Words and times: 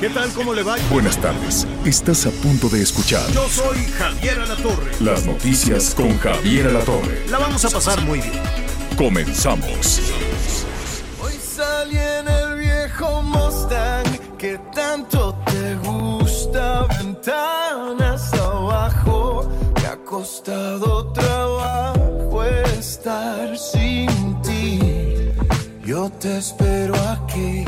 ¿Qué 0.00 0.08
tal? 0.10 0.30
¿Cómo 0.32 0.54
le 0.54 0.62
va? 0.62 0.76
Buenas 0.90 1.20
tardes. 1.20 1.66
Estás 1.84 2.24
a 2.26 2.30
punto 2.30 2.68
de 2.68 2.80
escuchar 2.82 3.28
Yo 3.32 3.48
soy 3.48 3.78
Javier 3.98 4.38
Alatorre. 4.38 4.92
las 5.00 5.26
noticias 5.26 5.92
con 5.94 6.16
Javier 6.18 6.68
Alatorre. 6.68 7.26
La 7.28 7.38
vamos 7.38 7.64
a 7.64 7.70
pasar 7.70 8.00
muy 8.02 8.20
bien. 8.20 8.40
Comenzamos. 8.96 10.00
Hoy 11.20 11.32
salí 11.56 11.98
en 11.98 12.28
el 12.28 12.58
viejo 12.60 13.22
Mustang 13.22 14.36
que 14.38 14.58
tanto 14.72 15.34
te 15.46 15.74
gusta. 15.76 16.86
Ventanas 16.98 18.32
abajo, 18.34 19.50
me 19.80 19.86
ha 19.88 19.96
costado 20.04 21.12
trabajo 21.12 22.44
estar 22.78 23.58
sin 23.58 24.40
ti. 24.42 24.78
Yo 25.84 26.08
te 26.20 26.38
espero 26.38 26.94
aquí, 27.10 27.64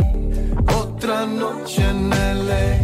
otra 1.11 1.27
noche 1.27 1.83
en 1.83 2.09
LA. 2.09 2.79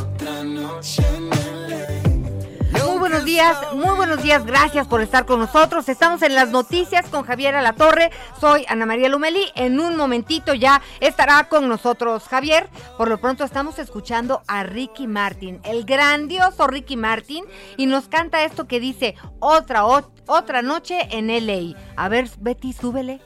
Otra 0.00 0.44
noche 0.44 1.02
en 1.16 1.28
LA. 1.28 2.86
Muy 2.86 2.98
buenos 3.00 3.24
días, 3.24 3.56
muy 3.74 3.96
buenos 3.96 4.22
días, 4.22 4.46
gracias 4.46 4.86
por 4.86 5.00
estar 5.00 5.26
con 5.26 5.40
nosotros. 5.40 5.88
Estamos 5.88 6.22
en 6.22 6.36
las 6.36 6.50
noticias 6.50 7.08
con 7.08 7.24
Javier 7.24 7.56
Alatorre, 7.56 8.12
soy 8.40 8.64
Ana 8.68 8.86
María 8.86 9.08
Lumeli. 9.08 9.44
En 9.56 9.80
un 9.80 9.96
momentito 9.96 10.54
ya 10.54 10.82
estará 11.00 11.48
con 11.48 11.68
nosotros 11.68 12.28
Javier. 12.28 12.70
Por 12.96 13.08
lo 13.08 13.20
pronto 13.20 13.42
estamos 13.42 13.80
escuchando 13.80 14.42
a 14.46 14.62
Ricky 14.62 15.08
Martin, 15.08 15.60
el 15.64 15.84
grandioso 15.84 16.68
Ricky 16.68 16.96
Martin, 16.96 17.44
y 17.76 17.86
nos 17.86 18.06
canta 18.06 18.44
esto 18.44 18.68
que 18.68 18.78
dice 18.78 19.16
otra, 19.40 19.84
otra 19.84 20.62
noche 20.62 21.08
en 21.10 21.26
LA. 21.26 21.76
A 21.96 22.08
ver, 22.08 22.30
Betty, 22.38 22.72
súbele. 22.72 23.20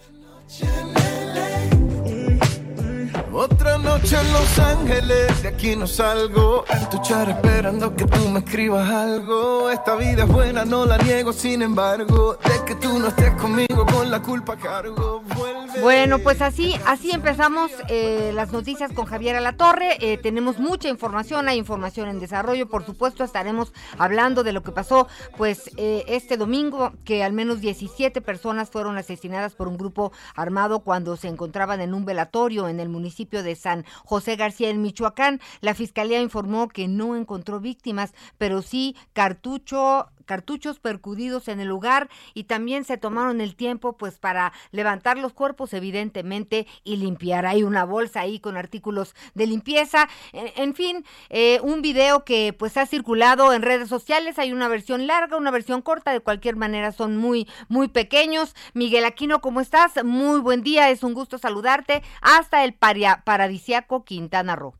Otra 3.38 3.76
noche 3.76 4.16
en 4.18 4.32
Los 4.32 4.58
Ángeles, 4.58 5.42
de 5.42 5.48
aquí 5.48 5.76
no 5.76 5.86
salgo. 5.86 6.64
En 6.70 6.88
tu 6.88 7.02
esperando 7.02 7.94
que 7.94 8.06
tú 8.06 8.30
me 8.30 8.38
escribas 8.38 8.88
algo. 8.88 9.70
Esta 9.70 9.94
vida 9.94 10.24
buena, 10.24 10.64
no 10.64 10.86
la 10.86 10.96
niego, 10.96 11.34
sin 11.34 11.60
embargo. 11.60 12.38
De 12.42 12.64
que 12.64 12.74
tú 12.76 12.98
no 12.98 13.08
estés 13.08 13.32
conmigo, 13.32 13.84
con 13.92 14.10
la 14.10 14.22
culpa 14.22 14.56
cargo. 14.56 15.22
Vuelve. 15.36 15.82
Bueno, 15.82 16.18
pues 16.20 16.40
así, 16.40 16.74
así 16.86 17.10
empezamos 17.10 17.70
eh, 17.88 18.30
las 18.34 18.52
noticias 18.52 18.90
con 18.92 19.04
Javier 19.04 19.36
Alatorre. 19.36 19.98
Eh, 20.00 20.16
tenemos 20.16 20.58
mucha 20.58 20.88
información, 20.88 21.46
hay 21.46 21.58
información 21.58 22.08
en 22.08 22.18
desarrollo. 22.18 22.66
Por 22.70 22.86
supuesto, 22.86 23.22
estaremos 23.22 23.74
hablando 23.98 24.44
de 24.44 24.54
lo 24.54 24.62
que 24.62 24.72
pasó, 24.72 25.08
pues 25.36 25.70
eh, 25.76 26.04
este 26.08 26.38
domingo, 26.38 26.94
que 27.04 27.22
al 27.22 27.34
menos 27.34 27.60
17 27.60 28.22
personas 28.22 28.70
fueron 28.70 28.96
asesinadas 28.96 29.54
por 29.54 29.68
un 29.68 29.76
grupo 29.76 30.10
armado 30.34 30.80
cuando 30.80 31.18
se 31.18 31.28
encontraban 31.28 31.82
en 31.82 31.92
un 31.92 32.06
velatorio 32.06 32.68
en 32.68 32.80
el 32.80 32.88
municipio 32.88 33.25
de 33.26 33.54
San 33.56 33.84
José 34.04 34.36
García 34.36 34.70
en 34.70 34.82
Michoacán. 34.82 35.40
La 35.60 35.74
fiscalía 35.74 36.20
informó 36.20 36.68
que 36.68 36.88
no 36.88 37.16
encontró 37.16 37.60
víctimas, 37.60 38.14
pero 38.38 38.62
sí 38.62 38.96
cartucho 39.12 40.10
cartuchos 40.26 40.78
percudidos 40.78 41.48
en 41.48 41.60
el 41.60 41.68
lugar 41.68 42.10
y 42.34 42.44
también 42.44 42.84
se 42.84 42.98
tomaron 42.98 43.40
el 43.40 43.56
tiempo 43.56 43.96
pues 43.96 44.18
para 44.18 44.52
levantar 44.72 45.16
los 45.16 45.32
cuerpos 45.32 45.72
evidentemente 45.72 46.66
y 46.84 46.96
limpiar. 46.96 47.46
Hay 47.46 47.62
una 47.62 47.84
bolsa 47.84 48.20
ahí 48.20 48.40
con 48.40 48.56
artículos 48.56 49.14
de 49.34 49.46
limpieza. 49.46 50.08
En, 50.32 50.74
fin, 50.74 51.04
eh, 51.30 51.60
un 51.62 51.80
video 51.80 52.24
que 52.24 52.52
pues 52.52 52.76
ha 52.76 52.84
circulado 52.86 53.52
en 53.52 53.62
redes 53.62 53.88
sociales. 53.88 54.38
Hay 54.38 54.52
una 54.52 54.68
versión 54.68 55.06
larga, 55.06 55.36
una 55.36 55.50
versión 55.50 55.80
corta. 55.80 56.12
De 56.12 56.20
cualquier 56.20 56.56
manera 56.56 56.92
son 56.92 57.16
muy, 57.16 57.48
muy 57.68 57.88
pequeños. 57.88 58.54
Miguel 58.74 59.04
Aquino, 59.04 59.40
¿cómo 59.40 59.60
estás? 59.60 60.04
Muy 60.04 60.40
buen 60.40 60.62
día. 60.62 60.90
Es 60.90 61.02
un 61.02 61.14
gusto 61.14 61.38
saludarte 61.38 62.02
hasta 62.20 62.64
el 62.64 62.74
paria- 62.74 63.22
paradisiaco 63.24 64.04
Quintana 64.04 64.56
Roo. 64.56 64.74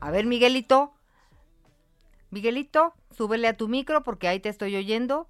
A 0.00 0.10
ver, 0.10 0.26
Miguelito. 0.26 0.95
Miguelito, 2.36 2.92
súbele 3.16 3.48
a 3.48 3.56
tu 3.56 3.66
micro 3.66 4.02
porque 4.02 4.28
ahí 4.28 4.40
te 4.40 4.50
estoy 4.50 4.76
oyendo. 4.76 5.26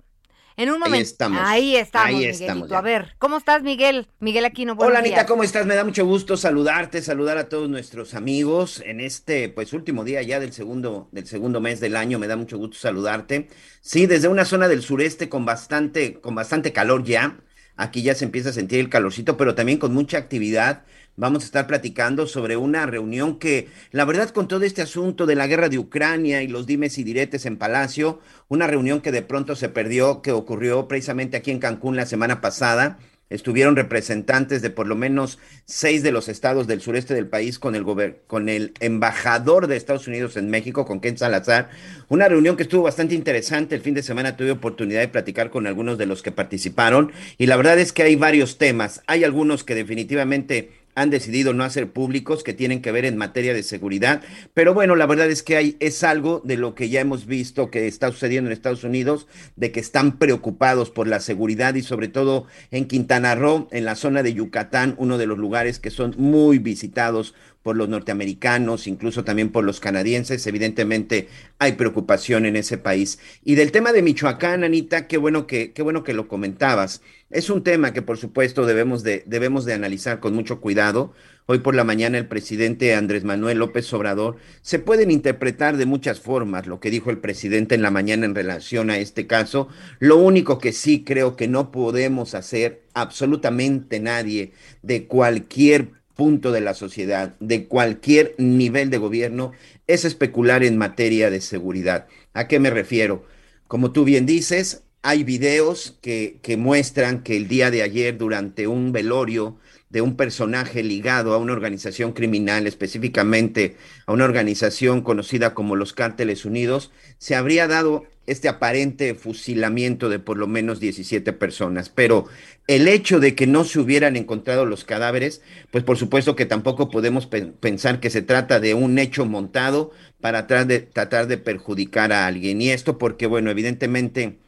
En 0.57 0.71
un 0.71 0.81
momento. 0.81 1.05
estamos. 1.05 1.39
Ahí 1.41 1.77
estamos, 1.77 2.09
Ahí 2.09 2.15
Miguelito. 2.17 2.43
estamos 2.43 2.73
a 2.73 2.81
ver, 2.81 3.15
¿cómo 3.19 3.37
estás, 3.37 3.63
Miguel? 3.63 4.09
Miguel 4.19 4.45
Aquino, 4.45 4.75
Hola 4.77 4.99
Anita. 4.99 5.25
¿cómo 5.25 5.45
estás? 5.45 5.67
Me 5.67 5.77
da 5.77 5.85
mucho 5.85 6.05
gusto 6.05 6.37
saludarte, 6.37 7.01
saludar 7.03 7.39
a 7.39 7.49
todos 7.49 7.69
nuestros 7.69 8.15
amigos 8.15 8.83
en 8.85 8.99
este 8.99 9.49
pues 9.51 9.73
último 9.73 10.03
día 10.03 10.21
ya 10.23 10.41
del 10.41 10.53
segundo 10.53 11.09
del 11.13 11.29
segundo 11.29 11.61
mes 11.61 11.79
del 11.79 11.95
año. 11.95 12.19
Me 12.19 12.27
da 12.27 12.37
mucho 12.37 12.59
gusto 12.59 12.77
saludarte. 12.77 13.49
Sí, 13.83 14.07
desde 14.07 14.27
una 14.27 14.45
zona 14.45 14.67
del 14.67 14.83
sureste 14.83 15.29
con 15.29 15.45
bastante 15.45 16.21
con 16.21 16.35
bastante 16.35 16.73
calor 16.73 17.05
ya. 17.05 17.39
Aquí 17.77 18.03
ya 18.03 18.15
se 18.17 18.25
empieza 18.25 18.49
a 18.49 18.53
sentir 18.53 18.81
el 18.81 18.89
calorcito, 18.89 19.37
pero 19.37 19.55
también 19.55 19.79
con 19.79 19.95
mucha 19.95 20.19
actividad. 20.19 20.85
Vamos 21.19 21.45
a 21.45 21.47
estar 21.47 21.67
platicando 21.67 22.27
sobre 22.27 22.59
una 22.59 22.85
reunión 22.85 23.39
que, 23.39 23.69
la 23.91 24.05
verdad, 24.05 24.29
con 24.29 24.49
todo 24.49 24.65
este 24.65 24.83
asunto 24.83 25.25
de 25.25 25.35
la 25.35 25.47
guerra 25.47 25.71
de 25.71 25.79
Ucrania 25.79 26.43
y 26.43 26.49
los 26.49 26.67
dimes 26.67 26.99
y 26.99 27.05
diretes 27.05 27.47
en 27.47 27.57
Palacio, 27.57 28.21
una 28.49 28.67
reunión 28.67 29.01
que 29.01 29.13
de 29.13 29.23
pronto 29.23 29.57
se 29.57 29.71
perdió, 29.71 30.21
que 30.21 30.33
ocurrió 30.33 30.89
precisamente 30.89 31.39
aquí 31.39 31.51
en 31.51 31.59
Cancún 31.59 31.97
la 31.97 32.05
semana 32.05 32.43
pasada. 32.43 32.99
Estuvieron 33.31 33.77
representantes 33.77 34.61
de 34.61 34.69
por 34.69 34.87
lo 34.87 34.95
menos 34.95 35.39
seis 35.65 36.03
de 36.03 36.13
los 36.13 36.29
estados 36.29 36.67
del 36.67 36.83
sureste 36.83 37.15
del 37.15 37.27
país 37.27 37.59
con 37.59 37.75
el, 37.75 37.85
con 38.27 38.51
el 38.51 38.75
embajador 38.81 39.69
de 39.69 39.77
Estados 39.77 40.07
Unidos 40.07 40.37
en 40.37 40.51
México, 40.51 40.85
con 40.85 41.01
Ken 41.01 41.17
Salazar. 41.17 41.71
Una 42.09 42.29
reunión 42.29 42.57
que 42.57 42.65
estuvo 42.65 42.83
bastante 42.83 43.15
interesante. 43.15 43.75
El 43.75 43.81
fin 43.81 43.95
de 43.95 44.03
semana 44.03 44.37
tuve 44.37 44.51
oportunidad 44.51 45.01
de 45.01 45.09
platicar 45.09 45.49
con 45.49 45.67
algunos 45.67 45.97
de 45.97 46.07
los 46.07 46.23
que 46.23 46.31
participaron 46.31 47.11
y 47.39 47.47
la 47.47 47.57
verdad 47.57 47.79
es 47.79 47.95
que 47.95 48.03
hay 48.03 48.17
varios 48.17 48.59
temas. 48.59 49.03
Hay 49.07 49.25
algunos 49.25 49.65
que 49.65 49.75
definitivamente 49.75 50.86
han 50.97 51.11
decidido 51.11 51.53
no 51.53 51.63
hacer 51.63 51.93
públicos 51.93 52.43
que 52.43 52.55
tienen 52.55 52.83
que 52.83 52.91
ver 52.91 53.05
en 53.05 53.19
materia 53.19 53.55
de 53.55 53.63
seguridad, 53.63 54.23
pero 54.55 54.75
bueno, 54.75 54.97
la 54.97 55.07
verdad 55.07 55.31
es 55.31 55.43
que 55.43 55.57
hay, 55.57 55.77
es 55.79 56.03
algo 56.03 56.41
de 56.43 56.57
lo 56.57 56.75
que 56.75 56.89
ya 56.89 57.01
hemos 57.01 57.27
visto 57.27 57.71
que 57.71 57.87
está 57.87 58.11
sucediendo 58.11 58.49
en 58.49 58.55
Estados 58.55 58.83
Unidos, 58.83 59.29
de 59.57 59.71
que 59.71 59.79
están 59.79 60.19
preocupados 60.19 60.91
por 60.91 61.07
la 61.07 61.21
seguridad 61.21 61.75
y 61.75 61.83
sobre 61.83 62.09
todo 62.09 62.47
en 62.71 62.87
Quintana 62.87 63.35
Roo, 63.35 63.69
en 63.71 63.85
la 63.85 63.95
zona 63.95 64.23
de 64.23 64.33
Yucatán, 64.33 64.95
uno 64.97 65.19
de 65.19 65.27
los 65.27 65.37
lugares 65.37 65.79
que 65.79 65.91
son 65.91 66.15
muy 66.17 66.59
visitados 66.59 67.35
por 67.67 67.77
los 67.77 67.89
norteamericanos, 67.89 68.87
incluso 68.87 69.25
también 69.25 69.51
por 69.51 69.65
los 69.65 69.81
canadienses. 69.81 70.47
Evidentemente 70.47 71.27
hay 71.59 71.73
preocupación 71.73 72.47
en 72.47 72.55
ese 72.55 72.79
país. 72.79 73.19
Y 73.43 73.57
del 73.57 73.73
tema 73.73 73.93
de 73.93 74.03
Michoacán, 74.03 74.63
Anita, 74.63 75.09
qué 75.09 75.17
bueno 75.17 75.49
que, 75.49 75.73
qué 75.73 75.83
bueno 75.83 76.05
que 76.05 76.15
lo 76.15 76.29
comentabas. 76.29 77.03
Es 77.29 77.51
un 77.51 77.65
tema 77.65 77.93
que 77.93 78.03
por 78.03 78.19
supuesto 78.19 78.67
debemos 78.67 79.03
de, 79.03 79.25
debemos 79.27 79.65
de 79.65 79.75
analizar 79.75 80.21
con 80.21 80.33
mucho 80.33 80.61
cuidado. 80.61 81.13
Hoy 81.47 81.59
por 81.59 81.75
la 81.75 81.83
mañana 81.83 82.19
el 82.19 82.29
presidente 82.29 82.95
Andrés 82.95 83.25
Manuel 83.25 83.59
López 83.59 83.93
Obrador 83.93 84.37
se 84.63 84.79
pueden 84.79 85.11
interpretar 85.11 85.77
de 85.77 85.87
muchas 85.87 86.21
formas 86.21 86.69
lo 86.69 86.79
que 86.79 86.91
dijo 86.93 87.11
el 87.11 87.19
presidente 87.19 87.75
en 87.75 87.83
la 87.83 87.91
mañana 87.91 88.27
en 88.27 88.37
relación 88.37 88.91
a 88.91 88.99
este 88.99 89.27
caso. 89.27 89.67
Lo 89.99 90.19
único 90.19 90.59
que 90.59 90.73
sí 90.73 91.03
creo 91.03 91.35
que 91.35 91.49
no 91.49 91.73
podemos 91.73 92.35
hacer 92.37 92.83
absolutamente 92.95 93.99
nadie 93.99 94.53
de 94.83 95.07
cualquier 95.09 95.97
punto 96.17 96.51
de 96.51 96.61
la 96.61 96.75
sociedad, 96.75 97.37
de 97.39 97.67
cualquier 97.67 98.35
nivel 98.39 98.91
de 98.91 98.99
gobierno, 98.99 99.53
es 99.87 100.05
especular 100.05 100.65
en 100.65 100.79
materia 100.79 101.31
de 101.31 101.41
seguridad. 101.41 102.09
¿A 102.33 102.49
qué 102.49 102.59
me 102.59 102.71
refiero? 102.71 103.25
Como 103.69 103.93
tú 103.93 104.05
bien 104.05 104.27
dices, 104.27 104.83
hay 105.03 105.23
videos 105.23 105.97
que, 106.01 106.39
que 106.43 106.57
muestran 106.57 107.23
que 107.23 107.37
el 107.37 107.47
día 107.47 107.71
de 107.71 107.83
ayer, 107.83 108.19
durante 108.19 108.67
un 108.67 108.91
velorio 108.91 109.59
de 109.97 110.03
un 110.03 110.15
personaje 110.15 110.83
ligado 110.83 111.33
a 111.33 111.39
una 111.39 111.55
organización 111.55 112.13
criminal, 112.13 112.67
específicamente 112.67 113.77
a 114.05 114.13
una 114.13 114.27
organización 114.27 115.01
conocida 115.01 115.55
como 115.55 115.75
los 115.75 115.95
Cárteles 115.95 116.45
Unidos, 116.45 116.93
se 117.19 117.35
habría 117.35 117.67
dado 117.67 118.05
este 118.27 118.49
aparente 118.49 119.15
fusilamiento 119.15 120.11
de 120.11 120.19
por 120.19 120.37
lo 120.37 120.47
menos 120.49 120.81
17 120.81 121.33
personas. 121.33 121.89
Pero 121.89 122.27
el 122.67 122.89
hecho 122.89 123.21
de 123.21 123.35
que 123.35 123.47
no 123.47 123.65
se 123.65 123.79
hubieran 123.81 124.17
encontrado 124.17 124.67
los 124.67 124.85
cadáveres, 124.85 125.41
pues 125.71 125.83
por 125.83 125.97
supuesto 125.97 126.37
que 126.37 126.45
tampoco 126.45 126.91
podemos 126.91 127.27
pe- 127.27 127.47
pensar 127.47 127.99
que 128.01 128.11
se 128.11 128.21
trata 128.21 128.61
de 128.61 128.75
un 128.75 128.99
hecho 128.99 129.25
montado 129.25 129.93
para 130.21 130.47
tratar 130.47 131.27
de 131.27 131.39
perjudicar 131.39 132.13
a 132.13 132.27
alguien. 132.27 132.61
Y 132.61 132.69
esto 132.71 132.99
porque, 132.99 133.27
bueno, 133.27 133.51
evidentemente 133.51 134.41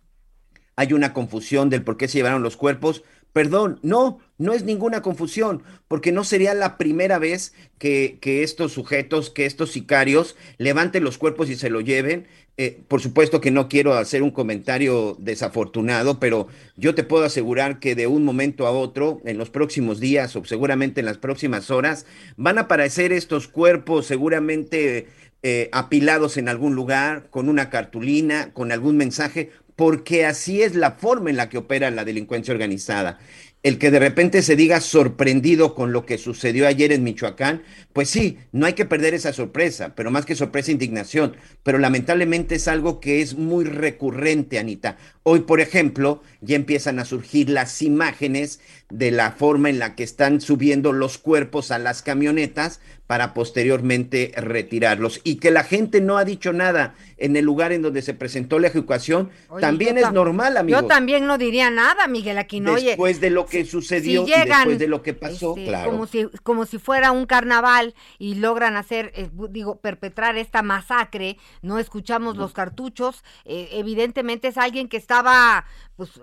hay 0.76 0.92
una 0.92 1.12
confusión 1.12 1.70
del 1.70 1.82
por 1.82 1.96
qué 1.96 2.08
se 2.08 2.18
llevaron 2.18 2.42
los 2.42 2.56
cuerpos, 2.56 3.02
Perdón, 3.38 3.78
no, 3.84 4.18
no 4.38 4.52
es 4.52 4.64
ninguna 4.64 5.00
confusión, 5.00 5.62
porque 5.86 6.10
no 6.10 6.24
sería 6.24 6.54
la 6.54 6.76
primera 6.76 7.20
vez 7.20 7.54
que, 7.78 8.18
estos 8.20 8.72
sujetos, 8.72 9.30
que 9.30 9.46
estos 9.46 9.70
sicarios 9.70 10.34
levanten 10.56 11.04
los 11.04 11.18
cuerpos 11.18 11.48
y 11.48 11.54
se 11.54 11.70
lo 11.70 11.80
lleven. 11.80 12.26
Eh, 12.56 12.80
por 12.88 13.00
supuesto 13.00 13.40
que 13.40 13.52
no 13.52 13.68
quiero 13.68 13.94
hacer 13.94 14.24
un 14.24 14.32
comentario 14.32 15.16
desafortunado, 15.20 16.18
pero 16.18 16.48
yo 16.76 16.96
te 16.96 17.04
puedo 17.04 17.22
asegurar 17.22 17.78
que 17.78 17.94
de 17.94 18.08
un 18.08 18.24
momento 18.24 18.66
a 18.66 18.72
otro, 18.72 19.20
en 19.24 19.38
los 19.38 19.50
próximos 19.50 20.00
días 20.00 20.34
o 20.34 20.44
seguramente 20.44 20.98
en 20.98 21.06
las 21.06 21.18
próximas 21.18 21.70
horas, 21.70 22.06
van 22.36 22.58
a 22.58 22.62
aparecer 22.62 23.12
estos 23.12 23.46
cuerpos 23.46 24.06
seguramente 24.06 25.06
eh, 25.44 25.68
apilados 25.70 26.38
en 26.38 26.48
algún 26.48 26.74
lugar, 26.74 27.28
con 27.30 27.48
una 27.48 27.70
cartulina, 27.70 28.52
con 28.52 28.72
algún 28.72 28.96
mensaje, 28.96 29.52
porque 29.78 30.26
así 30.26 30.60
es 30.60 30.74
la 30.74 30.90
forma 30.90 31.30
en 31.30 31.36
la 31.36 31.48
que 31.48 31.56
opera 31.56 31.92
la 31.92 32.04
delincuencia 32.04 32.52
organizada 32.52 33.20
el 33.62 33.78
que 33.78 33.90
de 33.90 33.98
repente 33.98 34.42
se 34.42 34.56
diga 34.56 34.80
sorprendido 34.80 35.74
con 35.74 35.92
lo 35.92 36.06
que 36.06 36.16
sucedió 36.16 36.68
ayer 36.68 36.92
en 36.92 37.02
Michoacán, 37.02 37.62
pues 37.92 38.08
sí, 38.08 38.38
no 38.52 38.66
hay 38.66 38.74
que 38.74 38.84
perder 38.84 39.14
esa 39.14 39.32
sorpresa, 39.32 39.94
pero 39.96 40.10
más 40.10 40.24
que 40.24 40.36
sorpresa, 40.36 40.70
indignación. 40.70 41.36
Pero 41.64 41.78
lamentablemente 41.78 42.54
es 42.54 42.68
algo 42.68 43.00
que 43.00 43.20
es 43.20 43.36
muy 43.36 43.64
recurrente, 43.64 44.58
Anita. 44.58 44.96
Hoy, 45.24 45.40
por 45.40 45.60
ejemplo, 45.60 46.22
ya 46.40 46.56
empiezan 46.56 46.98
a 46.98 47.04
surgir 47.04 47.50
las 47.50 47.82
imágenes 47.82 48.60
de 48.90 49.10
la 49.10 49.32
forma 49.32 49.68
en 49.68 49.78
la 49.78 49.94
que 49.94 50.04
están 50.04 50.40
subiendo 50.40 50.92
los 50.92 51.18
cuerpos 51.18 51.70
a 51.70 51.78
las 51.78 52.02
camionetas 52.02 52.80
para 53.08 53.32
posteriormente 53.32 54.32
retirarlos. 54.36 55.20
Y 55.24 55.36
que 55.36 55.50
la 55.50 55.64
gente 55.64 56.02
no 56.02 56.18
ha 56.18 56.24
dicho 56.24 56.52
nada 56.52 56.94
en 57.16 57.36
el 57.36 57.44
lugar 57.44 57.72
en 57.72 57.80
donde 57.80 58.02
se 58.02 58.12
presentó 58.12 58.58
la 58.58 58.68
ejecución, 58.68 59.30
también 59.60 59.96
es 59.96 60.12
normal, 60.12 60.58
amigo. 60.58 60.78
Yo 60.78 60.86
también 60.86 61.26
no 61.26 61.38
diría 61.38 61.70
nada, 61.70 62.06
Miguel 62.06 62.36
Aquino. 62.36 62.74
Después 62.74 63.20
de 63.20 63.30
lo 63.30 63.46
que 63.46 63.64
sucedió 63.64 64.26
y 64.26 64.30
después 64.30 64.78
de 64.78 64.88
lo 64.88 65.02
que 65.02 65.14
pasó, 65.14 65.56
este, 65.56 65.68
claro. 65.68 65.90
Como 65.90 66.06
si, 66.06 66.26
como 66.42 66.66
si 66.66 66.78
fuera 66.78 67.10
un 67.10 67.24
carnaval 67.24 67.94
y 68.18 68.34
logran 68.34 68.76
hacer, 68.76 69.10
eh, 69.14 69.30
digo, 69.50 69.80
perpetrar 69.80 70.36
esta 70.36 70.62
masacre, 70.62 71.38
no 71.62 71.78
escuchamos 71.78 72.36
los 72.36 72.52
cartuchos, 72.52 73.24
eh, 73.46 73.70
evidentemente 73.72 74.48
es 74.48 74.58
alguien 74.58 74.86
que 74.86 74.98
estaba, 74.98 75.64
pues, 75.96 76.20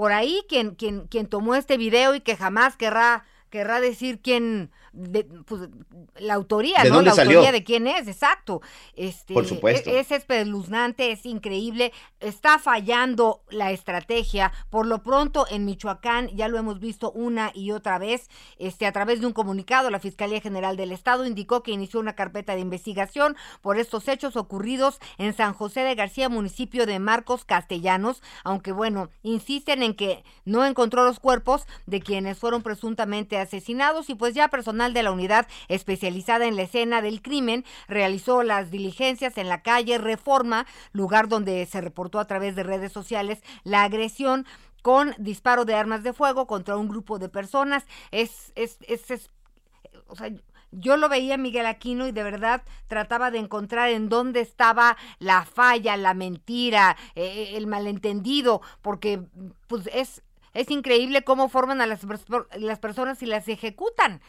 por 0.00 0.12
ahí 0.12 0.46
quien, 0.48 0.76
quien, 0.76 1.08
quien 1.08 1.26
tomó 1.26 1.56
este 1.56 1.76
video 1.76 2.14
y 2.14 2.22
que 2.22 2.34
jamás 2.34 2.74
querrá, 2.74 3.26
querrá 3.50 3.82
decir 3.82 4.18
quién, 4.22 4.70
de, 4.92 5.24
pues, 5.24 5.68
la 6.16 6.34
autoría, 6.34 6.82
¿De 6.82 6.88
¿no? 6.90 6.96
dónde 6.96 7.10
la 7.10 7.16
salió? 7.16 7.38
autoría 7.38 7.52
de 7.52 7.64
quién 7.64 7.86
es, 7.86 8.08
exacto. 8.08 8.60
Este, 8.96 9.34
Por 9.34 9.46
supuesto. 9.46 9.90
e- 9.90 10.00
Es 10.00 10.10
espeluznante, 10.10 11.12
es 11.12 11.26
increíble. 11.26 11.92
Está 12.20 12.58
fallando 12.58 13.42
la 13.50 13.70
estrategia. 13.72 14.52
Por 14.70 14.86
lo 14.86 15.02
pronto, 15.02 15.46
en 15.50 15.64
Michoacán, 15.64 16.28
ya 16.36 16.48
lo 16.48 16.58
hemos 16.58 16.80
visto 16.80 17.10
una 17.12 17.50
y 17.54 17.70
otra 17.72 17.98
vez, 17.98 18.28
este, 18.58 18.86
a 18.86 18.92
través 18.92 19.20
de 19.20 19.26
un 19.26 19.32
comunicado, 19.32 19.90
la 19.90 20.00
Fiscalía 20.00 20.40
General 20.40 20.76
del 20.76 20.92
Estado 20.92 21.26
indicó 21.26 21.62
que 21.62 21.72
inició 21.72 22.00
una 22.00 22.14
carpeta 22.14 22.54
de 22.54 22.60
investigación 22.60 23.36
por 23.60 23.78
estos 23.78 24.08
hechos 24.08 24.36
ocurridos 24.36 24.98
en 25.18 25.34
San 25.34 25.52
José 25.52 25.80
de 25.80 25.94
García, 25.94 26.28
municipio 26.28 26.86
de 26.86 26.98
Marcos 26.98 27.44
Castellanos, 27.44 28.22
aunque 28.44 28.72
bueno, 28.72 29.10
insisten 29.22 29.82
en 29.82 29.94
que 29.94 30.24
no 30.44 30.64
encontró 30.64 31.04
los 31.04 31.20
cuerpos 31.20 31.66
de 31.86 32.00
quienes 32.00 32.38
fueron 32.38 32.62
presuntamente 32.62 33.38
asesinados 33.38 34.08
y 34.10 34.14
pues 34.14 34.34
ya 34.34 34.48
personal 34.48 34.79
de 34.88 35.02
la 35.02 35.12
unidad 35.12 35.46
especializada 35.68 36.46
en 36.46 36.56
la 36.56 36.62
escena 36.62 37.02
del 37.02 37.20
crimen 37.22 37.64
realizó 37.88 38.42
las 38.42 38.70
diligencias 38.70 39.36
en 39.38 39.48
la 39.48 39.62
calle 39.62 39.98
Reforma, 39.98 40.66
lugar 40.92 41.28
donde 41.28 41.66
se 41.66 41.80
reportó 41.80 42.18
a 42.18 42.26
través 42.26 42.56
de 42.56 42.62
redes 42.62 42.92
sociales 42.92 43.42
la 43.64 43.82
agresión 43.84 44.46
con 44.82 45.14
disparo 45.18 45.64
de 45.66 45.74
armas 45.74 46.02
de 46.02 46.14
fuego 46.14 46.46
contra 46.46 46.76
un 46.76 46.88
grupo 46.88 47.18
de 47.18 47.28
personas. 47.28 47.84
Es, 48.10 48.52
es, 48.54 48.78
es, 48.88 49.10
es- 49.10 49.30
o 50.08 50.16
sea, 50.16 50.30
yo 50.72 50.96
lo 50.96 51.08
veía 51.08 51.36
Miguel 51.36 51.66
Aquino 51.66 52.06
y 52.06 52.12
de 52.12 52.22
verdad 52.22 52.62
trataba 52.86 53.30
de 53.30 53.38
encontrar 53.38 53.90
en 53.90 54.08
dónde 54.08 54.40
estaba 54.40 54.96
la 55.18 55.44
falla, 55.44 55.96
la 55.96 56.14
mentira, 56.14 56.96
eh, 57.16 57.52
el 57.56 57.66
malentendido, 57.66 58.60
porque 58.80 59.20
pues 59.66 59.88
es, 59.92 60.22
es 60.54 60.70
increíble 60.70 61.22
cómo 61.22 61.48
forman 61.48 61.80
a 61.80 61.86
las, 61.86 62.00
las 62.56 62.78
personas 62.78 63.22
y 63.22 63.26
las 63.26 63.48
ejecutan. 63.48 64.20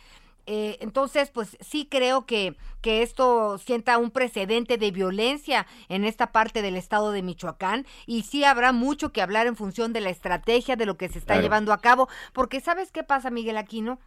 Eh, 0.48 0.78
entonces, 0.82 1.30
pues 1.32 1.58
sí 1.62 1.88
creo 1.90 2.26
que, 2.26 2.56
que 2.82 3.04
esto 3.04 3.58
sienta 3.60 3.98
un 3.98 4.12
precedente 4.12 4.78
de 4.78 4.92
violencia 4.92 5.68
en 5.88 6.04
esta 6.04 6.32
parte 6.32 6.62
del 6.62 6.76
estado 6.76 7.12
de 7.12 7.22
Michoacán 7.22 7.86
y 8.06 8.24
sí 8.24 8.44
habrá 8.44 8.72
mucho 8.72 9.12
que 9.12 9.22
hablar 9.22 9.48
en 9.48 9.56
función 9.56 9.94
de 9.94 10.02
la 10.02 10.10
estrategia, 10.10 10.76
de 10.76 10.86
lo 10.86 10.98
que 10.98 11.10
se 11.10 11.20
está 11.20 11.34
Claro. 11.34 11.44
llevando 11.44 11.74
a 11.74 11.82
cabo, 11.82 12.10
porque 12.34 12.60
¿sabes 12.60 12.92
qué 12.92 13.04
pasa, 13.04 13.30
Miguel 13.30 13.58
Aquino? 13.58 14.00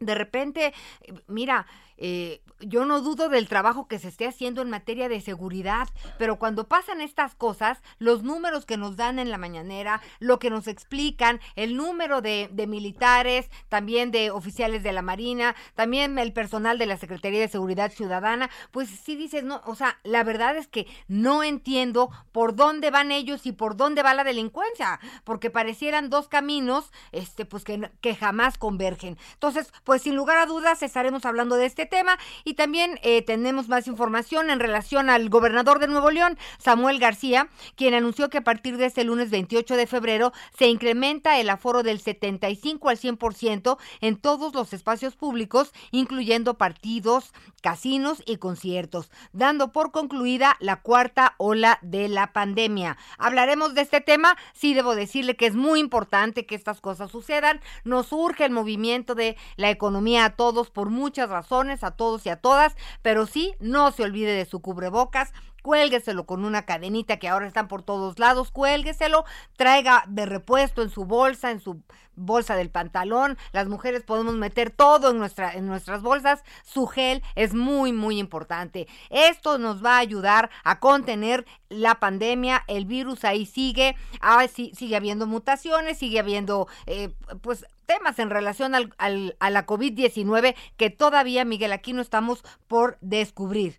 De 0.00 0.14
repente, 0.14 0.72
eh, 1.02 1.12
mira, 1.26 1.66
eh, 2.00 2.42
yo 2.60 2.84
no 2.84 3.00
dudo 3.00 3.28
del 3.28 3.48
trabajo 3.48 3.86
que 3.86 3.98
se 3.98 4.08
esté 4.08 4.26
haciendo 4.26 4.62
en 4.62 4.70
materia 4.70 5.08
de 5.08 5.20
seguridad, 5.20 5.88
pero 6.18 6.38
cuando 6.38 6.66
pasan 6.66 7.00
estas 7.00 7.34
cosas, 7.34 7.78
los 7.98 8.22
números 8.22 8.66
que 8.66 8.76
nos 8.76 8.96
dan 8.96 9.18
en 9.18 9.30
la 9.30 9.38
mañanera, 9.38 10.00
lo 10.18 10.38
que 10.38 10.50
nos 10.50 10.66
explican, 10.66 11.40
el 11.56 11.76
número 11.76 12.20
de, 12.20 12.48
de 12.52 12.66
militares, 12.66 13.50
también 13.68 14.10
de 14.10 14.30
oficiales 14.30 14.82
de 14.82 14.92
la 14.92 15.02
Marina, 15.02 15.54
también 15.74 16.18
el 16.18 16.32
personal 16.32 16.78
de 16.78 16.86
la 16.86 16.96
Secretaría 16.96 17.40
de 17.40 17.48
Seguridad 17.48 17.92
Ciudadana, 17.92 18.50
pues 18.70 18.88
sí 18.88 19.16
dices, 19.16 19.44
no, 19.44 19.60
o 19.66 19.74
sea, 19.74 19.98
la 20.02 20.24
verdad 20.24 20.56
es 20.56 20.66
que 20.66 20.86
no 21.08 21.42
entiendo 21.42 22.10
por 22.32 22.54
dónde 22.54 22.90
van 22.90 23.12
ellos 23.12 23.46
y 23.46 23.52
por 23.52 23.76
dónde 23.76 24.02
va 24.02 24.14
la 24.14 24.24
delincuencia, 24.24 25.00
porque 25.24 25.50
parecieran 25.50 26.10
dos 26.10 26.28
caminos, 26.28 26.92
este, 27.12 27.44
pues 27.44 27.64
que, 27.64 27.90
que 28.00 28.14
jamás 28.14 28.58
convergen. 28.58 29.18
Entonces, 29.34 29.72
pues 29.84 30.02
sin 30.02 30.16
lugar 30.16 30.38
a 30.38 30.46
dudas 30.46 30.82
estaremos 30.82 31.24
hablando 31.24 31.56
de 31.56 31.66
este 31.66 31.89
tema. 31.90 32.18
Y 32.44 32.54
también 32.54 32.98
eh, 33.02 33.20
tenemos 33.22 33.68
más 33.68 33.86
información 33.86 34.48
en 34.48 34.60
relación 34.60 35.10
al 35.10 35.28
gobernador 35.28 35.78
de 35.78 35.88
Nuevo 35.88 36.10
León, 36.10 36.38
Samuel 36.58 36.98
García, 36.98 37.48
quien 37.76 37.92
anunció 37.92 38.30
que 38.30 38.38
a 38.38 38.44
partir 38.44 38.78
de 38.78 38.86
este 38.86 39.04
lunes 39.04 39.30
28 39.30 39.76
de 39.76 39.86
febrero 39.86 40.32
se 40.56 40.68
incrementa 40.68 41.38
el 41.38 41.50
aforo 41.50 41.82
del 41.82 42.00
75 42.00 42.88
al 42.88 42.98
100% 42.98 43.76
en 44.00 44.16
todos 44.16 44.54
los 44.54 44.72
espacios 44.72 45.16
públicos, 45.16 45.72
incluyendo 45.90 46.54
partidos, 46.54 47.32
casinos 47.60 48.22
y 48.24 48.36
conciertos, 48.36 49.10
dando 49.32 49.72
por 49.72 49.90
concluida 49.90 50.56
la 50.60 50.76
cuarta 50.76 51.34
ola 51.38 51.78
de 51.82 52.08
la 52.08 52.32
pandemia. 52.32 52.96
Hablaremos 53.18 53.74
de 53.74 53.82
este 53.82 54.00
tema, 54.00 54.36
sí 54.54 54.74
debo 54.74 54.94
decirle 54.94 55.36
que 55.36 55.46
es 55.46 55.54
muy 55.54 55.80
importante 55.80 56.46
que 56.46 56.54
estas 56.54 56.80
cosas 56.80 57.10
sucedan, 57.10 57.60
nos 57.84 58.12
urge 58.12 58.44
el 58.44 58.52
movimiento 58.52 59.14
de 59.14 59.36
la 59.56 59.70
economía 59.70 60.24
a 60.24 60.36
todos 60.36 60.70
por 60.70 60.90
muchas 60.90 61.28
razones, 61.28 61.69
a 61.70 61.92
todos 61.92 62.26
y 62.26 62.28
a 62.28 62.36
todas, 62.36 62.76
pero 63.02 63.26
sí, 63.26 63.54
no 63.60 63.92
se 63.92 64.02
olvide 64.02 64.32
de 64.32 64.44
su 64.44 64.60
cubrebocas, 64.60 65.32
cuélgueselo 65.62 66.26
con 66.26 66.44
una 66.44 66.62
cadenita 66.62 67.18
que 67.18 67.28
ahora 67.28 67.46
están 67.46 67.68
por 67.68 67.82
todos 67.82 68.18
lados, 68.18 68.50
cuélgueselo, 68.50 69.24
traiga 69.56 70.04
de 70.08 70.26
repuesto 70.26 70.82
en 70.82 70.90
su 70.90 71.04
bolsa, 71.04 71.50
en 71.50 71.60
su 71.60 71.82
bolsa 72.16 72.54
del 72.56 72.70
pantalón, 72.70 73.38
las 73.52 73.68
mujeres 73.68 74.02
podemos 74.02 74.34
meter 74.34 74.70
todo 74.70 75.10
en, 75.10 75.18
nuestra, 75.18 75.52
en 75.52 75.66
nuestras 75.66 76.02
bolsas, 76.02 76.42
su 76.64 76.86
gel 76.86 77.22
es 77.34 77.54
muy, 77.54 77.92
muy 77.92 78.18
importante. 78.18 78.88
Esto 79.08 79.58
nos 79.58 79.82
va 79.84 79.96
a 79.96 80.00
ayudar 80.00 80.50
a 80.64 80.80
contener 80.80 81.46
la 81.68 81.98
pandemia, 81.98 82.64
el 82.68 82.84
virus 82.84 83.24
ahí 83.24 83.46
sigue, 83.46 83.96
ah, 84.20 84.46
sí, 84.52 84.72
sigue 84.76 84.96
habiendo 84.96 85.26
mutaciones, 85.26 85.98
sigue 85.98 86.18
habiendo, 86.18 86.68
eh, 86.86 87.14
pues, 87.40 87.64
temas 87.90 88.18
en 88.18 88.30
relación 88.30 88.74
al, 88.74 88.84
al- 88.98 89.36
a 89.40 89.50
la 89.50 89.66
COVID-19 89.66 90.54
que 90.76 90.90
todavía, 90.90 91.44
Miguel, 91.44 91.72
aquí 91.72 91.92
no 91.92 92.02
estamos 92.02 92.42
por 92.68 92.98
descubrir. 93.00 93.72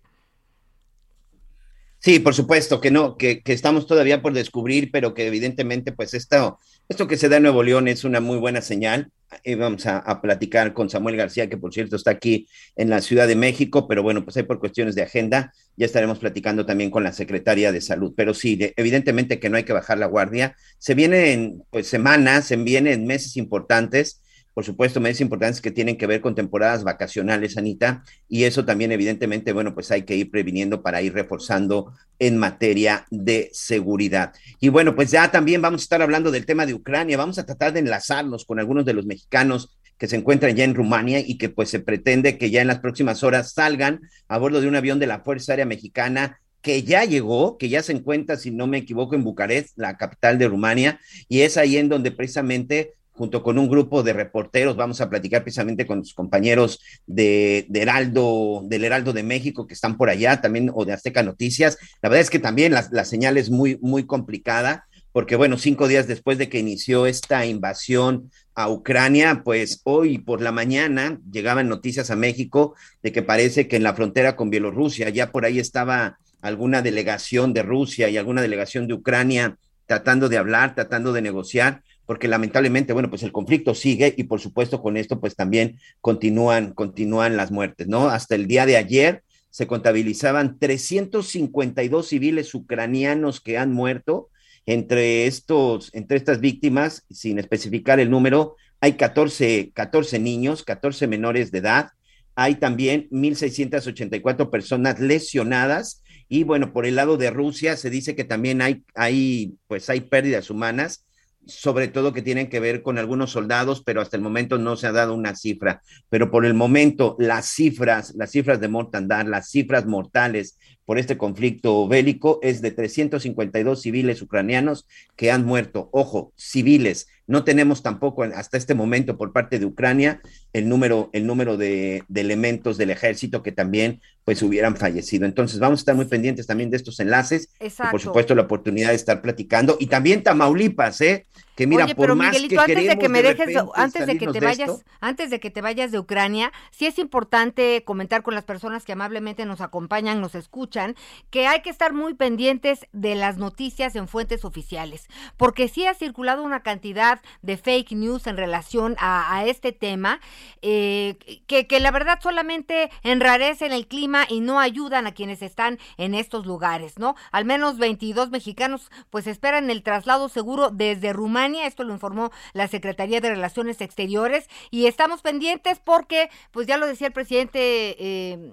Sí, 1.98 2.18
por 2.18 2.34
supuesto 2.34 2.80
que 2.80 2.90
no, 2.90 3.16
que, 3.16 3.42
que 3.42 3.52
estamos 3.52 3.86
todavía 3.86 4.22
por 4.22 4.32
descubrir, 4.32 4.90
pero 4.90 5.14
que 5.14 5.26
evidentemente, 5.26 5.92
pues 5.92 6.14
esto, 6.14 6.58
esto 6.88 7.06
que 7.06 7.16
se 7.16 7.28
da 7.28 7.36
en 7.36 7.44
Nuevo 7.44 7.62
León 7.62 7.86
es 7.88 8.02
una 8.04 8.20
muy 8.20 8.38
buena 8.38 8.60
señal. 8.60 9.12
Y 9.44 9.54
vamos 9.54 9.86
a, 9.86 9.98
a 9.98 10.20
platicar 10.20 10.72
con 10.72 10.90
Samuel 10.90 11.16
García, 11.16 11.48
que 11.48 11.56
por 11.56 11.72
cierto 11.72 11.96
está 11.96 12.10
aquí 12.12 12.46
en 12.76 12.90
la 12.90 13.00
Ciudad 13.00 13.26
de 13.26 13.36
México, 13.36 13.88
pero 13.88 14.02
bueno, 14.02 14.24
pues 14.24 14.36
ahí 14.36 14.42
por 14.44 14.60
cuestiones 14.60 14.94
de 14.94 15.02
agenda 15.02 15.52
ya 15.76 15.86
estaremos 15.86 16.18
platicando 16.18 16.66
también 16.66 16.90
con 16.90 17.02
la 17.02 17.12
Secretaría 17.12 17.72
de 17.72 17.80
Salud. 17.80 18.12
Pero 18.16 18.34
sí, 18.34 18.56
de- 18.56 18.74
evidentemente 18.76 19.40
que 19.40 19.48
no 19.48 19.56
hay 19.56 19.64
que 19.64 19.72
bajar 19.72 19.98
la 19.98 20.06
guardia. 20.06 20.54
Se 20.78 20.94
vienen 20.94 21.62
pues 21.70 21.86
semanas, 21.88 22.46
se 22.46 22.56
vienen 22.56 23.06
meses 23.06 23.36
importantes 23.36 24.20
por 24.54 24.64
supuesto, 24.64 25.00
meses 25.00 25.22
importantes 25.22 25.60
que 25.60 25.70
tienen 25.70 25.96
que 25.96 26.06
ver 26.06 26.20
con 26.20 26.34
temporadas 26.34 26.84
vacacionales, 26.84 27.56
Anita, 27.56 28.04
y 28.28 28.44
eso 28.44 28.64
también 28.64 28.92
evidentemente, 28.92 29.52
bueno, 29.52 29.74
pues 29.74 29.90
hay 29.90 30.02
que 30.02 30.16
ir 30.16 30.30
previniendo 30.30 30.82
para 30.82 31.02
ir 31.02 31.14
reforzando 31.14 31.92
en 32.18 32.36
materia 32.36 33.06
de 33.10 33.50
seguridad. 33.52 34.32
Y 34.60 34.68
bueno, 34.68 34.94
pues 34.94 35.10
ya 35.10 35.30
también 35.30 35.62
vamos 35.62 35.82
a 35.82 35.84
estar 35.84 36.02
hablando 36.02 36.30
del 36.30 36.46
tema 36.46 36.66
de 36.66 36.74
Ucrania, 36.74 37.16
vamos 37.16 37.38
a 37.38 37.46
tratar 37.46 37.72
de 37.72 37.80
enlazarnos 37.80 38.44
con 38.44 38.58
algunos 38.58 38.84
de 38.84 38.94
los 38.94 39.06
mexicanos 39.06 39.76
que 39.98 40.08
se 40.08 40.16
encuentran 40.16 40.56
ya 40.56 40.64
en 40.64 40.74
Rumania 40.74 41.20
y 41.20 41.38
que 41.38 41.48
pues 41.48 41.70
se 41.70 41.78
pretende 41.78 42.36
que 42.36 42.50
ya 42.50 42.60
en 42.60 42.66
las 42.66 42.80
próximas 42.80 43.22
horas 43.22 43.52
salgan 43.52 44.00
a 44.26 44.38
bordo 44.38 44.60
de 44.60 44.68
un 44.68 44.76
avión 44.76 44.98
de 44.98 45.06
la 45.06 45.20
Fuerza 45.20 45.52
Aérea 45.52 45.66
Mexicana 45.66 46.40
que 46.62 46.82
ya 46.84 47.04
llegó, 47.04 47.58
que 47.58 47.68
ya 47.68 47.82
se 47.82 47.92
encuentra, 47.92 48.36
si 48.36 48.50
no 48.50 48.66
me 48.66 48.78
equivoco, 48.78 49.14
en 49.14 49.24
Bucarest, 49.24 49.76
la 49.76 49.96
capital 49.96 50.38
de 50.38 50.48
Rumania, 50.48 51.00
y 51.28 51.40
es 51.40 51.56
ahí 51.56 51.76
en 51.76 51.88
donde 51.88 52.12
precisamente 52.12 52.92
junto 53.12 53.42
con 53.42 53.58
un 53.58 53.68
grupo 53.68 54.02
de 54.02 54.12
reporteros, 54.12 54.76
vamos 54.76 55.00
a 55.00 55.10
platicar 55.10 55.42
precisamente 55.42 55.86
con 55.86 55.98
los 55.98 56.14
compañeros 56.14 56.80
de, 57.06 57.66
Heraldo, 57.72 58.62
del 58.64 58.84
Heraldo 58.84 59.12
de 59.12 59.22
México 59.22 59.66
que 59.66 59.74
están 59.74 59.96
por 59.96 60.08
allá, 60.08 60.40
también, 60.40 60.70
o 60.74 60.84
de 60.84 60.92
Azteca 60.92 61.22
Noticias. 61.22 61.78
La 62.00 62.08
verdad 62.08 62.22
es 62.22 62.30
que 62.30 62.38
también 62.38 62.72
la, 62.72 62.88
la 62.90 63.04
señal 63.04 63.36
es 63.36 63.50
muy, 63.50 63.78
muy 63.80 64.06
complicada, 64.06 64.86
porque 65.12 65.36
bueno, 65.36 65.58
cinco 65.58 65.88
días 65.88 66.06
después 66.06 66.38
de 66.38 66.48
que 66.48 66.58
inició 66.58 67.06
esta 67.06 67.44
invasión 67.44 68.30
a 68.54 68.70
Ucrania, 68.70 69.42
pues 69.44 69.80
hoy 69.84 70.18
por 70.18 70.40
la 70.40 70.52
mañana 70.52 71.20
llegaban 71.30 71.68
noticias 71.68 72.10
a 72.10 72.16
México 72.16 72.74
de 73.02 73.12
que 73.12 73.22
parece 73.22 73.68
que 73.68 73.76
en 73.76 73.82
la 73.82 73.94
frontera 73.94 74.36
con 74.36 74.48
Bielorrusia 74.48 75.10
ya 75.10 75.30
por 75.30 75.44
ahí 75.44 75.58
estaba 75.58 76.18
alguna 76.40 76.82
delegación 76.82 77.52
de 77.52 77.62
Rusia 77.62 78.08
y 78.08 78.16
alguna 78.16 78.42
delegación 78.42 78.86
de 78.88 78.94
Ucrania 78.94 79.58
tratando 79.86 80.28
de 80.28 80.38
hablar, 80.38 80.74
tratando 80.74 81.12
de 81.12 81.22
negociar, 81.22 81.82
porque 82.06 82.28
lamentablemente, 82.28 82.92
bueno, 82.92 83.10
pues 83.10 83.22
el 83.22 83.32
conflicto 83.32 83.74
sigue 83.74 84.14
y 84.16 84.24
por 84.24 84.40
supuesto 84.40 84.82
con 84.82 84.96
esto 84.96 85.20
pues 85.20 85.36
también 85.36 85.78
continúan, 86.00 86.72
continúan 86.72 87.36
las 87.36 87.50
muertes, 87.50 87.88
¿no? 87.88 88.08
Hasta 88.08 88.34
el 88.34 88.46
día 88.46 88.66
de 88.66 88.76
ayer 88.76 89.22
se 89.50 89.66
contabilizaban 89.66 90.58
352 90.58 92.08
civiles 92.08 92.54
ucranianos 92.54 93.40
que 93.40 93.58
han 93.58 93.72
muerto. 93.72 94.28
Entre 94.64 95.26
estos, 95.26 95.90
entre 95.92 96.16
estas 96.16 96.40
víctimas, 96.40 97.04
sin 97.10 97.38
especificar 97.38 97.98
el 97.98 98.10
número, 98.10 98.56
hay 98.80 98.92
14, 98.94 99.72
14 99.74 100.18
niños, 100.18 100.62
14 100.62 101.06
menores 101.06 101.50
de 101.50 101.58
edad. 101.58 101.90
Hay 102.34 102.54
también 102.54 103.08
1.684 103.10 104.50
personas 104.50 105.00
lesionadas 105.00 106.02
y 106.32 106.44
bueno, 106.44 106.72
por 106.72 106.86
el 106.86 106.96
lado 106.96 107.18
de 107.18 107.30
Rusia 107.30 107.76
se 107.76 107.90
dice 107.90 108.16
que 108.16 108.24
también 108.24 108.62
hay, 108.62 108.84
hay, 108.94 109.56
pues 109.66 109.90
hay 109.90 110.00
pérdidas 110.00 110.48
humanas, 110.48 111.04
sobre 111.46 111.88
todo 111.88 112.12
que 112.12 112.22
tienen 112.22 112.48
que 112.48 112.60
ver 112.60 112.82
con 112.82 112.98
algunos 112.98 113.30
soldados, 113.30 113.82
pero 113.82 114.00
hasta 114.00 114.16
el 114.16 114.22
momento 114.22 114.58
no 114.58 114.76
se 114.76 114.86
ha 114.86 114.92
dado 114.92 115.14
una 115.14 115.34
cifra. 115.34 115.82
Pero 116.08 116.30
por 116.30 116.44
el 116.44 116.54
momento, 116.54 117.16
las 117.18 117.46
cifras, 117.46 118.14
las 118.14 118.30
cifras 118.30 118.60
de 118.60 118.68
mortandad, 118.68 119.26
las 119.26 119.50
cifras 119.50 119.86
mortales 119.86 120.58
por 120.84 120.98
este 120.98 121.16
conflicto 121.16 121.86
bélico 121.86 122.40
es 122.42 122.60
de 122.60 122.70
352 122.70 123.80
civiles 123.80 124.22
ucranianos 124.22 124.86
que 125.16 125.30
han 125.30 125.44
muerto. 125.44 125.88
Ojo, 125.92 126.32
civiles. 126.36 127.08
No 127.26 127.44
tenemos 127.44 127.82
tampoco 127.82 128.24
hasta 128.24 128.56
este 128.56 128.74
momento 128.74 129.16
por 129.16 129.32
parte 129.32 129.58
de 129.58 129.66
Ucrania 129.66 130.20
el 130.52 130.68
número, 130.68 131.08
el 131.12 131.26
número 131.26 131.56
de, 131.56 132.02
de 132.08 132.20
elementos 132.20 132.78
del 132.78 132.90
ejército 132.90 133.42
que 133.42 133.52
también 133.52 134.00
pues 134.24 134.42
hubieran 134.42 134.76
fallecido. 134.76 135.24
Entonces 135.24 135.58
vamos 135.58 135.80
a 135.80 135.82
estar 135.82 135.94
muy 135.94 136.06
pendientes 136.06 136.46
también 136.46 136.70
de 136.70 136.76
estos 136.76 137.00
enlaces. 137.00 137.50
Y 137.60 137.68
por 137.90 138.00
supuesto 138.00 138.34
la 138.34 138.42
oportunidad 138.42 138.90
de 138.90 138.96
estar 138.96 139.22
platicando. 139.22 139.76
Y 139.78 139.86
también 139.86 140.22
Tamaulipas, 140.22 141.00
¿eh? 141.00 141.26
Que 141.54 141.66
mira, 141.66 141.86
por 141.86 141.96
pero 141.96 142.16
más 142.16 142.32
Miguelito, 142.32 142.60
antes 142.60 142.86
de 142.86 142.98
que 142.98 143.08
me 143.10 143.22
dejes, 143.22 143.56
antes 143.74 144.06
de 144.06 144.16
que 144.16 144.26
te 144.26 144.40
vayas, 144.40 144.84
antes 145.00 145.30
de 145.30 145.38
que 145.38 145.50
te 145.50 145.60
vayas 145.60 145.92
de 145.92 145.98
Ucrania, 145.98 146.50
sí 146.70 146.86
es 146.86 146.98
importante 146.98 147.84
comentar 147.84 148.22
con 148.22 148.34
las 148.34 148.44
personas 148.44 148.84
que 148.84 148.92
amablemente 148.92 149.44
nos 149.44 149.60
acompañan, 149.60 150.20
nos 150.22 150.34
escuchan, 150.34 150.96
que 151.30 151.46
hay 151.46 151.60
que 151.60 151.68
estar 151.68 151.92
muy 151.92 152.14
pendientes 152.14 152.86
de 152.92 153.14
las 153.16 153.36
noticias 153.36 153.96
en 153.96 154.08
fuentes 154.08 154.46
oficiales, 154.46 155.08
porque 155.36 155.68
sí 155.68 155.86
ha 155.86 155.92
circulado 155.92 156.42
una 156.42 156.62
cantidad 156.62 157.20
de 157.42 157.58
fake 157.58 157.92
news 157.92 158.26
en 158.26 158.38
relación 158.38 158.96
a, 158.98 159.44
este 159.46 159.72
tema, 159.72 160.20
eh, 160.62 161.16
que, 161.46 161.66
que 161.66 161.80
la 161.80 161.90
verdad 161.90 162.18
solamente 162.22 162.90
enrarecen 163.02 163.72
el 163.72 163.86
clima 163.86 164.24
y 164.28 164.40
no 164.40 164.58
ayudan 164.58 165.06
a 165.06 165.12
quienes 165.12 165.42
están 165.42 165.78
en 165.98 166.14
estos 166.14 166.46
lugares, 166.46 166.98
¿no? 166.98 167.14
Al 167.30 167.44
menos 167.44 167.78
22 167.78 168.30
mexicanos 168.30 168.90
pues 169.10 169.26
esperan 169.26 169.68
el 169.70 169.82
traslado 169.82 170.28
seguro 170.28 170.70
desde 170.70 171.12
Rumania, 171.12 171.41
esto 171.66 171.84
lo 171.84 171.92
informó 171.92 172.30
la 172.52 172.68
Secretaría 172.68 173.20
de 173.20 173.30
Relaciones 173.30 173.80
Exteriores 173.80 174.48
y 174.70 174.86
estamos 174.86 175.22
pendientes 175.22 175.80
porque 175.82 176.30
pues 176.50 176.66
ya 176.66 176.76
lo 176.76 176.86
decía 176.86 177.08
el 177.08 177.12
presidente 177.12 177.96
eh, 177.98 178.52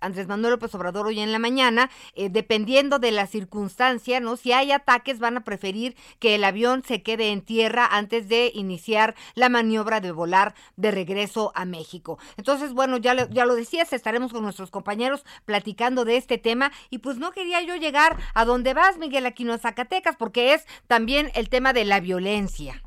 Andrés 0.00 0.26
Manuel 0.28 0.52
López 0.52 0.74
Obrador 0.74 1.06
hoy 1.06 1.20
en 1.20 1.32
la 1.32 1.38
mañana, 1.38 1.90
eh, 2.14 2.28
dependiendo 2.30 2.98
de 2.98 3.12
la 3.12 3.26
circunstancia, 3.26 4.20
¿no? 4.20 4.36
Si 4.36 4.52
hay 4.52 4.72
ataques, 4.72 5.18
van 5.18 5.36
a 5.36 5.44
preferir 5.44 5.96
que 6.18 6.34
el 6.34 6.44
avión 6.44 6.82
se 6.84 7.02
quede 7.02 7.30
en 7.30 7.42
tierra 7.42 7.86
antes 7.86 8.28
de 8.28 8.50
iniciar 8.54 9.14
la 9.34 9.48
maniobra 9.48 10.00
de 10.00 10.12
volar 10.12 10.54
de 10.76 10.90
regreso 10.90 11.52
a 11.54 11.64
México. 11.64 12.18
Entonces, 12.36 12.72
bueno, 12.72 12.96
ya 12.96 13.14
lo, 13.14 13.28
ya 13.28 13.44
lo 13.44 13.54
decías, 13.54 13.92
estaremos 13.92 14.32
con 14.32 14.42
nuestros 14.42 14.70
compañeros 14.70 15.24
platicando 15.44 16.04
de 16.04 16.16
este 16.16 16.38
tema 16.38 16.72
y 16.90 16.98
pues 16.98 17.18
no 17.18 17.32
quería 17.32 17.62
yo 17.62 17.76
llegar 17.76 18.16
a 18.34 18.44
donde 18.44 18.74
vas, 18.74 18.98
Miguel 18.98 19.26
Aquino, 19.26 19.52
a 19.52 19.58
Zacatecas, 19.58 20.16
porque 20.16 20.54
es 20.54 20.66
también 20.86 21.30
el 21.34 21.48
tema 21.48 21.72
de 21.72 21.84
la 21.84 22.00
violencia. 22.00 22.82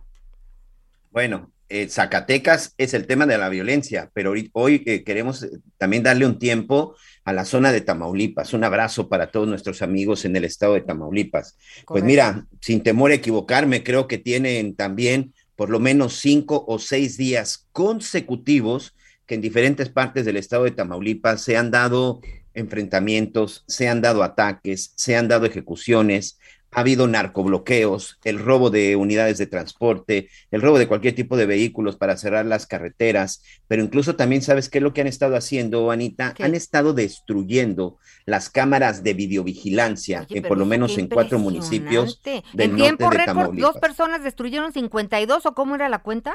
Bueno, 1.11 1.51
eh, 1.69 1.87
Zacatecas 1.89 2.73
es 2.77 2.93
el 2.93 3.07
tema 3.07 3.25
de 3.25 3.37
la 3.37 3.49
violencia, 3.49 4.11
pero 4.13 4.33
hoy, 4.53 4.83
eh, 4.85 5.03
queremos 5.03 5.43
eh, 5.43 5.49
también 5.77 6.03
darle 6.03 6.25
un 6.25 6.37
tiempo 6.37 6.95
a 7.23 7.33
la 7.33 7.45
zona 7.45 7.71
de 7.71 7.81
Tamaulipas. 7.81 8.53
Un 8.53 8.63
abrazo 8.63 9.09
para 9.09 9.31
todos 9.31 9.47
nuestros 9.47 9.81
amigos 9.81 10.25
en 10.25 10.35
el 10.35 10.45
estado 10.45 10.73
de 10.73 10.81
Tamaulipas. 10.81 11.57
Pues 11.87 12.03
mira, 12.03 12.45
sin 12.61 12.83
temor 12.83 13.11
a 13.11 13.15
equivocarme, 13.15 13.83
creo 13.83 14.07
que 14.07 14.17
tienen 14.17 14.75
también 14.75 15.33
por 15.55 15.69
lo 15.69 15.79
menos 15.79 16.15
cinco 16.19 16.65
o 16.67 16.79
seis 16.79 17.17
días 17.17 17.67
consecutivos 17.71 18.95
que 19.25 19.35
en 19.35 19.41
diferentes 19.41 19.89
partes 19.89 20.25
del 20.25 20.37
estado 20.37 20.65
de 20.65 20.71
Tamaulipas 20.71 21.41
se 21.41 21.57
han 21.57 21.71
dado 21.71 22.21
enfrentamientos, 22.53 23.63
se 23.67 23.87
han 23.87 24.01
dado 24.01 24.23
ataques, 24.23 24.93
se 24.95 25.15
han 25.15 25.27
dado 25.27 25.45
ejecuciones, 25.45 26.37
ha 26.73 26.79
habido 26.79 27.07
narcobloqueos, 27.07 28.19
el 28.23 28.39
robo 28.39 28.69
de 28.69 28.95
unidades 28.95 29.37
de 29.37 29.47
transporte, 29.47 30.29
el 30.51 30.61
robo 30.61 30.79
de 30.79 30.87
cualquier 30.87 31.15
tipo 31.15 31.37
de 31.37 31.45
vehículos 31.45 31.95
para 31.95 32.17
cerrar 32.17 32.45
las 32.45 32.65
carreteras, 32.65 33.43
pero 33.67 33.83
incluso 33.83 34.15
también 34.15 34.41
sabes 34.41 34.69
qué 34.69 34.79
es 34.79 34.83
lo 34.83 34.93
que 34.93 35.01
han 35.01 35.07
estado 35.07 35.35
haciendo, 35.35 35.91
Anita, 35.91 36.33
han 36.39 36.55
estado 36.55 36.93
destruyendo 36.93 37.97
las 38.25 38.49
cámaras 38.49 39.03
de 39.03 39.13
videovigilancia, 39.13 40.25
eh, 40.29 40.41
por 40.41 40.57
lo 40.57 40.65
menos 40.65 40.97
en 40.97 41.07
cuatro 41.07 41.39
municipios 41.39 42.21
del 42.23 42.71
en 42.71 42.75
tiempo 42.75 43.09
récord, 43.09 43.55
¿Dos 43.57 43.77
personas 43.77 44.23
destruyeron 44.23 44.73
52 44.73 45.45
o 45.45 45.53
cómo 45.53 45.75
era 45.75 45.89
la 45.89 45.99
cuenta? 45.99 46.33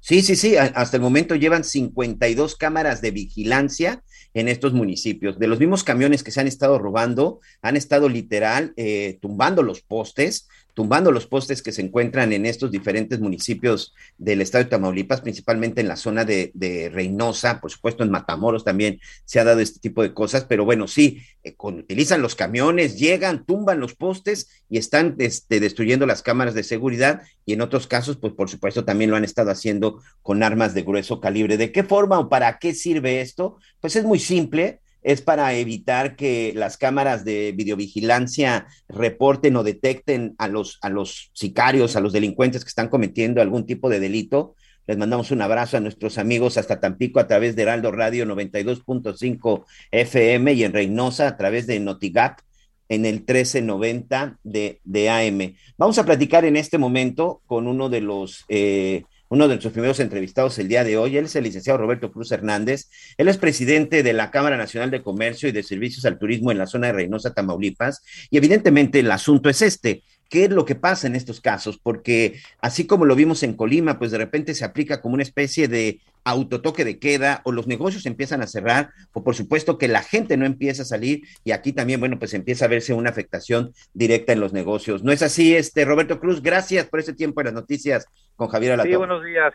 Sí, 0.00 0.22
sí, 0.22 0.34
sí, 0.34 0.56
hasta 0.56 0.96
el 0.96 1.02
momento 1.02 1.34
llevan 1.34 1.62
52 1.62 2.56
cámaras 2.56 3.02
de 3.02 3.10
vigilancia 3.10 4.02
en 4.34 4.48
estos 4.48 4.72
municipios. 4.72 5.38
De 5.38 5.46
los 5.46 5.58
mismos 5.58 5.84
camiones 5.84 6.22
que 6.22 6.30
se 6.30 6.40
han 6.40 6.46
estado 6.46 6.78
robando, 6.78 7.40
han 7.62 7.76
estado 7.76 8.08
literal 8.08 8.72
eh, 8.76 9.18
tumbando 9.20 9.62
los 9.62 9.80
postes, 9.82 10.48
tumbando 10.74 11.12
los 11.12 11.26
postes 11.26 11.62
que 11.62 11.72
se 11.72 11.82
encuentran 11.82 12.32
en 12.32 12.46
estos 12.46 12.70
diferentes 12.70 13.20
municipios 13.20 13.94
del 14.18 14.40
estado 14.40 14.64
de 14.64 14.70
Tamaulipas, 14.70 15.20
principalmente 15.20 15.80
en 15.80 15.88
la 15.88 15.96
zona 15.96 16.24
de, 16.24 16.90
Reynosa, 16.92 17.60
por 17.60 17.70
supuesto 17.70 18.02
en 18.02 18.10
Matamoros 18.10 18.64
también 18.64 19.00
se 19.24 19.40
ha 19.40 19.44
dado 19.44 19.60
este 19.60 19.80
tipo 19.80 20.02
de 20.02 20.14
cosas, 20.14 20.44
pero 20.44 20.64
bueno, 20.64 20.88
sí, 20.88 21.22
eh, 21.44 21.54
utilizan 21.58 22.22
los 22.22 22.34
camiones, 22.34 22.98
llegan, 22.98 23.44
tumban 23.44 23.80
los 23.80 23.94
postes 23.94 24.48
y 24.68 24.78
están 24.78 25.16
este, 25.18 25.60
destruyendo 25.60 26.06
las 26.06 26.22
cámaras 26.22 26.54
de 26.54 26.62
seguridad 26.62 27.22
y 27.44 27.54
en 27.54 27.60
otros 27.60 27.86
casos, 27.86 28.16
pues 28.16 28.32
por 28.34 28.50
supuesto 28.50 28.84
también 28.84 29.10
lo 29.10 29.16
han 29.16 29.24
estado 29.24 29.50
haciendo 29.50 30.02
con 30.22 30.42
armas 30.42 30.74
de 30.74 30.82
grueso 30.82 31.20
calibre. 31.20 31.56
¿De 31.56 31.72
qué 31.72 31.82
forma 31.82 32.18
o 32.18 32.28
para 32.28 32.58
qué 32.58 32.74
sirve 32.74 33.20
esto? 33.20 33.58
Pues 33.80 33.96
es 33.96 34.04
muy 34.04 34.18
simple 34.18 34.80
es 35.02 35.22
para 35.22 35.54
evitar 35.54 36.16
que 36.16 36.52
las 36.54 36.76
cámaras 36.76 37.24
de 37.24 37.52
videovigilancia 37.56 38.66
reporten 38.88 39.56
o 39.56 39.62
detecten 39.62 40.34
a 40.38 40.48
los, 40.48 40.78
a 40.82 40.90
los 40.90 41.30
sicarios, 41.32 41.96
a 41.96 42.00
los 42.00 42.12
delincuentes 42.12 42.64
que 42.64 42.68
están 42.68 42.88
cometiendo 42.88 43.40
algún 43.40 43.66
tipo 43.66 43.88
de 43.88 44.00
delito. 44.00 44.54
Les 44.86 44.98
mandamos 44.98 45.30
un 45.30 45.42
abrazo 45.42 45.76
a 45.76 45.80
nuestros 45.80 46.18
amigos 46.18 46.56
hasta 46.56 46.80
Tampico 46.80 47.20
a 47.20 47.26
través 47.26 47.56
de 47.56 47.62
Heraldo 47.62 47.92
Radio 47.92 48.26
92.5 48.26 49.64
FM 49.90 50.52
y 50.52 50.64
en 50.64 50.72
Reynosa 50.72 51.28
a 51.28 51.36
través 51.36 51.66
de 51.66 51.80
Notigap 51.80 52.40
en 52.88 53.06
el 53.06 53.16
1390 53.16 54.38
de, 54.42 54.80
de 54.84 55.10
AM. 55.10 55.54
Vamos 55.78 55.98
a 55.98 56.04
platicar 56.04 56.44
en 56.44 56.56
este 56.56 56.76
momento 56.76 57.40
con 57.46 57.68
uno 57.68 57.88
de 57.88 58.00
los 58.00 58.44
eh, 58.48 59.04
uno 59.30 59.44
de 59.44 59.54
nuestros 59.54 59.72
primeros 59.72 60.00
entrevistados 60.00 60.58
el 60.58 60.68
día 60.68 60.84
de 60.84 60.98
hoy. 60.98 61.16
Él 61.16 61.24
es 61.24 61.36
el 61.36 61.44
licenciado 61.44 61.78
Roberto 61.78 62.12
Cruz 62.12 62.32
Hernández. 62.32 62.90
Él 63.16 63.28
es 63.28 63.38
presidente 63.38 64.02
de 64.02 64.12
la 64.12 64.30
Cámara 64.30 64.56
Nacional 64.56 64.90
de 64.90 65.02
Comercio 65.02 65.48
y 65.48 65.52
de 65.52 65.62
Servicios 65.62 66.04
al 66.04 66.18
Turismo 66.18 66.50
en 66.50 66.58
la 66.58 66.66
zona 66.66 66.88
de 66.88 66.94
Reynosa, 66.94 67.32
Tamaulipas. 67.32 68.02
Y 68.28 68.36
evidentemente 68.36 68.98
el 68.98 69.10
asunto 69.10 69.48
es 69.48 69.62
este. 69.62 70.02
¿Qué 70.28 70.44
es 70.44 70.50
lo 70.50 70.64
que 70.64 70.74
pasa 70.74 71.06
en 71.06 71.14
estos 71.14 71.40
casos? 71.40 71.78
Porque 71.80 72.40
así 72.60 72.86
como 72.86 73.04
lo 73.04 73.14
vimos 73.14 73.42
en 73.44 73.54
Colima, 73.54 73.98
pues 73.98 74.10
de 74.10 74.18
repente 74.18 74.54
se 74.54 74.64
aplica 74.64 75.00
como 75.00 75.14
una 75.14 75.22
especie 75.22 75.68
de 75.68 76.00
autotoque 76.24 76.84
de 76.84 76.98
queda 76.98 77.40
o 77.44 77.52
los 77.52 77.66
negocios 77.66 78.06
empiezan 78.06 78.42
a 78.42 78.46
cerrar 78.46 78.90
o 79.12 79.24
por 79.24 79.34
supuesto 79.34 79.78
que 79.78 79.88
la 79.88 80.02
gente 80.02 80.36
no 80.36 80.46
empieza 80.46 80.82
a 80.82 80.86
salir 80.86 81.22
y 81.44 81.52
aquí 81.52 81.72
también, 81.72 82.00
bueno, 82.00 82.18
pues 82.18 82.34
empieza 82.34 82.66
a 82.66 82.68
verse 82.68 82.92
una 82.92 83.10
afectación 83.10 83.70
directa 83.94 84.32
en 84.32 84.40
los 84.40 84.52
negocios. 84.52 85.02
¿No 85.02 85.12
es 85.12 85.22
así, 85.22 85.54
este 85.54 85.84
Roberto 85.84 86.20
Cruz? 86.20 86.42
Gracias 86.42 86.86
por 86.86 87.00
ese 87.00 87.14
tiempo 87.14 87.40
en 87.40 87.46
las 87.46 87.54
noticias 87.54 88.06
con 88.36 88.48
Javier 88.48 88.72
Alatorre. 88.72 88.92
Sí, 88.92 88.98
buenos 88.98 89.24
días. 89.24 89.54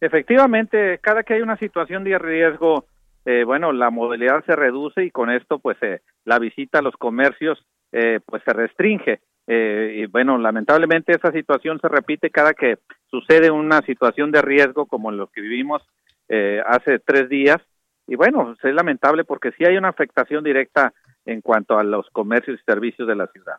Efectivamente, 0.00 0.98
cada 1.00 1.22
que 1.22 1.34
hay 1.34 1.40
una 1.40 1.56
situación 1.56 2.04
de 2.04 2.18
riesgo, 2.18 2.86
eh, 3.24 3.44
bueno, 3.44 3.72
la 3.72 3.90
movilidad 3.90 4.44
se 4.44 4.54
reduce 4.54 5.04
y 5.04 5.10
con 5.10 5.30
esto, 5.30 5.58
pues, 5.58 5.76
eh, 5.82 6.00
la 6.24 6.38
visita 6.38 6.80
a 6.80 6.82
los 6.82 6.96
comercios, 6.96 7.58
eh, 7.92 8.20
pues, 8.26 8.42
se 8.44 8.52
restringe. 8.52 9.20
Eh, 9.46 10.02
y 10.02 10.06
bueno, 10.06 10.38
lamentablemente 10.38 11.12
esa 11.12 11.30
situación 11.30 11.78
se 11.80 11.88
repite 11.88 12.30
cada 12.30 12.52
que 12.52 12.78
sucede 13.10 13.50
una 13.50 13.80
situación 13.82 14.32
de 14.32 14.42
riesgo 14.42 14.86
como 14.86 15.12
lo 15.12 15.28
que 15.28 15.40
vivimos 15.40 15.82
eh, 16.28 16.60
hace 16.66 16.98
tres 16.98 17.28
días. 17.28 17.58
Y 18.06 18.16
bueno, 18.16 18.54
es 18.62 18.74
lamentable 18.74 19.24
porque 19.24 19.52
sí 19.52 19.64
hay 19.64 19.76
una 19.76 19.88
afectación 19.88 20.44
directa 20.44 20.92
en 21.24 21.40
cuanto 21.40 21.78
a 21.78 21.84
los 21.84 22.08
comercios 22.10 22.58
y 22.60 22.64
servicios 22.64 23.08
de 23.08 23.16
la 23.16 23.26
ciudad. 23.28 23.56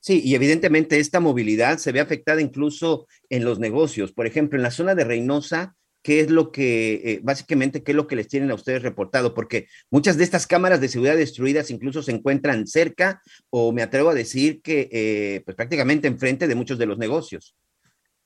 Sí, 0.00 0.22
y 0.24 0.34
evidentemente 0.34 0.98
esta 0.98 1.20
movilidad 1.20 1.78
se 1.78 1.92
ve 1.92 2.00
afectada 2.00 2.40
incluso 2.40 3.06
en 3.28 3.44
los 3.44 3.58
negocios. 3.58 4.12
Por 4.12 4.26
ejemplo, 4.26 4.56
en 4.56 4.62
la 4.62 4.70
zona 4.70 4.94
de 4.94 5.04
Reynosa, 5.04 5.76
¿qué 6.02 6.20
es 6.20 6.30
lo 6.30 6.50
que, 6.50 6.94
eh, 7.04 7.20
básicamente, 7.22 7.82
qué 7.82 7.92
es 7.92 7.96
lo 7.96 8.06
que 8.06 8.16
les 8.16 8.28
tienen 8.28 8.50
a 8.50 8.54
ustedes 8.54 8.82
reportado? 8.82 9.34
Porque 9.34 9.66
muchas 9.90 10.16
de 10.16 10.24
estas 10.24 10.46
cámaras 10.46 10.80
de 10.80 10.88
seguridad 10.88 11.16
destruidas 11.16 11.70
incluso 11.70 12.02
se 12.02 12.12
encuentran 12.12 12.66
cerca 12.66 13.20
o 13.50 13.72
me 13.72 13.82
atrevo 13.82 14.10
a 14.10 14.14
decir 14.14 14.62
que, 14.62 14.88
eh, 14.90 15.42
pues 15.44 15.56
prácticamente 15.56 16.08
enfrente 16.08 16.48
de 16.48 16.54
muchos 16.54 16.78
de 16.78 16.86
los 16.86 16.98
negocios. 16.98 17.54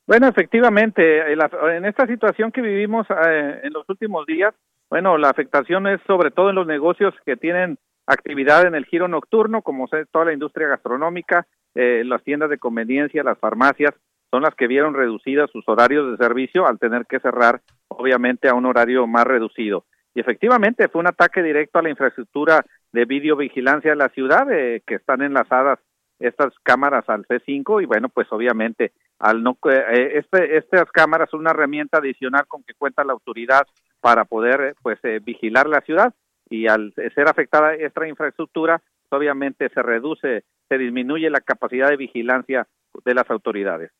Bueno, 0.07 0.27
efectivamente, 0.27 1.33
en 1.33 1.85
esta 1.85 2.07
situación 2.07 2.51
que 2.51 2.61
vivimos 2.61 3.07
eh, 3.11 3.61
en 3.63 3.73
los 3.73 3.89
últimos 3.89 4.27
días, 4.27 4.53
bueno, 4.91 5.17
la 5.17 5.31
afectación 5.31 5.87
es 5.87 6.01
sobre 6.07 6.31
todo 6.31 6.51
en 6.51 6.57
los 6.57 6.67
negocios 6.67 7.15
que 7.25 7.37
tienen 7.37 7.79
actividad 8.07 8.67
en 8.67 8.75
el 8.75 8.85
giro 8.85 9.07
nocturno, 9.07 9.63
como 9.63 9.89
toda 10.11 10.25
la 10.25 10.33
industria 10.33 10.69
gastronómica, 10.69 11.47
eh, 11.75 12.03
las 12.05 12.23
tiendas 12.25 12.51
de 12.51 12.59
conveniencia, 12.59 13.23
las 13.23 13.39
farmacias, 13.39 13.95
son 14.31 14.43
las 14.43 14.55
que 14.55 14.67
vieron 14.67 14.95
reducidas 14.95 15.51
sus 15.51 15.69
horarios 15.69 16.11
de 16.11 16.25
servicio 16.25 16.67
al 16.67 16.79
tener 16.79 17.07
que 17.07 17.21
cerrar, 17.21 17.61
obviamente, 17.89 18.49
a 18.49 18.55
un 18.55 18.67
horario 18.67 19.07
más 19.07 19.25
reducido. 19.25 19.85
Y 20.15 20.21
efectivamente 20.21 20.89
fue 20.89 21.01
un 21.01 21.09
ataque 21.09 21.43
directo 21.43 21.79
a 21.79 21.83
la 21.83 21.91
infraestructura 21.91 22.65
de 22.93 23.05
videovigilancia 23.05 23.91
de 23.91 23.97
la 23.97 24.09
ciudad, 24.09 24.51
eh, 24.51 24.83
que 24.87 24.97
están 24.97 25.23
enlazadas 25.23 25.79
estas 26.19 26.53
cámaras 26.63 27.09
al 27.09 27.27
C5 27.27 27.83
y 27.83 27.87
bueno, 27.87 28.09
pues 28.09 28.31
obviamente 28.31 28.93
al 29.23 29.43
no 29.43 29.57
eh, 29.71 30.19
este, 30.19 30.57
estas 30.57 30.91
cámaras 30.93 31.31
son 31.31 31.41
una 31.41 31.51
herramienta 31.51 31.99
adicional 31.99 32.47
con 32.47 32.63
que 32.63 32.75
cuenta 32.75 33.05
la 33.05 33.13
autoridad 33.13 33.67
para 34.01 34.25
poder 34.25 34.75
pues 34.83 34.99
vigilar 35.25 35.69
la 35.69 35.81
ciudad 35.81 36.13
y 36.51 36.67
al 36.67 36.93
ser 36.95 37.29
afectada 37.29 37.75
esta 37.75 38.07
infraestructura, 38.07 38.83
obviamente 39.11 39.69
se 39.71 39.83
reduce, 39.83 40.45
se 40.69 40.79
disminuye 40.79 41.31
la 41.31 41.41
capacidad 41.41 41.89
de 41.89 41.97
vigilancia 41.97 42.67
de 43.05 43.15
las 43.15 43.29
autoridades. 43.31 43.91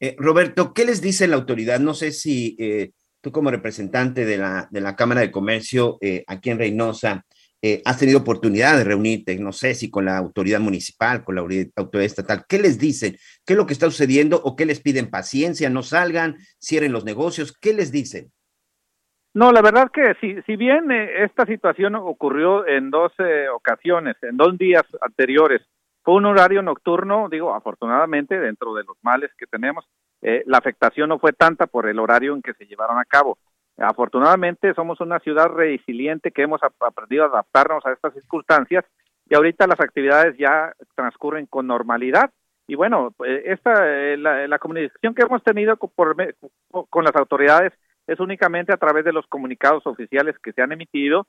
Eh, 0.00 0.16
Roberto, 0.18 0.74
¿qué 0.74 0.84
les 0.84 1.00
dice 1.00 1.28
la 1.28 1.36
autoridad? 1.36 1.80
No 1.80 1.94
sé 1.94 2.12
si 2.12 2.56
eh, 2.58 2.92
tú 3.20 3.32
como 3.32 3.50
representante 3.50 4.24
de 4.24 4.36
la, 4.36 4.68
de 4.70 4.80
la 4.80 4.96
Cámara 4.96 5.20
de 5.20 5.30
Comercio 5.30 5.98
eh, 6.00 6.24
aquí 6.26 6.50
en 6.50 6.58
Reynosa 6.58 7.24
has 7.84 7.98
tenido 7.98 8.18
oportunidad 8.18 8.76
de 8.76 8.84
reunirte, 8.84 9.38
no 9.38 9.52
sé 9.52 9.74
si 9.74 9.90
con 9.90 10.04
la 10.04 10.18
autoridad 10.18 10.60
municipal, 10.60 11.24
con 11.24 11.34
la 11.34 11.40
autoridad 11.40 12.06
estatal. 12.06 12.44
¿Qué 12.48 12.58
les 12.58 12.78
dicen? 12.78 13.16
¿Qué 13.46 13.54
es 13.54 13.56
lo 13.56 13.66
que 13.66 13.72
está 13.72 13.86
sucediendo 13.86 14.40
o 14.42 14.56
qué 14.56 14.66
les 14.66 14.80
piden? 14.80 15.10
Paciencia, 15.10 15.70
no 15.70 15.82
salgan, 15.82 16.36
cierren 16.60 16.92
los 16.92 17.04
negocios. 17.04 17.56
¿Qué 17.58 17.72
les 17.72 17.90
dicen? 17.90 18.32
No, 19.34 19.50
la 19.50 19.62
verdad 19.62 19.90
que 19.92 20.14
si, 20.20 20.40
si 20.42 20.56
bien 20.56 20.90
eh, 20.92 21.24
esta 21.24 21.44
situación 21.46 21.94
ocurrió 21.96 22.66
en 22.66 22.90
dos 22.90 23.12
ocasiones, 23.54 24.16
en 24.22 24.36
dos 24.36 24.56
días 24.58 24.84
anteriores, 25.00 25.62
fue 26.04 26.14
un 26.14 26.26
horario 26.26 26.60
nocturno, 26.62 27.28
digo, 27.30 27.54
afortunadamente, 27.54 28.38
dentro 28.38 28.74
de 28.74 28.84
los 28.84 28.96
males 29.02 29.30
que 29.38 29.46
tenemos, 29.46 29.86
eh, 30.20 30.42
la 30.46 30.58
afectación 30.58 31.08
no 31.08 31.18
fue 31.18 31.32
tanta 31.32 31.66
por 31.66 31.88
el 31.88 31.98
horario 31.98 32.34
en 32.34 32.42
que 32.42 32.52
se 32.54 32.66
llevaron 32.66 32.98
a 32.98 33.04
cabo. 33.06 33.38
Afortunadamente, 33.76 34.72
somos 34.74 35.00
una 35.00 35.18
ciudad 35.18 35.48
resiliente 35.48 36.30
que 36.30 36.42
hemos 36.42 36.60
aprendido 36.62 37.24
a 37.24 37.28
adaptarnos 37.28 37.84
a 37.84 37.92
estas 37.92 38.14
circunstancias 38.14 38.84
y 39.28 39.34
ahorita 39.34 39.66
las 39.66 39.80
actividades 39.80 40.36
ya 40.38 40.72
transcurren 40.94 41.46
con 41.46 41.66
normalidad. 41.66 42.30
Y 42.66 42.76
bueno, 42.76 43.14
eh, 43.26 43.42
esta, 43.46 43.74
la, 44.16 44.58
comunicación 44.58 45.14
que 45.14 45.22
hemos 45.22 45.42
tenido 45.42 45.76
con 45.76 47.04
las 47.04 47.16
autoridades 47.16 47.72
es 48.06 48.20
únicamente 48.20 48.72
a 48.72 48.76
través 48.76 49.04
de 49.04 49.12
los 49.12 49.26
comunicados 49.26 49.86
oficiales 49.86 50.36
que 50.38 50.52
se 50.52 50.62
han 50.62 50.72
emitido. 50.72 51.26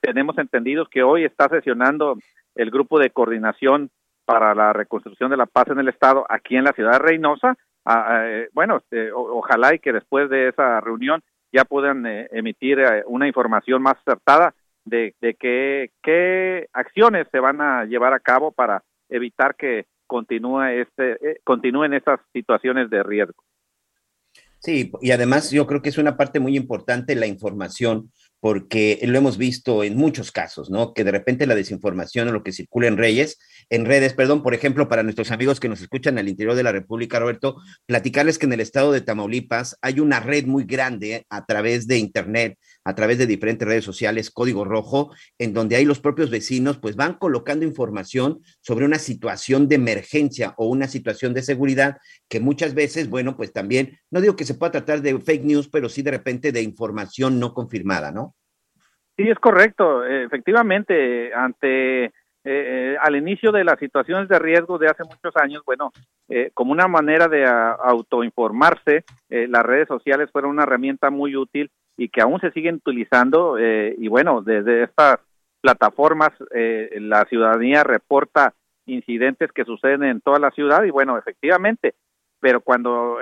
tenemos 0.00 0.36
entendidos 0.38 0.88
que 0.88 1.02
hoy 1.02 1.24
está 1.24 1.48
sesionando 1.48 2.18
el 2.54 2.70
grupo 2.70 2.98
de 2.98 3.10
coordinación 3.10 3.90
para 4.24 4.54
la 4.54 4.72
reconstrucción 4.72 5.30
de 5.30 5.36
la 5.36 5.46
paz 5.46 5.68
en 5.68 5.78
el 5.78 5.88
Estado 5.88 6.26
aquí 6.28 6.56
en 6.56 6.64
la 6.64 6.72
ciudad 6.72 6.92
de 6.92 6.98
Reynosa. 6.98 7.56
Ah, 7.84 8.22
eh, 8.24 8.48
bueno, 8.52 8.78
este, 8.78 9.12
ojalá 9.12 9.74
y 9.74 9.78
que 9.78 9.92
después 9.92 10.28
de 10.28 10.48
esa 10.48 10.80
reunión 10.80 11.22
ya 11.56 11.64
puedan 11.64 12.04
eh, 12.06 12.28
emitir 12.32 12.78
eh, 12.78 13.02
una 13.06 13.26
información 13.26 13.80
más 13.82 13.94
acertada 14.04 14.54
de, 14.84 15.14
qué, 15.40 16.68
acciones 16.72 17.26
se 17.32 17.40
van 17.40 17.60
a 17.60 17.84
llevar 17.86 18.12
a 18.12 18.20
cabo 18.20 18.52
para 18.52 18.84
evitar 19.08 19.56
que 19.56 19.86
continúe 20.06 20.62
este, 20.82 21.40
continúen 21.42 21.94
estas 21.94 22.20
situaciones 22.32 22.88
de 22.90 23.02
riesgo. 23.02 23.42
Sí, 24.60 24.92
y 25.00 25.10
además 25.10 25.50
yo 25.50 25.66
creo 25.66 25.82
que 25.82 25.88
es 25.88 25.98
una 25.98 26.16
parte 26.16 26.40
muy 26.40 26.56
importante 26.56 27.16
la 27.16 27.26
información, 27.26 28.10
porque 28.46 29.00
lo 29.02 29.18
hemos 29.18 29.38
visto 29.38 29.82
en 29.82 29.96
muchos 29.96 30.30
casos, 30.30 30.70
¿no? 30.70 30.94
Que 30.94 31.02
de 31.02 31.10
repente 31.10 31.48
la 31.48 31.56
desinformación 31.56 32.28
o 32.28 32.32
lo 32.32 32.44
que 32.44 32.52
circula 32.52 32.86
en 32.86 32.96
Reyes, 32.96 33.40
en 33.70 33.86
redes, 33.86 34.14
perdón, 34.14 34.44
por 34.44 34.54
ejemplo, 34.54 34.88
para 34.88 35.02
nuestros 35.02 35.32
amigos 35.32 35.58
que 35.58 35.68
nos 35.68 35.80
escuchan 35.80 36.16
al 36.16 36.28
interior 36.28 36.54
de 36.54 36.62
la 36.62 36.70
República, 36.70 37.18
Roberto, 37.18 37.56
platicarles 37.86 38.38
que 38.38 38.46
en 38.46 38.52
el 38.52 38.60
estado 38.60 38.92
de 38.92 39.00
Tamaulipas 39.00 39.76
hay 39.82 39.98
una 39.98 40.20
red 40.20 40.46
muy 40.46 40.62
grande 40.62 41.26
a 41.28 41.44
través 41.44 41.88
de 41.88 41.98
Internet, 41.98 42.56
a 42.86 42.94
través 42.94 43.18
de 43.18 43.26
diferentes 43.26 43.66
redes 43.66 43.84
sociales, 43.84 44.30
Código 44.30 44.64
Rojo, 44.64 45.10
en 45.38 45.52
donde 45.52 45.74
ahí 45.74 45.84
los 45.84 45.98
propios 45.98 46.30
vecinos 46.30 46.78
pues 46.78 46.94
van 46.94 47.14
colocando 47.14 47.64
información 47.64 48.38
sobre 48.60 48.84
una 48.84 49.00
situación 49.00 49.68
de 49.68 49.74
emergencia 49.74 50.54
o 50.56 50.68
una 50.68 50.86
situación 50.86 51.34
de 51.34 51.42
seguridad 51.42 51.98
que 52.28 52.38
muchas 52.38 52.74
veces, 52.74 53.10
bueno, 53.10 53.36
pues 53.36 53.52
también, 53.52 53.98
no 54.08 54.20
digo 54.20 54.36
que 54.36 54.44
se 54.44 54.54
pueda 54.54 54.70
tratar 54.70 55.00
de 55.00 55.18
fake 55.18 55.44
news, 55.44 55.68
pero 55.68 55.88
sí 55.88 56.02
de 56.02 56.12
repente 56.12 56.52
de 56.52 56.62
información 56.62 57.40
no 57.40 57.54
confirmada, 57.54 58.12
¿no? 58.12 58.36
Sí, 59.16 59.28
es 59.28 59.38
correcto. 59.40 60.04
Efectivamente, 60.04 61.34
ante 61.34 62.04
eh, 62.04 62.12
eh, 62.44 62.96
al 63.02 63.16
inicio 63.16 63.50
de 63.50 63.64
las 63.64 63.80
situaciones 63.80 64.28
de 64.28 64.38
riesgo 64.38 64.78
de 64.78 64.86
hace 64.86 65.02
muchos 65.02 65.34
años, 65.34 65.62
bueno, 65.66 65.90
eh, 66.28 66.52
como 66.54 66.70
una 66.70 66.86
manera 66.86 67.26
de 67.26 67.44
autoinformarse, 67.44 69.02
las 69.28 69.64
redes 69.64 69.88
sociales 69.88 70.30
fueron 70.30 70.52
una 70.52 70.62
herramienta 70.62 71.10
muy 71.10 71.34
útil 71.34 71.68
y 71.96 72.08
que 72.08 72.20
aún 72.20 72.40
se 72.40 72.50
siguen 72.52 72.76
utilizando. 72.76 73.58
y 73.58 74.08
bueno, 74.08 74.42
desde 74.42 74.84
estas 74.84 75.18
plataformas, 75.60 76.30
la 76.50 77.24
ciudadanía 77.24 77.82
reporta 77.82 78.54
incidentes 78.86 79.50
que 79.52 79.64
suceden 79.64 80.04
en 80.04 80.20
toda 80.20 80.38
la 80.38 80.50
ciudad 80.50 80.84
y 80.84 80.90
bueno, 80.90 81.18
efectivamente, 81.18 81.94
pero 82.40 82.60
cuando 82.60 83.18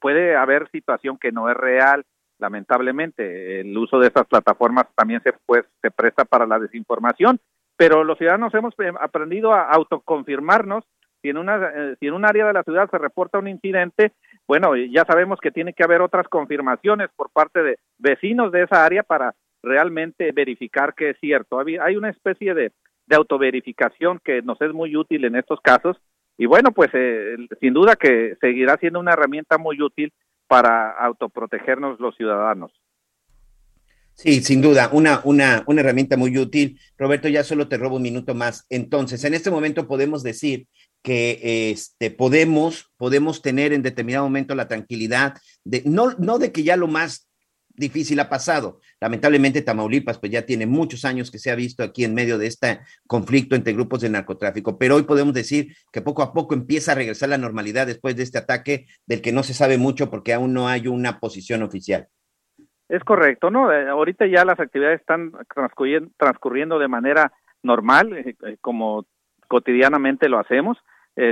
puede 0.00 0.36
haber 0.36 0.70
situación 0.70 1.18
que 1.18 1.32
no 1.32 1.50
es 1.50 1.56
real, 1.56 2.04
lamentablemente. 2.38 3.60
El 3.60 3.76
uso 3.76 3.98
de 3.98 4.08
estas 4.08 4.26
plataformas 4.26 4.86
también 4.94 5.22
se, 5.22 5.32
pues, 5.46 5.64
se 5.82 5.90
presta 5.90 6.24
para 6.24 6.46
la 6.46 6.58
desinformación, 6.58 7.40
pero 7.76 8.04
los 8.04 8.18
ciudadanos 8.18 8.54
hemos 8.54 8.74
eh, 8.78 8.92
aprendido 9.00 9.52
a 9.52 9.70
autoconfirmarnos. 9.70 10.84
Si 11.26 11.30
en, 11.30 11.38
una, 11.38 11.56
eh, 11.56 11.96
si 11.98 12.06
en 12.06 12.14
un 12.14 12.24
área 12.24 12.46
de 12.46 12.52
la 12.52 12.62
ciudad 12.62 12.88
se 12.88 12.98
reporta 12.98 13.40
un 13.40 13.48
incidente, 13.48 14.12
bueno, 14.46 14.76
ya 14.76 15.04
sabemos 15.04 15.40
que 15.40 15.50
tiene 15.50 15.72
que 15.72 15.82
haber 15.82 16.00
otras 16.00 16.28
confirmaciones 16.28 17.08
por 17.16 17.30
parte 17.32 17.64
de 17.64 17.78
vecinos 17.98 18.52
de 18.52 18.62
esa 18.62 18.84
área 18.84 19.02
para 19.02 19.34
realmente 19.60 20.30
verificar 20.30 20.94
que 20.94 21.10
es 21.10 21.16
cierto. 21.18 21.58
Hay 21.58 21.96
una 21.96 22.10
especie 22.10 22.54
de, 22.54 22.70
de 23.06 23.16
autoverificación 23.16 24.20
que 24.22 24.40
nos 24.42 24.60
es 24.60 24.72
muy 24.72 24.94
útil 24.94 25.24
en 25.24 25.34
estos 25.34 25.60
casos 25.60 25.96
y 26.38 26.46
bueno, 26.46 26.70
pues 26.70 26.90
eh, 26.92 27.34
sin 27.60 27.74
duda 27.74 27.96
que 27.96 28.36
seguirá 28.40 28.76
siendo 28.76 29.00
una 29.00 29.14
herramienta 29.14 29.58
muy 29.58 29.82
útil 29.82 30.12
para 30.46 30.92
autoprotegernos 30.92 31.98
los 31.98 32.14
ciudadanos. 32.14 32.70
Sí, 34.16 34.40
sin 34.40 34.62
duda, 34.62 34.88
una, 34.92 35.20
una, 35.24 35.62
una 35.66 35.82
herramienta 35.82 36.16
muy 36.16 36.38
útil. 36.38 36.80
Roberto, 36.96 37.28
ya 37.28 37.44
solo 37.44 37.68
te 37.68 37.76
robo 37.76 37.96
un 37.96 38.02
minuto 38.02 38.34
más. 38.34 38.64
Entonces, 38.70 39.22
en 39.24 39.34
este 39.34 39.50
momento 39.50 39.86
podemos 39.86 40.22
decir 40.22 40.68
que 41.06 41.70
este, 41.70 42.10
podemos, 42.10 42.92
podemos 42.96 43.40
tener 43.40 43.72
en 43.72 43.82
determinado 43.82 44.24
momento 44.24 44.56
la 44.56 44.66
tranquilidad 44.66 45.34
de, 45.62 45.84
no, 45.86 46.10
no 46.18 46.40
de 46.40 46.50
que 46.50 46.64
ya 46.64 46.76
lo 46.76 46.88
más 46.88 47.30
difícil 47.68 48.18
ha 48.18 48.28
pasado. 48.28 48.80
Lamentablemente 49.00 49.62
Tamaulipas 49.62 50.18
pues 50.18 50.32
ya 50.32 50.42
tiene 50.42 50.66
muchos 50.66 51.04
años 51.04 51.30
que 51.30 51.38
se 51.38 51.52
ha 51.52 51.54
visto 51.54 51.84
aquí 51.84 52.02
en 52.02 52.12
medio 52.12 52.38
de 52.38 52.48
este 52.48 52.80
conflicto 53.06 53.54
entre 53.54 53.72
grupos 53.72 54.00
de 54.00 54.10
narcotráfico, 54.10 54.78
pero 54.78 54.96
hoy 54.96 55.04
podemos 55.04 55.32
decir 55.32 55.76
que 55.92 56.02
poco 56.02 56.22
a 56.22 56.32
poco 56.32 56.54
empieza 56.54 56.90
a 56.90 56.96
regresar 56.96 57.28
la 57.28 57.38
normalidad 57.38 57.86
después 57.86 58.16
de 58.16 58.24
este 58.24 58.38
ataque 58.38 58.86
del 59.06 59.22
que 59.22 59.30
no 59.30 59.44
se 59.44 59.54
sabe 59.54 59.78
mucho 59.78 60.10
porque 60.10 60.34
aún 60.34 60.54
no 60.54 60.66
hay 60.66 60.88
una 60.88 61.20
posición 61.20 61.62
oficial. 61.62 62.08
Es 62.88 63.04
correcto, 63.04 63.48
¿no? 63.52 63.72
Eh, 63.72 63.88
ahorita 63.88 64.26
ya 64.26 64.44
las 64.44 64.58
actividades 64.58 64.98
están 64.98 65.30
transcurriendo, 66.18 66.80
de 66.80 66.88
manera 66.88 67.32
normal, 67.62 68.12
eh, 68.12 68.34
eh, 68.44 68.56
como 68.60 69.06
cotidianamente 69.46 70.28
lo 70.28 70.40
hacemos. 70.40 70.78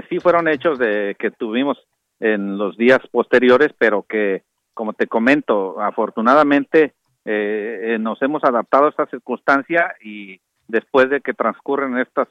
Sí 0.08 0.18
fueron 0.18 0.48
hechos 0.48 0.78
de 0.78 1.16
que 1.18 1.30
tuvimos 1.30 1.78
en 2.20 2.56
los 2.58 2.76
días 2.76 3.00
posteriores, 3.10 3.72
pero 3.76 4.02
que 4.02 4.42
como 4.72 4.92
te 4.92 5.06
comento, 5.06 5.80
afortunadamente 5.80 6.94
eh, 7.24 7.80
eh, 7.94 7.98
nos 7.98 8.20
hemos 8.22 8.44
adaptado 8.44 8.86
a 8.86 8.90
esta 8.90 9.06
circunstancia 9.06 9.94
y 10.02 10.40
después 10.68 11.08
de 11.10 11.20
que 11.20 11.34
transcurren 11.34 11.98
estas 11.98 12.28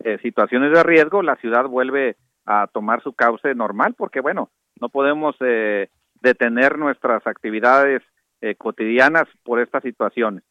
eh, 0.00 0.18
situaciones 0.22 0.72
de 0.72 0.82
riesgo, 0.82 1.22
la 1.22 1.36
ciudad 1.36 1.66
vuelve 1.66 2.16
a 2.44 2.66
tomar 2.66 3.02
su 3.02 3.12
cauce 3.12 3.54
normal, 3.54 3.94
porque 3.96 4.20
bueno, 4.20 4.50
no 4.80 4.88
podemos 4.88 5.36
eh, 5.40 5.88
detener 6.20 6.78
nuestras 6.78 7.26
actividades 7.26 8.02
eh, 8.40 8.54
cotidianas 8.56 9.24
por 9.44 9.60
estas 9.60 9.82
situaciones. 9.82 10.42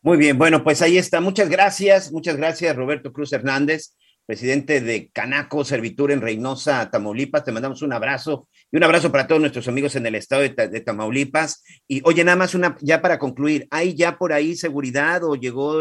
Muy 0.00 0.16
bien, 0.16 0.36
bueno, 0.36 0.64
pues 0.64 0.82
ahí 0.82 0.98
está. 0.98 1.20
Muchas 1.20 1.48
gracias, 1.48 2.10
muchas 2.10 2.36
gracias 2.36 2.74
Roberto 2.74 3.12
Cruz 3.12 3.32
Hernández, 3.32 3.94
presidente 4.26 4.80
de 4.80 5.10
Canaco 5.12 5.64
Servitura 5.64 6.14
en 6.14 6.20
Reynosa, 6.20 6.90
Tamaulipas. 6.90 7.44
Te 7.44 7.52
mandamos 7.52 7.82
un 7.82 7.92
abrazo 7.92 8.48
y 8.70 8.76
un 8.76 8.84
abrazo 8.84 9.10
para 9.10 9.26
todos 9.26 9.40
nuestros 9.40 9.68
amigos 9.68 9.96
en 9.96 10.06
el 10.06 10.14
estado 10.14 10.42
de, 10.42 10.48
de, 10.48 10.80
Tamaulipas. 10.80 11.64
Y 11.88 12.00
oye, 12.04 12.24
nada 12.24 12.36
más 12.36 12.54
una, 12.54 12.76
ya 12.80 13.02
para 13.02 13.18
concluir, 13.18 13.66
¿hay 13.70 13.94
ya 13.94 14.16
por 14.18 14.32
ahí 14.32 14.54
seguridad 14.54 15.24
o 15.24 15.34
llegó 15.34 15.80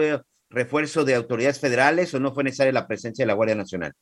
refuerzo 0.50 1.06
de 1.06 1.16
autoridades 1.16 1.60
federales 1.60 2.14
o 2.14 2.20
no 2.20 2.34
fue 2.34 2.44
necesaria 2.44 2.74
la 2.74 2.88
presencia 2.88 3.24
de 3.24 3.28
la 3.28 3.34
Guardia 3.34 3.56
Nacional? 3.56 3.94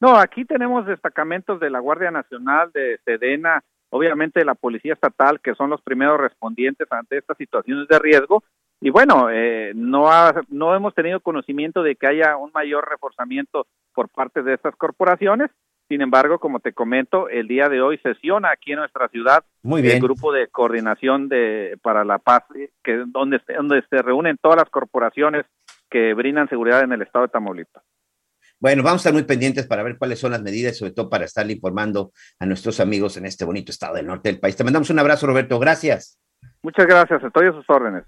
No, 0.00 0.16
aquí 0.16 0.44
tenemos 0.44 0.84
destacamentos 0.86 1.60
de 1.60 1.70
la 1.70 1.78
Guardia 1.78 2.10
Nacional, 2.10 2.70
de 2.72 2.98
Sedena, 3.04 3.62
obviamente 3.90 4.40
de 4.40 4.46
la 4.46 4.56
Policía 4.56 4.94
Estatal, 4.94 5.40
que 5.40 5.54
son 5.54 5.70
los 5.70 5.80
primeros 5.82 6.20
respondientes 6.20 6.88
ante 6.90 7.18
estas 7.18 7.36
situaciones 7.36 7.86
de 7.86 7.98
riesgo. 7.98 8.42
Y 8.84 8.90
bueno, 8.90 9.30
eh, 9.30 9.70
no, 9.76 10.10
ha, 10.10 10.34
no 10.48 10.74
hemos 10.74 10.92
tenido 10.92 11.20
conocimiento 11.20 11.84
de 11.84 11.94
que 11.94 12.08
haya 12.08 12.36
un 12.36 12.50
mayor 12.52 12.90
reforzamiento 12.90 13.68
por 13.94 14.08
parte 14.08 14.42
de 14.42 14.54
estas 14.54 14.74
corporaciones. 14.74 15.50
Sin 15.88 16.00
embargo, 16.00 16.40
como 16.40 16.58
te 16.58 16.72
comento, 16.72 17.28
el 17.28 17.46
día 17.46 17.68
de 17.68 17.80
hoy 17.80 17.98
sesiona 17.98 18.50
aquí 18.50 18.72
en 18.72 18.80
nuestra 18.80 19.08
ciudad 19.08 19.44
el 19.62 20.00
grupo 20.00 20.32
de 20.32 20.48
coordinación 20.48 21.28
de 21.28 21.78
para 21.80 22.04
la 22.04 22.18
paz, 22.18 22.42
que 22.82 23.04
donde 23.06 23.40
donde 23.54 23.84
se 23.88 24.02
reúnen 24.02 24.36
todas 24.42 24.56
las 24.56 24.70
corporaciones 24.70 25.44
que 25.88 26.12
brindan 26.14 26.48
seguridad 26.48 26.82
en 26.82 26.92
el 26.92 27.02
estado 27.02 27.26
de 27.26 27.32
Tamaulipas. 27.32 27.84
Bueno, 28.58 28.82
vamos 28.82 29.00
a 29.00 29.02
estar 29.02 29.12
muy 29.12 29.24
pendientes 29.24 29.66
para 29.66 29.84
ver 29.84 29.96
cuáles 29.96 30.18
son 30.18 30.32
las 30.32 30.42
medidas, 30.42 30.76
sobre 30.76 30.92
todo 30.92 31.08
para 31.08 31.26
estarle 31.26 31.52
informando 31.52 32.10
a 32.40 32.46
nuestros 32.46 32.80
amigos 32.80 33.16
en 33.16 33.26
este 33.26 33.44
bonito 33.44 33.70
estado 33.70 33.94
del 33.94 34.06
norte 34.06 34.28
del 34.28 34.40
país. 34.40 34.56
Te 34.56 34.64
mandamos 34.64 34.90
un 34.90 34.98
abrazo, 34.98 35.26
Roberto. 35.26 35.58
Gracias. 35.60 36.18
Muchas 36.62 36.86
gracias. 36.86 37.22
Estoy 37.22 37.46
a 37.46 37.52
sus 37.52 37.68
órdenes. 37.68 38.04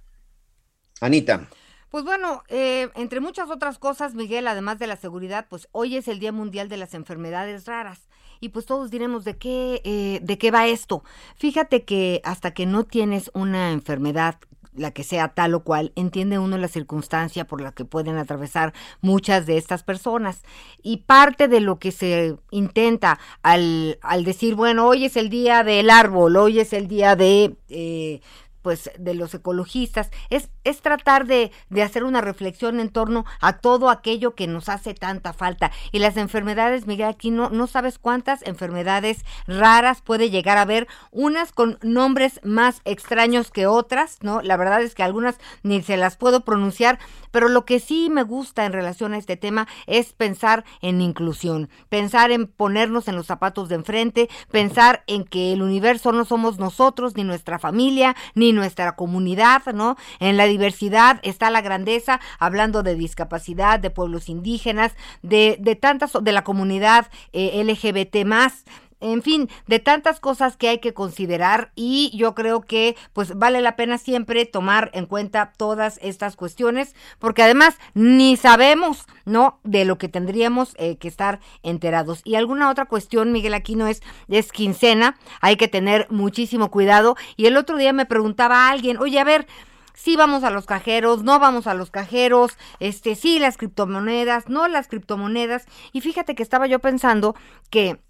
Anita. 1.01 1.49
Pues 1.91 2.05
bueno, 2.05 2.43
eh, 2.49 2.89
entre 2.97 3.21
muchas 3.21 3.51
otras 3.51 3.79
cosas, 3.79 4.15
Miguel, 4.15 4.49
además 4.49 4.79
de 4.79 4.89
la 4.89 4.97
seguridad, 4.97 5.47
pues 5.49 5.69
hoy 5.71 5.97
es 5.97 6.09
el 6.09 6.19
Día 6.19 6.33
Mundial 6.33 6.69
de 6.69 6.77
las 6.77 6.93
Enfermedades 6.93 7.67
Raras. 7.67 8.01
Y 8.41 8.49
pues 8.49 8.67
todos 8.67 8.91
diremos 8.91 9.25
de 9.25 9.37
qué, 9.37 9.81
eh, 9.85 10.19
de 10.21 10.37
qué 10.37 10.51
va 10.51 10.67
esto. 10.67 11.05
Fíjate 11.37 11.85
que 11.85 12.21
hasta 12.25 12.53
que 12.53 12.67
no 12.67 12.83
tienes 12.83 13.31
una 13.33 13.71
enfermedad 13.71 14.39
la 14.77 14.91
que 14.91 15.05
sea 15.05 15.29
tal 15.29 15.55
o 15.55 15.63
cual, 15.63 15.93
entiende 15.95 16.39
uno 16.39 16.59
la 16.59 16.69
circunstancia 16.69 17.47
por 17.47 17.61
la 17.61 17.73
que 17.73 17.85
pueden 17.85 18.17
atravesar 18.17 18.75
muchas 19.01 19.47
de 19.47 19.57
estas 19.57 19.83
personas. 19.83 20.43
Y 20.83 20.99
parte 20.99 21.49
de 21.49 21.61
lo 21.61 21.79
que 21.79 21.93
se 21.93 22.37
intenta 22.51 23.19
al, 23.43 23.99
al 24.03 24.25
decir, 24.25 24.55
bueno, 24.55 24.87
hoy 24.87 25.05
es 25.05 25.17
el 25.17 25.29
día 25.29 25.63
del 25.65 25.91
árbol, 25.91 26.37
hoy 26.37 26.61
es 26.61 26.73
el 26.73 26.89
día 26.89 27.17
de... 27.17 27.57
Eh, 27.69 28.21
pues 28.65 28.91
de 28.99 29.13
los 29.13 29.35
ecologistas, 29.35 30.11
es, 30.31 30.49
es 30.65 30.81
tratar 30.81 31.27
de, 31.27 31.53
de, 31.69 31.83
hacer 31.83 32.03
una 32.03 32.23
reflexión 32.23 32.81
en 32.81 32.89
torno 32.89 33.27
a 33.43 33.59
todo 33.59 33.91
aquello 33.91 34.35
que 34.35 34.47
nos 34.47 34.71
hace 34.71 34.95
tanta 34.95 35.35
falta. 35.35 35.71
Y 35.93 35.99
las 35.99 36.17
enfermedades, 36.17 36.87
Miguel, 36.87 37.09
aquí 37.09 37.31
no, 37.31 37.51
no 37.51 37.67
sabes 37.67 37.99
cuántas 37.99 38.41
enfermedades 38.47 39.23
raras 39.47 40.01
puede 40.01 40.31
llegar 40.31 40.57
a 40.57 40.63
haber, 40.63 40.89
unas 41.11 41.53
con 41.53 41.79
nombres 41.83 42.41
más 42.43 42.81
extraños 42.87 43.51
que 43.51 43.67
otras, 43.67 44.17
¿no? 44.23 44.41
La 44.41 44.57
verdad 44.57 44.81
es 44.81 44.95
que 44.95 45.03
algunas 45.03 45.37
ni 45.63 45.83
se 45.83 45.99
las 45.99 46.17
puedo 46.17 46.41
pronunciar, 46.41 46.99
pero 47.33 47.51
lo 47.51 47.67
que 47.67 47.81
sí 47.81 48.09
me 48.11 48.23
gusta 48.23 48.65
en 48.65 48.73
relación 48.73 49.13
a 49.13 49.19
este 49.19 49.37
tema 49.37 49.69
es 49.87 50.15
pensar 50.15 50.65
en 50.81 51.03
inclusión, 51.03 51.69
pensar 51.91 52.31
en 52.31 52.47
ponernos 52.47 53.09
en 53.09 53.17
los 53.17 53.27
zapatos 53.27 53.69
de 53.69 53.75
enfrente, 53.75 54.31
pensar 54.51 55.05
en 55.07 55.25
que 55.25 55.53
el 55.53 55.61
universo 55.61 56.13
no 56.13 56.25
somos 56.25 56.59
nosotros, 56.59 57.15
ni 57.15 57.25
nuestra 57.25 57.59
familia, 57.59 58.17
ni 58.35 58.54
nuestra 58.55 58.97
comunidad, 58.97 59.63
¿no? 59.75 59.97
En 60.21 60.37
la 60.37 60.47
diversidad 60.47 61.21
está 61.23 61.51
la 61.51 61.61
grandeza, 61.61 62.21
hablando 62.39 62.83
de 62.83 62.95
discapacidad, 62.95 63.81
de 63.81 63.91
pueblos 63.91 64.29
indígenas, 64.29 64.93
de, 65.23 65.57
de 65.61 65.77
tantas, 65.77 66.13
de 66.21 66.33
la 66.33 66.45
comunidad 66.45 67.07
eh, 67.33 67.63
LGBT 67.65 68.25
más, 68.25 68.65
en 69.13 69.23
fin, 69.23 69.51
de 69.67 69.81
tantas 69.81 70.19
cosas 70.19 70.57
que 70.57 70.69
hay 70.69 70.79
que 70.79 70.95
considerar 70.95 71.73
y 71.75 72.11
yo 72.17 72.35
creo 72.35 72.63
que 72.63 72.97
pues 73.13 73.37
vale 73.37 73.61
la 73.61 73.77
pena 73.77 73.99
siempre 73.99 74.47
tomar 74.47 74.91
en 74.95 75.05
cuenta 75.05 75.53
todas 75.59 75.99
estas 76.03 76.37
cuestiones 76.37 76.95
porque 77.19 77.43
además 77.43 77.77
ni 77.93 78.39
sabemos, 78.39 79.05
¿no? 79.27 79.61
De 79.63 79.85
lo 79.85 79.99
que 79.99 80.09
tendríamos 80.09 80.75
eh, 80.79 80.97
que 80.97 81.09
estar 81.09 81.41
enterados. 81.63 82.23
Y 82.25 82.37
alguna 82.37 82.71
otra 82.71 82.87
cuestión, 82.87 83.31
Miguel 83.31 83.53
Aquino, 83.53 83.87
es, 83.87 84.03
es 84.29 84.53
quincena, 84.53 85.19
hay 85.43 85.57
que 85.57 85.69
tener 85.69 86.07
muchísimo 86.11 86.71
cuidado 86.71 87.15
y 87.37 87.45
el 87.45 87.59
otro 87.59 87.77
día 87.77 87.93
me 87.93 88.07
preguntaba 88.07 88.67
a 88.67 88.71
alguien, 88.71 88.97
oye, 88.97 89.21
a 89.21 89.25
ver, 89.25 89.47
sí 89.93 90.17
vamos 90.17 90.45
a 90.45 90.51
los 90.51 90.65
cajeros, 90.65 91.25
no 91.25 91.39
vamos 91.39 91.67
a 91.67 91.75
los 91.75 91.91
cajeros, 91.91 92.57
este 92.81 93.17
sí 93.17 93.39
las 93.39 93.59
criptomonedas, 93.59 94.49
no 94.49 94.67
las 94.67 94.89
criptomonedas. 94.89 95.67
Y 95.93 96.01
fíjate 96.01 96.35
que 96.35 96.43
estaba 96.43 96.67
yo 96.67 96.79
pensando 96.79 97.37
que 97.69 98.01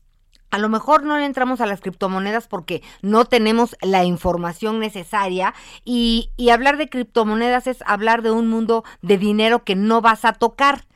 a 0.54 0.58
lo 0.58 0.68
mejor 0.68 1.02
no 1.02 1.18
le 1.18 1.26
entramos 1.26 1.60
a 1.60 1.66
las 1.66 1.80
criptomonedas 1.80 2.46
porque 2.46 2.80
no 3.02 3.24
tenemos 3.24 3.76
la 3.82 4.04
información 4.04 4.78
necesaria 4.78 5.52
y, 5.84 6.30
y 6.36 6.50
hablar 6.50 6.76
de 6.76 6.88
criptomonedas 6.88 7.66
es 7.66 7.78
hablar 7.86 8.22
de 8.22 8.30
un 8.30 8.46
mundo 8.46 8.84
de 9.02 9.18
dinero 9.18 9.64
que 9.64 9.74
no 9.74 10.00
vas 10.00 10.24
a 10.24 10.32
tocar 10.32 10.86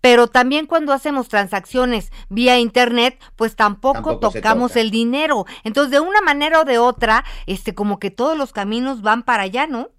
pero 0.00 0.26
también 0.26 0.66
cuando 0.66 0.92
hacemos 0.92 1.28
transacciones 1.28 2.10
vía 2.28 2.58
internet, 2.58 3.18
pues 3.34 3.56
tampoco, 3.56 3.94
tampoco 3.94 4.30
tocamos 4.30 4.76
el 4.76 4.90
dinero. 4.90 5.46
Entonces, 5.64 5.90
de 5.90 6.00
una 6.00 6.20
manera 6.20 6.60
o 6.60 6.64
de 6.64 6.78
otra, 6.78 7.24
este 7.46 7.74
como 7.74 7.98
que 7.98 8.10
todos 8.10 8.38
los 8.38 8.52
caminos 8.52 9.02
van 9.02 9.24
para 9.24 9.42
allá, 9.44 9.66
¿no? 9.66 9.90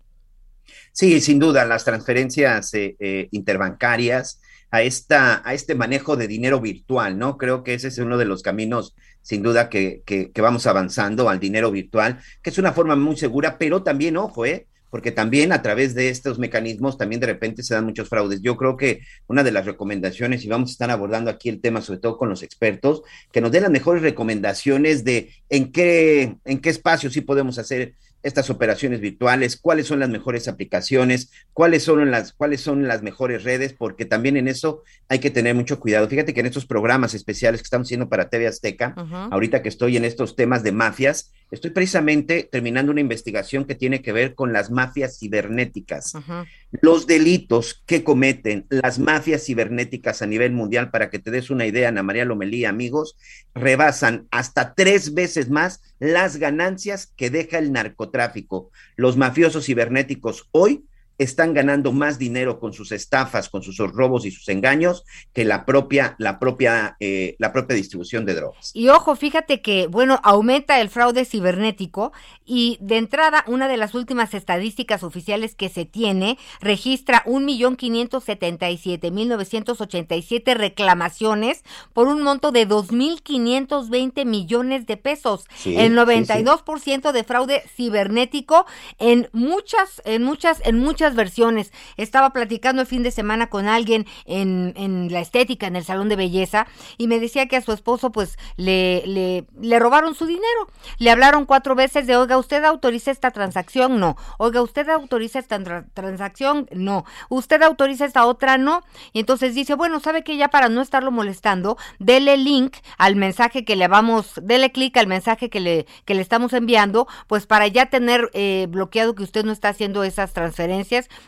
Sí, 0.93 1.19
sin 1.21 1.39
duda, 1.39 1.65
las 1.65 1.83
transferencias 1.83 2.73
eh, 2.73 2.95
eh, 2.99 3.27
interbancarias, 3.31 4.41
a, 4.71 4.81
esta, 4.81 5.41
a 5.47 5.53
este 5.53 5.75
manejo 5.75 6.15
de 6.15 6.27
dinero 6.27 6.59
virtual, 6.59 7.17
¿no? 7.17 7.37
Creo 7.37 7.63
que 7.63 7.73
ese 7.73 7.87
es 7.87 7.97
uno 7.97 8.17
de 8.17 8.25
los 8.25 8.41
caminos, 8.41 8.95
sin 9.21 9.43
duda, 9.43 9.69
que, 9.69 10.01
que, 10.05 10.31
vamos 10.41 10.67
avanzando 10.67 11.29
al 11.29 11.39
dinero 11.39 11.71
virtual, 11.71 12.19
que 12.41 12.49
es 12.49 12.57
una 12.57 12.73
forma 12.73 12.95
muy 12.95 13.17
segura, 13.17 13.57
pero 13.57 13.83
también, 13.83 14.17
ojo, 14.17 14.45
¿eh? 14.45 14.67
porque 14.89 15.11
también 15.11 15.51
a 15.51 15.61
través 15.61 15.95
de 15.95 16.09
estos 16.09 16.39
mecanismos 16.39 16.97
también 16.97 17.19
de 17.19 17.27
repente 17.27 17.61
se 17.61 17.73
dan 17.73 17.85
muchos 17.85 18.07
fraudes. 18.07 18.41
Yo 18.41 18.55
creo 18.55 18.77
que 18.77 19.01
una 19.27 19.43
de 19.43 19.51
las 19.51 19.65
recomendaciones, 19.65 20.43
y 20.43 20.47
vamos 20.47 20.69
a 20.69 20.71
estar 20.71 20.91
abordando 20.91 21.29
aquí 21.29 21.49
el 21.49 21.59
tema, 21.59 21.81
sobre 21.81 21.99
todo 21.99 22.17
con 22.17 22.29
los 22.29 22.41
expertos, 22.41 23.01
que 23.31 23.41
nos 23.41 23.51
den 23.51 23.63
las 23.63 23.71
mejores 23.71 24.01
recomendaciones 24.01 25.03
de 25.03 25.31
en 25.49 25.71
qué, 25.71 26.37
en 26.45 26.59
qué 26.59 26.69
espacio 26.69 27.09
sí 27.09 27.21
podemos 27.21 27.59
hacer 27.59 27.95
estas 28.27 28.49
operaciones 28.49 28.99
virtuales, 28.99 29.57
cuáles 29.57 29.87
son 29.87 29.99
las 29.99 30.09
mejores 30.09 30.47
aplicaciones, 30.47 31.31
cuáles 31.53 31.83
son 31.83 32.11
las, 32.11 32.33
cuáles 32.33 32.61
son 32.61 32.87
las 32.87 33.01
mejores 33.01 33.43
redes, 33.43 33.73
porque 33.73 34.05
también 34.05 34.35
en 34.35 34.47
eso 34.47 34.83
hay 35.07 35.19
que 35.19 35.29
tener 35.29 35.55
mucho 35.55 35.79
cuidado. 35.79 36.07
Fíjate 36.09 36.33
que 36.33 36.41
en 36.41 36.45
estos 36.45 36.65
programas 36.65 37.13
especiales 37.13 37.61
que 37.61 37.65
estamos 37.65 37.87
haciendo 37.87 38.09
para 38.09 38.29
TV 38.29 38.47
Azteca, 38.47 38.93
uh 38.97 39.01
-huh. 39.01 39.29
ahorita 39.31 39.61
que 39.61 39.69
estoy 39.69 39.95
en 39.95 40.03
estos 40.03 40.35
temas 40.35 40.61
de 40.61 40.73
mafias, 40.73 41.31
estoy 41.49 41.71
precisamente 41.71 42.47
terminando 42.51 42.91
una 42.91 42.99
investigación 42.99 43.63
que 43.63 43.75
tiene 43.75 44.01
que 44.01 44.11
ver 44.11 44.35
con 44.35 44.51
las 44.51 44.69
mafias 44.69 45.17
cibernéticas, 45.19 46.13
uh 46.15 46.19
-huh. 46.19 46.45
los 46.81 47.07
delitos 47.07 47.81
que 47.85 48.03
cometen 48.03 48.65
las 48.69 48.99
mafias 48.99 49.45
cibernéticas 49.45 50.21
a 50.21 50.27
nivel 50.27 50.51
mundial, 50.51 50.91
para 50.91 51.09
que 51.09 51.19
te 51.19 51.31
des 51.31 51.49
una 51.49 51.65
idea, 51.65 51.87
Ana 51.87 52.03
María 52.03 52.25
Lomelí, 52.25 52.65
amigos, 52.65 53.15
rebasan 53.55 54.27
hasta 54.31 54.73
tres 54.73 55.13
veces 55.13 55.49
más 55.49 55.81
las 55.99 56.37
ganancias 56.37 57.07
que 57.15 57.29
deja 57.29 57.57
el 57.57 57.71
narcotráfico. 57.71 58.71
Los 58.95 59.17
mafiosos 59.17 59.65
cibernéticos 59.65 60.47
hoy 60.51 60.85
están 61.17 61.53
ganando 61.53 61.91
más 61.91 62.19
dinero 62.19 62.59
con 62.59 62.73
sus 62.73 62.91
estafas, 62.91 63.49
con 63.49 63.63
sus 63.63 63.77
robos 63.77 64.25
y 64.25 64.31
sus 64.31 64.47
engaños 64.49 65.03
que 65.33 65.45
la 65.45 65.65
propia, 65.65 66.15
la 66.19 66.39
propia, 66.39 66.95
eh, 66.99 67.35
la 67.39 67.51
propia 67.51 67.75
distribución 67.75 68.25
de 68.25 68.35
drogas. 68.35 68.71
Y 68.73 68.89
ojo, 68.89 69.15
fíjate 69.15 69.61
que, 69.61 69.87
bueno, 69.87 70.19
aumenta 70.23 70.79
el 70.79 70.89
fraude 70.89 71.25
cibernético 71.25 72.11
y 72.45 72.77
de 72.81 72.97
entrada 72.97 73.43
una 73.47 73.67
de 73.67 73.77
las 73.77 73.95
últimas 73.95 74.33
estadísticas 74.33 75.03
oficiales 75.03 75.55
que 75.55 75.69
se 75.69 75.85
tiene 75.85 76.37
registra 76.61 77.23
un 77.25 77.45
millón 77.45 77.75
quinientos 77.75 78.23
setenta 78.23 78.69
y 78.69 78.77
siete 78.77 79.11
mil 79.11 79.27
novecientos 79.27 79.81
ochenta 79.81 80.15
y 80.15 80.21
siete 80.21 80.53
reclamaciones 80.53 81.63
por 81.93 82.07
un 82.07 82.21
monto 82.21 82.51
de 82.51 82.65
dos 82.65 82.91
mil 82.91 83.21
quinientos 83.21 83.89
veinte 83.89 84.25
millones 84.25 84.85
de 84.85 84.97
pesos. 84.97 85.45
Sí, 85.55 85.75
el 85.77 85.97
92% 85.97 86.79
sí, 86.79 87.01
sí. 87.03 87.11
de 87.13 87.23
fraude 87.23 87.63
cibernético 87.75 88.65
en 88.99 89.29
muchas, 89.33 90.01
en 90.05 90.23
muchas, 90.23 90.61
en 90.65 90.79
muchas 90.79 91.06
versiones. 91.15 91.71
Estaba 91.97 92.31
platicando 92.31 92.81
el 92.81 92.87
fin 92.87 93.03
de 93.03 93.11
semana 93.11 93.47
con 93.47 93.67
alguien 93.67 94.05
en, 94.25 94.73
en 94.75 95.11
la 95.11 95.19
estética, 95.19 95.67
en 95.67 95.75
el 95.75 95.83
salón 95.83 96.09
de 96.09 96.15
belleza, 96.15 96.67
y 96.97 97.07
me 97.07 97.19
decía 97.19 97.47
que 97.47 97.57
a 97.57 97.61
su 97.61 97.71
esposo 97.71 98.11
pues 98.11 98.37
le, 98.55 99.03
le, 99.05 99.79
robaron 99.79 100.15
su 100.15 100.25
dinero. 100.25 100.67
Le 100.97 101.11
hablaron 101.11 101.45
cuatro 101.45 101.75
veces 101.75 102.07
de, 102.07 102.15
oiga, 102.15 102.37
¿usted 102.37 102.63
autoriza 102.63 103.11
esta 103.11 103.31
transacción? 103.31 103.99
No. 103.99 104.15
Oiga, 104.37 104.61
¿usted 104.61 104.89
autoriza 104.89 105.39
esta 105.39 105.59
transacción? 105.93 106.67
No. 106.71 107.05
¿Usted 107.29 107.61
autoriza 107.61 108.05
esta 108.05 108.25
otra? 108.25 108.57
No. 108.57 108.83
Y 109.13 109.19
entonces 109.19 109.55
dice, 109.55 109.75
bueno, 109.75 109.99
¿sabe 109.99 110.23
que 110.23 110.37
ya 110.37 110.49
para 110.49 110.69
no 110.69 110.81
estarlo 110.81 111.11
molestando, 111.11 111.77
dele 111.99 112.37
link 112.37 112.77
al 112.97 113.15
mensaje 113.15 113.65
que 113.65 113.75
le 113.75 113.87
vamos, 113.87 114.33
dele 114.41 114.71
clic 114.71 114.97
al 114.97 115.07
mensaje 115.07 115.49
que 115.49 115.59
le, 115.59 115.85
que 116.05 116.15
le 116.15 116.21
estamos 116.21 116.53
enviando, 116.53 117.07
pues 117.27 117.45
para 117.45 117.67
ya 117.67 117.87
tener 117.87 118.29
eh, 118.33 118.67
bloqueado 118.69 119.15
que 119.15 119.23
usted 119.23 119.45
no 119.45 119.51
está 119.51 119.69
haciendo 119.69 120.03
esas 120.03 120.33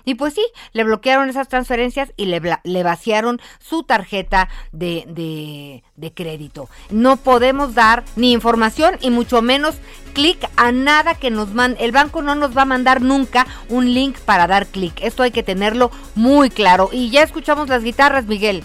Y 0.05 0.15
pues 0.15 0.33
sí, 0.33 0.45
le 0.73 0.83
bloquearon 0.83 1.29
esas 1.29 1.47
transferencias 1.47 2.11
y 2.17 2.25
le, 2.25 2.83
vaciaron 2.83 3.39
su 3.59 3.83
tarjeta 3.83 4.49
de 4.71 5.83
crédito. 6.15 6.69
No 6.89 7.17
podemos 7.17 7.75
dar 7.75 8.03
ni 8.15 8.31
información 8.31 8.97
y 9.01 9.09
mucho 9.09 9.41
menos 9.41 9.75
clic 10.13 10.49
a 10.57 10.71
nada 10.71 11.15
que 11.15 11.31
nos 11.31 11.53
mande. 11.53 11.83
El 11.83 11.91
banco 11.91 12.21
no 12.21 12.35
nos 12.35 12.57
va 12.57 12.63
a 12.63 12.65
mandar 12.65 13.01
nunca 13.01 13.47
un 13.69 13.93
link 13.93 14.17
para 14.19 14.47
dar 14.47 14.67
clic. 14.67 14.93
Esto 15.01 15.23
hay 15.23 15.31
que 15.31 15.43
tenerlo 15.43 15.91
muy 16.15 16.49
claro. 16.49 16.89
Y 16.91 17.09
ya 17.09 17.23
escuchamos 17.23 17.69
las 17.69 17.83
guitarras, 17.83 18.25
Miguel. 18.25 18.63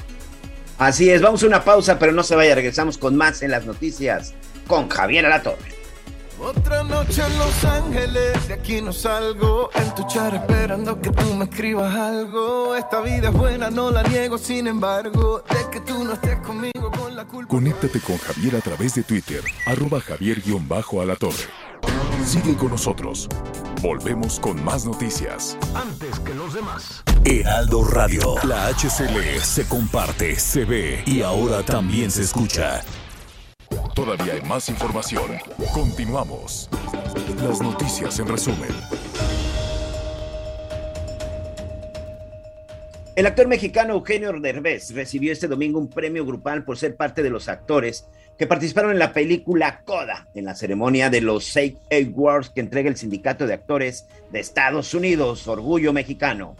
Así 0.78 1.08
es, 1.10 1.22
vamos 1.22 1.42
a 1.42 1.46
una 1.46 1.62
pausa, 1.62 1.98
pero 1.98 2.12
no 2.12 2.24
se 2.24 2.34
vaya, 2.34 2.54
regresamos 2.54 2.98
con 2.98 3.16
más 3.16 3.42
en 3.42 3.52
las 3.52 3.64
noticias 3.64 4.34
con 4.66 4.88
Javier 4.88 5.24
Alatorre. 5.26 5.83
Otra 6.44 6.82
noche 6.82 7.22
en 7.26 7.38
Los 7.38 7.64
Ángeles, 7.64 8.48
de 8.48 8.54
aquí 8.54 8.82
no 8.82 8.92
salgo. 8.92 9.70
En 9.74 9.94
tu 9.94 10.06
char 10.06 10.34
esperando 10.34 11.00
que 11.00 11.10
tú 11.10 11.34
me 11.34 11.44
escribas 11.44 11.94
algo. 11.94 12.76
Esta 12.76 13.00
vida 13.00 13.30
es 13.30 13.34
buena, 13.34 13.70
no 13.70 13.90
la 13.90 14.02
niego, 14.02 14.36
sin 14.36 14.66
embargo. 14.66 15.42
De 15.48 15.70
que 15.70 15.80
tú 15.80 16.04
no 16.04 16.12
estés 16.12 16.38
conmigo 16.40 16.90
con 16.98 17.16
la 17.16 17.24
culpa. 17.24 17.48
Conéctate 17.48 17.98
con 18.00 18.18
Javier 18.18 18.56
a 18.56 18.60
través 18.60 18.94
de 18.94 19.02
Twitter, 19.04 19.42
arroba 19.66 20.00
javier-alatorre. 20.00 21.44
Sigue 22.26 22.54
con 22.56 22.70
nosotros. 22.70 23.26
Volvemos 23.80 24.38
con 24.38 24.62
más 24.62 24.84
noticias. 24.84 25.56
Antes 25.74 26.18
que 26.20 26.34
los 26.34 26.52
demás. 26.52 27.02
Heraldo 27.24 27.84
Radio. 27.84 28.34
La 28.44 28.68
HCL 28.68 29.40
se 29.42 29.66
comparte, 29.66 30.36
se 30.38 30.66
ve 30.66 31.02
y 31.06 31.22
ahora 31.22 31.62
también 31.62 32.10
se 32.10 32.22
escucha. 32.22 32.82
Todavía 33.94 34.32
hay 34.34 34.42
más 34.42 34.68
información. 34.68 35.24
Continuamos. 35.72 36.68
Las 37.40 37.60
noticias 37.62 38.18
en 38.18 38.26
resumen. 38.26 38.70
El 43.14 43.26
actor 43.26 43.46
mexicano 43.46 43.94
Eugenio 43.94 44.32
Derbez 44.40 44.92
recibió 44.92 45.32
este 45.32 45.46
domingo 45.46 45.78
un 45.78 45.88
premio 45.88 46.26
grupal 46.26 46.64
por 46.64 46.76
ser 46.76 46.96
parte 46.96 47.22
de 47.22 47.30
los 47.30 47.48
actores 47.48 48.08
que 48.36 48.48
participaron 48.48 48.90
en 48.90 48.98
la 48.98 49.12
película 49.12 49.82
Coda, 49.84 50.26
en 50.34 50.46
la 50.46 50.56
ceremonia 50.56 51.08
de 51.08 51.20
los 51.20 51.44
SAG 51.44 51.74
Awards 51.92 52.50
que 52.50 52.62
entrega 52.62 52.88
el 52.88 52.96
Sindicato 52.96 53.46
de 53.46 53.54
Actores 53.54 54.08
de 54.32 54.40
Estados 54.40 54.92
Unidos, 54.94 55.46
Orgullo 55.46 55.92
Mexicano. 55.92 56.56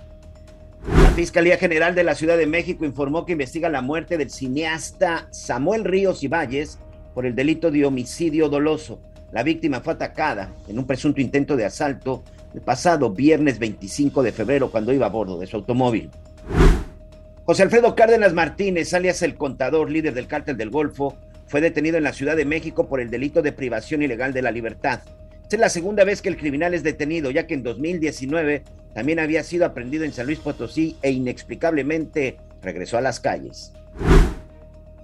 La 0.87 1.11
Fiscalía 1.11 1.57
General 1.57 1.97
de 1.97 2.05
la 2.05 2.15
Ciudad 2.15 2.37
de 2.37 2.47
México 2.47 2.85
informó 2.85 3.27
que 3.27 3.33
investiga 3.33 3.69
la 3.69 3.83
muerte 3.83 4.19
del 4.19 4.31
cineasta 4.31 5.27
Samuel 5.33 5.83
Ríos 5.83 6.23
y 6.23 6.29
Valles 6.29 6.79
por 7.15 7.25
el 7.25 7.35
delito 7.35 7.71
de 7.71 7.87
homicidio 7.87 8.49
doloso. 8.49 9.01
La 9.33 9.43
víctima 9.43 9.81
fue 9.81 9.95
atacada 9.95 10.53
en 10.69 10.79
un 10.79 10.87
presunto 10.87 11.21
intento 11.21 11.57
de 11.57 11.65
asalto 11.65 12.23
el 12.53 12.61
pasado 12.61 13.11
viernes 13.11 13.59
25 13.59 14.23
de 14.23 14.33
febrero 14.33 14.71
cuando 14.71 14.93
iba 14.93 15.07
a 15.07 15.11
bordo 15.11 15.39
de 15.39 15.47
su 15.47 15.57
automóvil. 15.57 16.11
José 17.45 17.63
Alfredo 17.63 17.95
Cárdenas 17.95 18.33
Martínez, 18.33 18.95
alias 18.95 19.23
el 19.23 19.35
contador, 19.35 19.91
líder 19.91 20.15
del 20.15 20.27
cártel 20.27 20.57
del 20.57 20.71
Golfo, 20.71 21.17
fue 21.47 21.61
detenido 21.61 21.99
en 21.99 22.05
la 22.05 22.13
Ciudad 22.13 22.37
de 22.37 22.45
México 22.45 22.89
por 22.89 23.01
el 23.01 23.11
delito 23.11 23.43
de 23.43 23.53
privación 23.53 24.03
ilegal 24.03 24.33
de 24.33 24.43
la 24.43 24.51
libertad. 24.51 25.01
Esta 25.43 25.57
es 25.57 25.61
la 25.61 25.69
segunda 25.69 26.05
vez 26.05 26.23
que 26.23 26.31
el 26.31 26.39
criminal 26.39 26.73
es 26.73 26.83
detenido, 26.83 27.31
ya 27.31 27.47
que 27.47 27.55
en 27.55 27.63
2019 27.63 28.63
también 28.95 29.19
había 29.19 29.43
sido 29.43 29.67
aprendido 29.67 30.05
en 30.05 30.13
San 30.13 30.27
Luis 30.27 30.39
Potosí 30.39 30.97
e 31.03 31.11
inexplicablemente 31.11 32.39
regresó 32.63 32.97
a 32.97 33.03
las 33.03 33.21
calles. 33.21 33.73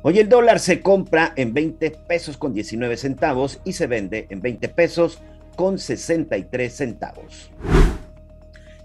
Hoy 0.02 0.18
el 0.18 0.30
dólar 0.30 0.60
se 0.60 0.80
compra 0.80 1.34
en 1.36 1.52
20 1.52 1.90
pesos 1.90 2.38
con 2.38 2.54
19 2.54 2.96
centavos 2.96 3.60
y 3.64 3.74
se 3.74 3.86
vende 3.86 4.26
en 4.30 4.40
20 4.40 4.70
pesos 4.70 5.18
con 5.56 5.78
63 5.78 6.74
centavos. 6.74 7.50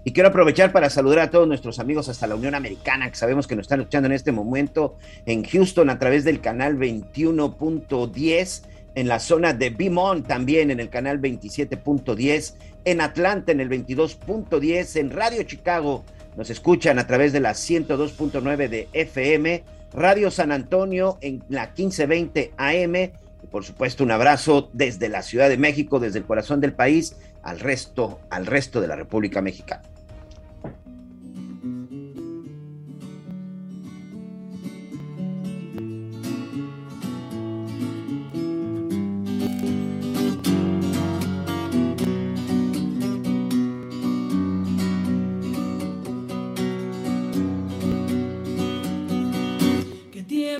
Y 0.04 0.12
quiero 0.12 0.28
aprovechar 0.28 0.72
para 0.72 0.90
saludar 0.90 1.20
a 1.20 1.30
todos 1.30 1.48
nuestros 1.48 1.78
amigos 1.78 2.10
hasta 2.10 2.26
la 2.26 2.34
Unión 2.34 2.54
Americana, 2.54 3.08
que 3.08 3.16
sabemos 3.16 3.46
que 3.46 3.56
nos 3.56 3.64
están 3.64 3.80
escuchando 3.80 4.08
en 4.08 4.12
este 4.12 4.30
momento 4.30 4.98
en 5.24 5.42
Houston 5.42 5.88
a 5.88 5.98
través 5.98 6.22
del 6.24 6.42
canal 6.42 6.76
21.10, 6.76 8.62
en 8.94 9.08
la 9.08 9.18
zona 9.18 9.54
de 9.54 9.70
Beaumont 9.70 10.26
también 10.26 10.70
en 10.70 10.80
el 10.80 10.90
canal 10.90 11.18
27.10, 11.22 12.54
en 12.84 13.00
Atlanta 13.00 13.52
en 13.52 13.60
el 13.60 13.70
22.10, 13.70 15.00
en 15.00 15.10
Radio 15.10 15.42
Chicago 15.44 16.04
nos 16.36 16.50
escuchan 16.50 16.98
a 16.98 17.06
través 17.06 17.32
de 17.32 17.40
la 17.40 17.52
102.9 17.52 18.68
de 18.68 18.88
FM 18.92 19.64
Radio 19.92 20.30
San 20.30 20.52
Antonio 20.52 21.18
en 21.20 21.42
la 21.48 21.66
1520 21.66 22.52
AM. 22.56 22.94
Y 22.96 23.46
por 23.50 23.64
supuesto, 23.64 24.04
un 24.04 24.10
abrazo 24.10 24.70
desde 24.72 25.08
la 25.08 25.22
Ciudad 25.22 25.48
de 25.48 25.56
México, 25.56 25.98
desde 26.00 26.18
el 26.18 26.24
corazón 26.24 26.60
del 26.60 26.72
país, 26.72 27.16
al 27.42 27.60
resto, 27.60 28.20
al 28.30 28.46
resto 28.46 28.80
de 28.80 28.88
la 28.88 28.96
República 28.96 29.40
Mexicana. 29.40 29.82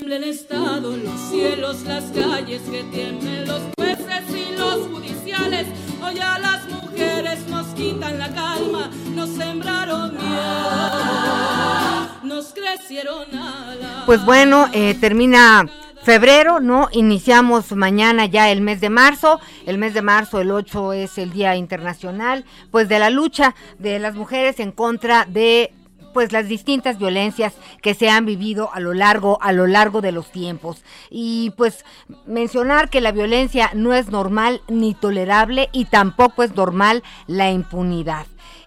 El 0.04 0.24
Estado, 0.24 0.94
los 0.96 1.18
cielos, 1.30 1.82
las 1.84 2.04
calles, 2.12 2.60
que 2.70 2.84
tienen 2.84 3.46
los 3.46 3.62
jueces 3.76 4.24
y 4.30 4.54
los 4.56 4.86
judiciales. 4.88 5.66
Hoy 6.02 6.18
a 6.18 6.38
las 6.38 6.68
mujeres 6.68 7.48
nos 7.48 7.66
quitan 7.68 8.18
la 8.18 8.28
calma, 8.28 8.90
nos 9.14 9.30
sembraron 9.30 10.12
miedo, 10.12 11.00
nos 12.24 12.52
crecieron 12.52 13.24
alas. 13.34 14.04
Pues 14.04 14.22
bueno, 14.24 14.68
eh, 14.74 14.94
termina 15.00 15.66
febrero, 16.02 16.60
¿no? 16.60 16.88
Iniciamos 16.92 17.72
mañana 17.72 18.26
ya 18.26 18.50
el 18.50 18.60
mes 18.60 18.82
de 18.82 18.90
marzo. 18.90 19.40
El 19.64 19.78
mes 19.78 19.94
de 19.94 20.02
marzo, 20.02 20.42
el 20.42 20.50
8, 20.50 20.92
es 20.92 21.16
el 21.16 21.32
Día 21.32 21.56
Internacional, 21.56 22.44
pues 22.70 22.88
de 22.88 22.98
la 22.98 23.08
lucha 23.08 23.54
de 23.78 23.98
las 23.98 24.14
mujeres 24.14 24.60
en 24.60 24.72
contra 24.72 25.24
de 25.24 25.72
pues 26.16 26.32
las 26.32 26.48
distintas 26.48 26.96
violencias 26.96 27.52
que 27.82 27.92
se 27.92 28.08
han 28.08 28.24
vivido 28.24 28.70
a 28.72 28.80
lo 28.80 28.94
largo 28.94 29.36
a 29.42 29.52
lo 29.52 29.66
largo 29.66 30.00
de 30.00 30.12
los 30.12 30.32
tiempos. 30.32 30.82
Y 31.10 31.52
pues 31.58 31.84
mencionar 32.24 32.88
que 32.88 33.02
la 33.02 33.12
violencia 33.12 33.70
no 33.74 33.92
es 33.92 34.08
normal 34.08 34.62
ni 34.66 34.94
tolerable 34.94 35.68
y 35.72 35.84
tampoco 35.84 36.42
es 36.42 36.56
normal 36.56 37.02
la 37.26 37.50
impunidad. 37.50 38.24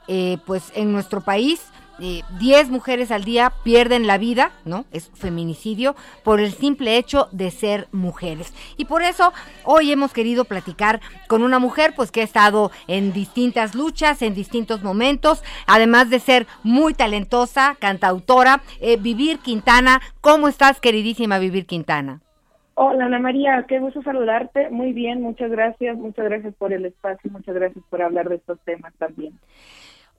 Eh, 0.07 0.37
pues 0.45 0.71
en 0.75 0.91
nuestro 0.91 1.21
país 1.21 1.59
10 1.99 2.67
eh, 2.67 2.71
mujeres 2.71 3.11
al 3.11 3.23
día 3.23 3.51
pierden 3.63 4.07
la 4.07 4.17
vida, 4.17 4.51
¿no? 4.65 4.85
Es 4.91 5.09
feminicidio 5.11 5.95
por 6.23 6.39
el 6.39 6.51
simple 6.51 6.97
hecho 6.97 7.27
de 7.31 7.51
ser 7.51 7.87
mujeres. 7.91 8.53
Y 8.77 8.85
por 8.85 9.01
eso 9.01 9.33
hoy 9.63 9.91
hemos 9.91 10.13
querido 10.13 10.45
platicar 10.45 11.01
con 11.27 11.43
una 11.43 11.59
mujer 11.59 11.93
pues 11.95 12.11
que 12.11 12.21
ha 12.21 12.23
estado 12.23 12.71
en 12.87 13.13
distintas 13.13 13.75
luchas, 13.75 14.21
en 14.21 14.33
distintos 14.33 14.83
momentos, 14.83 15.43
además 15.67 16.09
de 16.09 16.19
ser 16.19 16.47
muy 16.63 16.93
talentosa, 16.93 17.75
cantautora, 17.79 18.61
eh, 18.81 18.97
Vivir 18.97 19.39
Quintana. 19.39 20.01
¿Cómo 20.21 20.47
estás, 20.47 20.79
queridísima 20.79 21.39
Vivir 21.39 21.65
Quintana? 21.65 22.21
Hola 22.81 23.07
Ana 23.07 23.19
María, 23.19 23.65
qué 23.67 23.79
gusto 23.79 24.01
saludarte. 24.03 24.69
Muy 24.69 24.93
bien, 24.93 25.21
muchas 25.21 25.51
gracias, 25.51 25.97
muchas 25.97 26.23
gracias 26.23 26.53
por 26.55 26.71
el 26.71 26.85
espacio, 26.85 27.29
muchas 27.29 27.53
gracias 27.53 27.83
por 27.89 28.01
hablar 28.01 28.29
de 28.29 28.35
estos 28.35 28.57
temas 28.61 28.93
también. 28.97 29.33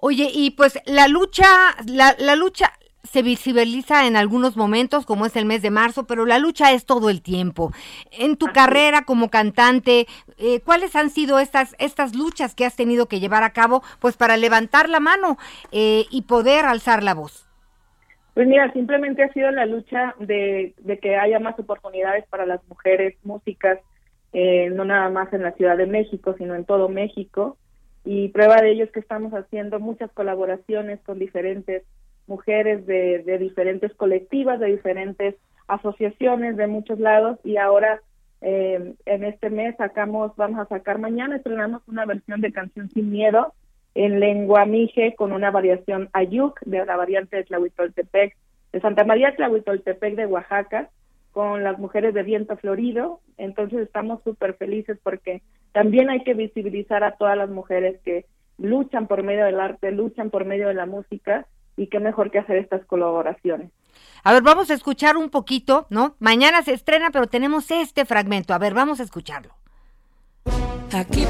Oye, 0.00 0.30
y 0.32 0.52
pues 0.52 0.78
la 0.86 1.08
lucha, 1.08 1.46
la, 1.86 2.16
la 2.18 2.34
lucha 2.34 2.72
se 3.02 3.22
visibiliza 3.22 4.06
en 4.06 4.16
algunos 4.16 4.56
momentos, 4.56 5.06
como 5.06 5.26
es 5.26 5.36
el 5.36 5.44
mes 5.44 5.62
de 5.62 5.70
marzo, 5.70 6.06
pero 6.06 6.26
la 6.26 6.38
lucha 6.38 6.72
es 6.72 6.86
todo 6.86 7.10
el 7.10 7.22
tiempo. 7.22 7.72
En 8.12 8.36
tu 8.36 8.46
carrera 8.46 9.02
como 9.02 9.30
cantante, 9.30 10.06
eh, 10.38 10.60
¿cuáles 10.64 10.94
han 10.96 11.10
sido 11.10 11.38
estas, 11.38 11.74
estas 11.78 12.14
luchas 12.14 12.54
que 12.54 12.64
has 12.64 12.76
tenido 12.76 13.06
que 13.06 13.20
llevar 13.20 13.42
a 13.42 13.52
cabo, 13.52 13.82
pues 14.00 14.16
para 14.16 14.36
levantar 14.36 14.88
la 14.88 15.00
mano 15.00 15.38
eh, 15.72 16.04
y 16.10 16.22
poder 16.22 16.64
alzar 16.64 17.02
la 17.02 17.14
voz? 17.14 17.46
Pues 18.34 18.46
mira, 18.46 18.72
simplemente 18.72 19.24
ha 19.24 19.32
sido 19.32 19.50
la 19.50 19.66
lucha 19.66 20.14
de, 20.18 20.74
de 20.78 20.98
que 20.98 21.16
haya 21.16 21.40
más 21.40 21.58
oportunidades 21.58 22.24
para 22.28 22.46
las 22.46 22.60
mujeres 22.68 23.16
músicas, 23.24 23.80
eh, 24.32 24.70
no 24.70 24.84
nada 24.84 25.10
más 25.10 25.32
en 25.32 25.42
la 25.42 25.52
Ciudad 25.52 25.76
de 25.76 25.86
México, 25.86 26.34
sino 26.38 26.54
en 26.54 26.64
todo 26.64 26.88
México 26.88 27.58
y 28.04 28.28
prueba 28.28 28.60
de 28.60 28.72
ello 28.72 28.84
es 28.84 28.92
que 28.92 29.00
estamos 29.00 29.32
haciendo 29.32 29.78
muchas 29.78 30.10
colaboraciones 30.12 31.00
con 31.00 31.18
diferentes 31.18 31.84
mujeres 32.26 32.86
de, 32.86 33.38
diferentes 33.38 33.92
colectivas, 33.94 34.60
de 34.60 34.68
diferentes 34.68 35.34
asociaciones 35.68 36.56
de 36.56 36.66
muchos 36.66 36.98
lados 36.98 37.38
y 37.44 37.56
ahora 37.56 38.00
eh, 38.40 38.94
en 39.04 39.24
este 39.24 39.50
mes 39.50 39.76
sacamos, 39.76 40.34
vamos 40.36 40.60
a 40.60 40.68
sacar 40.68 40.98
mañana, 40.98 41.36
estrenamos 41.36 41.82
una 41.86 42.06
versión 42.06 42.40
de 42.40 42.52
Canción 42.52 42.88
Sin 42.90 43.10
Miedo 43.10 43.52
en 43.94 44.20
lengua 44.20 44.64
mije 44.64 45.14
con 45.16 45.32
una 45.32 45.50
variación 45.50 46.08
ayuk 46.12 46.60
de 46.60 46.84
la 46.86 46.96
variante 46.96 47.36
de 47.36 47.44
Tlahuitoltepec, 47.44 48.36
de 48.72 48.80
Santa 48.80 49.04
María 49.04 49.34
Tlahuitoltepec 49.34 50.14
de 50.14 50.26
Oaxaca, 50.26 50.88
con 51.32 51.64
las 51.64 51.78
mujeres 51.78 52.14
de 52.14 52.22
viento 52.22 52.56
florido. 52.56 53.20
Entonces 53.36 53.80
estamos 53.80 54.22
súper 54.22 54.54
felices 54.54 54.98
porque 55.02 55.42
también 55.72 56.10
hay 56.10 56.22
que 56.22 56.34
visibilizar 56.34 57.04
a 57.04 57.16
todas 57.16 57.36
las 57.36 57.50
mujeres 57.50 58.00
que 58.04 58.26
luchan 58.58 59.06
por 59.06 59.22
medio 59.22 59.44
del 59.44 59.60
arte, 59.60 59.90
luchan 59.92 60.30
por 60.30 60.44
medio 60.44 60.68
de 60.68 60.74
la 60.74 60.86
música 60.86 61.46
y 61.76 61.86
qué 61.86 61.98
mejor 62.00 62.30
que 62.30 62.38
hacer 62.38 62.56
estas 62.56 62.84
colaboraciones. 62.84 63.70
A 64.22 64.32
ver, 64.32 64.42
vamos 64.42 64.70
a 64.70 64.74
escuchar 64.74 65.16
un 65.16 65.30
poquito, 65.30 65.86
¿no? 65.88 66.14
Mañana 66.18 66.62
se 66.62 66.74
estrena, 66.74 67.10
pero 67.10 67.26
tenemos 67.26 67.70
este 67.70 68.04
fragmento. 68.04 68.52
A 68.52 68.58
ver, 68.58 68.74
vamos 68.74 69.00
a 69.00 69.02
escucharlo. 69.02 69.54
Aquí 70.92 71.24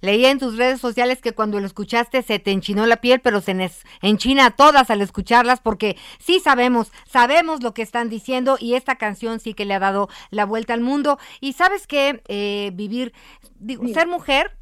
Leía 0.00 0.30
en 0.30 0.38
tus 0.38 0.56
redes 0.56 0.80
sociales 0.80 1.20
que 1.20 1.32
cuando 1.32 1.58
lo 1.58 1.66
escuchaste 1.66 2.22
se 2.22 2.38
te 2.38 2.52
enchinó 2.52 2.86
la 2.86 2.98
piel, 2.98 3.20
pero 3.20 3.40
se 3.40 3.54
nos 3.54 3.82
enchina 4.00 4.50
todas 4.52 4.90
al 4.90 5.00
escucharlas 5.00 5.60
porque 5.60 5.96
sí 6.18 6.40
sabemos, 6.40 6.92
sabemos 7.06 7.62
lo 7.62 7.74
que 7.74 7.82
están 7.82 8.08
diciendo 8.08 8.56
y 8.60 8.74
esta 8.74 8.96
canción 8.96 9.40
sí 9.40 9.54
que 9.54 9.64
le 9.64 9.74
ha 9.74 9.80
dado 9.80 10.08
la 10.30 10.44
vuelta 10.44 10.74
al 10.74 10.80
mundo. 10.80 11.18
Y 11.40 11.54
sabes 11.54 11.86
que 11.86 12.22
eh, 12.28 12.70
vivir, 12.74 13.12
digo, 13.58 13.86
ser 13.88 14.06
mujer 14.06 14.56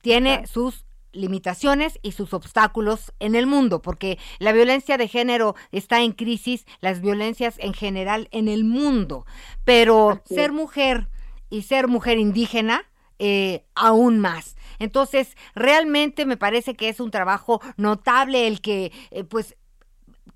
tiene 0.00 0.46
sus 0.46 0.86
limitaciones 1.12 1.98
y 2.02 2.12
sus 2.12 2.32
obstáculos 2.32 3.12
en 3.18 3.34
el 3.34 3.46
mundo, 3.46 3.82
porque 3.82 4.18
la 4.38 4.52
violencia 4.52 4.96
de 4.96 5.08
género 5.08 5.54
está 5.72 6.00
en 6.00 6.12
crisis, 6.12 6.66
las 6.80 7.00
violencias 7.00 7.56
en 7.58 7.74
general 7.74 8.28
en 8.30 8.48
el 8.48 8.64
mundo, 8.64 9.26
pero 9.64 10.22
ser 10.24 10.52
mujer 10.52 11.08
y 11.50 11.62
ser 11.62 11.88
mujer 11.88 12.18
indígena 12.18 12.84
eh, 13.18 13.64
aún 13.74 14.18
más. 14.18 14.56
Entonces, 14.78 15.36
realmente 15.54 16.26
me 16.26 16.36
parece 16.36 16.74
que 16.74 16.88
es 16.88 17.00
un 17.00 17.10
trabajo 17.10 17.60
notable 17.76 18.46
el 18.46 18.60
que, 18.60 18.92
eh, 19.10 19.24
pues, 19.24 19.56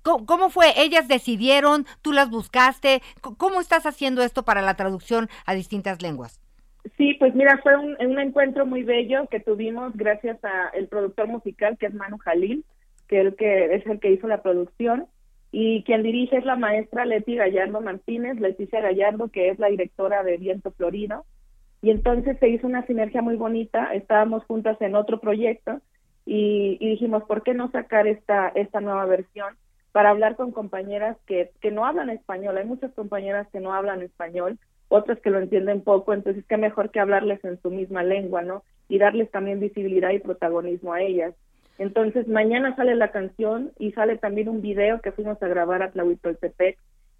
¿Cómo, 0.01 0.49
fue? 0.49 0.65
¿Ellas 0.75 1.07
decidieron? 1.07 1.85
¿Tú 2.01 2.11
las 2.11 2.29
buscaste? 2.29 3.01
¿Cómo 3.21 3.61
estás 3.61 3.85
haciendo 3.85 4.21
esto 4.21 4.43
para 4.43 4.61
la 4.61 4.75
traducción 4.75 5.29
a 5.45 5.53
distintas 5.53 6.01
lenguas? 6.01 6.41
Sí, 6.97 7.13
pues 7.13 7.33
mira, 7.33 7.57
fue 7.63 7.77
un, 7.77 8.19
encuentro 8.19 8.65
muy 8.65 8.83
bello 8.83 9.27
que 9.27 9.39
tuvimos 9.39 9.95
gracias 9.95 10.43
a 10.43 10.67
el 10.73 10.89
productor 10.89 11.27
musical 11.27 11.77
que 11.77 11.85
es 11.85 11.93
Manu 11.93 12.17
Jalil, 12.17 12.65
que, 13.07 13.21
el 13.21 13.35
que 13.37 13.75
es 13.75 13.85
el 13.85 14.01
que 14.01 14.11
hizo 14.11 14.27
la 14.27 14.41
producción, 14.41 15.07
y 15.51 15.83
quien 15.83 16.03
dirige 16.03 16.37
es 16.37 16.43
la 16.43 16.57
maestra 16.57 17.05
Leti 17.05 17.35
Gallardo 17.35 17.79
Martínez, 17.79 18.37
Leticia 18.39 18.81
Gallardo, 18.81 19.29
que 19.29 19.49
es 19.49 19.59
la 19.59 19.67
directora 19.67 20.23
de 20.23 20.37
Viento 20.37 20.71
Florido, 20.71 21.25
y 21.83 21.91
entonces 21.91 22.39
se 22.39 22.47
hizo 22.47 22.65
una 22.65 22.87
sinergia 22.87 23.21
muy 23.21 23.35
bonita, 23.35 23.93
estábamos 23.93 24.45
juntas 24.45 24.77
en 24.79 24.95
otro 24.95 25.19
proyecto 25.19 25.81
y, 26.25 26.77
dijimos, 26.79 27.23
¿por 27.23 27.43
qué 27.43 27.53
no 27.53 27.69
sacar 27.71 28.07
esta, 28.07 28.47
esta 28.55 28.79
nueva 28.79 29.05
versión 29.05 29.53
para 29.91 30.09
hablar 30.09 30.37
con 30.37 30.53
compañeras 30.53 31.17
que, 31.27 31.51
que 31.59 31.71
no 31.71 31.85
hablan 31.85 32.09
español? 32.09 32.57
Hay 32.57 32.65
muchas 32.65 32.93
compañeras 32.93 33.49
que 33.51 33.59
no 33.59 33.73
hablan 33.73 34.01
español, 34.01 34.59
otras 34.87 35.19
que 35.19 35.29
lo 35.29 35.39
entienden 35.39 35.81
poco, 35.81 36.13
entonces 36.13 36.45
qué 36.47 36.55
mejor 36.55 36.89
que 36.89 37.01
hablarles 37.01 37.43
en 37.43 37.61
su 37.61 37.69
misma 37.69 38.01
lengua, 38.01 38.43
¿no? 38.43 38.63
Y 38.87 38.97
darles 38.97 39.29
también 39.29 39.59
visibilidad 39.59 40.11
y 40.11 40.19
protagonismo 40.19 40.93
a 40.93 41.01
ellas. 41.01 41.35
Entonces, 41.79 42.29
mañana 42.29 42.77
sale 42.77 42.95
la 42.95 43.11
canción 43.11 43.73
y 43.77 43.91
sale 43.91 44.17
también 44.17 44.47
un 44.47 44.61
video 44.61 45.01
que 45.01 45.11
fuimos 45.11 45.41
a 45.43 45.47
grabar 45.49 45.83
a 45.83 45.91
Tlahuitoltepec, 45.91 46.77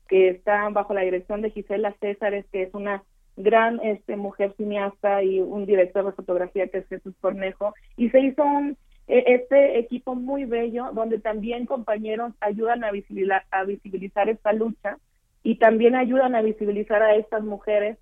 que 0.07 0.29
está 0.29 0.69
bajo 0.69 0.93
la 0.93 1.01
dirección 1.01 1.41
de 1.41 1.49
Gisela 1.49 1.93
Césares, 1.99 2.45
que 2.49 2.63
es 2.63 2.73
una 2.73 3.03
gran 3.35 3.79
este, 3.83 4.15
mujer 4.15 4.53
cineasta 4.57 5.23
y 5.23 5.39
un 5.39 5.65
director 5.65 6.05
de 6.05 6.11
fotografía 6.11 6.67
que 6.67 6.79
es 6.79 6.87
Jesús 6.87 7.15
Cornejo, 7.19 7.73
y 7.97 8.09
se 8.09 8.19
hizo 8.19 8.43
un, 8.43 8.77
e, 9.07 9.23
este 9.33 9.79
equipo 9.79 10.15
muy 10.15 10.45
bello 10.45 10.91
donde 10.93 11.19
también 11.19 11.65
compañeros 11.65 12.33
ayudan 12.39 12.83
a 12.83 12.91
visibilizar, 12.91 13.43
a 13.51 13.63
visibilizar 13.63 14.29
esta 14.29 14.53
lucha 14.53 14.97
y 15.43 15.55
también 15.55 15.95
ayudan 15.95 16.35
a 16.35 16.41
visibilizar 16.41 17.01
a 17.01 17.15
estas 17.15 17.43
mujeres 17.43 17.97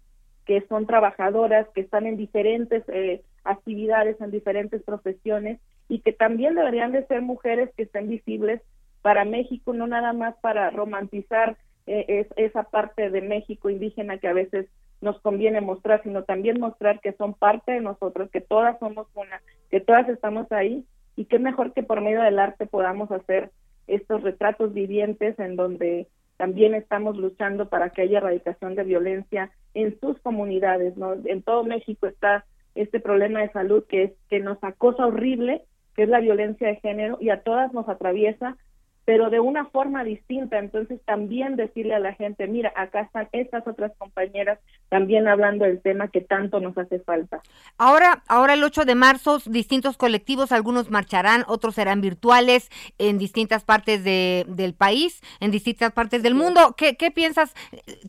que 0.46 0.62
son 0.68 0.86
trabajadoras, 0.86 1.68
que 1.74 1.82
están 1.82 2.06
en 2.06 2.18
diferentes 2.18 2.84
eh, 2.90 3.22
actividades, 3.44 4.20
en 4.22 4.32
diferentes 4.32 4.84
profesiones 4.84 5.60
y 5.88 6.00
que 6.00 6.14
también 6.14 6.56
deberían 6.56 6.92
de 6.92 7.06
ser 7.08 7.22
mujeres 7.22 7.70
que 7.76 7.84
estén 7.84 8.10
visibles 8.10 8.62
para 9.02 9.26
México, 9.26 9.74
no 9.74 9.88
nada 9.88 10.14
más 10.14 10.36
para 10.42 10.70
romantizar 10.70 11.58
eh, 11.88 12.28
esa 12.36 12.64
parte 12.64 13.10
de 13.10 13.22
México 13.22 13.70
indígena 13.70 14.20
que 14.20 14.28
a 14.28 14.34
veces 14.34 14.68
nos 15.02 15.20
conviene 15.22 15.62
mostrar, 15.62 16.02
sino 16.04 16.24
también 16.24 16.60
mostrar 16.60 17.00
que 17.00 17.14
son 17.14 17.34
parte 17.34 17.72
de 17.72 17.82
nosotros, 17.82 18.30
que 18.32 18.42
todas 18.42 18.78
somos 18.80 19.08
una, 19.16 19.42
que 19.70 19.82
todas 19.82 20.08
estamos 20.10 20.52
ahí 20.52 20.86
y 21.16 21.26
qué 21.26 21.40
mejor 21.40 21.74
que 21.74 21.84
por 21.84 22.02
medio 22.02 22.22
del 22.22 22.40
arte 22.40 22.68
podamos 22.68 23.12
hacer 23.12 23.52
estos 23.88 24.22
retratos 24.22 24.74
vivientes 24.74 25.38
en 25.40 25.56
donde 25.56 26.08
también 26.38 26.74
estamos 26.74 27.18
luchando 27.18 27.70
para 27.70 27.90
que 27.90 28.04
haya 28.04 28.20
erradicación 28.20 28.76
de 28.76 28.84
violencia 28.84 29.52
en 29.74 30.00
sus 30.00 30.20
comunidades, 30.22 30.98
¿no? 30.98 31.14
En 31.26 31.44
todo 31.44 31.64
México 31.64 32.08
está 32.08 32.46
este 32.74 33.00
problema 33.00 33.42
de 33.42 33.52
salud 33.52 33.84
que 33.88 34.04
es 34.04 34.12
que 34.30 34.40
nos 34.40 34.64
acosa 34.64 35.06
horrible, 35.06 35.64
que 35.96 36.04
es 36.04 36.10
la 36.10 36.20
violencia 36.20 36.68
de 36.68 36.78
género 36.78 37.18
y 37.20 37.30
a 37.30 37.44
todas 37.44 37.74
nos 37.74 37.88
atraviesa 37.90 38.58
pero 39.06 39.30
de 39.30 39.40
una 39.40 39.66
forma 39.66 40.04
distinta. 40.04 40.60
Entonces 40.60 41.00
también 41.06 41.56
decirle 41.56 41.96
a 41.96 42.00
la 42.00 42.14
gente, 42.14 42.48
mira, 42.48 42.72
acá 42.76 43.02
están 43.02 43.28
estas 43.32 43.66
otras 43.68 43.92
compañeras 43.98 44.60
también 44.90 45.28
hablando 45.28 45.66
del 45.66 45.82
tema 45.82 46.10
que 46.10 46.22
tanto 46.22 46.60
nos 46.60 46.78
hace 46.78 47.00
falta. 47.00 47.42
Ahora, 47.78 48.24
ahora 48.28 48.54
el 48.54 48.64
8 48.64 48.86
de 48.86 48.96
marzo, 48.96 49.40
distintos 49.46 49.98
colectivos, 49.98 50.52
algunos 50.52 50.92
marcharán, 50.92 51.44
otros 51.48 51.76
serán 51.76 52.02
virtuales 52.02 52.70
en 52.98 53.18
distintas 53.18 53.64
partes 53.64 54.04
de, 54.04 54.46
del 54.48 54.74
país, 54.74 55.22
en 55.40 55.52
distintas 55.52 55.92
partes 55.92 56.24
del 56.24 56.36
mundo. 56.36 56.76
¿Qué, 56.78 56.96
¿Qué 56.96 57.12
piensas? 57.12 57.54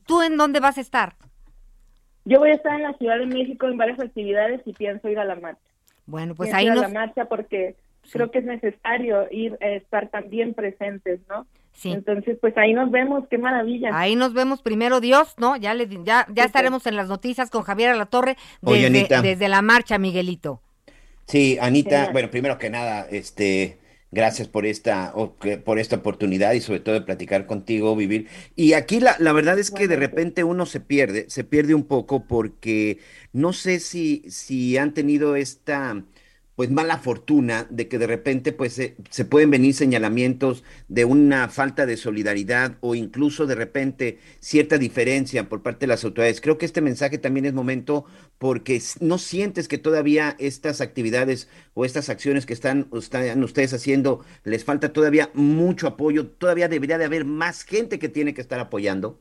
¿Tú 0.06 0.22
en 0.22 0.36
dónde 0.36 0.60
vas 0.60 0.78
a 0.78 0.82
estar? 0.82 1.14
Yo 2.24 2.38
voy 2.38 2.50
a 2.50 2.54
estar 2.54 2.74
en 2.74 2.82
la 2.82 2.92
Ciudad 2.94 3.18
de 3.18 3.26
México 3.26 3.66
en 3.66 3.76
varias 3.76 3.98
actividades 3.98 4.60
y 4.64 4.72
pienso 4.72 5.08
ir 5.08 5.18
a 5.18 5.24
la 5.24 5.34
marcha. 5.36 5.60
Bueno, 6.06 6.34
pues 6.34 6.52
ahí 6.52 6.66
nos... 6.66 6.78
a 6.78 6.88
la 6.88 6.88
marcha 6.88 7.24
porque 7.24 7.76
creo 8.10 8.30
que 8.30 8.38
es 8.38 8.44
necesario 8.44 9.26
ir 9.30 9.56
a 9.60 9.68
estar 9.68 10.08
también 10.08 10.54
presentes, 10.54 11.20
¿no? 11.28 11.46
Sí. 11.72 11.90
Entonces, 11.90 12.36
pues 12.40 12.56
ahí 12.58 12.74
nos 12.74 12.90
vemos, 12.90 13.24
qué 13.30 13.38
maravilla. 13.38 13.90
Ahí 13.92 14.14
nos 14.14 14.34
vemos 14.34 14.60
primero 14.60 15.00
Dios, 15.00 15.34
¿no? 15.38 15.56
Ya 15.56 15.74
le, 15.74 15.88
ya, 16.04 16.26
ya 16.32 16.44
estaremos 16.44 16.86
en 16.86 16.96
las 16.96 17.08
noticias 17.08 17.50
con 17.50 17.62
Javier 17.62 17.96
la 17.96 18.06
Torre 18.06 18.36
desde, 18.60 19.08
desde 19.22 19.48
la 19.48 19.62
marcha, 19.62 19.98
Miguelito. 19.98 20.60
Sí, 21.26 21.56
Anita, 21.60 22.10
bueno, 22.12 22.30
primero 22.30 22.58
que 22.58 22.68
nada, 22.68 23.06
este, 23.10 23.78
gracias 24.10 24.48
por 24.48 24.66
esta, 24.66 25.14
por 25.64 25.78
esta 25.78 25.96
oportunidad 25.96 26.52
y 26.52 26.60
sobre 26.60 26.80
todo 26.80 26.94
de 26.94 27.00
platicar 27.00 27.46
contigo, 27.46 27.96
vivir. 27.96 28.28
Y 28.54 28.74
aquí 28.74 29.00
la, 29.00 29.16
la 29.18 29.32
verdad 29.32 29.58
es 29.58 29.70
que 29.70 29.88
de 29.88 29.96
repente 29.96 30.44
uno 30.44 30.66
se 30.66 30.80
pierde, 30.80 31.24
se 31.30 31.42
pierde 31.42 31.74
un 31.74 31.84
poco 31.84 32.26
porque 32.26 32.98
no 33.32 33.54
sé 33.54 33.80
si, 33.80 34.24
si 34.28 34.76
han 34.76 34.92
tenido 34.92 35.36
esta 35.36 36.04
pues 36.62 36.70
mala 36.70 36.98
fortuna 36.98 37.66
de 37.70 37.88
que 37.88 37.98
de 37.98 38.06
repente 38.06 38.52
pues 38.52 38.74
se, 38.74 39.24
pueden 39.24 39.50
venir 39.50 39.74
señalamientos 39.74 40.62
de 40.86 41.04
una 41.04 41.48
falta 41.48 41.86
de 41.86 41.96
solidaridad 41.96 42.76
o 42.80 42.94
incluso 42.94 43.48
de 43.48 43.56
repente 43.56 44.18
cierta 44.38 44.78
diferencia 44.78 45.48
por 45.48 45.64
parte 45.64 45.80
de 45.80 45.86
las 45.88 46.04
autoridades. 46.04 46.40
Creo 46.40 46.58
que 46.58 46.66
este 46.66 46.80
mensaje 46.80 47.18
también 47.18 47.46
es 47.46 47.52
momento 47.52 48.04
porque 48.38 48.78
no 49.00 49.18
sientes 49.18 49.66
que 49.66 49.76
todavía 49.76 50.36
estas 50.38 50.80
actividades 50.80 51.50
o 51.74 51.84
estas 51.84 52.08
acciones 52.08 52.46
que 52.46 52.52
están, 52.52 52.86
están 52.96 53.42
ustedes 53.42 53.74
haciendo 53.74 54.20
les 54.44 54.64
falta 54.64 54.92
todavía 54.92 55.30
mucho 55.34 55.88
apoyo, 55.88 56.28
todavía 56.28 56.68
debería 56.68 56.96
de 56.96 57.06
haber 57.06 57.24
más 57.24 57.64
gente 57.64 57.98
que 57.98 58.08
tiene 58.08 58.34
que 58.34 58.40
estar 58.40 58.60
apoyando. 58.60 59.18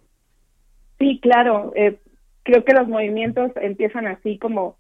Sí, 1.00 1.20
claro. 1.24 1.74
Eh, 1.76 1.98
creo 2.44 2.64
que 2.64 2.74
los 2.74 2.88
movimientos 2.88 3.52
empiezan 3.56 4.06
así 4.06 4.38
como 4.38 4.78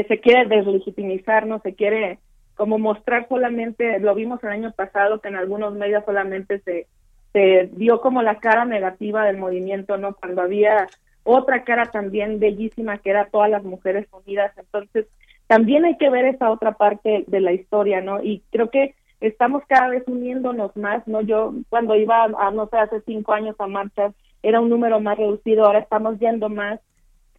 eh, 0.00 0.04
se 0.08 0.18
quiere 0.20 0.46
deslegitimizar, 0.46 1.46
no 1.46 1.60
se 1.60 1.74
quiere 1.74 2.18
como 2.56 2.78
mostrar 2.78 3.28
solamente, 3.28 3.98
lo 4.00 4.14
vimos 4.14 4.42
el 4.42 4.50
año 4.50 4.72
pasado 4.72 5.20
que 5.20 5.28
en 5.28 5.36
algunos 5.36 5.74
medios 5.74 6.04
solamente 6.04 6.58
se, 6.60 6.86
se 7.32 7.70
dio 7.72 8.00
como 8.00 8.22
la 8.22 8.38
cara 8.38 8.64
negativa 8.64 9.24
del 9.24 9.38
movimiento, 9.38 9.96
¿no? 9.96 10.14
Cuando 10.14 10.42
había 10.42 10.88
otra 11.22 11.64
cara 11.64 11.86
también 11.86 12.40
bellísima 12.40 12.98
que 12.98 13.10
era 13.10 13.26
todas 13.26 13.50
las 13.50 13.62
mujeres 13.62 14.06
unidas, 14.12 14.52
entonces 14.56 15.06
también 15.46 15.84
hay 15.84 15.96
que 15.96 16.10
ver 16.10 16.24
esa 16.24 16.50
otra 16.50 16.72
parte 16.72 17.24
de 17.26 17.40
la 17.40 17.52
historia, 17.52 18.00
¿no? 18.00 18.20
Y 18.22 18.42
creo 18.50 18.70
que 18.70 18.96
estamos 19.20 19.62
cada 19.68 19.88
vez 19.88 20.02
uniéndonos 20.06 20.76
más, 20.76 21.06
¿no? 21.06 21.20
Yo 21.20 21.54
cuando 21.68 21.94
iba, 21.94 22.24
a, 22.24 22.50
no 22.50 22.66
sé, 22.68 22.78
hace 22.78 23.00
cinco 23.02 23.32
años 23.32 23.54
a 23.58 23.68
marchas, 23.68 24.12
era 24.42 24.60
un 24.60 24.68
número 24.68 25.00
más 25.00 25.16
reducido, 25.16 25.64
ahora 25.64 25.78
estamos 25.78 26.18
yendo 26.18 26.48
más. 26.48 26.80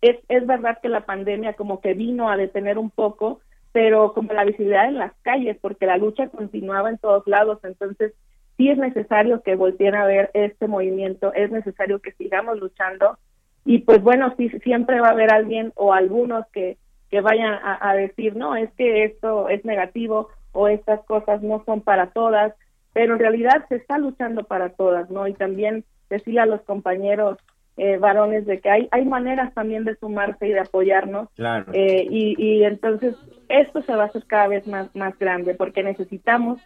Es, 0.02 0.18
es 0.28 0.46
verdad 0.46 0.80
que 0.82 0.90
la 0.90 1.06
pandemia 1.06 1.54
como 1.54 1.82
que 1.82 1.94
vino 1.94 2.30
a 2.30 2.38
detener 2.38 2.78
un 2.78 2.90
poco, 2.90 3.40
pero 3.72 4.14
como 4.14 4.34
la 4.34 4.46
visibilidad 4.46 4.88
en 4.88 4.98
las 4.98 5.14
calles, 5.22 5.58
porque 5.60 5.86
la 5.86 5.98
lucha 5.98 6.30
continuaba 6.30 6.90
en 6.90 6.98
todos 6.98 7.26
lados, 7.28 7.60
entonces 7.64 8.14
sí 8.58 8.70
es 8.70 8.78
necesario 8.78 9.42
que 9.42 9.56
volteen 9.56 9.96
a 9.96 10.06
ver 10.06 10.32
este 10.34 10.68
movimiento, 10.68 11.34
es 11.34 11.52
necesario 11.52 12.00
que 12.00 12.14
sigamos 12.14 12.60
luchando 12.60 13.18
y 13.66 13.80
pues 13.80 14.02
bueno, 14.02 14.34
sí, 14.38 14.50
siempre 14.64 15.02
va 15.02 15.08
a 15.08 15.12
haber 15.12 15.34
alguien 15.34 15.74
o 15.76 15.92
algunos 15.92 16.46
que, 16.54 16.78
que 17.10 17.20
vayan 17.22 17.60
a, 17.64 17.96
decir, 17.96 18.36
no, 18.36 18.56
es 18.56 18.72
que 18.74 19.04
esto 19.04 19.50
es 19.50 19.66
negativo 19.66 20.30
o 20.52 20.68
estas 20.68 21.04
cosas 21.06 21.42
no 21.42 21.64
son 21.66 21.82
para 21.82 22.12
todas, 22.12 22.54
pero 22.94 23.14
en 23.14 23.20
realidad 23.20 23.66
se 23.68 23.76
está 23.78 23.98
luchando 23.98 24.44
para 24.44 24.70
todas, 24.70 25.10
¿no? 25.10 25.28
Y 25.28 25.34
también 25.34 25.84
decirle 26.10 26.42
a 26.42 26.46
los 26.46 26.62
compañeros 26.62 27.40
eh, 27.78 27.98
varones 27.98 28.46
de 28.46 28.60
que 28.60 28.70
hay, 28.70 28.88
hay 28.92 29.06
maneras 29.06 29.54
también 29.54 29.84
de 29.84 29.96
sumarse 29.96 30.48
y 30.48 30.52
de 30.52 30.62
apoyarnos. 30.62 31.30
Claro. 31.36 31.72
Eh, 31.74 32.08
y, 32.10 32.36
y 32.38 32.64
entonces 32.64 33.16
esto 33.50 33.82
se 33.82 33.96
va 33.96 34.04
a 34.04 34.08
hacer 34.08 34.24
cada 34.26 34.48
vez 34.48 34.66
más, 34.68 34.94
más 34.96 35.18
grande 35.20 35.56
porque 35.56 35.84
necesitamos 35.84 36.60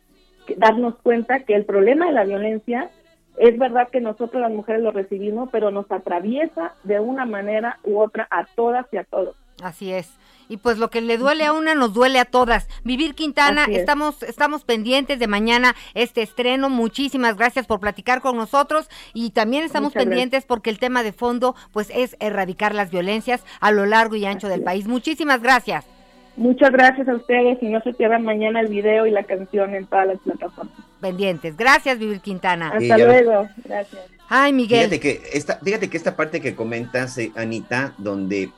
darnos 0.57 0.95
cuenta 1.01 1.41
que 1.41 1.55
el 1.55 1.66
problema 1.66 2.07
de 2.07 2.14
la 2.14 2.24
violencia 2.24 2.89
es 3.38 3.57
verdad 3.57 3.88
que 3.89 4.01
nosotros 4.01 4.41
las 4.41 4.51
mujeres 4.51 4.82
lo 4.82 4.91
recibimos, 4.91 5.49
pero 5.51 5.72
nos 5.72 5.89
atraviesa 5.91 6.74
de 6.84 6.99
una 6.99 7.26
manera 7.26 7.80
u 7.84 7.99
otra 7.99 8.28
a 8.30 8.45
todas 8.55 8.86
y 8.91 8.97
a 8.97 9.05
todos. 9.05 9.36
Así 9.64 9.91
es. 9.91 10.10
Y 10.47 10.57
pues 10.57 10.80
lo 10.80 10.89
que 10.89 11.01
le 11.01 11.18
duele 11.18 11.45
a 11.45 11.53
una 11.53 11.76
nos 11.76 11.93
duele 11.93 12.20
a 12.20 12.26
todas. 12.26 12.68
Vivir 12.84 13.14
Quintana, 13.14 13.66
estamos 13.66 14.24
estamos 14.24 14.64
pendientes 14.64 15.20
de 15.20 15.28
mañana 15.28 15.76
este 15.93 16.24
estreno. 16.24 16.70
Muchísimas 16.70 17.38
gracias 17.38 17.68
por 17.68 17.80
platicar 17.80 18.20
con 18.22 18.36
nosotros 18.36 18.89
y 19.14 19.30
también 19.30 19.64
estamos 19.64 19.93
pendientes 19.93 20.45
porque 20.45 20.72
el 20.72 20.80
tema 20.80 21.03
de 21.03 21.14
fondo 21.14 21.55
pues 21.72 21.91
es 21.93 22.18
erradicar 22.20 22.74
las 22.74 22.89
violencias 22.89 23.43
a 23.60 23.72
lo 23.72 23.86
largo 23.86 24.16
y 24.16 24.26
ancho 24.26 24.47
del 24.47 24.64
país. 24.64 24.88
Muchísimas 24.88 25.43
gracias. 25.43 25.86
Muchas 26.36 26.72
gracias 26.72 27.07
a 27.10 27.16
ustedes 27.16 27.62
y 27.62 27.68
no 27.68 27.82
se 27.82 27.93
pierdan 27.93 28.24
mañana 28.24 28.62
el 28.62 28.68
video 28.68 29.05
y 29.05 29.12
la 29.12 29.26
canción 29.26 29.76
en 29.76 29.86
todas 29.86 30.07
las 30.07 30.20
plataformas. 30.20 30.74
Pendientes. 31.01 31.57
Gracias, 31.57 31.99
Vivir 31.99 32.22
Quintana. 32.22 32.70
Hasta 32.70 32.97
luego. 32.97 33.47
Gracias. 33.66 34.01
Ay, 34.30 34.53
Miguel. 34.53 34.89
Fíjate 34.89 34.99
que 34.99 35.22
esta, 35.34 35.57
fíjate 35.57 35.89
que 35.89 35.97
esta 35.97 36.16
parte 36.16 36.39
que 36.39 36.55
comentas, 36.55 37.18
eh, 37.18 37.32
Anita, 37.36 37.93
donde 37.97 38.51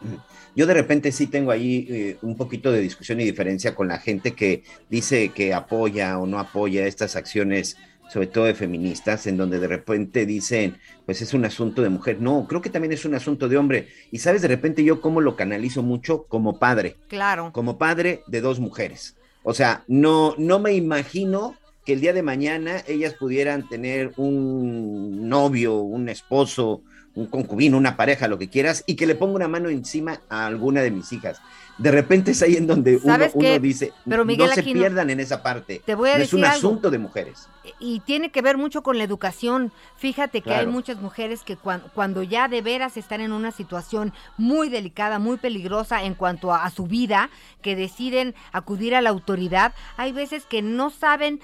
yo 0.56 0.66
de 0.66 0.74
repente 0.74 1.12
sí 1.12 1.28
tengo 1.28 1.52
ahí 1.52 1.88
eh, 1.90 2.18
un 2.22 2.36
poquito 2.36 2.72
de 2.72 2.80
discusión 2.80 3.20
y 3.22 3.26
diferencia 3.26 3.76
con 3.76 3.88
la 3.88 4.00
gente 4.00 4.34
que 4.34 4.64
dice 4.90 5.30
que 5.30 5.54
apoya 5.54 6.18
o 6.20 6.26
no 6.26 6.40
apoya 6.40 6.86
estas 6.86 7.16
acciones 7.16 7.78
sobre 8.12 8.28
todo 8.28 8.44
de 8.44 8.54
feministas, 8.54 9.26
en 9.26 9.38
donde 9.38 9.58
de 9.58 9.70
repente 9.70 10.26
dicen, 10.26 10.78
pues 11.06 11.22
es 11.22 11.34
un 11.34 11.46
asunto 11.46 11.82
de 11.82 11.88
mujer. 11.88 12.20
No, 12.20 12.46
creo 12.46 12.62
que 12.62 12.70
también 12.70 12.92
es 12.92 13.06
un 13.06 13.16
asunto 13.16 13.48
de 13.48 13.56
hombre. 13.56 13.88
Y 14.12 14.20
sabes, 14.20 14.42
de 14.42 14.50
repente 14.50 14.84
yo 14.84 15.00
cómo 15.00 15.22
lo 15.22 15.38
canalizo 15.38 15.82
mucho 15.82 16.24
como 16.24 16.60
padre. 16.60 16.98
Claro. 17.08 17.52
Como 17.54 17.78
padre 17.78 18.24
de 18.28 18.42
dos 18.42 18.60
mujeres. 18.60 19.16
O 19.44 19.54
sea, 19.54 19.86
no, 19.88 20.36
no 20.38 20.60
me 20.60 20.74
imagino 20.74 21.56
que 21.86 21.94
el 21.94 22.02
día 22.02 22.12
de 22.12 22.22
mañana 22.22 22.84
ellas 22.86 23.14
pudieran 23.14 23.70
tener 23.70 24.12
un 24.18 25.30
novio, 25.30 25.78
un 25.78 26.10
esposo, 26.10 26.84
un 27.16 27.28
concubino, 27.28 27.78
una 27.78 27.98
pareja, 27.98 28.28
lo 28.28 28.38
que 28.38 28.50
quieras, 28.50 28.84
y 28.88 28.96
que 28.96 29.06
le 29.06 29.16
ponga 29.16 29.36
una 29.36 29.48
mano 29.48 29.70
encima 29.70 30.22
a 30.30 30.46
alguna 30.46 30.82
de 30.82 30.92
mis 30.92 31.12
hijas 31.12 31.42
de 31.82 31.92
repente 31.92 32.32
es 32.32 32.42
ahí 32.44 32.58
en 32.58 32.68
donde 32.68 33.00
uno, 33.02 33.18
dice, 33.60 33.92
Pero 34.08 34.24
no 34.24 34.48
se 34.48 34.64
pierdan 34.64 35.10
en 35.10 35.20
esa 35.20 35.42
parte. 35.42 35.82
Te 35.84 35.96
voy 35.96 36.10
a 36.10 36.18
es 36.18 36.34
un 36.34 36.46
asunto 36.46 36.92
de 36.92 37.00
mujeres. 37.00 37.48
Y 37.80 38.02
tiene 38.02 38.30
que 38.30 38.42
ver 38.42 38.58
mucho 38.58 38.84
con 38.84 39.00
la 39.00 39.04
educación. 39.04 39.72
Fíjate 39.98 40.42
que 40.42 40.54
hay 40.54 40.68
muchas 40.68 41.02
mujeres 41.02 41.42
que 41.42 41.58
cuando, 41.58 42.22
ya 42.22 42.48
de 42.48 42.62
veras 42.62 42.98
están 42.98 43.22
en 43.22 43.32
una 43.32 43.52
situación 43.52 44.14
muy 44.38 44.70
delicada, 44.70 45.18
muy 45.18 45.38
peligrosa 45.38 46.04
en 46.04 46.14
cuanto 46.14 46.54
a 46.54 46.70
su 46.70 46.86
vida, 46.86 47.30
que 47.64 47.76
deciden 47.76 48.36
acudir 48.52 48.94
a 48.94 49.02
la 49.02 49.10
autoridad, 49.10 49.74
hay 49.98 50.12
veces 50.12 50.46
que 50.46 50.62
no 50.62 50.92
saben 50.92 51.40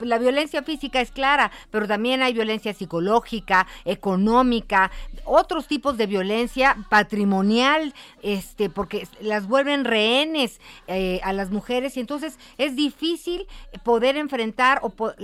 la 0.00 0.18
violencia 0.18 0.62
física 0.62 1.00
es 1.00 1.10
clara, 1.10 1.50
pero 1.70 1.86
también 1.86 2.22
hay 2.22 2.32
violencia 2.32 2.74
psicológica, 2.74 3.66
económica, 3.84 4.90
otros 5.24 5.66
tipos 5.66 5.96
de 5.96 6.06
violencia 6.06 6.76
patrimonial, 6.88 7.94
este, 8.22 8.70
porque 8.70 9.06
las 9.20 9.46
vuelven 9.46 9.84
rehenes 9.84 10.60
eh, 10.86 11.20
a 11.22 11.32
las 11.32 11.50
mujeres 11.50 11.96
y 11.96 12.00
entonces 12.00 12.38
es 12.56 12.76
difícil 12.76 13.46
poder 13.82 14.16
enfrentar 14.16 14.80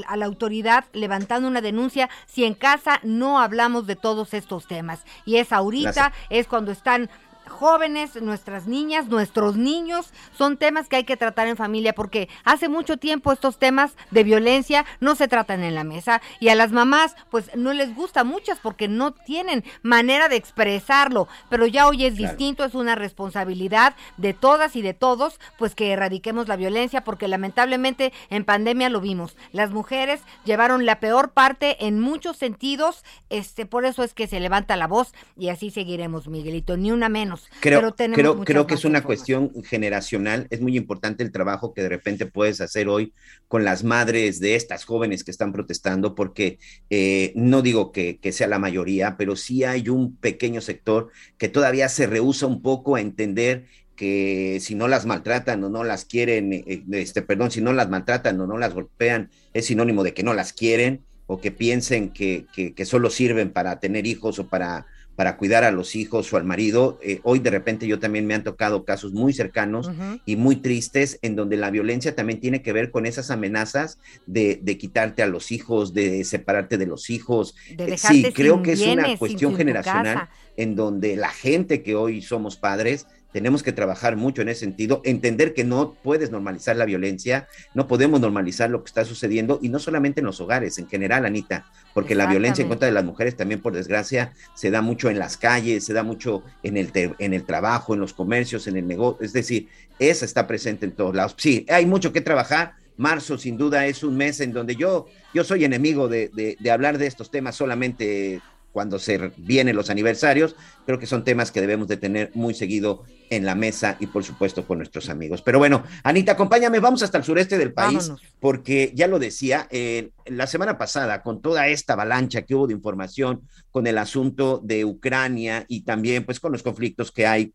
a 0.07 0.16
la 0.16 0.27
autoridad 0.27 0.85
levantando 0.93 1.49
una 1.49 1.61
denuncia 1.61 2.09
si 2.27 2.45
en 2.45 2.55
casa 2.55 3.01
no 3.03 3.41
hablamos 3.41 3.87
de 3.87 3.97
todos 3.97 4.35
estos 4.35 4.66
temas. 4.66 5.05
Y 5.25 5.37
es 5.37 5.53
ahorita, 5.53 6.12
es 6.31 6.47
cuando 6.47 6.72
están 6.72 7.11
jóvenes, 7.49 8.20
nuestras 8.20 8.66
niñas, 8.66 9.09
nuestros 9.09 9.57
niños, 9.57 10.12
son 10.36 10.57
temas 10.57 10.88
que 10.88 10.97
hay 10.97 11.05
que 11.05 11.16
tratar 11.16 11.49
en 11.49 11.57
familia 11.57 11.95
porque 11.95 12.28
hace 12.45 12.68
mucho 12.68 12.97
tiempo 12.97 13.32
estos 13.32 13.59
temas 13.59 13.95
de 14.11 14.24
violencia 14.24 14.84
no 15.01 15.14
se 15.14 15.28
tratan 15.28 15.62
en 15.62 15.74
la 15.74 15.84
mesa 15.84 16.22
y 16.40 16.49
a 16.49 16.55
las 16.55 16.72
mamás 16.72 17.14
pues 17.30 17.55
no 17.55 17.72
les 17.72 17.95
gusta 17.95 18.24
muchas 18.24 18.59
porque 18.59 18.88
no 18.88 19.12
tienen 19.12 19.64
manera 19.82 20.28
de 20.28 20.36
expresarlo, 20.36 21.28
pero 21.49 21.66
ya 21.66 21.86
hoy 21.86 22.05
es 22.05 22.16
distinto, 22.16 22.64
es 22.64 22.74
una 22.74 22.95
responsabilidad 22.95 23.95
de 24.16 24.34
todas 24.34 24.76
y 24.76 24.82
de 24.82 24.95
todos 24.95 25.40
pues 25.59 25.74
que 25.74 25.92
erradiquemos 25.92 26.49
la 26.49 26.57
violencia 26.57 27.05
porque 27.05 27.28
lamentablemente 27.28 28.12
en 28.30 28.45
pandemia 28.45 28.88
lo 28.88 29.01
vimos, 29.01 29.36
las 29.53 29.70
mujeres 29.70 30.20
llevaron 30.45 30.86
la 30.86 31.01
peor 31.01 31.32
parte 31.32 31.86
en 31.86 32.01
muchos 32.01 32.36
sentidos, 32.36 33.05
este 33.30 33.66
por 33.66 33.84
eso 33.84 34.03
es 34.03 34.14
que 34.14 34.26
se 34.26 34.40
levanta 34.40 34.76
la 34.76 34.86
voz 34.86 35.14
y 35.36 35.49
así 35.49 35.70
seguiremos, 35.70 36.28
Miguelito, 36.28 36.76
ni 36.76 36.90
una 36.90 37.09
menos. 37.09 37.34
Creo, 37.61 37.95
creo, 37.95 38.45
creo 38.45 38.66
que 38.66 38.74
es 38.74 38.85
una 38.85 39.03
cuestión 39.03 39.53
generacional. 39.64 40.47
Es 40.51 40.61
muy 40.61 40.76
importante 40.76 41.22
el 41.22 41.32
trabajo 41.32 41.74
que 41.74 41.82
de 41.82 41.89
repente 41.89 42.26
puedes 42.26 42.61
hacer 42.61 42.89
hoy 42.89 43.12
con 43.49 43.64
las 43.64 43.85
madres 43.85 44.41
de 44.41 44.57
estas 44.57 44.85
jóvenes 44.85 45.24
que 45.24 45.30
están 45.30 45.53
protestando, 45.53 46.14
porque 46.14 46.59
eh, 46.91 47.32
no 47.37 47.62
digo 47.62 47.93
que, 47.93 48.18
sea 48.32 48.47
la 48.47 48.59
mayoría, 48.59 49.16
pero 49.16 49.37
sí 49.37 49.64
hay 49.64 49.89
un 49.89 50.16
pequeño 50.16 50.61
sector 50.61 51.11
que 51.39 51.49
todavía 51.49 51.89
se 51.89 52.07
rehúsa 52.07 52.47
un 52.47 52.62
poco 52.62 52.97
a 52.97 53.01
entender 53.01 53.66
que 53.97 54.59
si 54.61 54.74
no 54.74 54.89
las 54.89 55.07
maltratan 55.07 55.62
o 55.62 55.68
no 55.68 55.85
las 55.85 56.05
quieren, 56.05 56.53
eh, 56.53 56.82
este, 56.93 57.22
perdón, 57.22 57.51
si 57.51 57.61
no 57.61 57.72
las 57.72 57.89
maltratan 57.89 58.41
o 58.41 58.47
no 58.47 58.59
las 58.59 58.74
golpean, 58.74 59.30
es 59.53 59.66
sinónimo 59.66 60.03
de 60.03 60.14
que 60.14 60.24
no 60.24 60.35
las 60.35 60.53
quieren 60.53 61.05
o 61.26 61.41
que 61.41 61.53
piensen 61.53 62.11
que, 62.11 62.47
que, 62.53 62.74
que 62.74 62.85
solo 62.85 63.09
sirven 63.09 63.53
para 63.53 63.78
tener 63.78 64.07
hijos 64.07 64.39
o 64.39 64.49
para 64.49 64.87
para 65.17 65.37
cuidar 65.37 65.65
a 65.65 65.71
los 65.71 65.97
hijos 65.97 66.33
o 66.33 66.37
al 66.37 66.45
marido. 66.45 66.99
Eh, 67.03 67.21
hoy 67.23 67.39
de 67.39 67.51
repente 67.51 67.87
yo 67.87 67.99
también 67.99 68.27
me 68.27 68.35
han 68.35 68.45
tocado 68.45 68.85
casos 68.85 69.12
muy 69.12 69.33
cercanos 69.33 69.91
y 70.25 70.37
muy 70.37 70.57
tristes 70.57 71.19
en 71.23 71.37
donde 71.37 71.57
la 71.57 71.71
violencia 71.71 72.15
también 72.15 72.41
tiene 72.41 72.62
que 72.62 72.73
ver 72.73 72.91
con 72.91 73.07
esas 73.07 73.31
amenazas 73.31 73.99
de, 74.27 74.59
de 74.62 74.79
quitarte 74.79 75.23
a 75.23 75.27
los 75.27 75.53
hijos, 75.53 75.95
de 75.95 76.25
separarte 76.25 76.79
de 76.79 76.87
los 76.87 77.11
hijos. 77.11 77.55
Eh, 77.77 77.97
sí, 77.99 78.25
creo 78.35 78.62
que 78.62 78.73
es 78.73 78.81
una 78.81 79.17
cuestión 79.17 79.57
generacional 79.57 80.29
en 80.57 80.77
donde 80.77 81.17
la 81.17 81.31
gente 81.31 81.83
que 81.83 81.95
hoy 81.95 82.23
somos 82.23 82.57
padres 82.57 83.07
tenemos 83.35 83.64
que 83.64 83.72
trabajar 83.72 84.14
mucho 84.14 84.43
en 84.43 84.49
ese 84.49 84.61
sentido, 84.61 85.03
entender 85.05 85.55
que 85.55 85.64
no 85.64 85.95
puedes 86.05 86.30
normalizar 86.30 86.76
la 86.76 86.85
violencia, 86.85 87.49
no 87.74 87.89
podemos 87.89 88.20
normalizar 88.20 88.70
lo 88.70 88.85
que 88.85 88.87
está 88.87 89.05
sucediendo 89.05 89.59
y 89.61 89.70
no 89.70 89.80
solamente 89.80 90.20
en 90.20 90.26
los 90.26 90.41
hogares, 90.41 90.78
en 90.78 90.87
general, 90.89 91.26
Anita, 91.26 91.66
porque 91.95 92.14
la 92.14 92.26
violencia 92.26 92.62
en 92.62 92.68
contra 92.68 92.87
de 92.87 92.95
las 92.95 93.03
mujeres 93.03 93.37
también, 93.37 93.61
por 93.61 93.72
desgracia, 93.72 94.35
se 94.55 94.70
da 94.70 94.82
mucho 94.82 95.11
en 95.11 95.18
las 95.18 95.37
calles, 95.37 95.85
se 95.85 95.93
da 95.93 96.05
mucho 96.05 96.45
en 96.62 96.76
el, 96.76 96.93
en 96.95 97.35
el 97.35 97.43
trabajo, 97.43 97.93
en 97.93 97.99
los 97.99 98.14
comercios, 98.14 98.68
en 98.68 98.76
el 98.76 98.87
negocio, 98.87 99.26
es 99.26 99.32
decir, 99.32 99.66
esa 99.99 100.24
está 100.24 100.47
presente 100.47 100.87
en 100.87 100.93
todos 100.93 101.16
lados. 101.16 101.35
Sí, 101.37 101.66
hay 101.68 101.87
mucho 101.87 102.12
que 102.12 102.20
trabajar. 102.20 102.74
Marzo, 102.97 103.37
sin 103.37 103.57
duda, 103.57 103.87
es 103.87 104.05
un 104.05 104.16
mes 104.16 104.39
en 104.39 104.53
donde 104.53 104.76
yo, 104.76 105.07
yo 105.35 105.43
soy 105.43 105.64
enemigo 105.64 106.07
de, 106.07 106.30
de, 106.32 106.57
de 106.61 106.70
hablar 106.70 106.99
de 106.99 107.09
estos 107.09 107.32
temas 107.32 107.57
solamente 107.57 108.41
cuando 108.75 108.99
se 108.99 109.31
vienen 109.37 109.77
los 109.77 109.89
aniversarios. 109.89 110.57
Creo 110.85 110.99
que 110.99 111.07
son 111.07 111.22
temas 111.22 111.53
que 111.53 111.61
debemos 111.61 111.87
de 111.87 111.97
tener 111.97 112.33
muy 112.35 112.55
seguido 112.55 113.05
en 113.31 113.47
la 113.47 113.55
mesa 113.55 113.97
y 114.01 114.09
por 114.09 114.25
supuesto 114.25 114.66
con 114.66 114.79
nuestros 114.79 115.09
amigos. 115.09 115.43
Pero 115.43 115.61
bueno, 115.61 115.85
Anita, 116.03 116.33
acompáñame, 116.33 116.81
vamos 116.81 117.05
hasta 117.05 117.16
el 117.16 117.22
sureste 117.22 117.57
del 117.57 117.72
país, 117.72 118.11
porque 118.41 118.91
ya 118.93 119.07
lo 119.07 119.20
decía, 119.20 119.68
eh, 119.70 120.11
la 120.27 120.49
semana 120.49 120.77
pasada, 120.77 121.22
con 121.22 121.41
toda 121.41 121.68
esta 121.68 121.93
avalancha 121.93 122.43
que 122.43 122.57
hubo 122.57 122.66
de 122.66 122.75
información 122.75 123.43
con 123.70 123.87
el 123.87 123.97
asunto 123.97 124.61
de 124.62 124.85
Ucrania 124.85 125.64
y 125.68 125.83
también 125.83 126.25
pues 126.25 126.41
con 126.41 126.51
los 126.51 126.64
conflictos 126.64 127.12
que 127.12 127.29
hay 127.29 127.55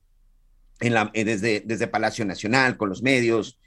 en 0.80 0.94
la, 0.94 1.12
eh, 1.14 1.26
desde, 1.26 1.64
desde 1.66 1.88
Palacio 1.88 2.24
Nacional, 2.24 2.78
con 2.78 2.88
los 2.88 3.04
medios, 3.04 3.60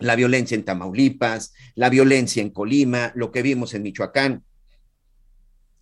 la 0.00 0.16
violencia 0.16 0.56
en 0.56 0.64
Tamaulipas, 0.64 1.54
la 1.76 1.88
violencia 1.88 2.42
en 2.42 2.50
Colima, 2.50 3.12
lo 3.14 3.30
que 3.30 3.42
vimos 3.42 3.74
en 3.74 3.82
Michoacán, 3.82 4.42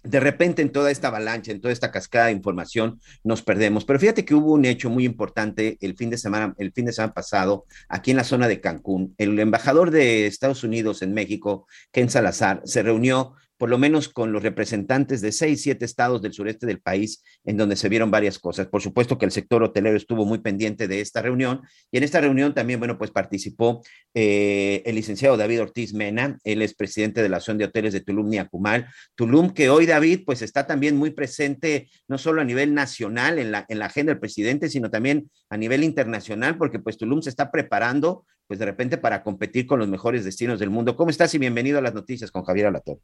de 0.03 0.21
repente 0.21 0.63
en 0.63 0.71
toda 0.71 0.91
esta 0.91 1.09
avalancha, 1.09 1.53
en 1.53 1.61
toda 1.61 1.73
esta 1.73 1.91
cascada 1.91 2.27
de 2.27 2.33
información, 2.33 3.01
nos 3.25 3.43
perdemos. 3.43 3.85
Pero 3.85 3.99
fíjate 3.99 4.25
que 4.25 4.35
hubo 4.35 4.53
un 4.53 4.65
hecho 4.65 4.91
muy 4.91 5.05
importante 5.05 5.77
el 5.81 5.97
fin 5.97 6.11
de 6.11 6.19
semana, 6.19 6.55
el 6.59 6.73
fin 6.73 6.87
de 6.87 6.93
semana 6.93 7.15
pasado, 7.15 7.65
aquí 7.89 8.11
en 8.11 8.17
la 8.17 8.25
zona 8.25 8.49
de 8.49 8.61
Cancún. 8.61 9.15
El 9.19 9.39
embajador 9.39 9.91
de 9.91 10.27
Estados 10.27 10.65
Unidos 10.65 11.03
en 11.03 11.15
México, 11.15 11.67
Ken 11.93 12.11
Salazar, 12.11 12.63
se 12.65 12.83
reunió 12.83 13.35
por 13.59 13.69
lo 13.69 13.77
menos 13.77 14.09
con 14.09 14.33
los 14.33 14.43
representantes 14.43 15.21
de 15.21 15.33
seis, 15.33 15.63
siete 15.63 15.85
estados 15.85 16.23
del 16.23 16.33
sureste 16.33 16.65
del 16.67 16.81
país, 16.81 17.23
en 17.45 17.57
donde 17.57 17.77
se 17.77 17.89
vieron 17.89 18.11
varias 18.11 18.39
cosas. 18.39 18.69
Por 18.69 18.81
supuesto 18.81 19.19
que 19.19 19.27
el 19.27 19.33
sector 19.33 19.63
hotelero 19.63 19.97
estuvo 19.97 20.25
muy 20.25 20.39
pendiente 20.39 20.87
de 20.87 21.01
esta 21.01 21.21
reunión 21.21 21.63
y 21.91 21.99
en 21.99 22.05
esta 22.05 22.21
reunión 22.21 22.55
también, 22.55 22.79
bueno, 22.79 22.97
pues 22.97 23.11
participó 23.11 23.83
eh, 24.15 24.83
el 24.87 24.95
licenciado 24.95 25.37
David 25.37 25.63
Ortiz 25.63 25.93
Mena, 25.93 26.39
él 26.45 26.63
es 26.63 26.75
presidente 26.75 27.21
de 27.21 27.29
la 27.29 27.39
Asociación 27.39 27.59
de 27.59 27.65
Hoteles 27.65 27.93
de 27.93 28.01
Tulum 28.01 28.29
Niacumal. 28.29 28.87
Tulum, 29.17 29.51
que 29.51 29.71
hoy, 29.71 29.87
David, 29.87 30.21
pues 30.25 30.41
está 30.43 30.67
también 30.67 30.97
muy 30.97 31.11
presente, 31.11 31.89
no 32.07 32.17
solo 32.17 32.41
a 32.41 32.45
nivel 32.45 32.75
nacional 32.75 33.39
en 33.39 33.51
la, 33.51 33.67
en 33.69 33.81
la 33.81 33.87
agenda 33.87 34.13
del 34.13 34.21
presidente, 34.21 34.69
sino 34.69 34.89
también 34.89 35.31
a 35.51 35.57
nivel 35.57 35.83
internacional, 35.83 36.57
porque 36.57 36.79
pues 36.79 36.97
Tulum 36.97 37.23
se 37.23 37.31
está 37.31 37.51
preparando, 37.51 38.25
pues 38.47 38.61
de 38.61 38.67
repente 38.67 38.99
para 38.99 39.25
competir 39.25 39.67
con 39.67 39.81
los 39.81 39.89
mejores 39.89 40.25
destinos 40.25 40.61
del 40.61 40.71
mundo. 40.71 40.95
¿Cómo 40.95 41.11
estás 41.11 41.35
y 41.35 41.39
bienvenido 41.39 41.79
a 41.79 41.83
las 41.83 41.95
noticias 41.95 42.31
con 42.31 42.45
Javier 42.45 42.67
Alator? 42.67 42.99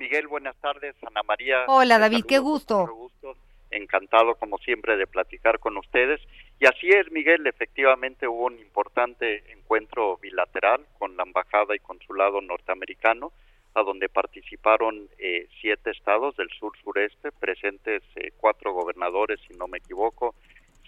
Miguel, 0.00 0.28
buenas 0.28 0.56
tardes. 0.56 0.96
Ana 1.06 1.22
María. 1.22 1.66
Hola, 1.68 1.98
David, 1.98 2.24
qué 2.26 2.38
gusto. 2.38 2.86
gusto. 2.86 3.36
Encantado, 3.70 4.34
como 4.36 4.56
siempre, 4.56 4.96
de 4.96 5.06
platicar 5.06 5.58
con 5.58 5.76
ustedes. 5.76 6.22
Y 6.58 6.64
así 6.64 6.88
es, 6.88 7.12
Miguel, 7.12 7.46
efectivamente 7.46 8.26
hubo 8.26 8.46
un 8.46 8.58
importante 8.58 9.44
encuentro 9.52 10.16
bilateral 10.16 10.86
con 10.98 11.18
la 11.18 11.24
Embajada 11.24 11.76
y 11.76 11.80
Consulado 11.80 12.40
norteamericano, 12.40 13.30
a 13.74 13.82
donde 13.82 14.08
participaron 14.08 15.06
eh, 15.18 15.46
siete 15.60 15.90
estados 15.90 16.34
del 16.36 16.48
sur-sureste, 16.58 17.30
presentes 17.32 18.02
eh, 18.16 18.32
cuatro 18.38 18.72
gobernadores, 18.72 19.38
si 19.46 19.54
no 19.54 19.68
me 19.68 19.78
equivoco, 19.78 20.34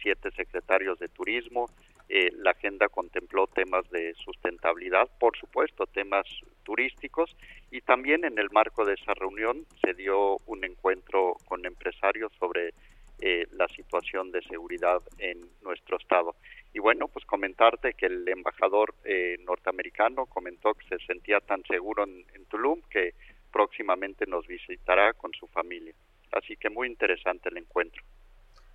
siete 0.02 0.30
secretarios 0.32 0.98
de 0.98 1.08
turismo. 1.08 1.70
Eh, 2.08 2.30
la 2.36 2.50
agenda 2.50 2.88
contempló 2.88 3.46
temas 3.46 3.88
de 3.90 4.14
sustentabilidad, 4.14 5.08
por 5.18 5.36
supuesto, 5.38 5.86
temas 5.86 6.26
turísticos 6.64 7.34
y 7.70 7.80
también 7.80 8.24
en 8.24 8.38
el 8.38 8.50
marco 8.50 8.84
de 8.84 8.94
esa 8.94 9.14
reunión 9.14 9.66
se 9.82 9.94
dio 9.94 10.38
un 10.46 10.64
encuentro 10.64 11.36
con 11.46 11.64
empresarios 11.64 12.32
sobre 12.38 12.74
eh, 13.20 13.46
la 13.52 13.68
situación 13.68 14.30
de 14.32 14.42
seguridad 14.42 15.00
en 15.18 15.48
nuestro 15.62 15.96
estado. 15.96 16.34
Y 16.74 16.80
bueno, 16.80 17.08
pues 17.08 17.24
comentarte 17.24 17.94
que 17.94 18.06
el 18.06 18.28
embajador 18.28 18.94
eh, 19.04 19.36
norteamericano 19.46 20.26
comentó 20.26 20.74
que 20.74 20.86
se 20.88 21.06
sentía 21.06 21.40
tan 21.40 21.62
seguro 21.64 22.04
en 22.04 22.44
Tulum 22.48 22.82
que 22.90 23.14
próximamente 23.52 24.26
nos 24.26 24.46
visitará 24.46 25.12
con 25.12 25.32
su 25.34 25.46
familia. 25.46 25.94
Así 26.32 26.56
que 26.56 26.70
muy 26.70 26.88
interesante 26.88 27.50
el 27.50 27.58
encuentro. 27.58 28.02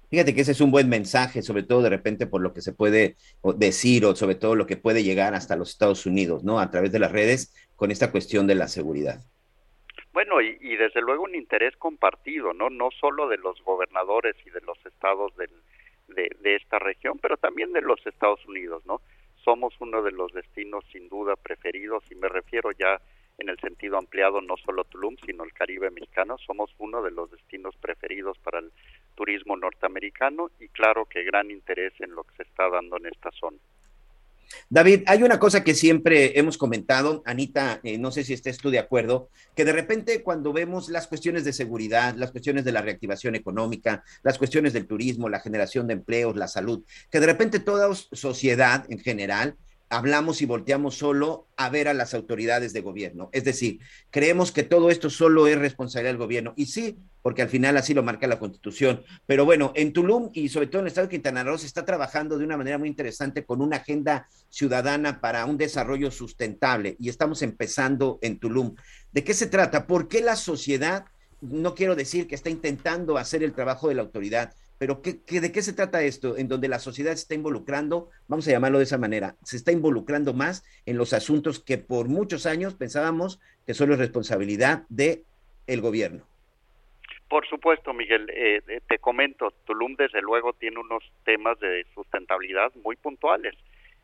Fíjate 0.09 0.33
que 0.33 0.41
ese 0.41 0.53
es 0.53 0.61
un 0.61 0.71
buen 0.71 0.87
mensaje, 0.87 1.41
sobre 1.41 1.63
todo 1.63 1.81
de 1.81 1.89
repente 1.89 2.27
por 2.27 2.41
lo 2.41 2.53
que 2.53 2.61
se 2.61 2.71
puede 2.71 3.15
decir 3.55 4.05
o 4.05 4.15
sobre 4.15 4.35
todo 4.35 4.55
lo 4.55 4.65
que 4.65 4.77
puede 4.77 5.03
llegar 5.03 5.33
hasta 5.33 5.57
los 5.57 5.71
Estados 5.71 6.05
Unidos, 6.05 6.43
¿no? 6.43 6.59
A 6.59 6.71
través 6.71 6.91
de 6.91 6.99
las 6.99 7.11
redes 7.11 7.53
con 7.75 7.91
esta 7.91 8.11
cuestión 8.11 8.47
de 8.47 8.55
la 8.55 8.67
seguridad. 8.69 9.19
Bueno, 10.13 10.41
y, 10.41 10.75
desde 10.77 11.01
luego 11.01 11.23
un 11.23 11.35
interés 11.35 11.75
compartido, 11.77 12.53
¿no? 12.53 12.69
No 12.69 12.89
solo 12.91 13.27
de 13.27 13.37
los 13.37 13.61
gobernadores 13.63 14.35
y 14.45 14.49
de 14.49 14.61
los 14.61 14.77
estados 14.85 15.35
del, 15.35 15.51
de, 16.07 16.29
de 16.41 16.55
esta 16.55 16.79
región, 16.79 17.19
pero 17.21 17.37
también 17.37 17.73
de 17.73 17.81
los 17.81 18.05
Estados 18.07 18.43
Unidos, 18.47 18.83
¿no? 18.85 19.01
Somos 19.43 19.73
uno 19.79 20.01
de 20.01 20.11
los 20.11 20.33
destinos 20.33 20.85
sin 20.91 21.09
duda 21.09 21.35
preferidos 21.35 22.03
y 22.09 22.15
me 22.15 22.29
refiero 22.29 22.71
ya 22.71 22.99
en 23.37 23.49
el 23.49 23.59
sentido 23.59 23.97
ampliado 23.97 24.41
no 24.41 24.55
solo 24.57 24.83
Tulum, 24.85 25.15
sino 25.25 25.43
el 25.43 25.53
Caribe 25.53 25.91
mexicano. 25.91 26.37
Somos 26.45 26.71
uno 26.79 27.01
de 27.01 27.11
los 27.11 27.31
destinos 27.31 27.75
preferidos 27.77 28.37
para 28.39 28.59
el 28.59 28.71
turismo 29.15 29.55
norteamericano 29.55 30.51
y 30.59 30.67
claro 30.69 31.05
que 31.05 31.23
gran 31.23 31.51
interés 31.51 31.93
en 31.99 32.11
lo 32.11 32.23
que 32.23 32.35
se 32.37 32.43
está 32.43 32.69
dando 32.69 32.97
en 32.97 33.07
esta 33.07 33.31
zona. 33.31 33.57
David, 34.69 35.03
hay 35.07 35.23
una 35.23 35.39
cosa 35.39 35.63
que 35.63 35.73
siempre 35.73 36.39
hemos 36.39 36.57
comentado, 36.57 37.21
Anita, 37.25 37.79
eh, 37.83 37.97
no 37.97 38.11
sé 38.11 38.23
si 38.23 38.33
estés 38.33 38.57
tú 38.57 38.69
de 38.69 38.79
acuerdo, 38.79 39.29
que 39.55 39.65
de 39.65 39.73
repente 39.73 40.23
cuando 40.23 40.53
vemos 40.53 40.89
las 40.89 41.07
cuestiones 41.07 41.43
de 41.43 41.53
seguridad, 41.53 42.15
las 42.15 42.31
cuestiones 42.31 42.63
de 42.63 42.71
la 42.71 42.81
reactivación 42.81 43.35
económica, 43.35 44.03
las 44.23 44.37
cuestiones 44.37 44.73
del 44.73 44.87
turismo, 44.87 45.29
la 45.29 45.41
generación 45.41 45.87
de 45.87 45.93
empleos, 45.93 46.35
la 46.35 46.47
salud, 46.47 46.83
que 47.11 47.19
de 47.19 47.25
repente 47.25 47.59
toda 47.59 47.93
sociedad 47.93 48.85
en 48.89 48.99
general 48.99 49.57
hablamos 49.89 50.41
y 50.41 50.45
volteamos 50.45 50.97
solo 50.97 51.47
a 51.55 51.69
ver 51.69 51.87
a 51.87 51.93
las 51.93 52.13
autoridades 52.13 52.73
de 52.73 52.81
gobierno. 52.81 53.29
Es 53.31 53.43
decir, 53.43 53.79
creemos 54.11 54.51
que 54.51 54.63
todo 54.63 54.89
esto 54.89 55.09
solo 55.09 55.47
es 55.47 55.57
responsabilidad 55.57 56.11
del 56.11 56.19
gobierno. 56.19 56.53
Y 56.55 56.65
sí, 56.65 56.97
porque 57.21 57.41
al 57.41 57.49
final 57.49 57.77
así 57.77 57.93
lo 57.93 58.03
marca 58.03 58.27
la 58.27 58.39
Constitución. 58.39 59.03
Pero 59.25 59.45
bueno, 59.45 59.71
en 59.75 59.93
Tulum 59.93 60.29
y 60.33 60.49
sobre 60.49 60.67
todo 60.67 60.79
en 60.79 60.85
el 60.85 60.89
estado 60.89 61.07
de 61.07 61.11
Quintana 61.11 61.43
Roo 61.43 61.57
se 61.57 61.67
está 61.67 61.85
trabajando 61.85 62.37
de 62.37 62.45
una 62.45 62.57
manera 62.57 62.77
muy 62.77 62.89
interesante 62.89 63.45
con 63.45 63.61
una 63.61 63.77
agenda 63.77 64.27
ciudadana 64.49 65.21
para 65.21 65.45
un 65.45 65.57
desarrollo 65.57 66.11
sustentable. 66.11 66.97
Y 66.99 67.09
estamos 67.09 67.41
empezando 67.41 68.19
en 68.21 68.39
Tulum. 68.39 68.75
¿De 69.11 69.23
qué 69.23 69.33
se 69.33 69.47
trata? 69.47 69.87
¿Por 69.87 70.07
qué 70.07 70.21
la 70.21 70.35
sociedad, 70.35 71.05
no 71.41 71.75
quiero 71.75 71.95
decir 71.95 72.27
que 72.27 72.35
está 72.35 72.49
intentando 72.49 73.17
hacer 73.17 73.41
el 73.43 73.53
trabajo 73.53 73.87
de 73.87 73.95
la 73.95 74.01
autoridad, 74.01 74.53
pero 74.77 75.01
¿qué, 75.01 75.41
de 75.41 75.51
qué 75.51 75.61
se 75.61 75.73
trata 75.73 76.03
esto? 76.03 76.37
En 76.37 76.47
donde 76.47 76.67
la 76.67 76.79
sociedad 76.79 77.11
se 77.11 77.21
está 77.21 77.35
involucrando, 77.35 78.09
vamos 78.27 78.47
a 78.47 78.51
llamarlo 78.51 78.77
de 78.77 78.83
esa 78.83 78.97
manera, 78.97 79.35
se 79.43 79.57
está 79.57 79.71
involucrando 79.71 80.33
más 80.33 80.63
en 80.85 80.97
los 80.97 81.13
asuntos 81.13 81.59
que 81.59 81.77
por 81.77 82.07
muchos 82.07 82.45
años 82.45 82.75
pensábamos 82.75 83.39
que 83.65 83.73
solo 83.73 83.93
es 83.93 83.99
responsabilidad 83.99 84.83
de 84.89 85.23
el 85.65 85.81
gobierno. 85.81 86.25
Por 87.29 87.45
supuesto, 87.47 87.93
Miguel, 87.93 88.29
eh, 88.29 88.61
eh, 88.67 88.79
te 88.87 88.99
comento, 88.99 89.51
Tulum 89.65 89.95
desde 89.95 90.21
luego 90.21 90.53
tiene 90.53 90.79
unos 90.79 91.03
temas 91.25 91.59
de 91.59 91.85
sustentabilidad 91.93 92.73
muy 92.75 92.95
puntuales. 92.95 93.53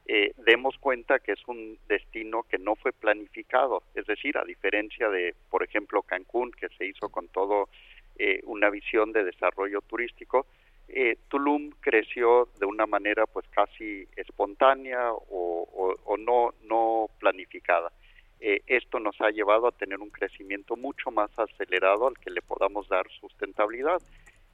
Eh, 0.05 0.33
demos 0.45 0.77
cuenta 0.77 1.19
que 1.19 1.31
es 1.31 1.47
un 1.47 1.77
destino 1.87 2.43
que 2.43 2.57
no 2.57 2.75
fue 2.75 2.91
planificado, 2.91 3.83
es 3.95 4.05
decir, 4.05 4.37
a 4.37 4.43
diferencia 4.43 5.07
de, 5.07 5.33
por 5.49 5.63
ejemplo, 5.63 6.01
Cancún, 6.01 6.51
que 6.51 6.67
se 6.77 6.85
hizo 6.85 7.09
con 7.09 7.29
todo 7.29 7.69
una 8.43 8.69
visión 8.69 9.11
de 9.11 9.23
desarrollo 9.23 9.81
turístico, 9.81 10.45
eh, 10.87 11.17
Tulum 11.27 11.71
creció 11.79 12.49
de 12.59 12.65
una 12.65 12.85
manera 12.85 13.25
pues 13.25 13.47
casi 13.49 14.07
espontánea 14.15 15.11
o, 15.11 16.17
no, 16.19 16.53
no 16.63 17.07
planificada. 17.19 17.91
Eh, 18.39 18.61
esto 18.67 18.99
nos 18.99 19.19
ha 19.21 19.29
llevado 19.29 19.67
a 19.67 19.71
tener 19.71 19.99
un 19.99 20.09
crecimiento 20.09 20.75
mucho 20.75 21.11
más 21.11 21.31
acelerado 21.37 22.07
al 22.07 22.17
que 22.19 22.29
le 22.29 22.41
podamos 22.41 22.87
dar 22.89 23.05
sustentabilidad 23.19 24.01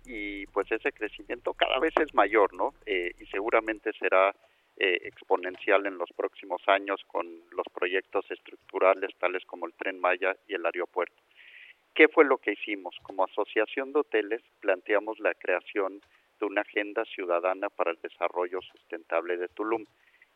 y 0.06 0.46
pues 0.48 0.72
ese 0.72 0.92
crecimiento 0.92 1.54
cada 1.54 1.80
vez 1.80 1.94
es 2.00 2.14
mayor, 2.14 2.54
¿no? 2.54 2.74
Eh, 2.86 3.12
y 3.20 3.26
seguramente 3.28 3.92
será 3.94 4.34
exponencial 4.82 5.86
en 5.88 5.98
los 5.98 6.10
próximos 6.16 6.62
años 6.68 7.02
con 7.08 7.28
los 7.52 7.66
proyectos 7.74 8.24
estructurales 8.32 9.14
tales 9.20 9.44
como 9.46 9.66
el 9.66 9.74
tren 9.74 10.00
Maya 10.00 10.38
y 10.48 10.54
el 10.54 10.66
aeropuerto. 10.66 11.22
¿Qué 11.94 12.08
fue 12.08 12.24
lo 12.24 12.38
que 12.38 12.54
hicimos? 12.54 12.96
Como 13.04 13.26
asociación 13.26 13.92
de 13.92 14.00
hoteles 14.00 14.42
planteamos 14.62 15.20
la 15.20 15.34
creación 15.34 16.02
de 16.40 16.46
una 16.46 16.62
agenda 16.62 17.06
ciudadana 17.06 17.70
para 17.70 17.92
el 17.92 18.00
desarrollo 18.02 18.62
sustentable 18.62 19.38
de 19.38 19.48
Tulum. 19.50 19.86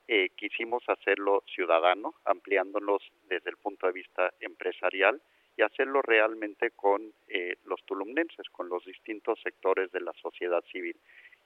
Eh, 0.07 0.29
quisimos 0.35 0.83
hacerlo 0.87 1.43
ciudadano, 1.47 2.15
ampliándonos 2.25 3.01
desde 3.29 3.49
el 3.49 3.57
punto 3.57 3.87
de 3.87 3.93
vista 3.93 4.33
empresarial 4.39 5.21
y 5.55 5.61
hacerlo 5.61 6.01
realmente 6.01 6.71
con 6.71 7.13
eh, 7.27 7.55
los 7.65 7.83
tulumnenses, 7.85 8.49
con 8.49 8.67
los 8.69 8.83
distintos 8.85 9.39
sectores 9.41 9.91
de 9.91 10.01
la 10.01 10.13
sociedad 10.13 10.63
civil. 10.71 10.95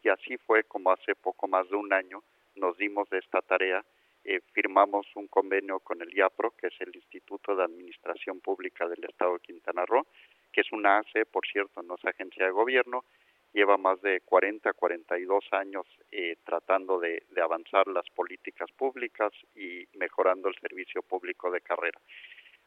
Y 0.03 0.09
así 0.09 0.37
fue 0.37 0.63
como 0.63 0.91
hace 0.91 1.15
poco 1.15 1.47
más 1.47 1.69
de 1.69 1.75
un 1.75 1.93
año 1.93 2.23
nos 2.57 2.77
dimos 2.77 3.09
de 3.09 3.19
esta 3.19 3.41
tarea, 3.41 3.83
eh, 4.23 4.41
firmamos 4.53 5.05
un 5.15 5.27
convenio 5.27 5.79
con 5.79 6.01
el 6.01 6.13
IAPRO, 6.13 6.51
que 6.57 6.67
es 6.67 6.81
el 6.81 6.93
Instituto 6.95 7.55
de 7.55 7.63
Administración 7.63 8.39
Pública 8.41 8.87
del 8.87 9.03
Estado 9.03 9.33
de 9.33 9.39
Quintana 9.39 9.85
Roo, 9.85 10.05
que 10.51 10.61
es 10.61 10.71
una 10.71 10.97
ACE, 10.97 11.25
por 11.25 11.45
cierto, 11.47 11.81
no 11.83 11.95
es 11.95 12.05
agencia 12.05 12.45
de 12.45 12.51
gobierno, 12.51 13.05
lleva 13.53 13.77
más 13.77 14.01
de 14.01 14.21
40, 14.21 14.73
42 14.73 15.45
años 15.51 15.85
eh, 16.11 16.35
tratando 16.45 16.99
de, 16.99 17.23
avanzar 17.41 17.87
las 17.87 18.09
políticas 18.09 18.71
públicas 18.71 19.31
y 19.55 19.85
mejorando 19.97 20.49
el 20.49 20.55
servicio 20.55 21.01
público 21.01 21.51
de 21.51 21.61
carrera. 21.61 21.99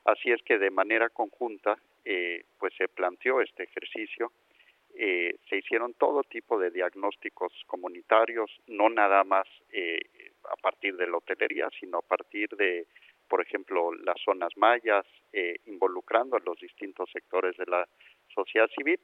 Así 0.05 0.31
es 0.31 0.43
que 0.43 0.59
de 0.59 0.71
manera 0.71 1.09
conjunta, 1.11 1.79
eh, 2.05 2.45
pues 2.59 2.73
se 2.77 2.89
planteó 2.89 3.41
este 3.41 3.65
ejercicio, 3.65 4.33
eh, 4.95 5.37
se 5.49 5.59
hicieron 5.59 5.95
todo 5.95 6.23
tipo 6.25 6.59
de 6.59 6.71
diagnósticos 6.71 7.53
comunitarios, 7.67 8.51
no 8.67 8.89
nada 8.89 9.25
más 9.25 9.47
a 10.51 10.57
partir 10.57 10.97
de 10.97 11.07
la 11.07 11.19
hotelería, 11.19 11.69
sino 11.79 11.99
a 11.99 12.03
partir 12.03 12.49
de, 12.51 12.87
por 13.29 13.41
ejemplo, 13.41 13.93
las 13.93 14.17
zonas 14.25 14.57
mayas, 14.57 15.07
involucrando 15.67 16.37
a 16.37 16.41
los 16.45 16.59
distintos 16.59 17.09
sectores 17.13 17.57
de 17.57 17.67
la 17.67 17.87
sociedad 18.35 18.69
civil 18.77 18.99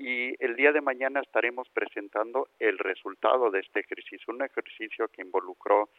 y 0.00 0.34
el 0.42 0.56
día 0.56 0.72
de 0.72 0.80
mañana 0.80 1.20
estaremos 1.20 1.68
presentando 1.68 2.48
el 2.58 2.78
resultado 2.78 3.50
de 3.50 3.60
este 3.60 3.80
ejercicio, 3.80 4.32
un 4.32 4.42
ejercicio 4.42 5.08
que 5.08 5.20
involucró 5.20 5.90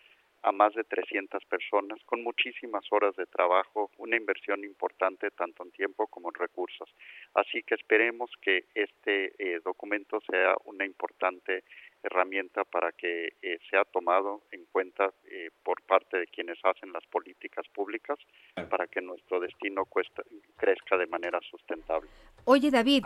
a 0.41 0.51
más 0.51 0.73
de 0.73 0.83
300 0.83 1.45
personas 1.45 1.99
con 2.05 2.23
muchísimas 2.23 2.83
horas 2.89 3.15
de 3.15 3.27
trabajo, 3.27 3.91
una 3.97 4.17
inversión 4.17 4.63
importante 4.63 5.29
tanto 5.29 5.63
en 5.63 5.71
tiempo 5.71 6.07
como 6.07 6.29
en 6.29 6.33
recursos. 6.33 6.89
Así 7.35 7.61
que 7.61 7.75
esperemos 7.75 8.31
que 8.41 8.65
este 8.73 9.33
eh, 9.37 9.59
documento 9.63 10.19
sea 10.21 10.55
una 10.65 10.83
importante 10.83 11.63
herramienta 12.01 12.63
para 12.63 12.91
que 12.93 13.33
eh, 13.39 13.59
sea 13.69 13.85
tomado 13.85 14.41
en 14.51 14.65
cuenta 14.65 15.13
eh, 15.25 15.51
por 15.63 15.83
parte 15.83 16.17
de 16.17 16.25
quienes 16.25 16.57
hacen 16.63 16.91
las 16.91 17.05
políticas 17.05 17.67
públicas 17.69 18.17
para 18.69 18.87
que 18.87 19.01
nuestro 19.01 19.39
destino 19.39 19.87
crezca 20.57 20.97
de 20.97 21.05
manera 21.05 21.39
sustentable. 21.41 22.09
Oye 22.45 22.71
David, 22.71 23.03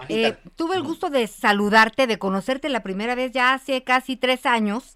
tuve 0.55 0.75
el 0.75 0.83
gusto 0.83 1.09
de 1.09 1.27
saludarte, 1.27 2.07
de 2.07 2.17
conocerte 2.17 2.69
la 2.69 2.83
primera 2.83 3.15
vez 3.15 3.31
ya 3.31 3.53
hace 3.53 3.83
casi 3.83 4.15
tres 4.15 4.45
años 4.45 4.95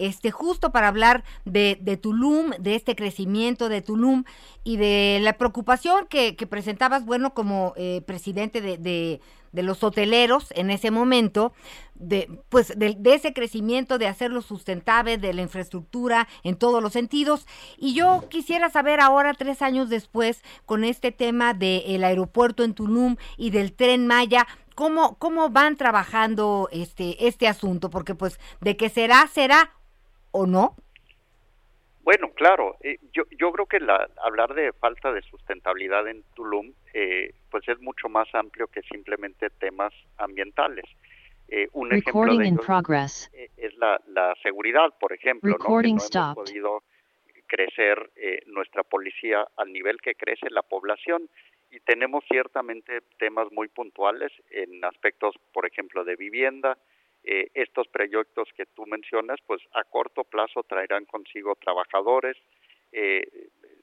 este, 0.00 0.30
justo 0.30 0.72
para 0.72 0.88
hablar 0.88 1.24
de, 1.44 1.78
de, 1.80 1.98
Tulum, 1.98 2.52
de 2.58 2.74
este 2.74 2.96
crecimiento 2.96 3.68
de 3.68 3.82
Tulum 3.82 4.24
y 4.64 4.78
de 4.78 5.18
la 5.20 5.34
preocupación 5.34 6.06
que, 6.06 6.34
presentabas, 6.48 7.04
bueno, 7.04 7.34
como 7.34 7.74
eh, 7.76 8.02
presidente 8.06 8.62
de, 8.62 8.78
de, 8.78 9.20
los 9.52 9.82
hoteleros 9.82 10.52
en 10.52 10.70
ese 10.70 10.90
momento, 10.90 11.52
de, 11.94 12.28
pues 12.48 12.72
de, 12.76 12.96
ese 13.04 13.32
crecimiento, 13.32 13.98
de 13.98 14.06
hacerlo 14.06 14.42
sustentable, 14.42 15.18
de 15.18 15.34
la 15.34 15.42
infraestructura 15.42 16.28
en 16.42 16.56
todos 16.56 16.82
los 16.82 16.92
sentidos. 16.92 17.46
Y 17.76 17.94
yo 17.94 18.24
quisiera 18.28 18.70
saber 18.70 19.00
ahora, 19.00 19.34
tres 19.34 19.62
años 19.62 19.88
después, 19.88 20.42
con 20.66 20.84
este 20.84 21.12
tema 21.12 21.54
del 21.54 22.04
aeropuerto 22.04 22.64
en 22.64 22.74
Tulum 22.74 23.16
y 23.36 23.50
del 23.50 23.72
tren 23.72 24.06
Maya, 24.06 24.46
¿Cómo, 24.76 25.18
¿Cómo 25.18 25.50
van 25.50 25.76
trabajando 25.76 26.70
este, 26.72 27.26
este 27.26 27.46
asunto? 27.46 27.90
Porque 27.90 28.14
pues 28.14 28.40
de 28.62 28.78
que 28.78 28.88
será, 28.88 29.26
será 29.26 29.72
o 30.30 30.46
no? 30.46 30.74
Bueno, 32.10 32.32
claro, 32.34 32.76
eh, 32.80 32.98
yo, 33.12 33.22
yo 33.38 33.52
creo 33.52 33.66
que 33.66 33.78
la, 33.78 34.08
hablar 34.24 34.52
de 34.54 34.72
falta 34.72 35.12
de 35.12 35.22
sustentabilidad 35.22 36.08
en 36.08 36.24
Tulum, 36.34 36.72
eh, 36.92 37.32
pues 37.52 37.68
es 37.68 37.80
mucho 37.80 38.08
más 38.08 38.26
amplio 38.34 38.66
que 38.66 38.82
simplemente 38.82 39.48
temas 39.48 39.92
ambientales. 40.18 40.86
Eh, 41.46 41.68
un 41.72 41.94
ejemplo 41.94 42.36
de 42.36 42.48
es 43.56 43.76
la, 43.76 44.00
la, 44.08 44.34
seguridad, 44.42 44.92
por 44.98 45.12
ejemplo, 45.12 45.50
¿no? 45.50 45.56
que 45.56 45.70
no 45.70 45.80
hemos 46.00 46.34
podido 46.34 46.82
crecer 47.46 48.10
nuestra 48.46 48.82
policía 48.82 49.46
al 49.56 49.72
nivel 49.72 49.98
que 50.00 50.16
crece 50.16 50.50
la 50.50 50.62
población 50.62 51.30
y 51.70 51.78
tenemos 51.78 52.24
ciertamente 52.28 53.02
temas 53.20 53.46
muy 53.52 53.68
puntuales 53.68 54.32
en 54.50 54.84
aspectos, 54.84 55.36
por 55.52 55.64
ejemplo, 55.64 56.02
de 56.02 56.16
vivienda, 56.16 56.76
eh, 57.22 57.50
estos 57.54 57.86
proyectos 57.88 58.48
que 58.56 58.66
tú 58.66 58.86
mencionas, 58.86 59.38
pues 59.46 59.60
a 59.72 59.84
corto 59.84 60.24
plazo 60.24 60.62
traerán 60.62 61.04
consigo 61.04 61.54
trabajadores, 61.56 62.36
eh, 62.92 63.26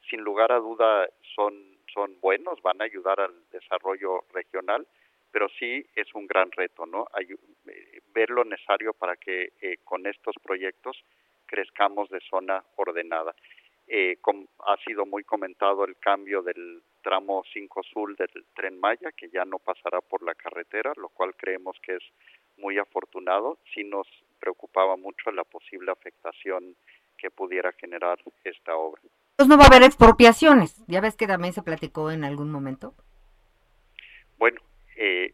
sin 0.10 0.22
lugar 0.22 0.52
a 0.52 0.58
duda 0.58 1.08
son, 1.36 1.78
son 1.94 2.20
buenos, 2.20 2.62
van 2.64 2.82
a 2.82 2.86
ayudar 2.86 3.20
al 3.20 3.34
desarrollo 3.52 4.26
regional, 4.34 4.88
pero 5.32 5.50
sí 5.60 5.86
es 5.96 6.08
un 6.16 6.26
gran 6.26 6.52
reto, 6.52 6.86
¿no? 6.86 7.06
Eh, 7.20 8.02
ver 8.14 8.32
lo 8.32 8.44
necesario 8.44 8.94
para 8.94 9.18
que 9.18 9.52
con 9.84 10.08
estos 10.08 10.36
proyectos 10.42 10.98
crezcamos 11.46 12.10
de 12.10 12.20
zona 12.22 12.64
ordenada. 12.78 13.36
ha 14.66 14.78
sido 14.86 15.06
muy 15.06 15.24
comentado 15.24 15.86
el 15.86 15.98
cambio 15.98 16.42
del 16.42 16.82
tramo 17.04 17.44
5 17.54 17.84
Sur 17.84 18.16
del 18.18 18.46
tren 18.56 18.80
Maya, 18.80 19.12
que 19.12 19.30
ya 19.30 19.46
no 19.46 19.60
pasará 19.60 20.02
por 20.02 20.24
la 20.24 20.34
carretera, 20.36 20.92
lo 20.98 21.10
cual 21.10 21.36
creemos 21.36 21.78
que 21.82 21.96
es 21.96 22.04
muy 22.58 22.78
afortunado, 22.78 23.58
sí 23.74 23.84
nos 23.84 24.08
preocupaba 24.40 24.96
mucho 24.98 25.32
la 25.32 25.44
posible 25.44 25.92
afectación 25.92 26.76
que 27.18 27.32
pudiera 27.32 27.72
generar 27.74 28.20
esta 28.44 28.76
obra. 28.76 29.02
Entonces 29.32 29.50
no 29.50 29.58
va 29.58 29.66
a 29.66 29.68
haber 29.68 29.84
expropiaciones, 29.84 30.84
ya 30.88 31.02
ves 31.02 31.16
que 31.16 31.28
también 31.28 31.54
se 31.54 31.64
platicó 31.64 32.12
en 32.12 32.24
algún 32.24 32.52
momento. 32.52 32.94
Bueno, 34.38 34.62
eh, 34.96 35.34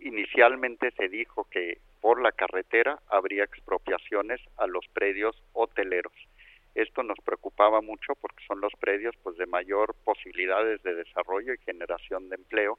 inicialmente 0.00 0.92
se 0.92 1.08
dijo 1.08 1.44
que 1.50 1.78
por 2.00 2.20
la 2.20 2.32
carretera 2.32 3.00
habría 3.08 3.44
expropiaciones 3.44 4.40
a 4.56 4.66
los 4.66 4.86
predios 4.92 5.40
hoteleros. 5.52 6.12
Esto 6.74 7.02
nos 7.02 7.18
preocupaba 7.24 7.80
mucho 7.80 8.14
porque 8.20 8.44
son 8.46 8.60
los 8.60 8.72
predios 8.78 9.14
pues 9.22 9.36
de 9.36 9.46
mayor 9.46 9.94
posibilidades 10.04 10.82
de 10.82 10.94
desarrollo 10.94 11.54
y 11.54 11.58
generación 11.58 12.28
de 12.28 12.36
empleo 12.36 12.78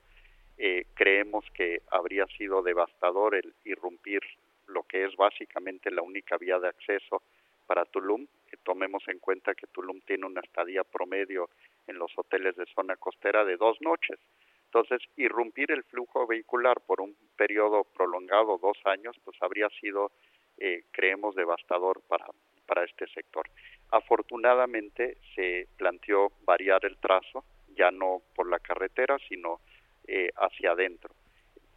eh, 0.57 0.85
creemos 0.95 1.45
que 1.53 1.81
habría 1.91 2.25
sido 2.37 2.61
devastador 2.61 3.35
el 3.35 3.53
irrumpir 3.63 4.21
lo 4.67 4.83
que 4.83 5.05
es 5.05 5.15
básicamente 5.15 5.91
la 5.91 6.01
única 6.01 6.37
vía 6.37 6.59
de 6.59 6.67
acceso 6.67 7.21
para 7.65 7.85
Tulum. 7.85 8.25
tomemos 8.63 9.03
en 9.07 9.19
cuenta 9.19 9.53
que 9.55 9.67
Tulum 9.67 10.01
tiene 10.01 10.25
una 10.25 10.41
estadía 10.41 10.83
promedio 10.83 11.49
en 11.85 11.97
los 11.97 12.11
hoteles 12.17 12.55
de 12.55 12.65
zona 12.75 12.95
costera 12.97 13.45
de 13.45 13.55
dos 13.55 13.77
noches. 13.81 14.19
Entonces, 14.65 15.01
irrumpir 15.15 15.71
el 15.71 15.83
flujo 15.83 16.27
vehicular 16.27 16.81
por 16.81 16.99
un 17.01 17.15
periodo 17.37 17.85
prolongado, 17.85 18.57
dos 18.57 18.77
años, 18.85 19.15
pues 19.23 19.37
habría 19.41 19.69
sido, 19.79 20.11
eh, 20.57 20.83
creemos, 20.91 21.35
devastador 21.35 22.01
para, 22.07 22.25
para 22.65 22.83
este 22.83 23.07
sector. 23.07 23.49
Afortunadamente 23.91 25.17
se 25.35 25.67
planteó 25.77 26.31
variar 26.43 26.83
el 26.83 26.97
trazo, 26.97 27.45
ya 27.69 27.91
no 27.91 28.21
por 28.35 28.49
la 28.49 28.59
carretera, 28.59 29.17
sino 29.29 29.61
eh, 30.07 30.29
hacia 30.35 30.71
adentro. 30.71 31.13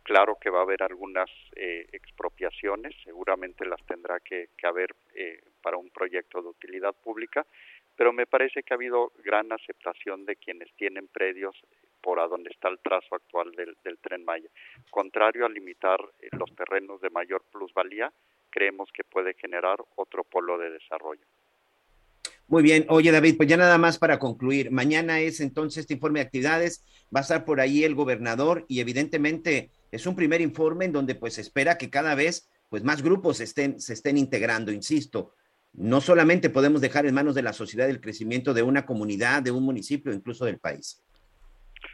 Claro 0.02 0.38
que 0.40 0.50
va 0.50 0.60
a 0.60 0.62
haber 0.62 0.82
algunas 0.82 1.30
eh, 1.56 1.86
expropiaciones, 1.92 2.94
seguramente 3.04 3.66
las 3.66 3.84
tendrá 3.86 4.18
que, 4.20 4.48
haber 4.62 4.94
eh, 5.14 5.40
para 5.62 5.76
un 5.76 5.90
proyecto 5.90 6.40
de 6.42 6.48
utilidad 6.48 6.94
pública, 6.94 7.46
pero 7.96 8.12
me 8.12 8.26
parece 8.26 8.62
que 8.62 8.72
ha 8.72 8.76
habido 8.76 9.12
gran 9.22 9.52
aceptación 9.52 10.24
de 10.24 10.36
quienes 10.36 10.72
tienen 10.74 11.08
predios 11.08 11.54
por 12.00 12.18
a 12.18 12.26
donde 12.26 12.50
está 12.50 12.68
el 12.68 12.78
trazo 12.78 13.14
actual 13.14 13.52
del, 13.52 13.76
del 13.84 13.98
tren 13.98 14.24
Maya. 14.24 14.48
Contrario 14.90 15.44
a 15.44 15.50
limitar 15.50 16.00
los 16.32 16.54
terrenos 16.56 17.00
de 17.00 17.10
mayor 17.10 17.44
plusvalía, 17.52 18.10
creemos 18.48 18.90
que 18.92 19.04
puede 19.04 19.34
generar 19.34 19.78
otro 19.96 20.24
polo 20.24 20.56
de 20.56 20.70
desarrollo. 20.70 21.26
Muy 22.50 22.64
bien. 22.64 22.84
Oye, 22.88 23.12
David, 23.12 23.36
pues 23.36 23.48
ya 23.48 23.56
nada 23.56 23.78
más 23.78 23.96
para 23.96 24.18
concluir. 24.18 24.72
Mañana 24.72 25.20
es 25.20 25.38
entonces 25.38 25.82
este 25.82 25.94
informe 25.94 26.18
de 26.18 26.26
actividades. 26.26 26.84
Va 27.14 27.20
a 27.20 27.22
estar 27.22 27.44
por 27.44 27.60
ahí 27.60 27.84
el 27.84 27.94
gobernador 27.94 28.64
y 28.66 28.80
evidentemente 28.80 29.70
es 29.92 30.04
un 30.04 30.16
primer 30.16 30.40
informe 30.40 30.86
en 30.86 30.90
donde 30.90 31.14
pues 31.14 31.38
espera 31.38 31.78
que 31.78 31.90
cada 31.90 32.16
vez 32.16 32.50
pues 32.68 32.82
más 32.82 33.02
grupos 33.02 33.40
estén, 33.40 33.78
se 33.78 33.92
estén 33.92 34.18
integrando. 34.18 34.72
Insisto, 34.72 35.32
no 35.74 36.00
solamente 36.00 36.50
podemos 36.50 36.80
dejar 36.80 37.06
en 37.06 37.14
manos 37.14 37.36
de 37.36 37.42
la 37.42 37.52
sociedad 37.52 37.88
el 37.88 38.00
crecimiento 38.00 38.52
de 38.52 38.62
una 38.62 38.84
comunidad, 38.84 39.42
de 39.42 39.52
un 39.52 39.62
municipio, 39.62 40.12
incluso 40.12 40.44
del 40.44 40.58
país. 40.58 41.04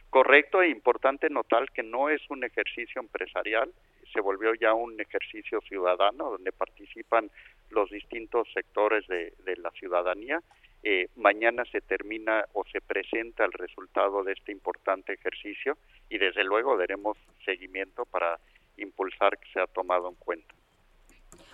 Correcto 0.08 0.62
e 0.62 0.70
importante 0.70 1.28
notar 1.28 1.70
que 1.70 1.82
no 1.82 2.08
es 2.08 2.22
un 2.30 2.44
ejercicio 2.44 3.02
empresarial, 3.02 3.70
se 4.16 4.22
volvió 4.22 4.54
ya 4.54 4.72
un 4.72 4.98
ejercicio 4.98 5.60
ciudadano 5.68 6.30
donde 6.30 6.50
participan 6.50 7.30
los 7.68 7.90
distintos 7.90 8.48
sectores 8.54 9.06
de, 9.08 9.56
la 9.58 9.70
ciudadanía. 9.72 10.42
Eh, 10.82 11.08
mañana 11.16 11.64
se 11.70 11.82
termina 11.82 12.46
o 12.54 12.64
se 12.72 12.80
presenta 12.80 13.44
el 13.44 13.52
resultado 13.52 14.24
de 14.24 14.32
este 14.32 14.52
importante 14.52 15.12
ejercicio 15.12 15.76
y 16.08 16.16
desde 16.16 16.44
luego 16.44 16.78
daremos 16.78 17.18
seguimiento 17.44 18.06
para 18.06 18.38
impulsar 18.78 19.36
que 19.38 19.52
sea 19.52 19.66
tomado 19.66 20.08
en 20.08 20.14
cuenta. 20.14 20.54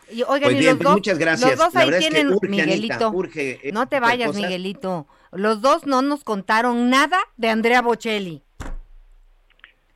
Y, 0.08 0.22
oigan, 0.22 0.52
pues 0.52 0.82
los 0.82 0.94
muchas 0.94 1.18
gracias. 1.18 1.50
Los 1.50 1.58
dos 1.58 1.76
ahí 1.76 1.90
tienen, 1.98 2.38
Miguelito. 2.42 3.12
Eh, 3.34 3.70
no 3.72 3.88
te 3.88 3.98
vayas, 3.98 4.36
Miguelito. 4.36 5.08
Los 5.32 5.62
dos 5.62 5.86
no 5.86 6.02
nos 6.02 6.22
contaron 6.22 6.90
nada 6.90 7.18
de 7.36 7.48
Andrea 7.48 7.82
Bocelli. 7.82 8.44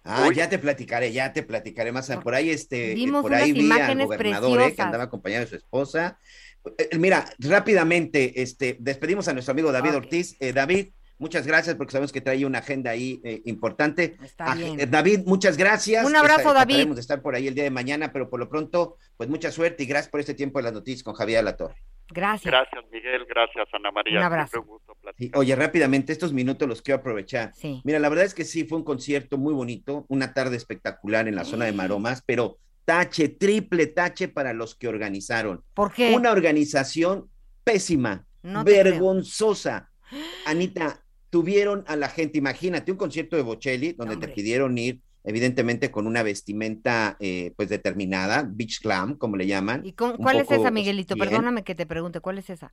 Ah, 0.06 0.30
ya 0.32 0.48
te 0.48 0.58
platicaré, 0.58 1.12
ya 1.12 1.32
te 1.32 1.42
platicaré 1.42 1.90
más. 1.90 2.08
Por 2.22 2.34
ahí, 2.34 2.50
este, 2.50 2.92
eh, 2.92 3.08
por 3.10 3.34
ahí 3.34 3.52
vi 3.52 3.70
al 3.70 3.98
gobernador 3.98 4.60
eh, 4.62 4.74
que 4.74 4.82
andaba 4.82 5.04
acompañado 5.04 5.44
de 5.44 5.50
su 5.50 5.56
esposa. 5.56 6.18
Eh, 6.78 6.96
mira, 6.98 7.28
rápidamente, 7.40 8.40
este, 8.40 8.76
despedimos 8.78 9.26
a 9.28 9.32
nuestro 9.32 9.52
amigo 9.52 9.72
David 9.72 9.96
Ortiz. 9.96 10.36
David, 10.54 10.88
muchas 11.18 11.46
gracias 11.46 11.74
porque 11.74 11.92
sabemos 11.92 12.12
que 12.12 12.20
trae 12.20 12.46
una 12.46 12.58
agenda 12.60 12.92
ahí 12.92 13.20
importante. 13.44 14.16
David, 14.88 15.20
muchas 15.26 15.56
gracias. 15.56 16.06
Un 16.06 16.14
abrazo, 16.14 16.52
David. 16.52 16.78
David. 16.78 16.94
de 16.94 17.00
estar 17.00 17.20
por 17.20 17.34
ahí 17.34 17.48
el 17.48 17.54
día 17.54 17.64
de 17.64 17.70
mañana, 17.70 18.12
pero 18.12 18.30
por 18.30 18.38
lo 18.38 18.48
pronto, 18.48 18.98
pues 19.16 19.28
mucha 19.28 19.50
suerte 19.50 19.82
y 19.82 19.86
gracias 19.86 20.10
por 20.10 20.20
este 20.20 20.34
tiempo 20.34 20.60
de 20.60 20.64
las 20.64 20.72
noticias 20.72 21.02
con 21.02 21.14
Javier 21.14 21.42
Latorre. 21.42 21.82
Gracias. 22.08 22.50
Gracias, 22.50 22.84
Miguel. 22.92 23.26
Gracias, 23.28 23.68
Ana 23.72 23.90
María. 23.90 24.18
Un 24.18 24.24
abrazo. 24.24 24.64
oye, 25.34 25.56
rápidamente, 25.56 26.12
estos 26.12 26.32
minutos 26.32 26.68
los 26.68 26.82
quiero 26.82 27.00
aprovechar. 27.00 27.52
Mira, 27.84 27.98
la 27.98 28.08
verdad 28.08 28.24
es 28.24 28.34
que 28.34 28.44
sí, 28.44 28.64
fue 28.64 28.78
un 28.78 28.84
concierto 28.84 29.38
muy 29.38 29.52
bonito, 29.54 30.06
una 30.08 30.32
tarde 30.32 30.56
espectacular 30.56 31.28
en 31.28 31.34
la 31.34 31.44
zona 31.44 31.64
de 31.64 31.72
Maromas, 31.72 32.22
pero 32.24 32.58
tache, 32.84 33.28
triple 33.28 33.88
tache 33.88 34.28
para 34.28 34.52
los 34.52 34.74
que 34.74 34.88
organizaron. 34.88 35.62
¿Por 35.74 35.92
qué? 35.92 36.14
Una 36.14 36.30
organización 36.30 37.28
pésima, 37.64 38.24
vergonzosa. 38.42 39.90
Anita, 40.46 41.02
tuvieron 41.30 41.84
a 41.88 41.96
la 41.96 42.08
gente, 42.08 42.38
imagínate, 42.38 42.92
un 42.92 42.98
concierto 42.98 43.36
de 43.36 43.42
Bocelli 43.42 43.92
donde 43.92 44.16
te 44.16 44.28
pidieron 44.28 44.78
ir 44.78 45.00
evidentemente 45.26 45.90
con 45.90 46.06
una 46.06 46.22
vestimenta 46.22 47.16
eh, 47.20 47.52
pues 47.56 47.68
determinada, 47.68 48.48
beach 48.48 48.80
glam, 48.80 49.16
como 49.18 49.36
le 49.36 49.46
llaman. 49.46 49.84
¿Y 49.84 49.92
cuál 49.92 50.40
es 50.40 50.50
esa, 50.50 50.70
Miguelito? 50.70 51.16
Perdóname 51.16 51.64
que 51.64 51.74
te 51.74 51.84
pregunte, 51.84 52.20
¿cuál 52.20 52.38
es 52.38 52.48
esa? 52.48 52.72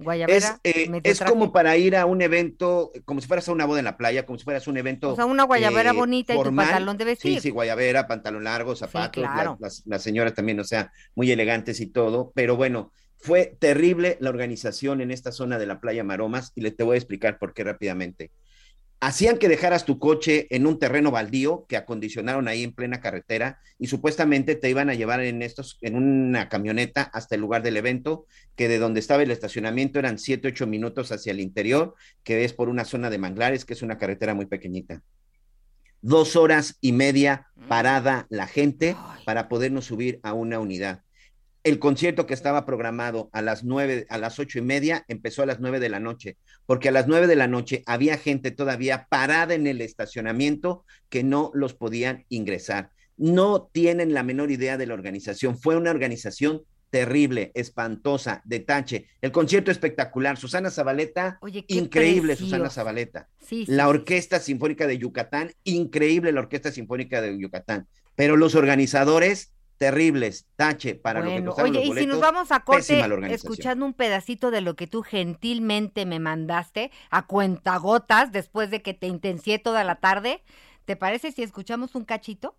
Guayabera. 0.00 0.60
es, 0.62 0.76
eh, 0.76 1.00
es 1.02 1.20
como 1.20 1.52
para 1.52 1.76
ir 1.76 1.96
a 1.96 2.06
un 2.06 2.22
evento, 2.22 2.92
como 3.04 3.20
si 3.20 3.26
fueras 3.26 3.48
a 3.48 3.52
una 3.52 3.64
boda 3.64 3.80
en 3.80 3.84
la 3.84 3.96
playa, 3.96 4.24
como 4.24 4.38
si 4.38 4.44
fueras 4.44 4.64
a 4.66 4.70
un 4.70 4.76
evento. 4.76 5.10
O 5.12 5.16
sea, 5.16 5.26
una 5.26 5.42
guayabera 5.42 5.90
eh, 5.90 5.94
bonita 5.94 6.34
y 6.34 6.36
tu 6.36 6.42
formal. 6.44 6.66
pantalón 6.66 6.96
de 6.98 7.04
vestir. 7.04 7.34
Sí, 7.34 7.40
sí, 7.40 7.50
guayabera, 7.50 8.06
pantalón 8.06 8.44
largo, 8.44 8.76
zapatos, 8.76 9.20
la- 9.20 9.32
claro. 9.32 9.56
las, 9.60 9.82
las 9.86 10.02
señoras 10.02 10.34
también, 10.34 10.60
o 10.60 10.64
sea, 10.64 10.92
muy 11.16 11.32
elegantes 11.32 11.80
y 11.80 11.86
todo. 11.86 12.30
Pero 12.36 12.56
bueno, 12.56 12.92
fue 13.16 13.56
terrible 13.58 14.16
la 14.20 14.30
organización 14.30 15.00
en 15.00 15.10
esta 15.10 15.32
zona 15.32 15.58
de 15.58 15.66
la 15.66 15.80
playa 15.80 16.04
Maromas 16.04 16.52
y 16.54 16.60
le 16.60 16.70
te 16.70 16.84
voy 16.84 16.94
a 16.94 16.98
explicar 16.98 17.38
por 17.38 17.52
qué 17.52 17.64
rápidamente. 17.64 18.30
Hacían 19.00 19.38
que 19.38 19.48
dejaras 19.48 19.84
tu 19.84 20.00
coche 20.00 20.48
en 20.50 20.66
un 20.66 20.80
terreno 20.80 21.12
baldío 21.12 21.66
que 21.68 21.76
acondicionaron 21.76 22.48
ahí 22.48 22.64
en 22.64 22.72
plena 22.72 23.00
carretera 23.00 23.60
y 23.78 23.86
supuestamente 23.86 24.56
te 24.56 24.68
iban 24.68 24.90
a 24.90 24.94
llevar 24.94 25.20
en 25.20 25.40
estos, 25.40 25.78
en 25.82 25.94
una 25.94 26.48
camioneta 26.48 27.02
hasta 27.02 27.36
el 27.36 27.40
lugar 27.40 27.62
del 27.62 27.76
evento, 27.76 28.26
que 28.56 28.66
de 28.66 28.80
donde 28.80 28.98
estaba 28.98 29.22
el 29.22 29.30
estacionamiento 29.30 30.00
eran 30.00 30.18
7, 30.18 30.48
8 30.48 30.66
minutos 30.66 31.12
hacia 31.12 31.30
el 31.30 31.38
interior, 31.38 31.94
que 32.24 32.44
es 32.44 32.52
por 32.52 32.68
una 32.68 32.84
zona 32.84 33.08
de 33.08 33.18
manglares, 33.18 33.64
que 33.64 33.74
es 33.74 33.82
una 33.82 33.98
carretera 33.98 34.34
muy 34.34 34.46
pequeñita. 34.46 35.00
Dos 36.00 36.34
horas 36.34 36.76
y 36.80 36.90
media 36.90 37.46
parada 37.68 38.26
la 38.30 38.48
gente 38.48 38.96
para 39.24 39.48
podernos 39.48 39.84
subir 39.84 40.18
a 40.24 40.32
una 40.32 40.58
unidad. 40.58 41.02
El 41.68 41.78
concierto 41.78 42.24
que 42.24 42.32
estaba 42.32 42.64
programado 42.64 43.28
a 43.30 43.42
las 43.42 43.62
nueve, 43.62 44.06
a 44.08 44.16
las 44.16 44.38
ocho 44.38 44.58
y 44.58 44.62
media, 44.62 45.04
empezó 45.06 45.42
a 45.42 45.46
las 45.46 45.60
nueve 45.60 45.80
de 45.80 45.90
la 45.90 46.00
noche, 46.00 46.38
porque 46.64 46.88
a 46.88 46.92
las 46.92 47.06
nueve 47.06 47.26
de 47.26 47.36
la 47.36 47.46
noche 47.46 47.82
había 47.84 48.16
gente 48.16 48.50
todavía 48.52 49.06
parada 49.10 49.52
en 49.52 49.66
el 49.66 49.82
estacionamiento 49.82 50.86
que 51.10 51.22
no 51.24 51.50
los 51.52 51.74
podían 51.74 52.24
ingresar. 52.30 52.88
No 53.18 53.68
tienen 53.70 54.14
la 54.14 54.22
menor 54.22 54.50
idea 54.50 54.78
de 54.78 54.86
la 54.86 54.94
organización. 54.94 55.58
Fue 55.58 55.76
una 55.76 55.90
organización 55.90 56.62
terrible, 56.88 57.52
espantosa, 57.52 58.40
de 58.46 58.60
tache. 58.60 59.08
El 59.20 59.30
concierto 59.30 59.70
espectacular. 59.70 60.38
Susana 60.38 60.70
Zabaleta, 60.70 61.36
Oye, 61.42 61.66
increíble 61.68 62.28
precioso. 62.28 62.46
Susana 62.46 62.70
Zabaleta. 62.70 63.28
Sí, 63.40 63.66
sí, 63.66 63.72
La. 63.72 63.88
Orquesta 63.88 64.40
Sinfónica 64.40 64.86
de 64.86 64.96
Yucatán, 64.96 65.52
increíble 65.64 66.32
la 66.32 66.40
Orquesta 66.40 66.72
Sinfónica 66.72 67.20
de 67.20 67.38
Yucatán. 67.38 67.86
Pero 68.16 68.38
los 68.38 68.54
organizadores, 68.54 69.52
terribles, 69.78 70.46
tache 70.56 70.94
para 70.96 71.20
lo 71.20 71.30
que 71.30 71.44
costaron 71.44 71.70
oye, 71.70 71.86
los 71.86 71.96
y 71.96 72.00
si 72.00 72.06
nos 72.06 72.20
vamos 72.20 72.52
a 72.52 72.60
corte 72.60 73.00
escuchando 73.32 73.86
un 73.86 73.94
pedacito 73.94 74.50
de 74.50 74.60
lo 74.60 74.74
que 74.76 74.86
tú 74.86 75.02
gentilmente 75.02 76.04
me 76.04 76.18
mandaste 76.18 76.90
a 77.10 77.26
cuentagotas 77.26 78.32
después 78.32 78.70
de 78.70 78.82
que 78.82 78.92
te 78.94 79.06
intencié 79.06 79.58
toda 79.58 79.84
la 79.84 79.96
tarde, 79.96 80.42
¿te 80.84 80.96
parece 80.96 81.32
si 81.32 81.42
escuchamos 81.42 81.94
un 81.94 82.04
cachito? 82.04 82.56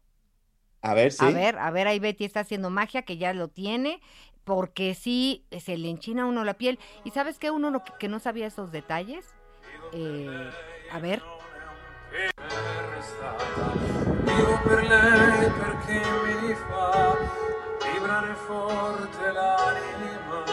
A 0.81 0.93
ver, 0.93 1.11
sí. 1.11 1.25
A 1.25 1.31
ver, 1.31 1.59
a 1.59 1.69
ver, 1.71 1.87
ahí 1.87 1.99
Betty 1.99 2.23
está 2.23 2.39
haciendo 2.39 2.69
magia, 2.69 3.01
que 3.01 3.17
ya 3.17 3.33
lo 3.33 3.49
tiene, 3.49 4.01
porque 4.45 4.95
sí, 4.95 5.45
se 5.59 5.77
le 5.77 5.89
enchina 5.89 6.23
a 6.23 6.25
uno 6.25 6.45
la 6.45 6.53
piel. 6.57 6.79
¿Y 7.03 7.11
sabes 7.11 7.37
qué? 7.37 7.51
Uno 7.51 7.69
no- 7.69 7.83
que 7.83 8.07
no 8.07 8.19
sabía 8.19 8.47
esos 8.47 8.71
detalles. 8.71 9.25
Eh, 9.91 10.49
a 10.91 10.99
ver. 10.99 11.21
Vivo 14.39 14.57
per 14.63 14.87
lei 14.87 15.51
perché 15.51 16.01
mi 16.23 16.55
fa 16.67 17.17
vibrare 17.83 18.35
forte 18.47 19.31
l'anima. 19.33 20.43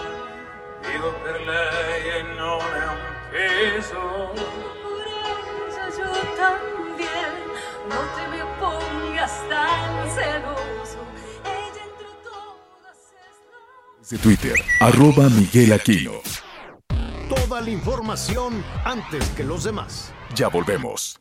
Vivo 0.83 1.13
per 1.23 1.41
lei 1.41 2.09
e 2.19 2.23
non 2.35 2.61
è 2.61 2.87
un 2.89 3.03
peso. 3.31 4.35
yo 5.97 6.11
también, 6.37 7.33
no 7.89 8.01
te 8.17 8.27
me 8.33 8.43
pongas 8.59 9.35
tan 9.49 10.11
celoso. 10.17 10.99
Ella 11.45 11.83
entre 11.89 12.11
todas 12.25 12.99
De 14.11 14.19
Twitter, 14.19 14.57
arroba 14.81 15.29
Miguel 15.29 15.73
Aquino. 15.73 16.23
Toda 17.29 17.61
la 17.61 17.71
información 17.71 18.65
antes 18.85 19.29
que 19.37 19.45
los 19.45 19.63
demás. 19.63 20.13
Ya 20.35 20.49
volvemos. 20.49 21.21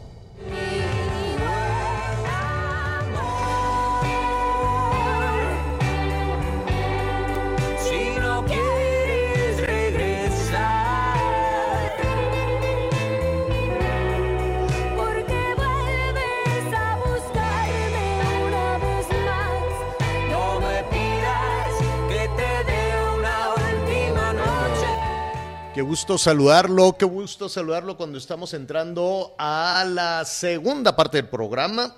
Qué 25.73 25.81
gusto 25.81 26.17
saludarlo, 26.17 26.97
qué 26.97 27.05
gusto 27.05 27.47
saludarlo 27.47 27.95
cuando 27.95 28.17
estamos 28.17 28.53
entrando 28.53 29.33
a 29.37 29.85
la 29.87 30.25
segunda 30.25 30.95
parte 30.95 31.17
del 31.17 31.29
programa. 31.29 31.95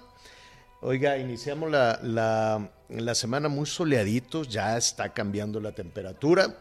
Oiga, 0.82 1.18
iniciamos 1.18 1.72
la, 1.72 2.00
la- 2.04 3.16
semana 3.16 3.50
muy 3.50 3.66
soleaditos, 3.66 4.48
ya 4.50 4.78
está 4.78 5.10
cambiando 5.14 5.60
la 5.60 5.72
temperatura. 5.72 6.56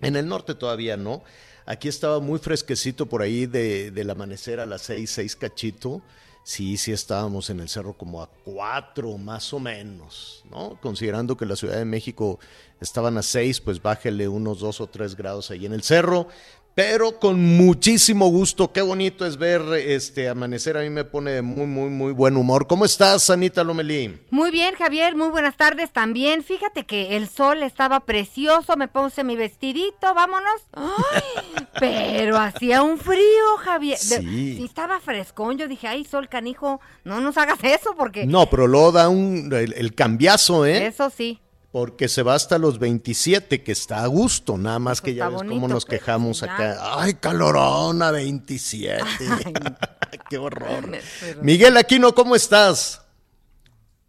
En 0.00 0.16
el 0.16 0.26
norte 0.26 0.54
todavía 0.54 0.96
no. 0.96 1.22
Aquí 1.66 1.88
estaba 1.88 2.20
muy 2.20 2.38
fresquecito 2.38 3.04
por 3.06 3.20
ahí 3.20 3.44
de, 3.44 3.90
del 3.90 4.08
amanecer 4.08 4.60
a 4.60 4.66
las 4.66 4.80
seis, 4.82 5.10
seis 5.10 5.36
cachito. 5.36 6.00
Sí, 6.42 6.76
sí 6.78 6.90
estábamos 6.90 7.50
en 7.50 7.60
el 7.60 7.68
cerro 7.68 7.92
como 7.92 8.22
a 8.22 8.30
cuatro 8.44 9.18
más 9.18 9.52
o 9.52 9.60
menos, 9.60 10.42
¿no? 10.50 10.78
Considerando 10.80 11.36
que 11.36 11.46
la 11.46 11.54
Ciudad 11.54 11.76
de 11.76 11.84
México 11.84 12.40
estaban 12.80 13.18
a 13.18 13.22
seis, 13.22 13.60
pues 13.60 13.80
bájele 13.80 14.26
unos 14.26 14.60
dos 14.60 14.80
o 14.80 14.86
tres 14.86 15.16
grados 15.16 15.50
ahí 15.50 15.66
en 15.66 15.74
el 15.74 15.82
cerro. 15.82 16.28
Pero 16.74 17.18
con 17.18 17.56
muchísimo 17.56 18.28
gusto, 18.28 18.72
qué 18.72 18.80
bonito 18.80 19.26
es 19.26 19.36
ver 19.36 19.60
este 19.74 20.28
amanecer, 20.28 20.76
a 20.76 20.82
mí 20.82 20.90
me 20.90 21.04
pone 21.04 21.32
de 21.32 21.42
muy, 21.42 21.66
muy, 21.66 21.90
muy 21.90 22.12
buen 22.12 22.36
humor. 22.36 22.66
¿Cómo 22.68 22.84
estás, 22.84 23.28
Anita 23.28 23.64
Lomelí? 23.64 24.20
Muy 24.30 24.50
bien, 24.50 24.74
Javier, 24.76 25.16
muy 25.16 25.28
buenas 25.28 25.56
tardes 25.56 25.90
también. 25.90 26.44
Fíjate 26.44 26.86
que 26.86 27.16
el 27.16 27.28
sol 27.28 27.62
estaba 27.64 28.00
precioso, 28.00 28.76
me 28.76 28.86
puse 28.88 29.24
mi 29.24 29.34
vestidito, 29.34 30.14
vámonos. 30.14 30.62
Ay, 30.72 31.66
pero 31.80 32.38
hacía 32.38 32.82
un 32.82 32.98
frío, 32.98 33.56
Javier. 33.58 33.98
Sí. 33.98 34.56
sí 34.56 34.64
estaba 34.64 35.00
frescón, 35.00 35.58
yo 35.58 35.66
dije, 35.66 35.88
ay, 35.88 36.04
sol 36.04 36.28
canijo, 36.28 36.80
no 37.04 37.20
nos 37.20 37.36
hagas 37.36 37.58
eso 37.62 37.94
porque... 37.96 38.26
No, 38.26 38.48
pero 38.48 38.68
luego 38.68 38.92
da 38.92 39.08
un, 39.08 39.52
el, 39.52 39.74
el 39.74 39.94
cambiazo, 39.94 40.64
¿eh? 40.64 40.86
Eso 40.86 41.10
sí. 41.10 41.40
Porque 41.72 42.08
se 42.08 42.22
va 42.22 42.34
hasta 42.34 42.58
los 42.58 42.80
27, 42.80 43.62
que 43.62 43.70
está 43.70 44.02
a 44.02 44.06
gusto, 44.08 44.58
nada 44.58 44.80
más 44.80 45.00
que 45.00 45.14
ya 45.14 45.28
ves 45.28 45.42
cómo 45.46 45.68
nos 45.68 45.84
pero 45.84 45.98
quejamos 46.00 46.40
ya. 46.40 46.52
acá. 46.52 46.78
Ay, 47.00 47.14
calorona, 47.14 48.10
27. 48.10 49.04
Qué 50.28 50.38
horror. 50.38 50.90
pero- 51.20 51.42
Miguel 51.42 51.76
Aquino, 51.76 52.12
¿cómo 52.14 52.34
estás? 52.34 53.02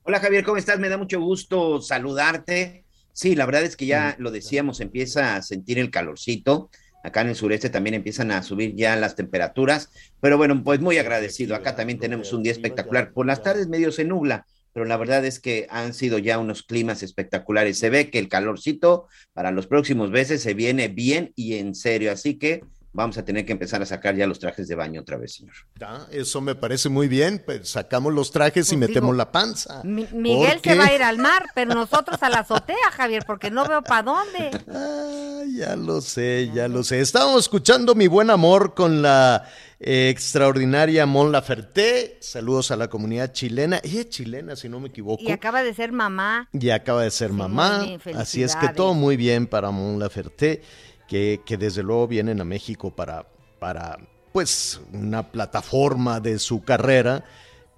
Hola 0.04 0.20
Javier, 0.20 0.44
¿cómo 0.44 0.58
estás? 0.58 0.80
Me 0.80 0.90
da 0.90 0.98
mucho 0.98 1.20
gusto 1.22 1.80
saludarte. 1.82 2.84
Sí, 3.14 3.36
la 3.36 3.46
verdad 3.46 3.64
es 3.64 3.76
que 3.76 3.86
ya 3.86 4.16
lo 4.18 4.32
decíamos, 4.32 4.80
empieza 4.80 5.36
a 5.36 5.42
sentir 5.44 5.78
el 5.78 5.92
calorcito. 5.92 6.72
Acá 7.04 7.22
en 7.22 7.30
el 7.30 7.36
sureste 7.36 7.70
también 7.70 7.94
empiezan 7.94 8.32
a 8.32 8.42
subir 8.42 8.76
ya 8.76 8.96
las 8.96 9.16
temperaturas. 9.16 9.90
Pero 10.20 10.38
bueno, 10.38 10.64
pues 10.64 10.80
muy 10.80 10.98
agradecido. 10.98 11.56
Acá 11.56 11.76
también 11.76 12.00
tenemos 12.00 12.34
un 12.34 12.42
día 12.42 12.52
espectacular. 12.52 13.12
Por 13.12 13.28
las 13.28 13.44
tardes 13.44 13.68
medio 13.68 13.92
se 13.92 14.06
nubla, 14.06 14.46
pero 14.74 14.86
la 14.86 14.98
verdad 14.98 15.24
es 15.26 15.40
que 15.40 15.68
han 15.70 15.94
sido 15.94 16.18
ya 16.18 16.38
unos 16.40 16.64
climas 16.64 17.04
espectaculares. 17.04 17.78
Se 17.80 17.90
ve 17.90 18.10
que 18.10 18.20
el 18.20 18.30
calorcito 18.30 19.08
para 19.34 19.52
los 19.52 19.68
próximos 19.68 20.10
meses 20.12 20.42
se 20.42 20.54
viene 20.54 20.88
bien 20.88 21.34
y 21.36 21.56
en 21.56 21.76
serio. 21.76 22.12
Así 22.12 22.38
que 22.38 22.64
vamos 22.94 23.18
a 23.18 23.24
tener 23.24 23.46
que 23.46 23.54
empezar 23.54 23.82
a 23.82 23.86
sacar 23.86 24.16
ya 24.18 24.28
los 24.28 24.38
trajes 24.40 24.68
de 24.68 24.76
baño 24.76 25.00
otra 25.02 25.16
vez, 25.18 25.36
señor. 25.36 25.54
Ah, 25.82 26.08
eso 26.12 26.42
me 26.42 26.56
parece 26.56 26.90
muy 26.90 27.08
bien. 27.08 27.42
Pues 27.46 27.70
sacamos 27.70 28.14
los 28.14 28.32
trajes 28.32 28.68
y 28.72 28.76
Pues 28.76 28.90
metemos 28.90 29.10
digo, 29.12 29.18
la 29.18 29.32
panza. 29.32 29.82
Mi- 29.84 30.08
Miguel 30.12 30.60
¿Por 30.62 30.72
se 30.74 30.78
va 30.78 30.86
a 30.88 30.94
ir 30.96 31.02
al 31.04 31.18
mar, 31.18 31.46
pero 31.56 31.74
nosotros 31.74 32.22
a 32.22 32.30
la 32.30 32.40
azotea, 32.40 32.92
Javier, 32.92 33.24
porque 33.26 33.50
no 33.50 33.66
veo 33.66 33.82
para 33.82 34.04
dónde. 34.04 34.52
Ah, 34.68 35.42
ya 35.56 35.76
lo 35.76 36.02
sé, 36.02 36.52
ya 36.54 36.68
lo 36.68 36.84
sé. 36.84 37.00
Estábamos 37.00 37.42
escuchando 37.44 37.96
Mi 37.96 38.08
Buen 38.08 38.30
Amor 38.30 38.74
con 38.74 39.02
la 39.02 39.46
eh, 39.84 40.10
extraordinaria 40.10 41.08
Mon 41.08 41.32
Laferte. 41.32 42.18
Saludos 42.22 42.70
a 42.70 42.76
la 42.76 42.88
comunidad 42.88 43.32
chilena. 43.34 43.80
Ella 43.84 44.02
es 44.02 44.10
chilena, 44.10 44.56
si 44.56 44.70
no 44.70 44.80
me 44.80 44.90
equivoco. 44.90 45.24
Y 45.24 45.32
acaba 45.32 45.64
de 45.64 45.74
ser 45.74 45.92
mamá. 45.92 46.48
Ya 46.54 46.76
acaba 46.76 47.02
de 47.02 47.10
ser 47.10 47.34
mamá. 47.34 47.84
así 48.16 48.44
es 48.44 48.56
que 48.56 48.70
todo 48.70 48.94
muy 48.94 49.18
bien 49.18 49.48
para 49.48 49.72
Mon 49.72 49.98
Laferte, 49.98 50.62
que, 51.08 51.42
que 51.46 51.58
desde 51.58 51.82
luego 51.82 52.08
vienen 52.08 52.40
a 52.42 52.46
México 52.46 52.96
para, 52.96 53.26
para 53.60 53.98
pues 54.32 54.80
una 54.94 55.32
plataforma 55.32 56.20
de 56.20 56.38
su 56.38 56.64
carrera. 56.64 57.26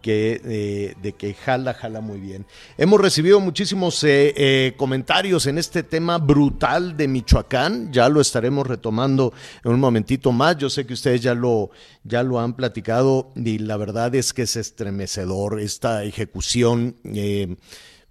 Que, 0.03 0.41
eh, 0.43 0.95
de 1.01 1.13
que 1.13 1.33
jala, 1.33 1.73
jala 1.73 2.01
muy 2.01 2.19
bien. 2.19 2.45
Hemos 2.77 2.99
recibido 2.99 3.39
muchísimos 3.39 4.03
eh, 4.03 4.33
eh, 4.35 4.73
comentarios 4.75 5.47
en 5.47 5.57
este 5.57 5.81
tema 5.81 6.17
brutal 6.17 6.95
de 6.97 7.07
Michoacán. 7.07 7.91
Ya 7.91 8.09
lo 8.09 8.19
estaremos 8.19 8.67
retomando 8.67 9.33
en 9.63 9.71
un 9.71 9.79
momentito 9.79 10.33
más. 10.33 10.57
Yo 10.57 10.69
sé 10.69 10.85
que 10.85 10.93
ustedes 10.93 11.21
ya 11.21 11.33
lo, 11.33 11.71
ya 12.03 12.21
lo 12.21 12.39
han 12.39 12.53
platicado 12.55 13.31
y 13.35 13.59
la 13.59 13.77
verdad 13.77 14.13
es 14.13 14.33
que 14.33 14.41
es 14.41 14.57
estremecedor 14.57 15.61
esta 15.61 16.03
ejecución, 16.03 16.97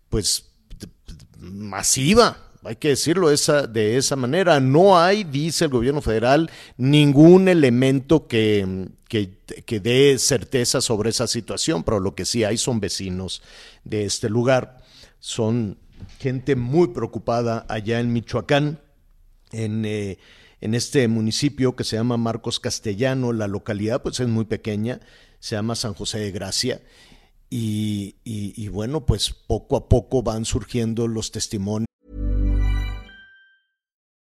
pues 0.09 0.51
masiva 1.39 2.52
hay 2.65 2.77
que 2.77 2.89
decirlo 2.89 3.29
de 3.29 3.97
esa 3.97 4.17
manera. 4.17 4.61
No 4.61 4.99
hay, 4.99 5.25
dice 5.25 5.65
el 5.65 5.71
gobierno 5.71 6.01
federal, 6.01 6.51
ningún 6.77 7.49
elemento 7.49 8.27
que, 8.29 8.89
que, 9.09 9.81
dé 9.81 10.19
certeza 10.19 10.81
sobre 10.81 11.11
esa 11.11 11.27
situación, 11.27 11.83
pero 11.83 11.99
lo 11.99 12.15
que 12.15 12.25
sí 12.25 12.45
hay 12.45 12.57
son 12.59 12.81
vecinos 12.81 13.43
de 13.85 14.05
este 14.05 14.29
lugar. 14.29 14.79
Son 15.19 15.79
gente 16.19 16.57
muy 16.57 16.89
preocupada 16.89 17.67
allá 17.69 18.01
en 18.01 18.13
Michoacán, 18.13 18.81
en, 19.51 19.85
eh, 19.85 20.19
en 20.61 20.75
este 20.75 21.07
municipio 21.09 21.75
que 21.75 21.85
se 21.85 21.97
llama 21.97 22.17
Marcos 22.17 22.61
Castellano. 22.61 23.33
La 23.33 23.49
localidad 23.49 24.03
pues 24.03 24.21
es 24.21 24.29
muy 24.29 24.45
pequeña, 24.45 25.01
se 25.41 25.57
llama 25.57 25.75
San 25.75 25.95
José 25.95 26.21
de 26.21 26.31
Gracia. 26.31 26.81
Y, 27.51 28.17
y 28.25 28.69
bueno, 28.69 29.05
pues 29.05 29.31
poco 29.31 29.77
a 29.77 29.87
poco 29.87 30.23
van 30.23 30.47
surgiendo 30.47 31.07
los 31.07 31.33
testimonios. 31.33 31.92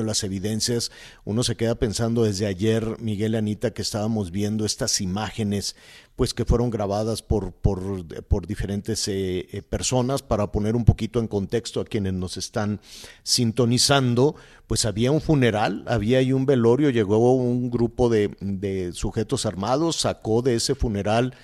las 0.00 0.24
evidencias, 0.24 0.90
uno 1.24 1.42
se 1.42 1.54
queda 1.54 1.74
pensando 1.74 2.24
desde 2.24 2.46
ayer, 2.46 2.96
Miguel 2.98 3.34
Anita, 3.34 3.74
que 3.74 3.82
estábamos 3.82 4.30
viendo 4.30 4.64
estas 4.64 5.02
imágenes, 5.02 5.76
pues 6.16 6.32
que 6.32 6.46
fueron 6.46 6.70
grabadas 6.70 7.20
por, 7.20 7.52
por, 7.52 8.46
diferentes 8.46 9.06
eh, 9.08 9.46
eh, 9.52 9.60
personas, 9.60 10.22
para 10.22 10.50
poner 10.50 10.76
un 10.76 10.86
poquito 10.86 11.20
en 11.20 11.28
contexto 11.28 11.78
a 11.78 11.84
quienes 11.84 12.14
nos 12.14 12.38
están 12.38 12.80
sintonizando, 13.22 14.34
pues 14.66 14.86
había 14.86 15.10
un 15.10 15.20
funeral, 15.20 15.84
había 15.86 16.20
ahí 16.20 16.32
un 16.32 16.46
velorio, 16.46 16.88
llegó 16.88 17.34
un 17.34 17.70
grupo 17.70 18.08
de 18.08 18.92
sujetos 18.94 19.44
armados, 19.44 19.96
sacó 19.96 20.40
de 20.40 20.54
ese 20.54 20.74
funeral 20.74 21.34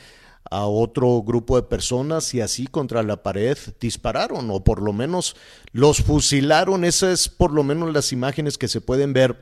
a 0.51 0.67
otro 0.67 1.23
grupo 1.23 1.57
de 1.57 1.63
personas 1.63 2.33
y 2.35 2.41
así 2.41 2.67
contra 2.67 3.03
la 3.03 3.23
pared 3.23 3.59
dispararon 3.81 4.51
o 4.51 4.65
por 4.65 4.83
lo 4.83 4.93
menos 4.93 5.37
los 5.73 5.99
fusilaron. 5.99 6.85
Esas 6.85 7.21
es 7.21 7.29
por 7.29 7.53
lo 7.53 7.63
menos 7.63 7.93
las 7.93 8.13
imágenes 8.13 8.57
que 8.57 8.69
se 8.69 8.81
pueden 8.81 9.13
ver 9.13 9.37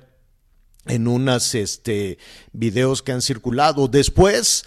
en 0.87 1.09
unas 1.09 1.55
este, 1.55 2.19
videos 2.53 3.03
que 3.03 3.13
han 3.13 3.23
circulado. 3.23 3.89
Después, 3.89 4.65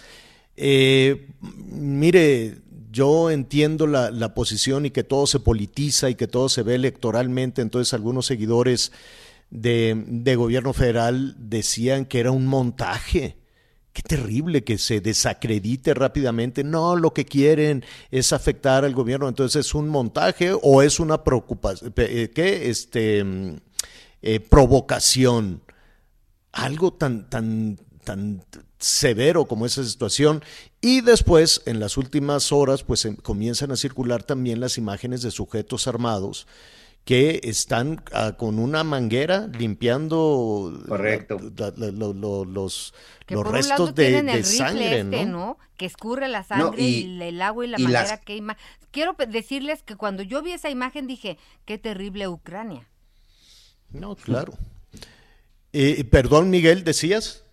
eh, 0.56 1.28
mire, 1.40 2.58
yo 2.90 3.30
entiendo 3.30 3.86
la, 3.86 4.10
la, 4.10 4.34
posición 4.34 4.86
y 4.86 4.90
que 4.90 5.04
todo 5.04 5.26
se 5.26 5.40
politiza 5.40 6.10
y 6.10 6.14
que 6.14 6.26
todo 6.26 6.48
se 6.48 6.62
ve 6.62 6.74
electoralmente, 6.74 7.62
entonces 7.62 7.94
algunos 7.94 8.26
seguidores 8.26 8.92
de, 9.50 10.04
de 10.06 10.36
gobierno 10.36 10.72
federal 10.72 11.36
decían 11.38 12.04
que 12.04 12.20
era 12.20 12.30
un 12.30 12.46
montaje 12.46 13.39
Qué 14.00 14.16
terrible 14.16 14.64
que 14.64 14.78
se 14.78 15.02
desacredite 15.02 15.92
rápidamente. 15.92 16.64
No, 16.64 16.96
lo 16.96 17.12
que 17.12 17.26
quieren 17.26 17.84
es 18.10 18.32
afectar 18.32 18.86
al 18.86 18.94
gobierno. 18.94 19.28
Entonces, 19.28 19.66
¿es 19.66 19.74
un 19.74 19.88
montaje 19.90 20.52
o 20.62 20.80
es 20.80 21.00
una 21.00 21.22
preocupación? 21.22 21.92
Eh, 21.96 22.30
¿Qué? 22.34 22.70
Este, 22.70 23.22
mm, 23.22 23.56
eh, 24.22 24.40
provocación. 24.40 25.62
Algo 26.52 26.94
tan, 26.94 27.28
tan, 27.28 27.78
tan 28.02 28.42
severo 28.78 29.44
como 29.44 29.66
esa 29.66 29.84
situación. 29.84 30.42
Y 30.80 31.02
después, 31.02 31.60
en 31.66 31.78
las 31.78 31.98
últimas 31.98 32.52
horas, 32.52 32.82
pues 32.84 33.04
em, 33.04 33.16
comienzan 33.16 33.70
a 33.70 33.76
circular 33.76 34.22
también 34.22 34.60
las 34.60 34.78
imágenes 34.78 35.20
de 35.20 35.30
sujetos 35.30 35.86
armados 35.86 36.46
que 37.04 37.40
están 37.44 38.02
ah, 38.12 38.36
con 38.36 38.58
una 38.58 38.84
manguera 38.84 39.48
limpiando 39.48 40.82
Correcto. 40.86 41.38
los, 41.38 42.94
los 43.28 43.46
restos 43.46 43.94
de, 43.94 44.44
sangre, 44.44 45.00
este, 45.00 45.24
¿no? 45.24 45.58
Que 45.76 45.86
escurre 45.86 46.28
la 46.28 46.42
sangre 46.42 46.82
y, 46.82 47.22
el 47.22 47.40
agua 47.42 47.64
y 47.64 47.68
la 47.68 47.78
manguera. 47.78 48.20
Quiero 48.90 49.16
decirles 49.28 49.82
que 49.82 49.96
cuando 49.96 50.22
yo 50.22 50.42
vi 50.42 50.52
esa 50.52 50.70
imagen 50.70 51.06
dije, 51.06 51.38
qué 51.64 51.78
terrible 51.78 52.28
Ucrania. 52.28 52.88
No, 53.90 54.14
claro. 54.16 54.52
Eh, 55.72 56.04
perdón, 56.04 56.50
Miguel, 56.50 56.84
¿decías? 56.84 57.44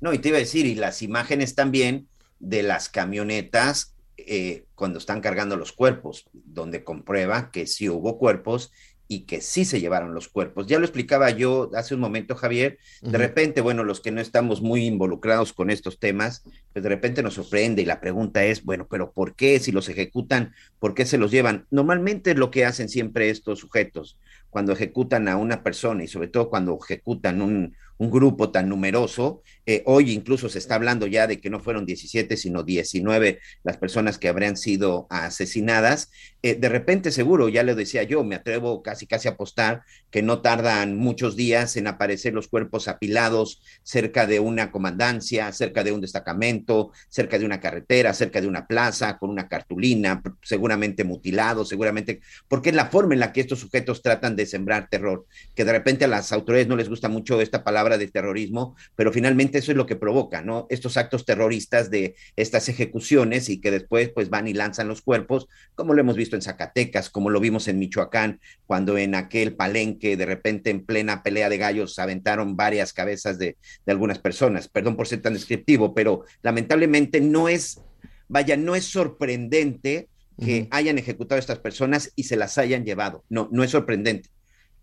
No, 0.00 0.12
y 0.12 0.18
te 0.18 0.28
iba 0.28 0.36
a 0.36 0.40
decir, 0.40 0.66
y 0.66 0.74
las 0.74 1.02
imágenes 1.02 1.54
también 1.54 2.08
de 2.38 2.62
las 2.62 2.88
camionetas 2.88 3.93
eh, 4.26 4.64
cuando 4.74 4.98
están 4.98 5.20
cargando 5.20 5.56
los 5.56 5.72
cuerpos, 5.72 6.28
donde 6.32 6.84
comprueba 6.84 7.50
que 7.50 7.66
sí 7.66 7.88
hubo 7.88 8.18
cuerpos 8.18 8.72
y 9.06 9.26
que 9.26 9.40
sí 9.40 9.64
se 9.64 9.80
llevaron 9.80 10.14
los 10.14 10.28
cuerpos. 10.28 10.66
Ya 10.66 10.78
lo 10.78 10.84
explicaba 10.84 11.30
yo 11.30 11.70
hace 11.74 11.94
un 11.94 12.00
momento, 12.00 12.34
Javier. 12.34 12.78
De 13.02 13.18
repente, 13.18 13.60
bueno, 13.60 13.84
los 13.84 14.00
que 14.00 14.10
no 14.10 14.20
estamos 14.20 14.62
muy 14.62 14.86
involucrados 14.86 15.52
con 15.52 15.70
estos 15.70 15.98
temas, 15.98 16.42
pues 16.72 16.82
de 16.82 16.88
repente 16.88 17.22
nos 17.22 17.34
sorprende 17.34 17.82
y 17.82 17.84
la 17.84 18.00
pregunta 18.00 18.44
es, 18.44 18.64
bueno, 18.64 18.86
pero 18.90 19.12
¿por 19.12 19.34
qué 19.34 19.58
si 19.60 19.72
los 19.72 19.88
ejecutan, 19.88 20.54
por 20.78 20.94
qué 20.94 21.04
se 21.04 21.18
los 21.18 21.30
llevan? 21.30 21.66
Normalmente 21.70 22.34
lo 22.34 22.50
que 22.50 22.64
hacen 22.64 22.88
siempre 22.88 23.28
estos 23.28 23.58
sujetos 23.58 24.18
cuando 24.48 24.72
ejecutan 24.72 25.28
a 25.28 25.36
una 25.36 25.62
persona 25.62 26.04
y 26.04 26.08
sobre 26.08 26.28
todo 26.28 26.48
cuando 26.48 26.78
ejecutan 26.82 27.42
un, 27.42 27.74
un 27.98 28.10
grupo 28.10 28.50
tan 28.50 28.68
numeroso. 28.68 29.42
Eh, 29.66 29.82
hoy 29.86 30.12
incluso 30.12 30.48
se 30.48 30.58
está 30.58 30.74
hablando 30.74 31.06
ya 31.06 31.26
de 31.26 31.40
que 31.40 31.50
no 31.50 31.60
fueron 31.60 31.86
17, 31.86 32.36
sino 32.36 32.62
19 32.62 33.40
las 33.62 33.76
personas 33.78 34.18
que 34.18 34.28
habrían 34.28 34.56
sido 34.56 35.06
asesinadas. 35.10 36.10
Eh, 36.42 36.54
de 36.54 36.68
repente, 36.68 37.10
seguro, 37.10 37.48
ya 37.48 37.62
le 37.62 37.74
decía 37.74 38.02
yo, 38.02 38.22
me 38.24 38.34
atrevo 38.34 38.82
casi 38.82 39.06
casi 39.06 39.28
a 39.28 39.32
apostar 39.32 39.82
que 40.10 40.22
no 40.22 40.42
tardan 40.42 40.96
muchos 40.96 41.36
días 41.36 41.76
en 41.76 41.86
aparecer 41.86 42.34
los 42.34 42.48
cuerpos 42.48 42.88
apilados 42.88 43.62
cerca 43.82 44.26
de 44.26 44.40
una 44.40 44.70
comandancia, 44.70 45.50
cerca 45.52 45.82
de 45.82 45.92
un 45.92 46.00
destacamento, 46.00 46.92
cerca 47.08 47.38
de 47.38 47.46
una 47.46 47.60
carretera, 47.60 48.12
cerca 48.12 48.40
de 48.40 48.46
una 48.46 48.66
plaza, 48.66 49.18
con 49.18 49.30
una 49.30 49.48
cartulina, 49.48 50.22
seguramente 50.42 51.04
mutilados, 51.04 51.68
seguramente, 51.68 52.20
porque 52.48 52.70
es 52.70 52.76
la 52.76 52.86
forma 52.86 53.14
en 53.14 53.20
la 53.20 53.32
que 53.32 53.40
estos 53.40 53.60
sujetos 53.60 54.02
tratan 54.02 54.36
de 54.36 54.46
sembrar 54.46 54.88
terror, 54.88 55.26
que 55.54 55.64
de 55.64 55.72
repente 55.72 56.04
a 56.04 56.08
las 56.08 56.32
autoridades 56.32 56.68
no 56.68 56.76
les 56.76 56.88
gusta 56.88 57.08
mucho 57.08 57.40
esta 57.40 57.64
palabra 57.64 57.98
de 57.98 58.08
terrorismo, 58.08 58.76
pero 58.96 59.12
finalmente 59.12 59.53
eso 59.54 59.72
es 59.72 59.76
lo 59.76 59.86
que 59.86 59.96
provoca, 59.96 60.42
¿no? 60.42 60.66
Estos 60.70 60.96
actos 60.96 61.24
terroristas 61.24 61.90
de 61.90 62.14
estas 62.36 62.68
ejecuciones 62.68 63.48
y 63.48 63.60
que 63.60 63.70
después 63.70 64.10
pues 64.10 64.30
van 64.30 64.48
y 64.48 64.52
lanzan 64.52 64.88
los 64.88 65.02
cuerpos, 65.02 65.48
como 65.74 65.94
lo 65.94 66.00
hemos 66.00 66.16
visto 66.16 66.36
en 66.36 66.42
Zacatecas, 66.42 67.10
como 67.10 67.30
lo 67.30 67.40
vimos 67.40 67.68
en 67.68 67.78
Michoacán, 67.78 68.40
cuando 68.66 68.98
en 68.98 69.14
aquel 69.14 69.54
palenque 69.54 70.16
de 70.16 70.26
repente 70.26 70.70
en 70.70 70.84
plena 70.84 71.22
pelea 71.22 71.48
de 71.48 71.58
gallos 71.58 71.98
aventaron 71.98 72.56
varias 72.56 72.92
cabezas 72.92 73.38
de, 73.38 73.56
de 73.84 73.92
algunas 73.92 74.18
personas. 74.18 74.68
Perdón 74.68 74.96
por 74.96 75.06
ser 75.06 75.22
tan 75.22 75.34
descriptivo, 75.34 75.94
pero 75.94 76.24
lamentablemente 76.42 77.20
no 77.20 77.48
es, 77.48 77.80
vaya, 78.28 78.56
no 78.56 78.74
es 78.74 78.84
sorprendente 78.84 80.08
que 80.38 80.66
hayan 80.70 80.98
ejecutado 80.98 81.36
a 81.36 81.40
estas 81.40 81.60
personas 81.60 82.12
y 82.16 82.24
se 82.24 82.36
las 82.36 82.58
hayan 82.58 82.84
llevado. 82.84 83.24
No, 83.28 83.48
no 83.52 83.62
es 83.62 83.70
sorprendente 83.70 84.30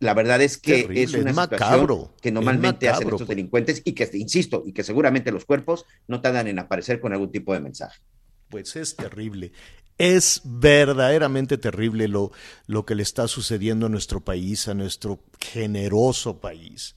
la 0.02 0.16
verdad 0.16 0.42
es 0.42 0.58
que 0.58 0.88
es 0.96 1.14
una 1.14 1.32
situación 1.32 2.10
que 2.20 2.32
normalmente 2.32 2.90
hacen 2.90 3.08
estos 3.08 3.28
delincuentes 3.28 3.84
y 3.86 3.94
que, 3.94 4.10
insisto, 4.14 4.64
y 4.66 4.74
que 4.74 4.84
seguramente 4.84 5.32
los 5.32 5.46
cuerpos 5.46 5.86
no 6.08 6.22
tardan 6.22 6.48
en 6.48 6.58
aparecer 6.58 7.00
con 7.00 7.14
algún 7.14 7.32
tipo 7.32 7.54
de 7.54 7.60
mensaje. 7.60 8.02
Pues 8.50 8.76
es 8.76 8.96
terrible. 8.96 9.52
Es 10.00 10.42
verdaderamente 10.44 11.60
terrible 11.60 12.08
lo, 12.08 12.32
lo 12.66 12.84
que 12.84 12.96
le 12.96 13.04
está 13.04 13.28
sucediendo 13.28 13.86
a 13.86 13.90
nuestro 13.90 14.22
país, 14.22 14.68
a 14.68 14.74
nuestro 14.74 15.20
generoso 15.40 16.42
país, 16.42 16.96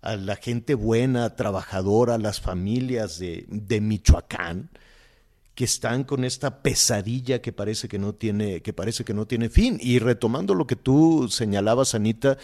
a 0.00 0.16
la 0.16 0.36
gente 0.36 0.74
buena, 0.74 1.36
trabajadora, 1.36 2.14
a 2.14 2.18
las 2.18 2.40
familias 2.40 3.18
de, 3.18 3.44
de 3.48 3.82
Michoacán 3.82 4.70
que 5.58 5.64
están 5.64 6.04
con 6.04 6.22
esta 6.22 6.62
pesadilla 6.62 7.42
que 7.42 7.52
parece 7.52 7.88
que 7.88 7.98
no 7.98 8.14
tiene, 8.14 8.60
que 8.62 8.72
parece 8.72 9.02
que 9.04 9.12
no 9.12 9.26
tiene 9.26 9.48
fin. 9.48 9.76
Y 9.82 9.98
retomando 9.98 10.54
lo 10.54 10.68
que 10.68 10.76
tú 10.76 11.26
señalabas, 11.28 11.96
Anita, 11.96 12.38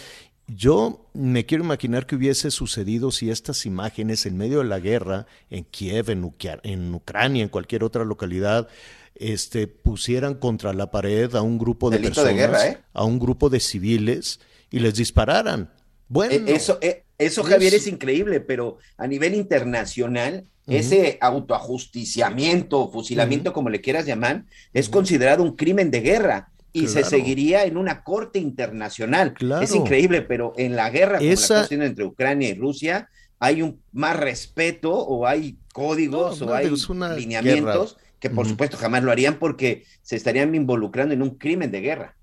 Yo 0.49 1.09
me 1.15 1.47
quiero 1.47 1.63
imaginar 1.63 2.07
que 2.09 2.17
hubiese 2.17 2.51
sucedido 2.51 3.13
si 3.13 3.31
estas 3.31 3.67
imágenes 3.67 4.27
en 4.27 4.37
medio 4.37 4.59
de 4.59 4.65
la 4.65 4.81
guerra, 4.81 5.27
en 5.49 5.63
Kiev, 5.63 6.11
en, 6.11 6.25
Ucra- 6.25 6.59
en 6.65 6.93
Ucrania, 6.93 7.45
en 7.45 7.49
cualquier 7.51 7.85
otra 7.85 8.05
localidad, 8.05 8.67
este, 9.15 9.69
pusieran 9.69 10.35
contra 10.35 10.73
la 10.73 10.91
pared 10.91 11.33
a 11.37 11.41
un 11.43 11.57
grupo 11.57 11.91
de 11.91 11.99
Delito 11.99 12.25
de 12.25 12.33
personas, 12.33 12.61
guerra, 12.63 12.67
¿eh? 12.69 12.85
a 12.93 13.05
un 13.05 13.21
grupo 13.21 13.49
de 13.49 13.61
civiles 13.61 14.41
y 14.73 14.81
les 14.81 14.95
dispararan. 14.97 15.71
Bueno, 16.09 16.33
Eh, 16.35 16.43
Eso, 16.57 16.79
eh, 16.83 17.05
eso 17.17 17.43
es- 17.43 17.47
Javier, 17.47 17.75
es 17.75 17.87
increíble, 17.87 18.41
pero 18.41 18.79
a 18.99 19.07
nivel 19.07 19.35
internacional, 19.37 20.47
Ese 20.67 21.19
autoajusticiamiento, 21.21 22.91
fusilamiento, 22.91 23.53
como 23.53 23.69
le 23.71 23.81
quieras 23.81 24.07
llamar, 24.07 24.45
es 24.73 24.89
considerado 24.89 25.43
un 25.43 25.57
crimen 25.57 25.91
de 25.91 26.01
guerra 26.01 26.49
y 26.73 26.89
se 26.89 27.05
seguiría 27.05 27.65
en 27.65 27.77
una 27.77 28.03
corte 28.03 28.39
internacional. 28.39 29.35
Claro. 29.35 29.63
Es 29.63 29.75
increíble, 29.75 30.23
pero 30.23 30.53
en 30.57 30.75
la 30.75 30.91
guerra 30.91 31.19
como 31.19 31.31
Esa- 31.31 31.69
la 31.71 31.85
entre 31.85 32.05
Ucrania 32.05 32.49
y 32.49 32.55
Rusia, 32.55 33.09
hay 33.39 33.63
un 33.63 33.81
más 33.93 34.19
respeto 34.19 34.93
o 34.93 35.27
hay 35.27 35.57
códigos 35.73 36.41
No, 36.41 36.47
o 36.49 36.55
hay 36.55 36.71
una 36.89 37.15
lineamientos 37.15 37.95
guerra. 37.95 38.05
que 38.19 38.31
por 38.31 38.49
supuesto 38.49 38.77
jamás 38.77 39.03
lo 39.05 39.13
harían 39.13 39.39
porque 39.39 39.85
se 40.03 40.17
estarían 40.17 40.55
involucrando 40.55 41.15
en 41.15 41.23
un 41.23 41.31
crimen 41.37 41.71
de 41.71 41.81
guerra. 41.81 42.17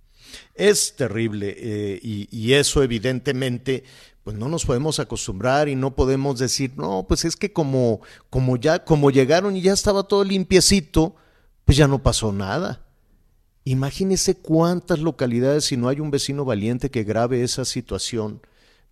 Es 0.55 0.95
terrible 0.95 1.55
eh, 1.57 1.99
y, 2.01 2.27
y 2.31 2.53
eso 2.53 2.83
evidentemente 2.83 3.83
pues 4.23 4.37
no 4.37 4.47
nos 4.49 4.65
podemos 4.65 4.99
acostumbrar 4.99 5.67
y 5.67 5.75
no 5.75 5.95
podemos 5.95 6.37
decir, 6.37 6.73
no, 6.77 7.05
pues 7.07 7.25
es 7.25 7.35
que 7.35 7.51
como, 7.51 8.01
como 8.29 8.57
ya, 8.57 8.83
como 8.83 9.09
llegaron 9.09 9.55
y 9.55 9.61
ya 9.61 9.73
estaba 9.73 10.03
todo 10.03 10.23
limpiecito, 10.23 11.15
pues 11.65 11.77
ya 11.77 11.87
no 11.87 12.03
pasó 12.03 12.31
nada. 12.31 12.85
Imagínese 13.63 14.35
cuántas 14.35 14.99
localidades 14.99 15.65
si 15.65 15.77
no 15.77 15.87
hay 15.87 15.99
un 15.99 16.11
vecino 16.11 16.45
valiente 16.45 16.91
que 16.91 17.03
grave 17.03 17.43
esa 17.43 17.65
situación. 17.65 18.41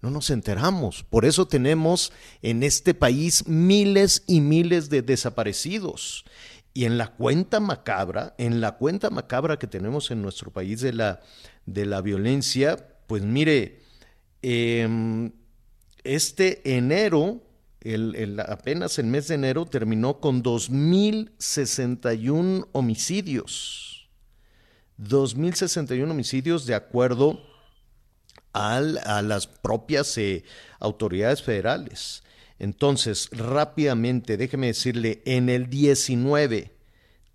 No 0.01 0.09
nos 0.09 0.29
enteramos. 0.29 1.03
Por 1.03 1.25
eso 1.25 1.47
tenemos 1.47 2.11
en 2.41 2.63
este 2.63 2.93
país 2.93 3.47
miles 3.47 4.23
y 4.27 4.41
miles 4.41 4.89
de 4.89 5.01
desaparecidos. 5.01 6.23
Y 6.73 6.85
en 6.85 6.97
la 6.97 7.13
cuenta 7.15 7.59
macabra, 7.59 8.35
en 8.37 8.61
la 8.61 8.77
cuenta 8.77 9.09
macabra 9.09 9.59
que 9.59 9.67
tenemos 9.67 10.11
en 10.11 10.21
nuestro 10.21 10.51
país 10.51 10.81
de 10.81 10.93
la, 10.93 11.19
de 11.65 11.85
la 11.85 12.01
violencia, 12.01 12.95
pues 13.07 13.23
mire, 13.23 13.78
em, 14.41 15.31
este 16.03 16.75
enero, 16.77 17.41
apenas 18.47 18.99
el 18.99 19.05
mes 19.07 19.27
de 19.27 19.35
enero, 19.35 19.65
terminó 19.65 20.19
con 20.19 20.43
2.061 20.43 22.67
homicidios. 22.71 24.09
2.061 24.97 26.11
homicidios 26.11 26.65
de 26.65 26.75
acuerdo 26.75 27.41
al- 28.53 28.99
a 29.05 29.21
las 29.21 29.47
propias 29.47 30.17
eh, 30.17 30.43
autoridades 30.79 31.41
federales. 31.41 32.23
Entonces, 32.57 33.29
rápidamente, 33.31 34.35
déjeme 34.35 34.67
decirle, 34.67 35.21
en 35.25 35.47
el 35.49 35.69
19, 35.69 36.73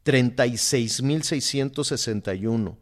36.661. 0.04 2.76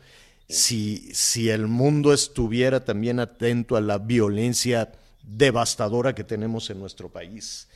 si, 0.46 1.08
si 1.14 1.48
el 1.48 1.68
mundo 1.68 2.12
estuviera 2.12 2.84
también 2.84 3.18
atento 3.18 3.76
a 3.76 3.80
la 3.80 3.96
violencia 3.96 4.92
devastadora 5.22 6.14
que 6.14 6.22
tenemos 6.22 6.68
en 6.68 6.80
nuestro 6.80 7.08
país, 7.08 7.66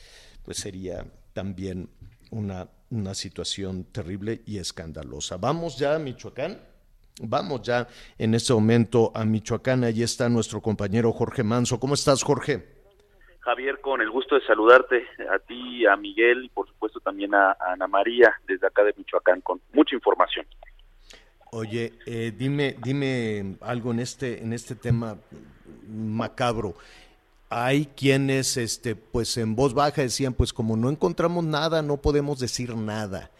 pues 0.45 0.57
sería 0.57 1.07
también 1.33 1.89
una, 2.29 2.69
una 2.91 3.15
situación 3.15 3.85
terrible 3.85 4.43
y 4.45 4.59
escandalosa. 4.59 5.37
Vamos 5.37 5.79
ya 5.79 5.95
a 5.95 5.99
Michoacán. 5.99 6.61
Vamos 7.23 7.63
ya 7.63 7.87
en 8.19 8.35
este 8.35 8.53
momento 8.53 9.11
a 9.15 9.25
Michoacán. 9.25 9.83
Allí 9.83 10.03
está 10.03 10.29
nuestro 10.29 10.61
compañero 10.61 11.11
Jorge 11.11 11.41
Manso. 11.41 11.79
¿Cómo 11.79 11.95
estás, 11.95 12.21
Jorge? 12.21 12.76
Javier, 13.47 13.79
con 13.79 14.01
el 14.01 14.09
gusto 14.09 14.35
de 14.35 14.45
saludarte 14.45 15.07
a 15.33 15.39
ti, 15.39 15.85
a 15.85 15.95
Miguel 15.95 16.43
y 16.43 16.49
por 16.49 16.67
supuesto 16.67 16.99
también 16.99 17.33
a, 17.33 17.55
Ana 17.61 17.87
María 17.87 18.33
desde 18.45 18.67
acá 18.67 18.83
de 18.83 18.93
Michoacán 18.97 19.39
con 19.39 19.61
mucha 19.71 19.95
información. 19.95 20.45
Oye, 21.51 21.93
eh, 22.05 22.33
dime, 22.37 22.75
dime 22.83 23.55
algo 23.61 23.91
en 23.91 24.01
este, 24.01 24.43
en 24.43 24.51
este 24.51 24.75
tema 24.75 25.15
macabro. 25.87 26.75
Hay 27.49 27.85
quienes, 27.85 28.57
este, 28.57 28.97
pues 28.97 29.37
en 29.37 29.55
voz 29.55 29.73
baja 29.73 30.01
decían, 30.01 30.33
pues 30.33 30.51
como 30.51 30.75
no 30.75 30.89
encontramos 30.89 31.45
nada, 31.45 31.81
no 31.81 31.95
podemos 31.95 32.39
decir 32.39 32.75
nada. 32.75 33.31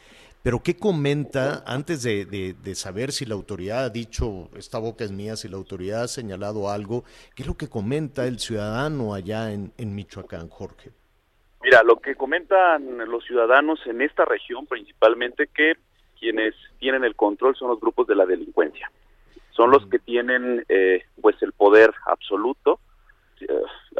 Pero 0.47 0.63
¿qué 0.63 0.77
comenta 0.77 1.61
antes 1.67 2.03
de, 2.03 2.25
de- 2.25 2.53
de 2.53 2.73
saber 2.73 3.11
si 3.11 3.25
la 3.25 3.35
autoridad 3.35 3.83
ha 3.83 3.89
dicho, 3.89 4.47
esta 4.55 4.79
boca 4.79 5.03
es 5.03 5.11
mía, 5.11 5.35
si 5.35 5.49
la 5.49 5.57
autoridad 5.57 6.03
ha 6.03 6.07
señalado 6.07 6.69
algo? 6.69 7.03
¿Qué 7.35 7.43
es 7.43 7.47
lo 7.49 7.57
que 7.57 7.67
comenta 7.67 8.25
el 8.25 8.39
ciudadano 8.39 9.13
allá 9.13 9.51
en, 9.51 9.73
en 9.77 9.93
Michoacán, 9.93 10.47
Jorge? 10.47 10.91
Mira, 11.61 11.83
lo 11.83 11.97
que 11.97 12.15
comentan 12.15 12.97
los 13.09 13.25
ciudadanos 13.25 13.85
en 13.87 14.01
esta 14.01 14.23
región 14.23 14.65
principalmente 14.67 15.49
que 15.53 15.73
quienes 16.17 16.55
tienen 16.79 17.03
el 17.03 17.17
control 17.17 17.53
son 17.57 17.67
los 17.67 17.81
grupos 17.81 18.07
de 18.07 18.15
la 18.15 18.25
delincuencia. 18.25 18.89
Son 19.51 19.69
los 19.69 19.85
que 19.87 19.99
tienen 19.99 20.63
eh, 20.69 21.03
pues 21.21 21.35
el 21.41 21.51
poder 21.51 21.93
absoluto. 22.05 22.79
eh, 23.41 23.47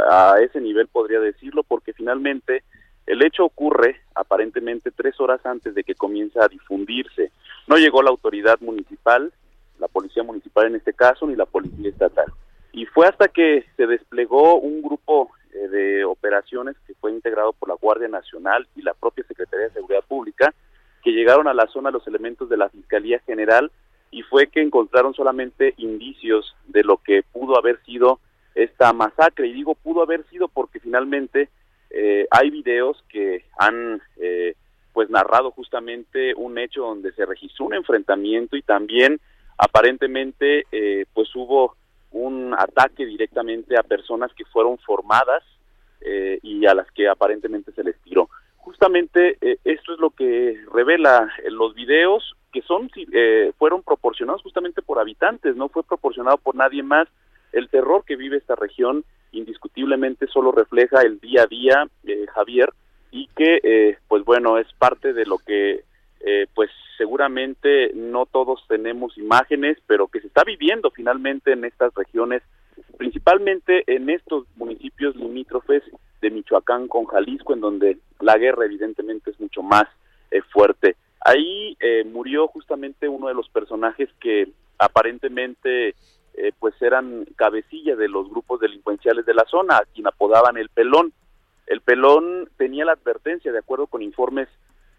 a 0.09 0.37
ese 0.39 0.61
nivel 0.61 0.87
podría 0.87 1.19
decirlo 1.19 1.63
porque 1.63 1.91
finalmente 1.91 2.63
el 3.07 3.23
hecho 3.23 3.45
ocurre 3.45 4.01
aparentemente 4.13 4.91
tres 4.91 5.19
horas 5.19 5.43
antes 5.45 5.73
de 5.73 5.83
que 5.83 5.95
comience 5.95 6.39
a 6.39 6.47
difundirse. 6.49 7.31
No 7.65 7.77
llegó 7.77 8.03
la 8.03 8.09
autoridad 8.09 8.59
municipal, 8.59 9.31
la 9.79 9.87
policía 9.87 10.23
municipal 10.23 10.67
en 10.67 10.75
este 10.75 10.93
caso, 10.93 11.25
ni 11.25 11.35
la 11.35 11.45
policía 11.45 11.89
estatal. 11.89 12.31
Y 12.73 12.85
fue 12.85 13.07
hasta 13.07 13.29
que 13.29 13.65
se 13.77 13.87
desplegó 13.87 14.59
un 14.59 14.81
grupo 14.81 15.31
eh, 15.53 15.69
de 15.69 16.05
operaciones 16.05 16.75
que 16.85 16.93
fue 16.95 17.11
integrado 17.11 17.53
por 17.53 17.69
la 17.69 17.75
Guardia 17.75 18.09
Nacional 18.09 18.67
y 18.75 18.81
la 18.81 18.93
propia 18.93 19.25
Secretaría 19.25 19.67
de 19.67 19.73
Seguridad 19.73 20.03
Pública, 20.05 20.53
que 21.01 21.11
llegaron 21.11 21.47
a 21.47 21.53
la 21.53 21.67
zona 21.67 21.91
los 21.91 22.05
elementos 22.07 22.49
de 22.49 22.57
la 22.57 22.67
Fiscalía 22.67 23.19
General 23.25 23.71
y 24.11 24.23
fue 24.23 24.47
que 24.47 24.61
encontraron 24.61 25.13
solamente 25.13 25.73
indicios 25.77 26.55
de 26.67 26.83
lo 26.83 26.97
que 26.97 27.23
pudo 27.23 27.57
haber 27.57 27.81
sido 27.85 28.19
esta 28.53 28.91
masacre. 28.91 29.47
Y 29.47 29.53
digo 29.53 29.75
pudo 29.75 30.01
haber 30.01 30.25
sido 30.25 30.49
porque 30.49 30.81
finalmente 30.81 31.49
eh, 31.89 32.27
hay 32.31 32.49
videos 32.49 33.03
que 33.09 33.45
han 33.57 34.01
eh, 34.17 34.55
pues 34.93 35.09
narrado 35.09 35.51
justamente 35.51 36.33
un 36.35 36.57
hecho 36.57 36.81
donde 36.81 37.11
se 37.13 37.25
registró 37.25 37.65
un 37.65 37.75
enfrentamiento 37.75 38.57
y 38.57 38.61
también 38.61 39.19
aparentemente 39.57 40.65
eh, 40.71 41.05
pues 41.13 41.29
hubo 41.35 41.75
un 42.11 42.55
ataque 42.57 43.05
directamente 43.05 43.77
a 43.77 43.83
personas 43.83 44.33
que 44.33 44.45
fueron 44.45 44.77
formadas 44.79 45.43
eh, 46.01 46.39
y 46.41 46.65
a 46.65 46.73
las 46.73 46.89
que 46.91 47.07
aparentemente 47.07 47.71
se 47.71 47.83
les 47.83 47.99
tiró. 48.01 48.29
Justamente 48.57 49.37
eh, 49.41 49.57
esto 49.63 49.93
es 49.93 49.99
lo 49.99 50.09
que 50.11 50.59
revela 50.73 51.31
eh, 51.43 51.51
los 51.51 51.73
videos 51.73 52.35
que 52.51 52.61
son 52.61 52.89
fueron 53.57 53.83
proporcionados 53.83 54.41
justamente 54.41 54.81
por 54.81 54.99
habitantes, 54.99 55.55
no 55.55 55.69
fue 55.69 55.83
proporcionado 55.83 56.37
por 56.37 56.55
nadie 56.55 56.81
más. 56.81 57.07
El 57.51 57.69
terror 57.69 58.03
que 58.05 58.15
vive 58.15 58.37
esta 58.37 58.55
región 58.55 59.03
indiscutiblemente 59.31 60.27
solo 60.27 60.51
refleja 60.51 61.01
el 61.01 61.19
día 61.19 61.43
a 61.43 61.47
día, 61.47 61.87
eh, 62.05 62.25
Javier, 62.33 62.73
y 63.11 63.27
que 63.35 63.59
eh, 63.63 63.97
pues 64.07 64.23
bueno 64.25 64.57
es 64.57 64.67
parte 64.73 65.13
de 65.13 65.25
lo 65.25 65.37
que 65.37 65.83
eh, 66.19 66.47
pues 66.53 66.69
seguramente 66.97 67.91
no 67.93 68.25
todos 68.25 68.63
tenemos 68.67 69.17
imágenes, 69.17 69.77
pero 69.85 70.07
que 70.07 70.19
se 70.19 70.27
está 70.27 70.43
viviendo 70.43 70.91
finalmente 70.91 71.51
en 71.51 71.63
estas 71.63 71.93
regiones, 71.93 72.41
principalmente 72.97 73.83
en 73.87 74.09
estos 74.09 74.45
municipios 74.55 75.15
limítrofes 75.15 75.83
de 76.21 76.31
Michoacán 76.31 76.87
con 76.87 77.05
Jalisco, 77.05 77.53
en 77.53 77.61
donde 77.61 77.97
la 78.19 78.37
guerra 78.37 78.65
evidentemente 78.65 79.29
es 79.29 79.39
mucho 79.39 79.61
más 79.61 79.85
eh, 80.31 80.41
fuerte. 80.41 80.95
Ahí 81.21 81.77
eh, 81.79 82.03
murió 82.03 82.47
justamente 82.47 83.07
uno 83.07 83.27
de 83.27 83.33
los 83.33 83.49
personajes 83.49 84.09
que 84.19 84.49
aparentemente 84.79 85.95
eh, 86.37 86.51
pues 86.57 86.79
eran 86.81 87.25
cabecilla 87.35 87.95
de 87.95 88.07
los 88.07 88.29
grupos 88.29 88.59
delincuenciales 88.59 89.25
de 89.25 89.33
la 89.33 89.45
zona, 89.45 89.77
a 89.77 89.85
quien 89.93 90.07
apodaban 90.07 90.57
el 90.57 90.69
pelón. 90.69 91.11
El 91.65 91.81
pelón 91.81 92.49
tenía 92.57 92.85
la 92.85 92.93
advertencia, 92.93 93.51
de 93.51 93.59
acuerdo 93.59 93.87
con 93.87 94.01
informes 94.01 94.47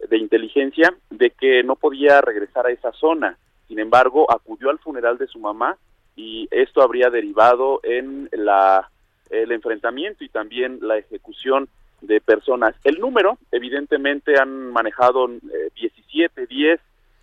de 0.09 0.19
inteligencia 0.19 0.95
de 1.11 1.31
que 1.31 1.63
no 1.63 1.77
podía 1.77 2.21
regresar 2.21 2.67
a 2.67 2.71
esa 2.71 2.93
zona. 2.93 3.39
Sin 3.67 3.79
embargo, 3.79 4.31
acudió 4.31 4.71
al 4.71 4.79
funeral 4.79 5.19
de 5.19 5.27
su 5.27 5.39
mamá 5.39 5.77
y 6.17 6.49
esto 6.51 6.83
habría 6.83 7.11
derivado 7.11 7.81
en 7.83 8.29
la 8.33 8.91
el 9.31 9.53
enfrentamiento 9.53 10.25
y 10.25 10.29
también 10.29 10.79
la 10.81 10.97
ejecución 10.97 11.69
de 12.01 12.21
personas. 12.21 12.75
El 12.85 12.99
número, 12.99 13.39
evidentemente, 13.53 14.39
han 14.41 14.73
manejado 14.73 15.29
eh, 15.29 15.71
17, 15.75 16.47
10. 16.47 16.81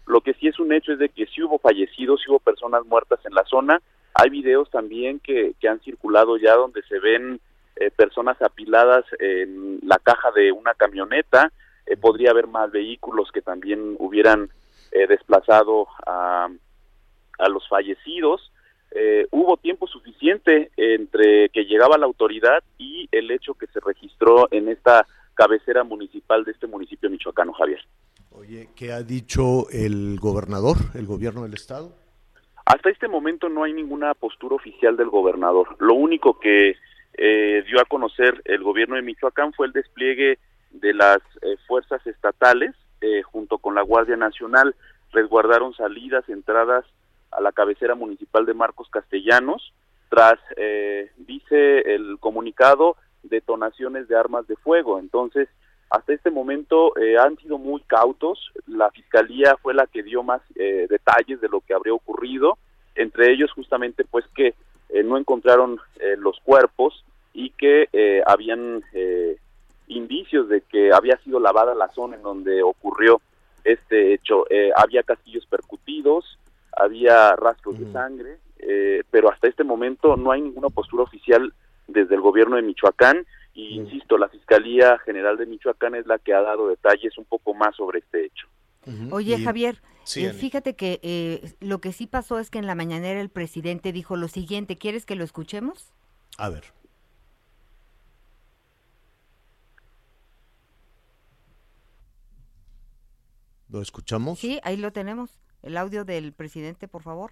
Lo 0.07 0.21
que 0.21 0.33
sí 0.35 0.47
es 0.47 0.59
un 0.59 0.71
hecho 0.73 0.93
es 0.93 0.99
de 0.99 1.09
que 1.09 1.25
sí 1.27 1.41
hubo 1.41 1.57
fallecidos, 1.57 2.21
sí 2.21 2.29
hubo 2.29 2.39
personas 2.39 2.85
muertas 2.85 3.19
en 3.25 3.33
la 3.33 3.43
zona. 3.45 3.81
Hay 4.17 4.29
videos 4.29 4.69
también 4.71 5.19
que, 5.19 5.55
que 5.59 5.67
han 5.67 5.81
circulado 5.81 6.37
ya 6.37 6.55
donde 6.55 6.81
se 6.83 6.99
ven 6.99 7.41
eh, 7.75 7.91
personas 7.91 8.41
apiladas 8.41 9.03
en 9.19 9.79
la 9.83 9.99
caja 9.99 10.31
de 10.31 10.53
una 10.53 10.73
camioneta. 10.73 11.51
Eh, 11.85 11.97
podría 11.97 12.31
haber 12.31 12.47
más 12.47 12.71
vehículos 12.71 13.29
que 13.33 13.41
también 13.41 13.97
hubieran 13.99 14.49
eh, 14.91 15.05
desplazado 15.07 15.87
a, 16.07 16.47
a 17.37 17.49
los 17.49 17.67
fallecidos. 17.67 18.51
Eh, 18.91 19.27
hubo 19.31 19.57
tiempo 19.57 19.85
suficiente 19.87 20.71
entre 20.77 21.49
que 21.49 21.65
llegaba 21.65 21.97
la 21.97 22.05
autoridad 22.05 22.63
y 22.77 23.09
el 23.11 23.29
hecho 23.31 23.53
que 23.55 23.67
se 23.67 23.81
registró 23.81 24.47
en 24.51 24.69
esta 24.69 25.05
cabecera 25.33 25.83
municipal 25.83 26.45
de 26.45 26.53
este 26.53 26.67
municipio 26.67 27.09
michoacano, 27.09 27.51
Javier. 27.51 27.81
Oye, 28.31 28.69
¿qué 28.77 28.93
ha 28.93 29.03
dicho 29.03 29.69
el 29.69 30.17
gobernador, 30.21 30.77
el 30.93 31.05
gobierno 31.05 31.43
del 31.43 31.55
estado? 31.55 32.04
Hasta 32.65 32.89
este 32.89 33.07
momento 33.07 33.47
no 33.47 33.63
hay 33.63 33.73
ninguna 33.73 34.13
postura 34.15 34.55
oficial 34.55 34.97
del 34.97 35.09
gobernador. 35.09 35.75
Lo 35.79 35.93
único 35.93 36.39
que 36.39 36.75
eh, 37.13 37.63
dio 37.67 37.79
a 37.79 37.85
conocer 37.85 38.41
el 38.45 38.63
gobierno 38.63 38.95
de 38.95 39.03
Michoacán 39.03 39.53
fue 39.53 39.67
el 39.67 39.73
despliegue 39.73 40.39
de 40.71 40.93
las 40.93 41.19
eh, 41.41 41.57
fuerzas 41.67 42.05
estatales 42.07 42.75
eh, 43.01 43.21
junto 43.21 43.59
con 43.59 43.75
la 43.75 43.83
Guardia 43.83 44.17
Nacional. 44.17 44.75
Resguardaron 45.11 45.73
salidas, 45.73 46.27
entradas 46.27 46.85
a 47.31 47.41
la 47.41 47.51
cabecera 47.51 47.95
municipal 47.95 48.45
de 48.45 48.53
Marcos 48.53 48.89
Castellanos, 48.89 49.73
tras, 50.09 50.39
eh, 50.57 51.11
dice 51.17 51.93
el 51.93 52.17
comunicado, 52.19 52.95
detonaciones 53.23 54.07
de 54.07 54.17
armas 54.17 54.47
de 54.47 54.55
fuego. 54.55 54.99
Entonces, 54.99 55.49
hasta 55.89 56.13
este 56.13 56.31
momento 56.31 56.97
eh, 56.97 57.17
han 57.17 57.37
sido 57.37 57.57
muy 57.57 57.81
cautos. 57.81 58.51
La 58.67 58.89
fiscalía 58.91 59.55
fue 59.61 59.73
la 59.73 59.87
que 59.87 60.03
dio 60.03 60.23
más 60.23 60.41
eh, 60.55 60.87
detalles 60.89 61.39
de 61.41 61.49
lo 61.49 61.61
que 61.61 61.73
habría 61.73 61.93
ocurrido, 61.93 62.57
entre 62.95 63.31
ellos 63.31 63.51
justamente 63.51 64.03
pues 64.03 64.25
que 64.35 64.55
eh, 64.89 65.03
no 65.03 65.17
encontraron 65.17 65.79
eh, 65.99 66.15
los 66.17 66.39
cuerpos 66.41 67.03
y 67.33 67.51
que 67.51 67.89
eh, 67.91 68.21
habían 68.25 68.83
eh, 68.93 69.37
indicios 69.87 70.49
de 70.49 70.61
que 70.61 70.91
había 70.91 71.17
sido 71.17 71.39
lavada 71.39 71.75
la 71.75 71.91
zona 71.93 72.15
en 72.15 72.23
donde 72.23 72.63
ocurrió 72.63 73.21
este 73.63 74.13
hecho. 74.13 74.45
Eh, 74.49 74.71
había 74.75 75.03
castillos 75.03 75.45
percutidos, 75.45 76.39
había 76.75 77.35
rastros 77.35 77.79
de 77.79 77.91
sangre, 77.91 78.37
eh, 78.59 79.03
pero 79.11 79.29
hasta 79.29 79.47
este 79.47 79.63
momento 79.63 80.15
no 80.17 80.31
hay 80.31 80.41
ninguna 80.41 80.69
postura 80.69 81.03
oficial 81.03 81.53
desde 81.87 82.15
el 82.15 82.21
gobierno 82.21 82.55
de 82.55 82.63
Michoacán 82.63 83.25
y 83.55 83.79
insisto, 83.79 84.17
la 84.17 84.27
Fiscalía 84.29 84.99
General 85.05 85.37
de 85.37 85.45
Michoacán 85.47 85.95
es 85.95 86.05
la 86.05 86.19
que 86.19 86.33
ha 86.33 86.41
dado 86.41 86.67
detalles 86.67 87.17
un 87.17 87.25
poco 87.25 87.53
más 87.53 87.75
sobre 87.75 87.99
este 87.99 88.25
hecho. 88.25 88.47
Oye, 89.11 89.37
Y- 89.39 89.43
Javier, 89.43 89.81
Sí, 90.03 90.23
eh, 90.25 90.33
fíjate 90.33 90.75
que 90.75 90.99
eh, 91.01 91.53
lo 91.61 91.81
que 91.81 91.91
sí 91.91 92.05
pasó 92.05 92.37
es 92.37 92.51
que 92.51 92.59
en 92.59 92.67
la 92.67 92.75
mañanera 92.75 93.19
el 93.19 93.29
presidente 93.29 93.91
dijo 93.91 94.15
lo 94.17 94.27
siguiente, 94.27 94.75
¿quieres 94.77 95.03
que 95.07 95.15
lo 95.15 95.23
escuchemos? 95.23 95.91
A 96.37 96.49
ver. 96.49 96.65
¿Lo 103.69 103.81
escuchamos? 103.81 104.39
Sí, 104.39 104.59
ahí 104.63 104.77
lo 104.77 104.91
tenemos. 104.91 105.39
El 105.61 105.77
audio 105.77 106.05
del 106.05 106.33
presidente, 106.33 106.87
por 106.87 107.01
favor. 107.01 107.31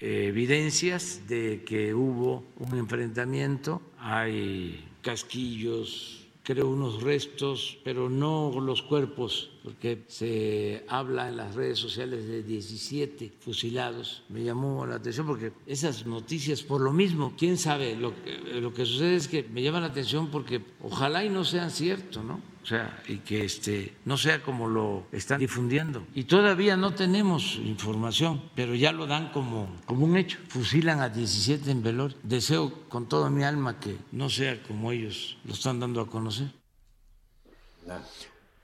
evidencias 0.00 1.26
de 1.26 1.64
que 1.66 1.92
hubo 1.92 2.44
un 2.58 2.78
enfrentamiento, 2.78 3.82
hay 3.98 4.87
casquillos, 5.02 6.18
creo 6.48 6.70
unos 6.70 7.02
restos, 7.02 7.76
pero 7.84 8.08
no 8.08 8.58
los 8.58 8.80
cuerpos, 8.80 9.50
porque 9.62 10.04
se 10.08 10.82
habla 10.88 11.28
en 11.28 11.36
las 11.36 11.54
redes 11.54 11.78
sociales 11.78 12.26
de 12.26 12.42
17 12.42 13.32
fusilados. 13.38 14.22
Me 14.30 14.42
llamó 14.42 14.86
la 14.86 14.94
atención 14.94 15.26
porque 15.26 15.52
esas 15.66 16.06
noticias, 16.06 16.62
por 16.62 16.80
lo 16.80 16.90
mismo, 16.90 17.34
quién 17.36 17.58
sabe, 17.58 17.96
lo 17.96 18.14
que, 18.24 18.38
lo 18.60 18.72
que 18.72 18.86
sucede 18.86 19.16
es 19.16 19.28
que 19.28 19.42
me 19.42 19.62
llama 19.62 19.80
la 19.80 19.88
atención 19.88 20.28
porque 20.28 20.62
ojalá 20.82 21.22
y 21.22 21.28
no 21.28 21.44
sean 21.44 21.70
ciertos, 21.70 22.24
¿no? 22.24 22.40
Sea, 22.68 23.02
y 23.08 23.18
que 23.18 23.46
este 23.46 23.94
no 24.04 24.18
sea 24.18 24.42
como 24.42 24.68
lo 24.68 25.06
están 25.10 25.40
difundiendo. 25.40 26.04
Y 26.14 26.24
todavía 26.24 26.76
no 26.76 26.92
tenemos 26.92 27.54
información, 27.64 28.42
pero 28.54 28.74
ya 28.74 28.92
lo 28.92 29.06
dan 29.06 29.32
como, 29.32 29.74
como 29.86 30.04
un 30.04 30.18
hecho. 30.18 30.36
Fusilan 30.48 31.00
a 31.00 31.08
17 31.08 31.70
en 31.70 31.82
velor. 31.82 32.14
Deseo 32.22 32.86
con 32.90 33.08
toda 33.08 33.30
mi 33.30 33.42
alma 33.42 33.80
que 33.80 33.96
no 34.12 34.28
sea 34.28 34.62
como 34.64 34.92
ellos 34.92 35.38
lo 35.46 35.54
están 35.54 35.80
dando 35.80 36.02
a 36.02 36.06
conocer. 36.08 36.52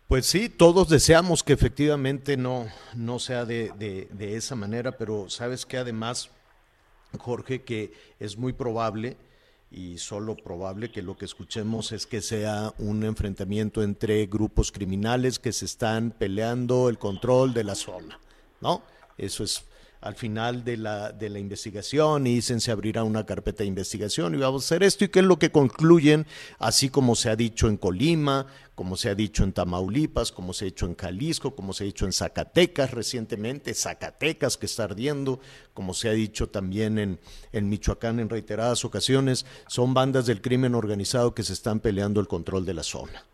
Pues 0.09 0.27
sí, 0.27 0.51
todos 0.51 0.89
deseamos 0.91 1.43
que 1.43 1.55
efectivamente 1.55 2.37
no, 2.37 2.67
no 2.95 3.19
sea 3.19 3.47
de, 3.47 3.73
de- 3.79 4.09
de 4.13 4.37
esa 4.37 4.55
manera, 4.55 4.93
pero 4.99 5.31
sabes 5.31 5.65
que 5.65 5.79
además, 5.79 6.29
Jorge, 7.19 7.63
que 7.63 7.93
es 8.21 8.37
muy 8.37 8.53
probable 8.53 9.17
y 9.75 9.99
solo 9.99 10.37
probable 10.37 10.91
que 10.91 11.03
lo 11.03 11.17
que 11.17 11.25
escuchemos 11.25 11.91
es 11.91 12.07
que 12.07 12.23
sea 12.23 12.73
un 12.79 13.03
enfrentamiento 13.03 13.83
entre 13.83 14.27
grupos 14.27 14.71
criminales 14.71 15.39
que 15.39 15.53
se 15.53 15.65
están 15.65 16.13
peleando 16.13 16.89
el 16.89 16.99
control 16.99 17.53
de 17.55 17.65
la 17.65 17.75
zona, 17.75 18.21
¿no? 18.61 18.83
Eso 19.19 19.43
es 19.43 19.65
al 20.05 20.17
final 20.17 20.65
de 20.65 20.77
la, 20.77 21.13
de 21.13 21.31
la 21.31 21.39
investigación 21.39 22.27
y 22.27 22.35
dicen 22.35 22.61
se 22.61 22.71
abrirá 22.71 23.05
una 23.05 23.25
carpeta 23.25 23.63
de 23.63 23.69
investigación 23.69 24.35
y 24.35 24.37
vamos 24.39 24.63
a 24.63 24.67
hacer 24.67 24.83
esto 24.83 25.07
y 25.07 25.09
qué 25.09 25.21
es 25.21 25.25
lo 25.25 25.39
que 25.39 25.51
concluyen, 25.51 26.27
así 26.59 26.91
como 26.91 27.15
se 27.15 27.31
ha 27.31 27.37
dicho 27.37 27.69
en 27.69 27.79
Colima, 27.79 28.47
como 28.75 28.99
se 28.99 29.09
ha 29.09 29.15
dicho 29.15 29.45
en 29.45 29.55
Tamaulipas, 29.55 30.31
como 30.31 30.53
se 30.53 30.67
ha 30.67 30.67
dicho 30.67 30.85
en 30.85 30.95
Jalisco, 30.95 31.57
como 31.57 31.73
se 31.73 31.85
ha 31.85 31.87
dicho 31.87 32.05
en 32.05 32.13
Zacatecas 32.13 32.91
recientemente, 32.91 33.73
Zacatecas 33.73 34.59
que 34.59 34.67
está 34.67 34.85
ardiendo, 34.85 35.41
como 35.73 35.95
se 35.95 36.11
ha 36.11 36.13
dicho 36.13 36.51
también 36.51 36.99
en, 36.99 37.19
en 37.53 37.71
Michoacán 37.71 38.21
en 38.21 38.29
reiteradas 38.29 38.85
ocasiones, 38.85 39.47
son 39.69 39.95
bandas 39.95 40.27
del 40.27 40.43
crimen 40.43 40.75
organizado 40.75 41.35
que 41.35 41.45
se 41.45 41.55
están 41.55 41.81
peleando 41.81 42.21
el 42.21 42.29
control 42.29 42.67
de 42.67 42.75
la 42.75 42.83
zona. 42.83 43.25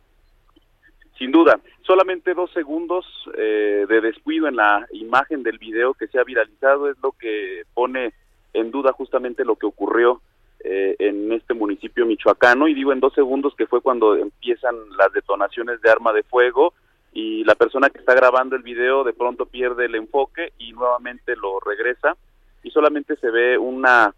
Sin 1.21 1.33
duda, 1.33 1.61
solamente 1.83 2.33
dos 2.33 2.51
segundos 2.53 3.05
eh, 3.37 3.85
de 3.87 4.01
descuido 4.01 4.49
en 4.49 4.57
la 4.57 4.87
imagen 4.93 5.43
del 5.43 5.59
video 5.59 5.93
que 5.93 6.07
se 6.07 6.19
ha 6.19 6.25
viralizado 6.25 6.89
es 6.89 6.97
lo 7.03 7.13
que 7.13 7.65
pone 7.75 8.15
en 8.55 8.71
duda 8.71 8.93
justamente 8.93 9.45
lo 9.45 9.57
que 9.57 9.67
ocurrió 9.67 10.23
eh, 10.65 10.97
en 10.99 11.31
este 11.31 11.53
municipio 11.53 12.07
michoacano 12.07 12.69
y 12.69 12.75
digo 12.75 12.95
en 12.95 13.01
dos 13.01 13.13
segundos 13.13 13.55
que 13.55 13.67
fue 13.67 13.83
cuando 13.83 14.17
empiezan 14.17 14.75
las 14.97 15.13
detonaciones 15.13 15.83
de 15.83 15.91
arma 15.91 16.15
de 16.15 16.23
fuego 16.23 16.73
y 17.13 17.45
la 17.45 17.55
persona 17.55 17.91
que 17.91 17.99
está 17.99 18.15
grabando 18.15 18.57
el 18.57 18.63
video 18.63 19.05
de 19.05 19.13
pronto 19.13 19.45
pierde 19.45 19.85
el 19.85 19.97
enfoque 19.97 20.55
y 20.57 20.73
nuevamente 20.73 21.37
lo 21.37 21.61
regresa 21.61 22.17
y 22.63 22.71
solamente 22.71 23.17
se 23.17 23.31
ve 23.31 23.59
una 23.59 24.15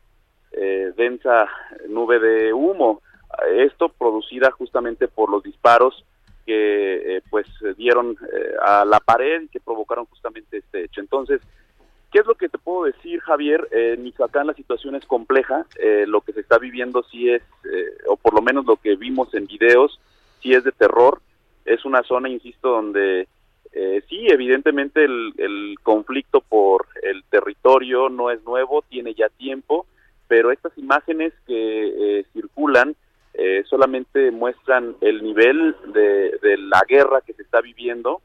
eh, 0.52 0.92
densa 0.96 1.48
nube 1.88 2.20
de 2.20 2.52
humo. 2.52 3.02
Esto 3.56 3.88
producida 3.88 4.52
justamente 4.52 5.08
por 5.08 5.28
los 5.30 5.42
disparos 5.42 6.04
que 6.44 7.16
eh, 7.16 7.22
pues 7.30 7.46
dieron 7.76 8.16
eh, 8.32 8.52
a 8.64 8.84
la 8.84 9.00
pared 9.00 9.42
y 9.42 9.48
que 9.48 9.60
provocaron 9.60 10.06
justamente 10.06 10.58
este 10.58 10.84
hecho. 10.84 11.00
Entonces, 11.00 11.40
¿qué 12.10 12.20
es 12.20 12.26
lo 12.26 12.34
que 12.34 12.48
te 12.48 12.58
puedo 12.58 12.84
decir, 12.84 13.20
Javier? 13.20 13.68
Eh, 13.70 13.94
en 13.94 14.02
Michoacán 14.02 14.46
la 14.46 14.54
situación 14.54 14.94
es 14.94 15.06
compleja, 15.06 15.66
eh, 15.78 16.04
lo 16.06 16.20
que 16.20 16.32
se 16.32 16.40
está 16.40 16.58
viviendo 16.58 17.02
sí 17.04 17.30
es, 17.30 17.42
eh, 17.64 17.86
o 18.08 18.16
por 18.16 18.34
lo 18.34 18.42
menos 18.42 18.66
lo 18.66 18.76
que 18.76 18.96
vimos 18.96 19.32
en 19.34 19.46
videos, 19.46 20.00
sí 20.40 20.52
es 20.52 20.64
de 20.64 20.72
terror. 20.72 21.20
Es 21.64 21.84
una 21.84 22.02
zona, 22.02 22.28
insisto, 22.28 22.70
donde 22.70 23.28
eh, 23.72 24.02
sí, 24.08 24.26
evidentemente 24.26 25.04
el, 25.04 25.32
el 25.38 25.76
conflicto 25.82 26.40
por 26.40 26.86
el 27.02 27.22
territorio 27.30 28.08
no 28.08 28.30
es 28.30 28.42
nuevo, 28.44 28.82
tiene 28.82 29.14
ya 29.14 29.28
tiempo, 29.28 29.86
pero 30.26 30.50
estas 30.50 30.76
imágenes 30.76 31.32
que 31.46 32.18
eh, 32.18 32.26
circulan 32.32 32.96
eh, 33.34 33.64
solamente 33.68 34.30
muestran 34.30 34.96
el 35.00 35.22
nivel 35.22 35.74
de, 35.92 36.38
de 36.42 36.56
la 36.58 36.82
guerra 36.88 37.20
que 37.22 37.32
se 37.32 37.42
está 37.42 37.60
viviendo 37.60 38.20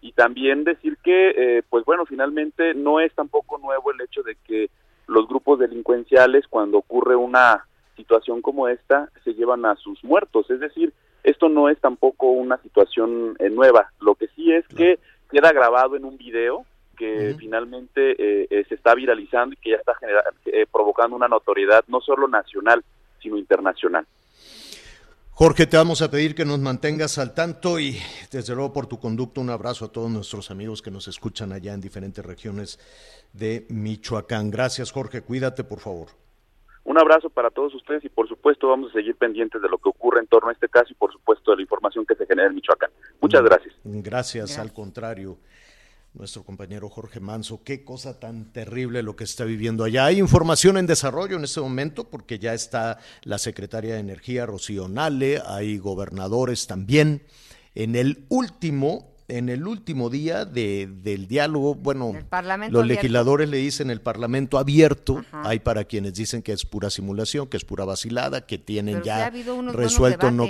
y 0.00 0.12
también 0.12 0.64
decir 0.64 0.96
que, 1.02 1.30
eh, 1.30 1.62
pues 1.68 1.84
bueno, 1.84 2.04
finalmente 2.06 2.74
no 2.74 3.00
es 3.00 3.12
tampoco 3.14 3.58
nuevo 3.58 3.90
el 3.90 4.00
hecho 4.02 4.22
de 4.22 4.36
que 4.46 4.70
los 5.06 5.26
grupos 5.28 5.58
delincuenciales, 5.58 6.46
cuando 6.48 6.78
ocurre 6.78 7.16
una 7.16 7.64
situación 7.96 8.42
como 8.42 8.68
esta, 8.68 9.08
se 9.22 9.34
llevan 9.34 9.64
a 9.64 9.76
sus 9.76 10.02
muertos. 10.04 10.50
Es 10.50 10.60
decir, 10.60 10.92
esto 11.22 11.48
no 11.48 11.68
es 11.68 11.78
tampoco 11.80 12.26
una 12.30 12.58
situación 12.58 13.36
eh, 13.38 13.48
nueva. 13.50 13.90
Lo 14.00 14.14
que 14.14 14.28
sí 14.28 14.52
es 14.52 14.66
que 14.68 14.98
queda 15.30 15.52
grabado 15.52 15.96
en 15.96 16.04
un 16.04 16.16
video 16.18 16.64
que 16.96 17.34
finalmente 17.38 18.12
eh, 18.12 18.46
eh, 18.50 18.64
se 18.68 18.76
está 18.76 18.94
viralizando 18.94 19.54
y 19.54 19.56
que 19.56 19.70
ya 19.70 19.76
está 19.76 19.94
genera- 19.96 20.22
eh, 20.46 20.64
provocando 20.70 21.16
una 21.16 21.28
notoriedad 21.28 21.82
no 21.88 22.00
solo 22.00 22.28
nacional, 22.28 22.84
sino 23.20 23.36
internacional. 23.36 24.06
Jorge, 25.36 25.66
te 25.66 25.76
vamos 25.76 26.00
a 26.00 26.12
pedir 26.12 26.32
que 26.36 26.44
nos 26.44 26.60
mantengas 26.60 27.18
al 27.18 27.34
tanto 27.34 27.80
y 27.80 27.98
desde 28.30 28.54
luego 28.54 28.72
por 28.72 28.86
tu 28.86 29.00
conducto 29.00 29.40
un 29.40 29.50
abrazo 29.50 29.86
a 29.86 29.88
todos 29.90 30.08
nuestros 30.08 30.52
amigos 30.52 30.80
que 30.80 30.92
nos 30.92 31.08
escuchan 31.08 31.50
allá 31.50 31.74
en 31.74 31.80
diferentes 31.80 32.24
regiones 32.24 32.78
de 33.32 33.66
Michoacán. 33.68 34.52
Gracias 34.52 34.92
Jorge, 34.92 35.22
cuídate 35.22 35.64
por 35.64 35.80
favor. 35.80 36.06
Un 36.84 36.98
abrazo 36.98 37.30
para 37.30 37.50
todos 37.50 37.74
ustedes 37.74 38.04
y 38.04 38.10
por 38.10 38.28
supuesto 38.28 38.68
vamos 38.68 38.90
a 38.90 38.92
seguir 38.92 39.16
pendientes 39.16 39.60
de 39.60 39.68
lo 39.68 39.78
que 39.78 39.88
ocurre 39.88 40.20
en 40.20 40.28
torno 40.28 40.50
a 40.50 40.52
este 40.52 40.68
caso 40.68 40.92
y 40.92 40.94
por 40.94 41.10
supuesto 41.10 41.50
de 41.50 41.56
la 41.56 41.62
información 41.62 42.06
que 42.06 42.14
se 42.14 42.26
genera 42.26 42.46
en 42.46 42.54
Michoacán. 42.54 42.90
Muchas 43.20 43.42
gracias. 43.42 43.74
Gracias, 43.82 44.56
al 44.56 44.72
contrario. 44.72 45.38
Nuestro 46.14 46.44
compañero 46.44 46.88
Jorge 46.88 47.18
Manso, 47.18 47.64
qué 47.64 47.82
cosa 47.82 48.20
tan 48.20 48.52
terrible 48.52 49.02
lo 49.02 49.16
que 49.16 49.24
está 49.24 49.44
viviendo 49.44 49.82
allá. 49.82 50.04
Hay 50.04 50.20
información 50.20 50.78
en 50.78 50.86
desarrollo 50.86 51.36
en 51.36 51.42
este 51.42 51.60
momento 51.60 52.08
porque 52.08 52.38
ya 52.38 52.54
está 52.54 53.00
la 53.24 53.36
secretaria 53.36 53.94
de 53.94 54.00
Energía, 54.00 54.46
Rocío 54.46 54.86
Nale, 54.86 55.42
hay 55.44 55.76
gobernadores 55.78 56.68
también. 56.68 57.24
En 57.74 57.96
el 57.96 58.26
último, 58.28 59.16
en 59.26 59.48
el 59.48 59.66
último 59.66 60.08
día 60.08 60.44
de, 60.44 60.88
del 61.02 61.26
diálogo, 61.26 61.74
bueno, 61.74 62.12
los 62.12 62.32
abierto. 62.32 62.84
legisladores 62.84 63.48
le 63.48 63.56
dicen 63.56 63.90
el 63.90 64.00
Parlamento 64.00 64.58
abierto, 64.58 65.24
Ajá. 65.32 65.48
hay 65.48 65.58
para 65.58 65.82
quienes 65.82 66.14
dicen 66.14 66.42
que 66.42 66.52
es 66.52 66.64
pura 66.64 66.90
simulación, 66.90 67.48
que 67.48 67.56
es 67.56 67.64
pura 67.64 67.84
vacilada, 67.84 68.46
que 68.46 68.56
tienen 68.58 69.02
Pero 69.02 69.04
ya 69.04 69.32
resuelto 69.72 70.30
no. 70.30 70.46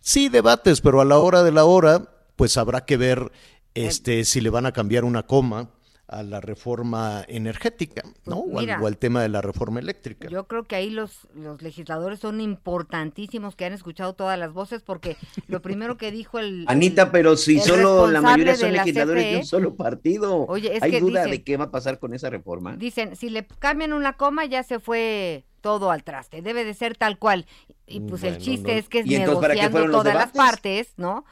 Sí, 0.00 0.28
debates, 0.28 0.82
pero 0.82 1.00
a 1.00 1.06
la 1.06 1.16
hora 1.16 1.42
de 1.42 1.52
la 1.52 1.64
hora, 1.64 2.10
pues 2.36 2.56
habrá 2.56 2.84
que 2.84 2.96
ver. 2.96 3.32
Este 3.74 4.24
si 4.24 4.40
le 4.40 4.50
van 4.50 4.66
a 4.66 4.72
cambiar 4.72 5.04
una 5.04 5.24
coma 5.24 5.70
a 6.08 6.22
la 6.22 6.42
reforma 6.42 7.24
energética, 7.26 8.02
¿no? 8.26 8.36
O 8.40 8.44
al, 8.44 8.50
Pues 8.52 8.62
mira. 8.66 8.80
o 8.82 8.86
al 8.86 8.98
tema 8.98 9.22
de 9.22 9.30
la 9.30 9.40
reforma 9.40 9.80
eléctrica. 9.80 10.28
Yo 10.28 10.46
creo 10.46 10.64
que 10.64 10.76
ahí 10.76 10.90
los, 10.90 11.26
los 11.34 11.62
legisladores 11.62 12.18
son 12.20 12.42
importantísimos 12.42 13.56
que 13.56 13.64
han 13.64 13.72
escuchado 13.72 14.12
todas 14.12 14.38
las 14.38 14.52
voces 14.52 14.82
porque 14.82 15.16
lo 15.48 15.62
primero 15.62 15.96
que 15.96 16.10
dijo 16.12 16.38
el... 16.38 16.66
Anita, 16.68 17.10
pero 17.12 17.34
si 17.38 17.60
solo 17.60 18.10
la 18.10 18.20
mayoría 18.20 18.56
son 18.56 18.72
la 18.74 18.82
legisladores 18.84 19.24
de 19.24 19.34
un 19.36 19.40
CFE, 19.40 19.46
solo 19.48 19.74
partido, 19.74 20.44
Oye, 20.48 20.76
es 20.76 20.82
¿hay 20.82 20.90
que 20.90 21.00
duda 21.00 21.22
dicen- 21.24 21.30
de 21.30 21.44
qué 21.44 21.56
va 21.56 21.64
a 21.64 21.70
pasar 21.70 21.98
con 21.98 22.12
esa 22.12 22.28
reforma? 22.28 22.76
Dicen, 22.76 23.16
si 23.16 23.30
le 23.30 23.46
cambian 23.46 23.94
una 23.94 24.18
coma 24.18 24.44
ya 24.44 24.62
se 24.64 24.80
fue 24.80 25.46
todo 25.62 25.90
al 25.90 26.04
traste, 26.04 26.42
debe 26.42 26.64
de 26.66 26.74
ser 26.74 26.94
tal 26.96 27.18
cual. 27.18 27.46
Y 27.86 28.00
pues 28.00 28.22
el 28.24 28.36
chiste 28.36 28.72
no. 28.72 28.78
es 28.78 28.88
que 28.90 28.98
es 28.98 29.06
¿Y 29.06 29.14
entonces 29.14 29.40
para 29.40 29.54
qué 29.54 29.62
negociando 29.62 29.98
todas 29.98 30.14
las 30.14 30.32
partes, 30.32 30.92
¿no? 30.98 31.24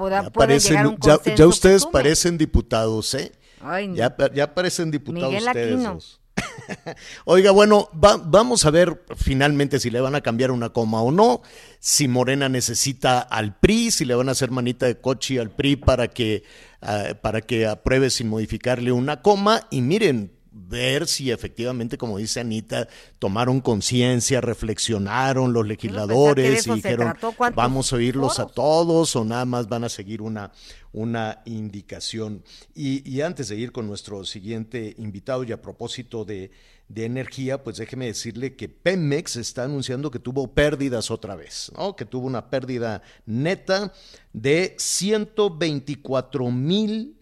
Pueda, 0.00 0.22
Ya, 0.22 0.30
pueden 0.30 0.50
parecen- 0.56 0.68
llegar 0.70 0.84
a 0.86 0.88
un 0.88 0.94
ya- 0.96 1.00
consenso 1.16 1.30
ya 1.30 1.36
que 1.36 1.44
ustedes 1.44 1.86
parecen 1.86 2.38
diputados, 2.38 3.12
¿eh? 3.14 3.32
Ay. 3.60 3.92
Ya, 3.94 4.16
ya 4.34 4.54
parecen 4.54 4.90
diputados 4.90 5.28
Miguel 5.28 5.46
ustedes 5.46 5.74
Aquino. 5.74 5.94
dos. 5.94 6.20
Oiga, 7.26 7.50
bueno, 7.50 7.90
va- 7.92 8.16
vamos 8.16 8.64
a 8.64 8.70
ver 8.70 9.04
finalmente 9.16 9.78
si 9.78 9.90
le 9.90 10.00
van 10.00 10.14
a 10.14 10.22
cambiar 10.22 10.50
una 10.52 10.70
coma 10.70 11.02
o 11.02 11.10
no, 11.12 11.42
si 11.80 12.08
Morena 12.08 12.48
necesita 12.48 13.20
al 13.20 13.58
PRI, 13.58 13.90
si 13.90 14.06
le 14.06 14.14
van 14.14 14.28
a 14.28 14.32
hacer 14.32 14.50
manita 14.50 14.86
de 14.86 14.98
coche 14.98 15.38
al 15.38 15.50
PRI 15.50 15.76
para 15.76 16.08
que, 16.08 16.44
ah, 16.80 17.08
para 17.20 17.42
que 17.42 17.66
apruebe 17.66 18.08
sin 18.08 18.28
modificarle 18.28 18.92
una 18.92 19.20
coma. 19.20 19.66
Y 19.70 19.82
miren, 19.82 20.32
ver 20.68 21.06
si 21.06 21.30
efectivamente, 21.30 21.98
como 21.98 22.18
dice 22.18 22.40
Anita, 22.40 22.88
tomaron 23.18 23.60
conciencia, 23.60 24.40
reflexionaron 24.40 25.52
los 25.52 25.66
legisladores 25.66 26.66
y 26.66 26.72
dijeron, 26.72 27.12
trató, 27.12 27.32
¿cuántos 27.32 27.56
vamos 27.56 27.92
a 27.92 27.96
oírlos 27.96 28.38
a 28.38 28.46
todos 28.46 29.16
o 29.16 29.24
nada 29.24 29.44
más 29.44 29.68
van 29.68 29.84
a 29.84 29.88
seguir 29.88 30.22
una, 30.22 30.52
una 30.92 31.42
indicación. 31.44 32.42
Y, 32.74 33.08
y 33.08 33.20
antes 33.22 33.48
de 33.48 33.56
ir 33.56 33.72
con 33.72 33.86
nuestro 33.86 34.24
siguiente 34.24 34.94
invitado 34.98 35.44
y 35.44 35.52
a 35.52 35.62
propósito 35.62 36.24
de, 36.24 36.50
de 36.90 37.04
energía, 37.04 37.62
pues 37.62 37.76
déjeme 37.76 38.06
decirle 38.06 38.56
que 38.56 38.68
Pemex 38.68 39.36
está 39.36 39.64
anunciando 39.64 40.10
que 40.10 40.18
tuvo 40.18 40.52
pérdidas 40.52 41.10
otra 41.10 41.36
vez, 41.36 41.70
¿no? 41.76 41.94
que 41.94 42.04
tuvo 42.04 42.26
una 42.26 42.50
pérdida 42.50 43.02
neta 43.26 43.92
de 44.32 44.74
124 44.76 46.50
mil 46.50 47.19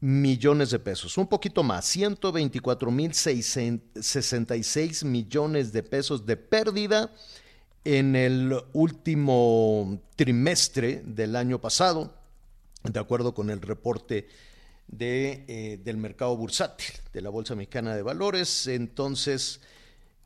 millones 0.00 0.70
de 0.70 0.78
pesos, 0.78 1.16
un 1.16 1.26
poquito 1.26 1.62
más, 1.62 1.86
124 1.86 2.90
mil 2.90 3.14
66 3.14 5.04
millones 5.04 5.72
de 5.72 5.82
pesos 5.82 6.26
de 6.26 6.36
pérdida 6.36 7.10
en 7.84 8.16
el 8.16 8.54
último 8.72 10.00
trimestre 10.16 11.02
del 11.04 11.36
año 11.36 11.60
pasado, 11.60 12.14
de 12.82 13.00
acuerdo 13.00 13.32
con 13.32 13.48
el 13.48 13.60
reporte 13.62 14.28
de, 14.88 15.44
eh, 15.48 15.80
del 15.82 15.96
mercado 15.96 16.36
bursátil 16.36 16.94
de 17.12 17.20
la 17.20 17.30
Bolsa 17.30 17.54
Mexicana 17.54 17.96
de 17.96 18.02
Valores. 18.02 18.66
Entonces, 18.66 19.60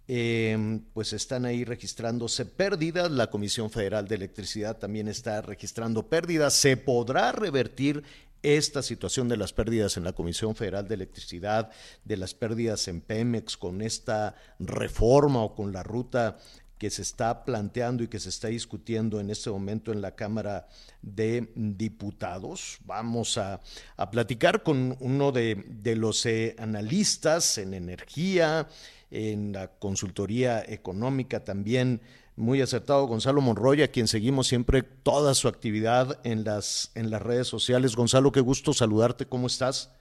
eh, 0.09 0.80
pues 0.92 1.12
están 1.12 1.44
ahí 1.44 1.64
registrándose 1.64 2.44
pérdidas. 2.44 3.10
La 3.10 3.30
Comisión 3.30 3.70
Federal 3.70 4.09
de 4.09 4.16
Electricidad 4.16 4.78
también 4.78 5.09
está 5.09 5.40
registrando 5.42 6.09
pérdidas. 6.09 6.55
¿Se 6.55 6.76
podrá 6.76 7.30
revertir 7.32 8.02
esta 8.42 8.82
situación 8.82 9.28
de 9.28 9.36
las 9.36 9.52
pérdidas 9.52 9.96
en 9.96 10.04
la 10.04 10.12
Comisión 10.12 10.54
Federal 10.54 10.88
de 10.88 10.94
Electricidad, 10.94 11.70
de 12.04 12.16
las 12.16 12.34
pérdidas 12.34 12.88
en 12.88 13.00
Pemex 13.00 13.56
con 13.56 13.82
esta 13.82 14.34
reforma 14.58 15.42
o 15.42 15.54
con 15.54 15.72
la 15.72 15.82
ruta 15.82 16.38
que 16.78 16.88
se 16.88 17.02
está 17.02 17.44
planteando 17.44 18.02
y 18.02 18.08
que 18.08 18.18
se 18.18 18.30
está 18.30 18.48
discutiendo 18.48 19.20
en 19.20 19.28
este 19.28 19.50
momento 19.50 19.92
en 19.92 20.00
la 20.00 20.14
Cámara 20.14 20.66
de 21.02 21.52
Diputados. 21.54 22.78
Vamos 22.86 23.36
a, 23.36 23.60
a 23.98 24.10
platicar 24.10 24.62
con 24.62 24.96
uno 24.98 25.30
de, 25.30 25.62
de 25.68 25.94
los 25.94 26.24
eh, 26.24 26.56
analistas 26.58 27.58
en 27.58 27.74
energía, 27.74 28.66
en 29.10 29.52
la 29.52 29.68
consultoría 29.72 30.64
económica 30.66 31.44
también 31.44 32.00
muy 32.36 32.61
acertado, 32.62 33.07
Gonzalo 33.07 33.40
Monroy, 33.40 33.82
a 33.82 33.89
quien 33.89 34.09
seguimos 34.09 34.47
siempre 34.47 34.82
toda 34.82 35.35
su 35.35 35.48
actividad 35.48 36.19
en 36.24 36.44
las, 36.44 36.90
en 36.94 37.11
las 37.11 37.20
redes 37.23 37.47
sociales. 37.48 37.97
Gonzalo, 37.97 38.32
qué 38.32 38.40
gusto 38.40 38.73
saludarte, 38.73 39.27
¿cómo 39.27 39.47
estás? 39.47 39.93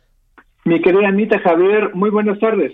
Mi 0.66 0.82
querida 0.82 1.08
Anita 1.08 1.40
Javier, 1.40 1.94
muy 1.94 2.10
buenas 2.10 2.40
tardes. 2.40 2.74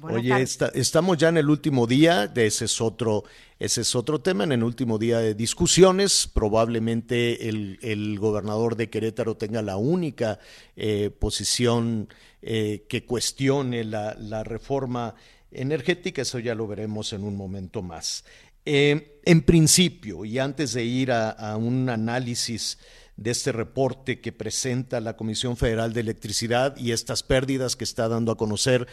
Oye, 0.00 0.40
está- 0.40 0.68
estamos 0.74 1.18
ya 1.18 1.28
en 1.28 1.38
el 1.38 1.50
último 1.50 1.86
día, 1.88 2.28
de 2.28 2.46
ese 2.46 2.66
es 2.66 2.80
otro, 2.80 3.24
ese 3.58 3.80
es 3.80 3.96
otro 3.96 4.20
tema, 4.20 4.44
en 4.44 4.52
el 4.52 4.62
último 4.62 4.96
día 4.96 5.18
de 5.18 5.34
discusiones. 5.34 6.30
Probablemente 6.32 7.48
el, 7.48 7.78
el 7.82 8.16
gobernador 8.18 8.76
de 8.76 8.90
Querétaro 8.90 9.36
tenga 9.36 9.60
la 9.60 9.76
única 9.76 10.38
eh, 10.76 11.10
posición 11.10 12.08
eh, 12.42 12.84
que 12.88 13.04
cuestione 13.06 13.82
la, 13.82 14.14
la 14.14 14.44
reforma 14.44 15.14
energética, 15.50 16.22
eso 16.22 16.38
ya 16.38 16.54
lo 16.54 16.68
veremos 16.68 17.12
en 17.12 17.24
un 17.24 17.36
momento 17.36 17.82
más. 17.82 18.24
Eh, 18.70 19.18
en 19.24 19.40
principio, 19.40 20.26
y 20.26 20.38
antes 20.38 20.74
de 20.74 20.84
ir 20.84 21.10
a, 21.10 21.56
un 21.56 21.88
análisis 21.88 22.78
de 23.16 23.30
este 23.30 23.50
reporte 23.50 24.20
que 24.20 24.30
presenta 24.30 25.00
la 25.00 25.16
Comisión 25.16 25.56
Federal 25.56 25.94
de 25.94 26.00
Electricidad 26.00 26.76
y 26.76 26.92
estas 26.92 27.22
pérdidas 27.22 27.76
que 27.76 27.84
está 27.84 28.08
dando 28.08 28.30
a 28.30 28.36
conocer 28.36 28.86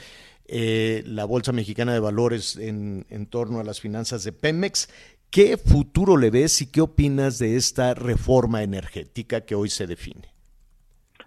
eh, 0.47 1.03
la 1.05 1.25
Bolsa 1.25 1.51
Mexicana 1.51 1.91
de 1.91 1.99
Valores 1.99 2.55
en, 2.55 3.05
en 3.09 3.25
torno 3.25 3.59
a 3.59 3.65
las 3.65 3.81
finanzas 3.81 4.23
de 4.23 4.31
Pemex. 4.31 4.87
¿Qué 5.29 5.57
futuro 5.57 6.15
le 6.15 6.29
ves 6.29 6.61
y 6.61 6.71
qué 6.71 6.79
opinas 6.79 7.37
de 7.37 7.57
esta 7.57 7.93
reforma 7.95 8.63
energética 8.63 9.41
que 9.41 9.55
hoy 9.55 9.67
se 9.67 9.87
define? 9.87 10.29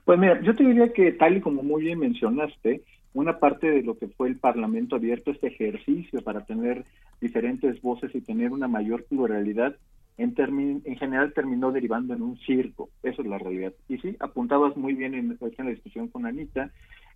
Pues 0.06 0.18
mira, 0.18 0.40
yo 0.40 0.56
te 0.56 0.64
diría 0.64 0.90
que 0.94 1.12
tal 1.12 1.36
y 1.36 1.42
como 1.42 1.62
muy 1.62 1.82
bien 1.82 1.98
mencionaste, 1.98 2.82
una 3.12 3.38
parte 3.40 3.70
de 3.70 3.82
lo 3.82 3.98
que 3.98 4.08
fue 4.08 4.28
el 4.28 4.36
Parlamento 4.36 4.96
abierto, 4.96 5.32
este 5.32 5.48
ejercicio 5.48 6.22
para 6.22 6.46
tener 6.46 6.86
diferentes 7.20 7.80
voces 7.82 8.14
y 8.14 8.20
tener 8.20 8.52
una 8.52 8.68
mayor 8.68 9.04
pluralidad, 9.04 9.76
en, 10.16 10.34
en 10.84 10.96
general 10.96 11.32
terminó 11.32 11.70
derivando 11.70 12.14
en 12.14 12.22
un 12.22 12.36
circo. 12.38 12.90
Eso 13.02 13.22
es 13.22 13.28
la 13.28 13.38
realidad. 13.38 13.72
Y 13.88 13.98
sí, 13.98 14.16
apuntabas 14.18 14.76
muy 14.76 14.94
bien 14.94 15.14
en, 15.14 15.38
en 15.40 15.64
la 15.64 15.70
discusión 15.70 16.08
con 16.08 16.26
Anita, 16.26 16.70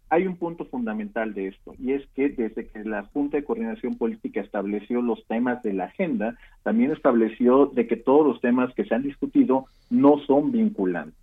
hay 0.09 0.27
un 0.27 0.37
punto 0.37 0.67
fundamental 0.67 1.33
de 1.33 1.49
esto, 1.49 1.75
y 1.79 1.93
es 1.93 2.07
que 2.15 2.29
desde 2.29 2.67
que 2.67 2.85
la 2.85 3.05
Junta 3.05 3.39
de 3.39 3.45
Coordinación 3.45 3.97
Política 3.97 4.43
estableció 4.43 5.01
los 5.01 5.27
temas 5.27 5.63
de 5.63 5.73
la 5.73 5.85
agenda, 5.85 6.37
también 6.63 6.91
estableció 6.91 7.65
de 7.65 7.87
que 7.87 7.97
todos 7.97 8.27
los 8.27 8.39
temas 8.43 8.75
que 8.75 8.85
se 8.85 8.95
han 8.95 9.05
discutido 9.05 9.65
no 9.89 10.19
son 10.27 10.53
vinculantes. 10.53 11.17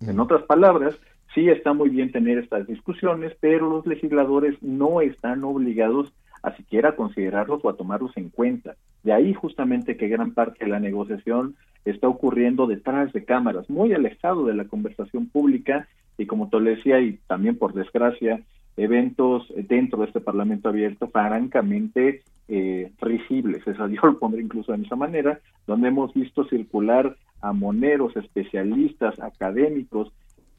En 0.00 0.18
otras 0.20 0.42
palabras, 0.44 0.98
sí 1.34 1.50
está 1.50 1.74
muy 1.74 1.90
bien 1.90 2.12
tener 2.12 2.38
estas 2.38 2.66
discusiones, 2.66 3.36
pero 3.40 3.68
los 3.68 3.86
legisladores 3.86 4.54
no 4.62 5.02
están 5.02 5.44
obligados 5.44 6.10
a 6.44 6.54
siquiera 6.56 6.94
considerarlos 6.94 7.64
o 7.64 7.68
a 7.68 7.76
tomarlos 7.76 8.16
en 8.16 8.28
cuenta. 8.28 8.76
De 9.02 9.12
ahí 9.12 9.34
justamente 9.34 9.96
que 9.96 10.08
gran 10.08 10.32
parte 10.32 10.64
de 10.64 10.70
la 10.70 10.78
negociación 10.80 11.56
está 11.84 12.08
ocurriendo 12.08 12.66
detrás 12.66 13.12
de 13.12 13.24
cámaras, 13.24 13.68
muy 13.68 13.92
alejado 13.92 14.46
de 14.46 14.54
la 14.54 14.64
conversación 14.66 15.26
pública 15.28 15.88
y 16.18 16.26
como 16.26 16.48
te 16.48 16.60
decía 16.60 17.00
y 17.00 17.18
también 17.26 17.56
por 17.58 17.72
desgracia, 17.74 18.40
eventos 18.76 19.46
dentro 19.68 20.00
de 20.00 20.06
este 20.06 20.20
Parlamento 20.20 20.68
abierto 20.68 21.08
francamente 21.08 22.22
eh, 22.48 22.92
risibles, 23.00 23.62
yo 23.66 24.00
lo 24.02 24.18
pondré 24.18 24.42
incluso 24.42 24.72
de 24.72 24.82
esa 24.82 24.96
manera, 24.96 25.40
donde 25.66 25.88
hemos 25.88 26.12
visto 26.12 26.44
circular 26.44 27.16
a 27.40 27.52
moneros, 27.52 28.16
especialistas, 28.16 29.18
académicos, 29.20 30.12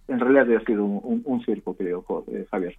en 0.07 0.19
realidad 0.19 0.55
ha 0.55 0.65
sido 0.65 0.85
un, 0.85 1.21
un- 1.25 1.43
circo, 1.43 1.75
creo, 1.75 2.05
eh, 2.31 2.45
Javier. 2.51 2.75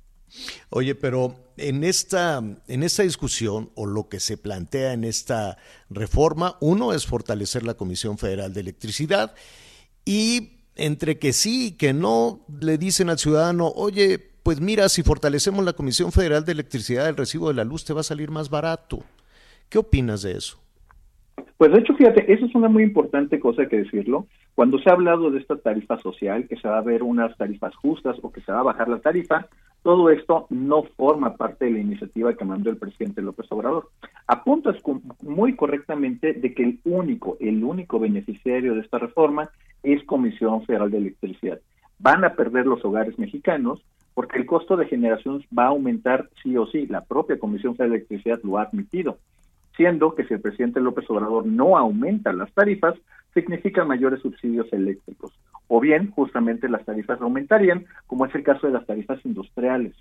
Oye, 0.70 0.94
pero 0.94 1.34
en 1.56 1.84
esta, 1.84 2.42
en 2.68 2.82
esta 2.82 3.02
discusión 3.02 3.70
o 3.74 3.86
lo 3.86 4.08
que 4.08 4.20
se 4.20 4.36
plantea 4.36 4.92
en 4.92 5.04
esta 5.04 5.56
reforma, 5.90 6.56
uno 6.60 6.92
es 6.92 7.06
fortalecer 7.06 7.62
la 7.64 7.74
Comisión 7.74 8.18
Federal 8.18 8.52
de 8.52 8.60
Electricidad 8.60 9.34
y 10.04 10.52
entre 10.76 11.18
que 11.18 11.32
sí 11.32 11.68
y 11.68 11.70
que 11.72 11.92
no, 11.92 12.40
le 12.60 12.78
dicen 12.78 13.08
al 13.08 13.18
ciudadano, 13.18 13.68
oye, 13.68 14.20
pues 14.42 14.60
mira, 14.60 14.88
si 14.88 15.02
fortalecemos 15.02 15.64
la 15.64 15.72
Comisión 15.72 16.12
Federal 16.12 16.44
de 16.44 16.52
Electricidad, 16.52 17.08
el 17.08 17.16
recibo 17.16 17.48
de 17.48 17.54
la 17.54 17.64
luz 17.64 17.84
te 17.84 17.92
va 17.92 18.00
a 18.00 18.04
salir 18.04 18.30
más 18.30 18.50
barato. 18.50 19.00
¿Qué 19.68 19.78
opinas 19.78 20.22
de 20.22 20.32
eso? 20.32 20.58
Pues 21.56 21.72
de 21.72 21.80
hecho, 21.80 21.94
fíjate, 21.94 22.32
eso 22.32 22.46
es 22.46 22.54
una 22.54 22.68
muy 22.68 22.82
importante 22.82 23.40
cosa 23.40 23.66
que 23.66 23.78
decirlo. 23.78 24.26
Cuando 24.54 24.78
se 24.78 24.88
ha 24.88 24.92
hablado 24.92 25.30
de 25.30 25.38
esta 25.38 25.56
tarifa 25.56 25.98
social, 25.98 26.46
que 26.48 26.56
se 26.56 26.68
va 26.68 26.78
a 26.78 26.82
ver 26.82 27.02
unas 27.02 27.36
tarifas 27.36 27.74
justas 27.76 28.16
o 28.22 28.30
que 28.30 28.40
se 28.42 28.52
va 28.52 28.60
a 28.60 28.64
bajar 28.64 28.88
la 28.88 29.00
tarifa, 29.00 29.48
todo 29.86 30.10
esto 30.10 30.48
no 30.50 30.82
forma 30.82 31.36
parte 31.36 31.66
de 31.66 31.70
la 31.70 31.78
iniciativa 31.78 32.34
que 32.34 32.44
mandó 32.44 32.70
el 32.70 32.76
presidente 32.76 33.22
López 33.22 33.46
Obrador. 33.50 33.88
Apuntas 34.26 34.74
muy 35.22 35.54
correctamente 35.54 36.32
de 36.32 36.54
que 36.54 36.64
el 36.64 36.80
único, 36.82 37.36
el 37.38 37.62
único 37.62 38.00
beneficiario 38.00 38.74
de 38.74 38.80
esta 38.80 38.98
reforma 38.98 39.48
es 39.84 40.02
Comisión 40.02 40.66
Federal 40.66 40.90
de 40.90 40.98
Electricidad. 40.98 41.60
Van 42.00 42.24
a 42.24 42.34
perder 42.34 42.66
los 42.66 42.84
hogares 42.84 43.16
mexicanos 43.16 43.80
porque 44.12 44.40
el 44.40 44.46
costo 44.46 44.76
de 44.76 44.86
generación 44.86 45.44
va 45.56 45.66
a 45.66 45.68
aumentar 45.68 46.30
sí 46.42 46.56
o 46.56 46.66
sí. 46.66 46.88
La 46.88 47.04
propia 47.04 47.38
Comisión 47.38 47.76
Federal 47.76 47.92
de 47.92 47.96
Electricidad 47.98 48.40
lo 48.42 48.58
ha 48.58 48.62
admitido 48.62 49.18
siendo 49.76 50.16
que 50.16 50.24
si 50.24 50.34
el 50.34 50.40
presidente 50.40 50.80
López 50.80 51.08
Obrador 51.10 51.46
no 51.46 51.76
aumenta 51.76 52.32
las 52.32 52.50
tarifas, 52.52 52.94
significa 53.36 53.84
mayores 53.84 54.20
subsidios 54.22 54.72
eléctricos, 54.72 55.32
o 55.68 55.78
bien 55.78 56.10
justamente 56.10 56.68
las 56.68 56.84
tarifas 56.86 57.20
aumentarían, 57.20 57.84
como 58.06 58.24
es 58.24 58.34
el 58.34 58.42
caso 58.42 58.66
de 58.66 58.72
las 58.72 58.86
tarifas 58.86 59.24
industriales. 59.26 59.94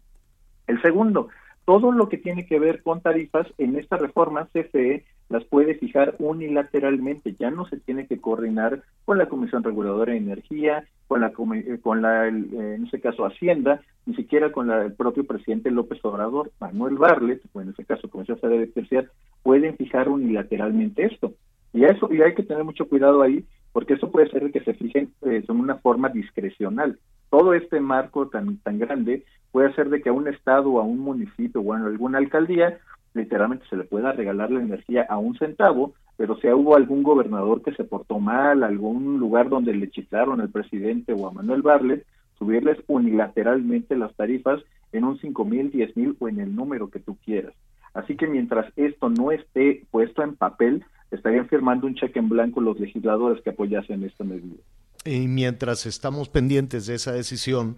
El 0.68 0.82
segundo, 0.82 1.28
todo 1.66 1.92
lo 1.92 2.08
que 2.08 2.18
tiene 2.18 2.46
que 2.46 2.60
ver 2.60 2.82
con 2.82 3.02
tarifas 3.02 3.48
en 3.58 3.76
esta 3.76 3.98
reforma 3.98 4.48
CFE 4.54 5.04
las 5.30 5.44
puede 5.44 5.76
fijar 5.76 6.16
unilateralmente, 6.20 7.36
ya 7.38 7.50
no 7.50 7.68
se 7.68 7.78
tiene 7.78 8.06
que 8.08 8.22
coordinar 8.22 8.84
con 9.04 9.18
la 9.18 9.28
Comisión 9.28 9.64
Reguladora 9.64 10.14
de 10.14 10.20
Energía, 10.20 10.86
con 11.08 11.22
la, 11.22 11.34
eh, 11.56 11.80
con 11.82 12.04
la 12.04 12.28
en 12.28 12.86
ese 12.86 13.02
caso 13.02 13.26
Hacienda, 13.26 13.82
ni 14.06 14.16
siquiera 14.16 14.52
con 14.52 14.68
la, 14.68 14.84
el 14.84 14.94
propio 14.94 15.26
presidente 15.26 15.72
López 15.72 16.00
Obrador, 16.06 16.52
Manuel 16.60 16.96
Barlet, 16.96 17.42
o 17.54 17.62
en 17.62 17.70
ese 17.70 17.84
caso 17.86 18.10
Comisión 18.10 18.38
Federal 18.38 18.60
de 18.60 18.64
Electricidad, 18.66 19.06
pueden 19.42 19.76
fijar 19.76 20.08
unilateralmente 20.10 21.06
esto. 21.06 21.34
Y 21.76 21.84
eso 21.84 22.08
y 22.10 22.22
hay 22.22 22.34
que 22.34 22.44
tener 22.44 22.64
mucho 22.64 22.88
cuidado 22.88 23.22
ahí, 23.22 23.44
porque 23.74 23.96
eso 23.96 24.10
puede 24.10 24.30
ser 24.30 24.50
que 24.50 24.62
se 24.62 24.74
fijen 24.76 25.12
eh, 25.24 25.44
de 25.46 25.54
una 25.54 25.76
forma 25.76 26.08
discrecional. 26.08 26.98
Todo 27.30 27.54
este 27.54 27.82
marco 27.82 28.30
tan 28.30 28.58
tan 28.60 28.80
grande 28.80 29.26
puede 29.52 29.68
hacer 29.68 29.90
de 29.90 30.02
que 30.02 30.08
a 30.08 30.14
un 30.14 30.30
estado 30.30 30.80
a 30.80 30.84
un 30.84 31.00
municipio 31.00 31.60
o 31.60 31.74
a 31.74 31.78
alguna 31.78 32.20
alcaldía 32.20 32.80
literalmente 33.14 33.66
se 33.70 33.76
le 33.76 33.84
pueda 33.84 34.14
regalar 34.14 34.52
la 34.52 34.62
energía 34.62 35.06
a 35.10 35.18
un 35.18 35.38
centavo, 35.38 35.94
pero 36.16 36.38
si 36.38 36.48
hubo 36.48 36.78
algún 36.78 37.04
gobernador 37.04 37.62
que 37.62 37.74
se 37.74 37.84
portó 37.84 38.20
mal, 38.20 38.64
algún 38.64 39.20
lugar 39.20 39.50
donde 39.50 39.74
le 39.74 39.90
chiflaron 39.90 40.40
al 40.40 40.50
presidente 40.50 41.12
o 41.12 41.28
a 41.28 41.34
Manuel 41.34 41.62
Barlet, 41.62 42.06
subirles 42.40 42.78
unilateralmente 42.88 43.98
las 43.98 44.16
tarifas 44.16 44.62
en 44.94 45.04
un 45.04 45.20
cinco 45.20 45.44
mil, 45.44 45.72
diez 45.72 45.96
mil 45.98 46.16
o 46.20 46.30
en 46.30 46.40
el 46.40 46.56
número 46.56 46.90
que 46.90 47.00
tú 47.00 47.18
quieras. 47.26 47.54
Así 47.94 48.16
que 48.16 48.28
mientras 48.28 48.66
esto 48.78 49.10
no 49.10 49.32
esté 49.32 49.84
puesto 49.92 50.24
en 50.24 50.36
papel, 50.36 50.86
estarían 51.16 51.48
firmando 51.48 51.88
un 51.88 51.96
cheque 51.96 52.20
en 52.20 52.30
blanco 52.30 52.62
los 52.62 52.80
legisladores 52.80 53.44
que 53.44 53.50
apoyasen 53.50 54.04
esta 54.04 54.24
medida. 54.24 54.56
Y 55.04 55.28
mientras 55.28 55.86
estamos 55.86 56.30
pendientes 56.30 56.88
de 56.88 56.96
esa 56.96 57.12
decisión, 57.12 57.78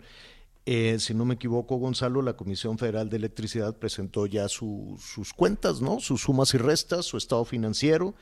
eh, 0.66 1.00
si 1.00 1.14
no 1.14 1.26
me 1.26 1.36
equivoco, 1.36 1.78
Gonzalo, 1.78 2.22
la 2.22 2.36
Comisión 2.36 2.78
Federal 2.78 3.10
de 3.10 3.18
Electricidad 3.18 3.78
presentó 3.78 4.26
ya 4.26 4.50
sus 4.50 5.34
cuentas, 5.36 5.82
¿no? 5.82 6.00
Sus 6.00 6.22
sumas 6.22 6.54
y 6.54 6.58
restas, 6.58 7.06
su 7.06 7.18
estado 7.18 7.46
financiero 7.46 8.16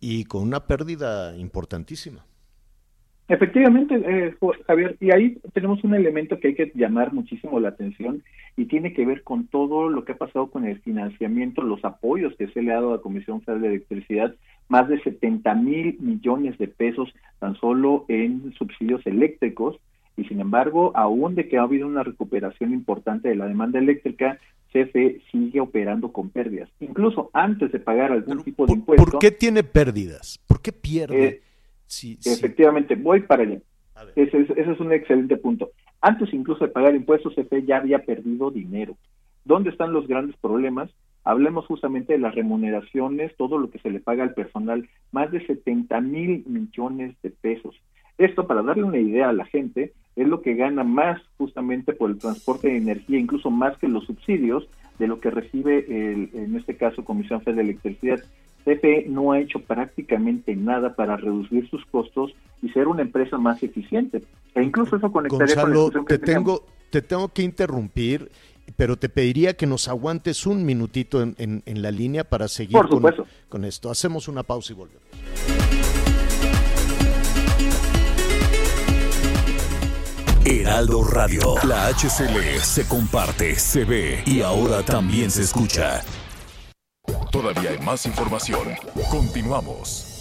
y 0.00 0.24
con 0.24 0.42
una 0.42 0.66
pérdida 0.66 1.36
importantísima. 1.36 2.24
Efectivamente, 3.28 3.94
eh, 3.94 4.34
Javier, 4.66 4.96
y 5.00 5.10
ahí 5.10 5.38
tenemos 5.52 5.84
un 5.84 5.94
elemento 5.94 6.40
que 6.40 6.48
hay 6.48 6.54
que 6.54 6.72
llamar 6.74 7.12
muchísimo 7.12 7.60
la 7.60 7.68
atención 7.68 8.22
y 8.56 8.64
tiene 8.64 8.94
que 8.94 9.04
ver 9.04 9.22
con 9.22 9.46
todo 9.48 9.90
lo 9.90 10.06
que 10.06 10.12
ha 10.12 10.16
pasado 10.16 10.46
con 10.46 10.64
el 10.64 10.80
financiamiento, 10.80 11.60
los 11.60 11.84
apoyos 11.84 12.34
que 12.36 12.48
se 12.48 12.62
le 12.62 12.72
ha 12.72 12.76
dado 12.76 12.94
a 12.94 12.96
la 12.96 13.02
Comisión 13.02 13.42
Federal 13.42 13.62
de 13.62 13.68
Electricidad, 13.68 14.34
más 14.68 14.88
de 14.88 14.98
70 15.02 15.54
mil 15.56 15.98
millones 16.00 16.56
de 16.56 16.68
pesos 16.68 17.12
tan 17.38 17.54
solo 17.56 18.06
en 18.08 18.54
subsidios 18.54 19.06
eléctricos, 19.06 19.78
y 20.16 20.24
sin 20.24 20.40
embargo, 20.40 20.92
aún 20.96 21.34
de 21.34 21.48
que 21.48 21.58
ha 21.58 21.62
habido 21.62 21.86
una 21.86 22.04
recuperación 22.04 22.72
importante 22.72 23.28
de 23.28 23.36
la 23.36 23.46
demanda 23.46 23.78
eléctrica, 23.78 24.38
CFE 24.72 25.20
sigue 25.30 25.60
operando 25.60 26.12
con 26.12 26.30
pérdidas, 26.30 26.70
incluso 26.80 27.30
antes 27.34 27.72
de 27.72 27.78
pagar 27.78 28.10
algún 28.10 28.42
tipo 28.42 28.66
de 28.66 28.72
impuesto. 28.72 29.04
¿Por 29.04 29.18
qué 29.18 29.30
tiene 29.30 29.62
pérdidas? 29.62 30.40
¿Por 30.46 30.60
qué 30.60 30.72
pierde? 30.72 31.26
Eh, 31.26 31.42
efectivamente, 32.24 32.94
voy 32.94 33.20
para 33.22 33.42
allá. 33.42 33.60
Ese, 34.14 34.40
ese, 34.42 34.60
es 34.60 34.80
un 34.80 34.92
excelente 34.92 35.36
punto. 35.36 35.70
Antes 36.00 36.32
incluso 36.32 36.64
de 36.64 36.70
pagar 36.70 36.94
impuestos, 36.94 37.34
CFE 37.34 37.64
ya 37.64 37.78
había 37.78 37.98
perdido 38.00 38.50
dinero. 38.50 38.96
¿Dónde 39.44 39.70
están 39.70 39.92
los 39.92 40.06
grandes 40.06 40.36
problemas? 40.36 40.90
Hablemos 41.24 41.66
justamente 41.66 42.12
de 42.12 42.18
las 42.18 42.34
remuneraciones, 42.34 43.36
todo 43.36 43.58
lo 43.58 43.70
que 43.70 43.78
se 43.80 43.90
le 43.90 44.00
paga 44.00 44.22
al 44.22 44.34
personal, 44.34 44.88
más 45.10 45.30
de 45.32 45.44
70 45.44 46.00
mil 46.00 46.44
millones 46.46 47.16
de 47.22 47.30
pesos. 47.30 47.74
Esto, 48.18 48.46
para 48.46 48.62
darle 48.62 48.84
una 48.84 48.98
idea 48.98 49.28
a 49.28 49.32
la 49.32 49.44
gente, 49.44 49.92
es 50.16 50.26
lo 50.26 50.42
que 50.42 50.54
gana 50.54 50.84
más 50.84 51.20
justamente 51.36 51.92
por 51.92 52.10
el 52.10 52.18
transporte 52.18 52.68
de 52.68 52.76
energía, 52.76 53.18
incluso 53.18 53.50
más 53.50 53.78
que 53.78 53.88
los 53.88 54.04
subsidios 54.06 54.68
de 54.98 55.06
lo 55.06 55.20
que 55.20 55.30
recibe, 55.30 55.84
el, 55.88 56.30
en 56.34 56.56
este 56.56 56.76
caso, 56.76 57.04
Comisión 57.04 57.40
Federal 57.42 57.66
de 57.66 57.72
Electricidad. 57.72 58.20
CFE 58.74 59.06
no 59.08 59.32
ha 59.32 59.40
hecho 59.40 59.60
prácticamente 59.60 60.54
nada 60.54 60.94
para 60.94 61.16
reducir 61.16 61.68
sus 61.70 61.84
costos 61.86 62.32
y 62.62 62.68
ser 62.70 62.88
una 62.88 63.02
empresa 63.02 63.38
más 63.38 63.62
eficiente. 63.62 64.22
E 64.54 64.62
incluso 64.62 64.96
eso 64.96 65.10
conectaría 65.10 65.54
Gonzalo, 65.54 65.90
con 65.92 66.04
te 66.04 66.18
tengo, 66.18 66.64
te 66.90 67.02
tengo 67.02 67.28
que 67.28 67.42
interrumpir, 67.42 68.30
pero 68.76 68.96
te 68.96 69.08
pediría 69.08 69.54
que 69.54 69.66
nos 69.66 69.88
aguantes 69.88 70.46
un 70.46 70.64
minutito 70.64 71.22
en, 71.22 71.34
en, 71.38 71.82
la 71.82 71.90
línea 71.90 72.24
para 72.24 72.48
seguir 72.48 72.78
con, 72.88 73.02
con 73.48 73.64
esto. 73.64 73.90
Hacemos 73.90 74.28
una 74.28 74.42
pausa 74.42 74.72
y 74.72 74.76
volvemos. 74.76 75.02
Heraldo 80.44 81.04
Radio. 81.04 81.56
La 81.64 81.88
HCL 81.88 82.60
se 82.62 82.88
comparte, 82.88 83.54
se 83.56 83.84
ve 83.84 84.22
y 84.24 84.40
ahora 84.40 84.82
también 84.82 85.30
se 85.30 85.42
escucha. 85.42 86.02
Todavía 87.30 87.70
hay 87.70 87.78
más 87.78 88.06
información. 88.06 88.60
Continuamos. 89.10 90.14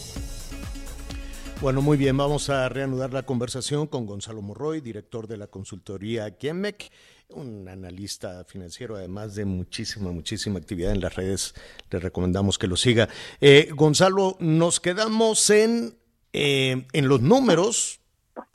Bueno, 1.61 1.81
muy 1.81 1.97
bien, 1.97 2.15
vamos 2.15 2.49
a 2.51 2.69
reanudar 2.69 3.13
la 3.13 3.23
conversación 3.23 3.87
con 3.87 4.05
Gonzalo 4.05 4.41
Morroy, 4.43 4.79
director 4.79 5.27
de 5.27 5.37
la 5.37 5.47
consultoría 5.47 6.35
Gemec, 6.39 6.91
un 7.29 7.67
analista 7.67 8.43
financiero, 8.43 8.95
además 8.95 9.33
de 9.33 9.45
muchísima, 9.45 10.11
muchísima 10.11 10.59
actividad 10.59 10.91
en 10.91 11.01
las 11.01 11.15
redes. 11.15 11.55
Le 11.89 11.99
recomendamos 11.99 12.59
que 12.59 12.67
lo 12.67 12.75
siga. 12.75 13.09
Eh, 13.41 13.69
Gonzalo, 13.73 14.37
nos 14.39 14.79
quedamos 14.79 15.49
en, 15.49 15.97
eh, 16.33 16.85
en 16.93 17.07
los 17.07 17.21
números 17.21 18.01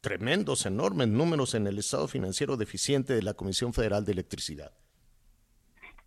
tremendos, 0.01 0.67
enormes 0.67 1.09
números 1.09 1.55
en 1.55 1.67
el 1.67 1.79
estado 1.79 2.07
financiero 2.07 2.57
deficiente 2.57 3.15
de 3.15 3.23
la 3.23 3.35
Comisión 3.35 3.73
Federal 3.73 4.05
de 4.05 4.13
Electricidad. 4.13 4.73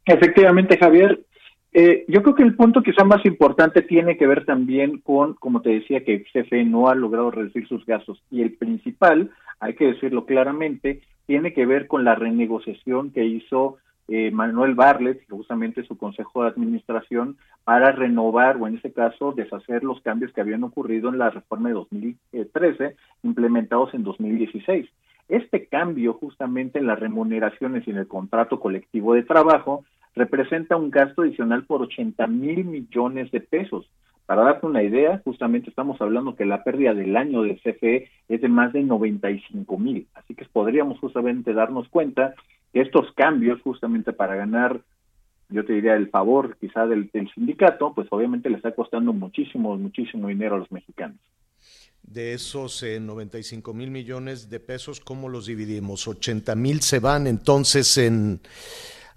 Efectivamente, 0.06 0.78
Javier. 0.78 1.26
Eh, 1.78 2.06
yo 2.08 2.24
creo 2.24 2.36
que 2.36 2.44
el 2.44 2.56
punto 2.56 2.82
quizá 2.82 3.04
más 3.04 3.26
importante 3.26 3.82
tiene 3.82 4.16
que 4.16 4.26
ver 4.26 4.46
también 4.46 5.00
con, 5.00 5.34
como 5.34 5.62
te 5.62 5.72
decía, 5.72 6.06
que 6.06 6.24
CFE 6.24 6.64
no 6.64 6.88
ha 6.88 6.96
logrado 6.96 7.32
reducir 7.32 7.68
sus 7.68 7.86
gastos. 7.86 8.24
Y 8.32 8.44
el 8.44 8.54
principal, 8.54 9.32
hay 9.60 9.74
que 9.74 9.88
decirlo 9.88 10.26
claramente, 10.26 11.02
tiene 11.26 11.52
que 11.52 11.66
ver 11.66 11.88
con 11.88 12.06
la 12.06 12.16
renegociación 12.16 13.12
que 13.12 13.26
hizo 13.26 13.76
eh, 14.08 14.32
Manuel 14.32 14.74
Barlet, 14.74 15.30
justamente 15.30 15.84
su 15.84 15.98
consejo 15.98 16.44
de 16.44 16.52
administración, 16.52 17.36
para 17.66 17.92
renovar 17.92 18.56
o 18.56 18.68
en 18.68 18.76
este 18.76 18.94
caso 18.94 19.34
deshacer 19.34 19.84
los 19.84 20.00
cambios 20.00 20.32
que 20.32 20.40
habían 20.40 20.64
ocurrido 20.64 21.10
en 21.10 21.18
la 21.18 21.30
reforma 21.30 21.68
de 21.68 21.76
2013 21.76 22.96
implementados 23.24 23.94
en 23.94 24.04
2016. 24.04 24.88
Este 25.28 25.66
cambio 25.66 26.14
justamente 26.14 26.80
en 26.80 26.88
las 26.88 27.02
remuneraciones 27.02 27.86
y 27.86 27.92
en 27.92 27.98
el 27.98 28.08
contrato 28.08 28.62
colectivo 28.62 29.14
de 29.14 29.24
trabajo 29.24 29.84
representa 30.16 30.78
un 30.78 30.90
gasto 30.90 31.24
adicional 31.24 31.66
por 31.66 31.82
80 31.82 32.26
mil 32.28 32.66
millones 32.66 33.32
de 33.32 33.42
pesos. 33.42 33.86
Para 34.26 34.44
darte 34.44 34.66
una 34.66 34.82
idea, 34.82 35.22
justamente 35.24 35.70
estamos 35.70 36.02
hablando 36.02 36.36
que 36.36 36.46
la 36.46 36.64
pérdida 36.64 36.94
del 36.94 37.16
año 37.16 37.44
de 37.44 37.58
CFE 37.58 38.10
es 38.28 38.42
de 38.42 38.48
más 38.48 38.74
de 38.74 38.82
95 38.82 39.78
mil. 39.78 40.08
Así 40.16 40.34
que 40.34 40.46
podríamos 40.46 41.00
justamente 41.00 41.54
darnos 41.54 41.88
cuenta 41.90 42.34
estos 42.74 43.12
cambios 43.14 43.62
justamente 43.62 44.14
para 44.14 44.36
ganar, 44.36 44.82
yo 45.50 45.64
te 45.64 45.74
diría, 45.74 45.96
el 45.96 46.10
favor 46.10 46.58
quizá 46.60 46.88
del, 46.88 47.12
sindicato, 47.36 47.94
pues 47.94 48.08
obviamente 48.10 48.50
le 48.50 48.58
está 48.58 48.74
costando 48.74 49.14
muchísimo, 49.14 49.78
muchísimo 49.78 50.28
dinero 50.28 50.56
a 50.56 50.60
los 50.60 50.72
mexicanos. 50.72 51.20
de 52.02 52.34
esos 52.34 52.82
eh, 52.82 53.00
95 53.00 53.74
mil 53.74 53.92
millones 53.92 54.50
de 54.50 54.60
pesos, 54.60 55.00
¿cómo 55.00 55.30
los 55.30 55.46
dividimos? 55.46 56.08
80 56.08 56.56
mil 56.56 56.82
se 56.82 57.00
van 57.00 57.28
entonces 57.28 57.98
en, 57.98 58.40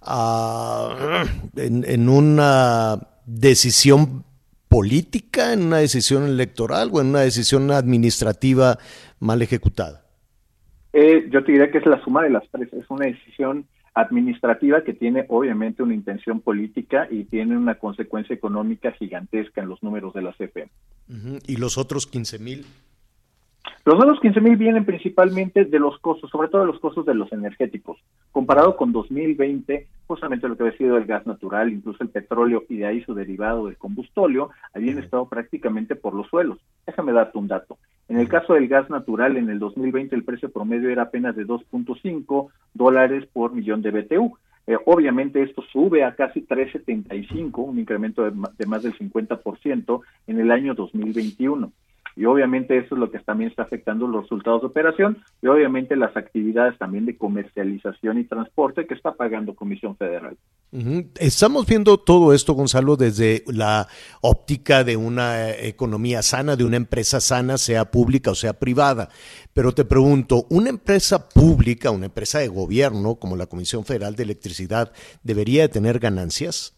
ah, 0.03 1.25
en, 1.57 1.85
en 1.87 2.09
una 2.09 2.99
decisión 3.27 4.25
política, 4.69 5.53
en 5.53 5.65
una 5.65 5.79
decisión 5.79 6.25
electoral 6.25 6.91
o 6.93 7.01
en 7.01 7.09
una 7.09 7.21
decisión 7.21 7.71
administrativa 7.71 8.79
mal 9.19 9.43
ejecutada. 9.43 10.05
Eh, 10.93 11.29
yo 11.31 11.45
te 11.45 11.53
diría 11.53 11.71
que 11.71 11.79
es 11.79 11.87
la 11.87 12.03
suma 12.03 12.23
de 12.23 12.31
las 12.31 12.45
tres. 12.51 12.73
Es 12.73 12.89
una 12.89 13.07
decisión 13.07 13.67
administrativa 13.95 14.85
que 14.85 14.95
tiene 14.95 15.25
obviamente 15.29 15.83
una 15.83 15.95
intención 15.95 16.41
política 16.41 17.09
y 17.11 17.25
tiene 17.25 17.57
una 17.57 17.77
consecuencia 17.77 18.35
económica 18.35 18.93
gigantesca 18.93 19.61
en 19.61 19.69
los 19.69 19.83
números 19.83 20.15
de 20.15 20.23
la 20.23 20.33
CFE. 20.33 20.69
Ujú, 21.09 21.39
Y 21.47 21.57
los 21.57 21.79
otros 21.79 22.07
15 22.07 22.39
mil. 22.39 22.67
Los 23.89 23.99
otros 23.99 24.21
15 24.21 24.43
mil 24.43 24.59
vienen 24.59 24.85
principalmente 24.85 25.65
de 25.65 25.79
los 25.79 25.99
costos, 26.01 26.31
sobre 26.31 26.49
todo 26.49 26.61
de 26.61 26.67
los 26.67 26.79
costos 26.79 27.07
de 27.07 27.15
los 27.15 27.33
energéticos. 27.33 27.97
Comparado 28.33 28.77
con 28.77 28.93
2020, 28.93 29.87
justamente 30.07 30.47
lo 30.47 30.59
que 30.59 30.65
había 30.65 30.77
sido 30.77 30.99
el 30.99 31.07
gas 31.07 31.27
natural, 31.27 31.73
incluso 31.73 32.03
el 32.03 32.11
petróleo 32.11 32.65
y 32.69 32.77
de 32.77 32.85
ahí 32.85 33.03
su 33.05 33.15
derivado 33.15 33.65
del 33.65 33.79
combustóleo, 33.79 34.51
habían 34.75 34.99
estado 34.99 35.27
prácticamente 35.27 35.97
por 35.97 36.13
los 36.13 36.27
suelos. 36.27 36.59
Déjame 36.87 37.15
darte 37.15 37.39
un 37.39 37.49
dato. 37.49 37.79
En 38.11 38.19
el 38.19 38.29
caso 38.29 38.53
del 38.53 38.69
gas 38.69 38.91
natural, 38.91 39.39
en 39.39 39.49
el 39.49 39.59
2020 39.59 40.15
el 40.15 40.25
precio 40.25 40.51
promedio 40.51 40.91
era 40.91 41.05
apenas 41.05 41.35
de 41.35 41.47
2.5 41.47 42.49
dólares 42.75 43.27
por 43.33 43.55
millón 43.55 43.81
de 43.81 43.91
BTU. 43.91 44.37
Eh, 44.67 44.77
obviamente 44.85 45.43
esto 45.43 45.63
sube 45.63 46.05
a 46.05 46.15
casi 46.15 46.43
3.75, 46.43 47.67
un 47.67 47.79
incremento 47.79 48.23
de 48.23 48.67
más 48.67 48.83
del 48.83 48.93
50% 48.99 50.01
en 50.27 50.41
el 50.41 50.51
año 50.51 50.75
2021. 50.75 51.73
Y 52.19 52.25
obviamente 52.25 52.77
eso 52.77 52.97
es 52.97 52.99
lo 52.99 53.13
que 53.13 53.21
también 53.21 53.49
está 53.49 53.63
afectando 53.63 54.09
los 54.09 54.23
resultados 54.23 54.63
de 54.63 54.67
operación 54.67 55.19
y 55.41 55.47
obviamente 55.47 55.95
las 55.95 56.17
actividades 56.17 56.77
también 56.77 57.07
de 57.07 57.17
comercialización 57.17 58.19
y 58.19 58.25
transporte 58.25 58.89
que 58.89 58.95
está 58.95 59.13
pagando 59.13 59.55
Comisión 59.55 59.97
Federal. 59.97 60.37
Estamos 61.21 61.65
viendo 61.65 61.97
todo 61.97 62.35
esto, 62.35 62.55
Gonzalo, 62.55 62.97
desde 62.97 63.45
la 63.47 63.87
óptica 64.21 64.83
de 64.83 64.97
una 64.97 65.51
economía 65.51 66.23
sana, 66.23 66.57
de 66.57 66.65
una 66.65 66.77
empresa 66.77 67.21
sana, 67.21 67.57
sea 67.57 67.85
pública 67.93 68.33
o 68.33 68.35
sea 68.35 68.55
privada. 68.59 69.11
Pero 69.55 69.71
te 69.71 69.85
pregunto, 69.85 70.47
¿una 70.51 70.71
empresa 70.71 71.29
pública, 71.29 71.93
una 71.93 72.07
empresa 72.07 72.41
de 72.41 72.49
gobierno 72.49 73.15
como 73.15 73.37
la 73.37 73.47
Comisión 73.47 73.85
Federal 73.85 74.17
de 74.17 74.25
Electricidad, 74.25 74.93
debería 75.23 75.63
de 75.63 75.69
tener 75.69 76.01
ganancias? 76.01 76.75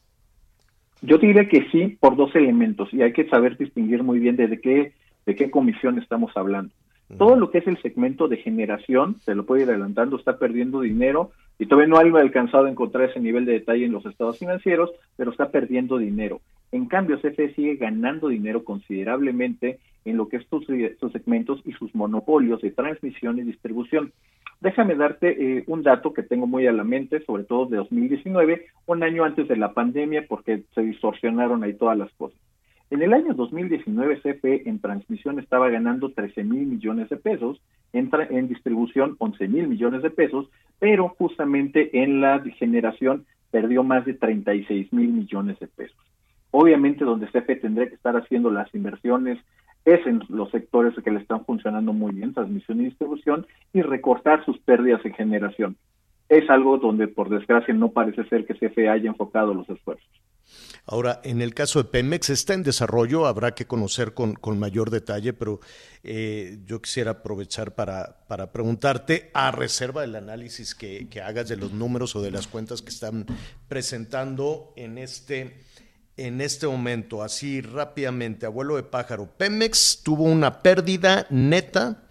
Yo 1.01 1.17
diría 1.17 1.49
que 1.49 1.67
sí 1.73 1.97
por 1.99 2.15
dos 2.15 2.35
elementos 2.37 2.93
y 2.93 3.01
hay 3.01 3.15
que 3.15 3.27
saber 3.31 3.57
distinguir 3.57 4.03
muy 4.03 4.19
bien 4.19 4.37
de 4.37 4.61
qué, 4.61 4.93
de 5.31 5.37
qué 5.37 5.49
comisión 5.49 5.97
estamos 6.01 6.33
hablando. 6.35 6.75
Todo 7.17 7.37
lo 7.37 7.53
que 7.53 7.59
es 7.59 7.67
el 7.69 7.81
segmento 7.83 8.27
de 8.27 8.39
generación, 8.39 9.17
se 9.21 9.37
lo 9.37 9.47
puedo 9.47 9.63
ir 9.63 9.69
adelantando, 9.69 10.17
está 10.17 10.39
perdiendo 10.39 10.81
dinero 10.81 11.31
y 11.57 11.67
todavía 11.67 11.89
no 11.89 11.99
hay 11.99 12.11
alcanzado 12.21 12.67
a 12.67 12.71
encontrar 12.71 13.09
ese 13.09 13.21
nivel 13.21 13.45
de 13.45 13.53
detalle 13.53 13.85
en 13.85 13.93
los 13.93 14.05
estados 14.07 14.41
financieros, 14.41 14.91
pero 15.17 15.31
está 15.31 15.51
perdiendo 15.51 15.99
dinero. 15.99 16.41
En 16.73 16.87
cambio, 16.87 17.21
CFE 17.21 17.55
sigue 17.55 17.77
ganando 17.77 18.27
dinero 18.27 18.65
considerablemente 18.65 19.79
en 20.05 20.17
lo 20.17 20.29
que 20.29 20.39
es 20.39 20.47
sus, 20.51 20.67
sus 20.99 21.13
segmentos 21.13 21.61
y 21.65 21.73
sus 21.75 21.95
monopolios 21.95 22.61
de 22.61 22.73
transmisión 22.73 23.39
y 23.39 23.43
distribución. 23.43 24.13
Déjame 24.61 24.97
darte 24.97 25.59
eh, 25.59 25.65
un 25.69 25.85
dato 25.85 26.13
que 26.13 26.25
tengo 26.25 26.49
muy 26.49 26.67
a 26.67 26.73
la 26.73 26.83
mente, 26.83 27.25
sobre 27.25 27.45
todo 27.45 27.67
de 27.67 27.77
2019, 27.77 28.67
un 28.87 29.03
año 29.05 29.23
antes 29.23 29.47
de 29.47 29.57
la 29.57 29.75
pandemia, 29.75 30.27
porque 30.29 30.65
se 30.75 30.83
distorsionaron 30.83 31.63
ahí 31.63 31.75
todas 31.75 31.97
las 31.97 32.13
cosas. 32.15 32.39
En 32.91 33.03
el 33.03 33.13
año 33.13 33.35
2019, 33.35 34.21
CFE 34.21 34.69
en 34.69 34.81
transmisión 34.81 35.39
estaba 35.39 35.71
ganando 35.71 36.11
13 36.11 36.43
mil 36.43 36.67
millones 36.67 37.09
de 37.09 37.17
pesos, 37.17 37.61
en, 37.93 38.11
en 38.31 38.49
distribución 38.49 39.15
11 39.19 39.47
mil 39.47 39.69
millones 39.69 40.03
de 40.03 40.11
pesos, 40.11 40.49
pero 40.81 41.09
justamente 41.11 42.03
en 42.03 42.21
la 42.21 42.43
generación 42.59 43.27
perdió 43.53 43.85
más 43.85 44.05
de 44.07 44.15
36 44.15 44.93
mil 44.93 45.09
millones 45.13 45.59
de 45.61 45.69
pesos. 45.69 45.99
Obviamente 46.51 47.05
donde 47.05 47.29
CFE 47.29 47.57
tendría 47.57 47.89
que 47.89 47.95
estar 47.95 48.17
haciendo 48.17 48.51
las 48.51 48.75
inversiones 48.75 49.39
es 49.85 50.05
en 50.05 50.23
los 50.29 50.51
sectores 50.51 50.93
que 51.03 51.13
le 51.13 51.21
están 51.21 51.45
funcionando 51.45 51.93
muy 51.93 52.13
bien, 52.13 52.35
transmisión 52.35 52.81
y 52.81 52.87
distribución, 52.87 53.47
y 53.73 53.83
recortar 53.83 54.45
sus 54.45 54.59
pérdidas 54.59 55.05
en 55.05 55.15
generación. 55.15 55.77
Es 56.29 56.51
algo 56.51 56.77
donde, 56.79 57.07
por 57.07 57.29
desgracia, 57.29 57.73
no 57.73 57.91
parece 57.91 58.25
ser 58.25 58.47
que 58.47 58.55
CFE 58.55 58.89
haya 58.89 59.09
enfocado 59.09 59.55
los 59.55 59.69
esfuerzos. 59.71 60.09
Ahora, 60.93 61.21
en 61.23 61.41
el 61.41 61.55
caso 61.55 61.81
de 61.81 61.89
Pemex 61.89 62.31
está 62.31 62.53
en 62.53 62.65
desarrollo, 62.65 63.27
habrá 63.27 63.55
que 63.55 63.65
conocer 63.65 64.13
con, 64.13 64.35
con 64.35 64.59
mayor 64.59 64.91
detalle, 64.91 65.33
pero 65.33 65.61
eh, 66.03 66.59
yo 66.67 66.83
quisiera 66.83 67.13
aprovechar 67.13 67.77
para, 67.77 68.27
para 68.27 68.51
preguntarte, 68.51 69.31
a 69.33 69.53
reserva 69.53 70.01
del 70.01 70.17
análisis 70.17 70.75
que, 70.75 71.09
que 71.09 71.21
hagas 71.21 71.49
de 71.49 71.55
los 71.55 71.71
números 71.71 72.17
o 72.17 72.23
de 72.23 72.33
las 72.33 72.49
cuentas 72.49 72.83
que 72.83 72.89
están 72.89 73.25
presentando 73.69 74.73
en 74.75 74.99
este, 74.99 75.61
en 76.17 76.41
este 76.41 76.67
momento, 76.67 77.23
así 77.23 77.61
rápidamente, 77.61 78.47
abuelo 78.47 78.75
de 78.75 78.83
pájaro, 78.83 79.33
Pemex 79.37 80.01
tuvo 80.03 80.25
una 80.25 80.61
pérdida 80.61 81.25
neta 81.31 82.03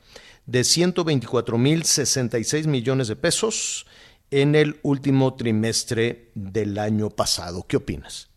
de 0.46 0.64
124 0.64 1.58
mil 1.58 1.84
66 1.84 2.66
millones 2.66 3.10
de 3.10 3.18
pesos 3.18 3.86
en 4.32 4.56
el 4.56 4.80
último 4.84 5.34
trimestre 5.34 6.32
del 6.34 6.78
año 6.80 7.10
pasado. 7.10 7.66
¿Qué 7.68 7.76
opinas? 7.76 8.29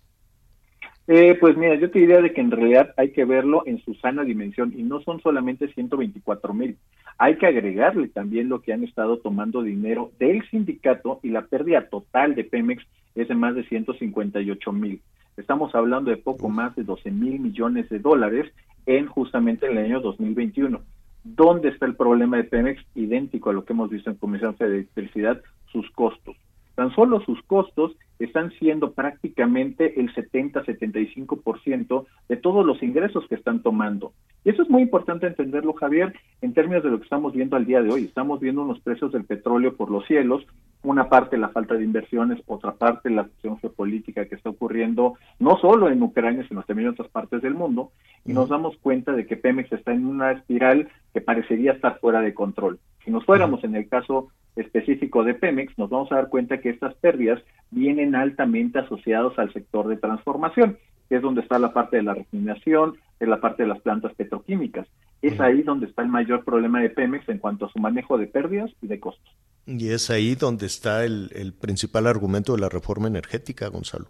Eh, 1.08 1.36
pues 1.40 1.56
mira, 1.56 1.74
yo 1.74 1.90
te 1.90 1.98
diría 1.98 2.20
de 2.20 2.32
que 2.32 2.40
en 2.40 2.52
realidad 2.52 2.94
hay 2.96 3.10
que 3.10 3.24
verlo 3.24 3.64
en 3.66 3.82
su 3.82 3.94
sana 3.94 4.22
dimensión 4.22 4.72
y 4.76 4.84
no 4.84 5.00
son 5.00 5.20
solamente 5.20 5.72
124 5.72 6.54
mil. 6.54 6.76
Hay 7.18 7.36
que 7.38 7.46
agregarle 7.46 8.08
también 8.08 8.48
lo 8.48 8.62
que 8.62 8.72
han 8.72 8.84
estado 8.84 9.18
tomando 9.18 9.62
dinero 9.62 10.12
del 10.18 10.48
sindicato 10.48 11.18
y 11.22 11.30
la 11.30 11.42
pérdida 11.42 11.88
total 11.88 12.34
de 12.34 12.44
Pemex 12.44 12.84
es 13.16 13.28
de 13.28 13.34
más 13.34 13.54
de 13.54 13.64
158 13.64 14.72
mil. 14.72 15.00
Estamos 15.36 15.74
hablando 15.74 16.10
de 16.10 16.18
poco 16.18 16.48
más 16.48 16.74
de 16.76 16.84
12 16.84 17.10
mil 17.10 17.40
millones 17.40 17.88
de 17.88 17.98
dólares 17.98 18.52
en 18.86 19.06
justamente 19.06 19.66
el 19.66 19.78
año 19.78 20.00
2021. 20.00 20.80
¿Dónde 21.24 21.68
está 21.70 21.86
el 21.86 21.96
problema 21.96 22.36
de 22.36 22.44
Pemex? 22.44 22.82
Idéntico 22.94 23.50
a 23.50 23.52
lo 23.52 23.64
que 23.64 23.72
hemos 23.72 23.90
visto 23.90 24.10
en 24.10 24.16
Comisión 24.16 24.54
de 24.58 24.66
Electricidad, 24.66 25.40
sus 25.70 25.90
costos. 25.92 26.36
Tan 26.74 26.94
solo 26.94 27.20
sus 27.20 27.40
costos 27.42 27.92
están 28.24 28.50
siendo 28.58 28.92
prácticamente 28.92 30.00
el 30.00 30.12
70-75% 30.14 32.06
de 32.28 32.36
todos 32.36 32.64
los 32.64 32.82
ingresos 32.82 33.26
que 33.28 33.34
están 33.34 33.62
tomando. 33.62 34.12
Y 34.44 34.50
eso 34.50 34.62
es 34.62 34.70
muy 34.70 34.82
importante 34.82 35.26
entenderlo, 35.26 35.72
Javier, 35.74 36.12
en 36.40 36.52
términos 36.52 36.82
de 36.82 36.90
lo 36.90 36.98
que 36.98 37.04
estamos 37.04 37.32
viendo 37.32 37.56
al 37.56 37.66
día 37.66 37.82
de 37.82 37.92
hoy. 37.92 38.04
Estamos 38.04 38.40
viendo 38.40 38.62
unos 38.62 38.80
precios 38.80 39.12
del 39.12 39.24
petróleo 39.24 39.76
por 39.76 39.90
los 39.90 40.04
cielos, 40.06 40.44
una 40.82 41.08
parte 41.08 41.38
la 41.38 41.50
falta 41.50 41.74
de 41.74 41.84
inversiones, 41.84 42.42
otra 42.46 42.72
parte 42.72 43.08
la 43.08 43.24
cuestión 43.24 43.58
geopolítica 43.58 44.26
que 44.26 44.34
está 44.34 44.50
ocurriendo 44.50 45.14
no 45.38 45.58
solo 45.58 45.88
en 45.88 46.02
Ucrania, 46.02 46.44
sino 46.48 46.62
también 46.62 46.88
en 46.88 46.94
otras 46.94 47.08
partes 47.08 47.40
del 47.42 47.54
mundo, 47.54 47.92
y 48.24 48.32
nos 48.32 48.48
damos 48.48 48.76
cuenta 48.78 49.12
de 49.12 49.26
que 49.26 49.36
Pemex 49.36 49.72
está 49.72 49.92
en 49.92 50.06
una 50.06 50.32
espiral 50.32 50.88
que 51.12 51.20
parecería 51.20 51.72
estar 51.72 52.00
fuera 52.00 52.20
de 52.20 52.34
control. 52.34 52.78
Si 53.04 53.10
nos 53.10 53.24
fuéramos 53.24 53.62
en 53.64 53.74
el 53.76 53.88
caso 53.88 54.28
específico 54.56 55.24
de 55.24 55.34
Pemex, 55.34 55.76
nos 55.78 55.90
vamos 55.90 56.12
a 56.12 56.16
dar 56.16 56.28
cuenta 56.28 56.58
que 56.58 56.70
estas 56.70 56.94
pérdidas 56.96 57.42
vienen 57.70 58.11
altamente 58.14 58.78
asociados 58.78 59.38
al 59.38 59.52
sector 59.52 59.88
de 59.88 59.96
transformación, 59.96 60.78
que 61.08 61.16
es 61.16 61.22
donde 61.22 61.42
está 61.42 61.58
la 61.58 61.72
parte 61.72 61.96
de 61.96 62.02
la 62.02 62.14
refinación, 62.14 62.96
es 63.20 63.28
la 63.28 63.40
parte 63.40 63.62
de 63.62 63.68
las 63.68 63.80
plantas 63.80 64.14
petroquímicas. 64.14 64.86
Es 65.20 65.38
ahí 65.40 65.62
donde 65.62 65.86
está 65.86 66.02
el 66.02 66.08
mayor 66.08 66.44
problema 66.44 66.80
de 66.80 66.90
Pemex 66.90 67.28
en 67.28 67.38
cuanto 67.38 67.66
a 67.66 67.72
su 67.72 67.78
manejo 67.78 68.18
de 68.18 68.26
pérdidas 68.26 68.70
y 68.82 68.88
de 68.88 68.98
costos. 68.98 69.32
Y 69.66 69.90
es 69.90 70.10
ahí 70.10 70.34
donde 70.34 70.66
está 70.66 71.04
el, 71.04 71.30
el 71.34 71.52
principal 71.52 72.08
argumento 72.08 72.54
de 72.54 72.60
la 72.60 72.68
reforma 72.68 73.06
energética, 73.06 73.68
Gonzalo. 73.68 74.08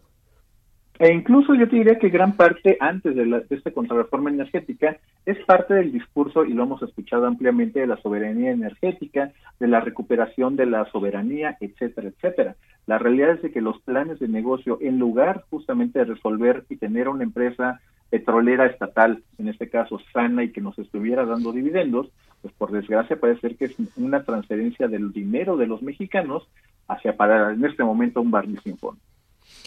E 1.03 1.13
incluso 1.13 1.53
yo 1.57 1.69
te 1.69 1.75
diría 1.75 1.99
que 1.99 2.11
gran 2.11 2.37
parte 2.37 2.77
antes 2.79 3.17
de, 3.17 3.27
la, 3.27 3.41
de 3.41 3.57
esta 3.57 3.73
contrarreforma 3.73 4.31
energética 4.31 4.99
es 5.27 5.37
parte 5.47 5.75
del 5.75 5.91
discurso, 5.91 6.45
y 6.45 6.53
lo 6.53 6.63
hemos 6.63 6.81
escuchado 6.81 7.27
ampliamente, 7.27 7.81
de 7.81 7.89
la 7.89 7.97
soberanía 7.97 8.53
energética, 8.53 9.33
de 9.59 9.67
la 9.67 9.81
recuperación 9.81 10.55
de 10.55 10.67
la 10.67 10.85
soberanía, 10.93 11.57
etcétera, 11.59 12.07
etcétera. 12.07 12.55
La 12.87 12.99
realidad 12.99 13.33
es 13.33 13.43
de 13.43 13.51
que 13.51 13.61
los 13.61 13.81
planes 13.81 14.21
de 14.21 14.29
negocio, 14.29 14.79
en 14.81 15.01
lugar 15.01 15.43
justamente 15.51 15.99
de 15.99 16.05
resolver 16.05 16.67
y 16.69 16.77
tener 16.77 17.09
una 17.09 17.25
empresa 17.25 17.81
petrolera 18.09 18.67
estatal, 18.67 19.25
en 19.39 19.49
este 19.49 19.69
caso 19.69 19.99
sana 20.13 20.45
y 20.45 20.53
que 20.53 20.61
nos 20.61 20.79
estuviera 20.79 21.27
dando 21.27 21.51
dividendos, 21.51 22.13
pues 22.43 22.55
por 22.55 22.71
desgracia 22.71 23.19
parece 23.19 23.41
ser 23.41 23.57
que 23.57 23.65
es 23.65 23.77
una 23.97 24.23
transferencia 24.23 24.87
del 24.87 25.13
dinero 25.13 25.57
de 25.57 25.67
los 25.67 25.83
mexicanos 25.83 26.49
hacia 26.87 27.17
para 27.17 27.53
en 27.53 27.65
este 27.65 27.83
momento 27.83 28.21
un 28.21 28.31
barril 28.31 28.61
sin 28.63 28.79
fondo. 28.79 29.01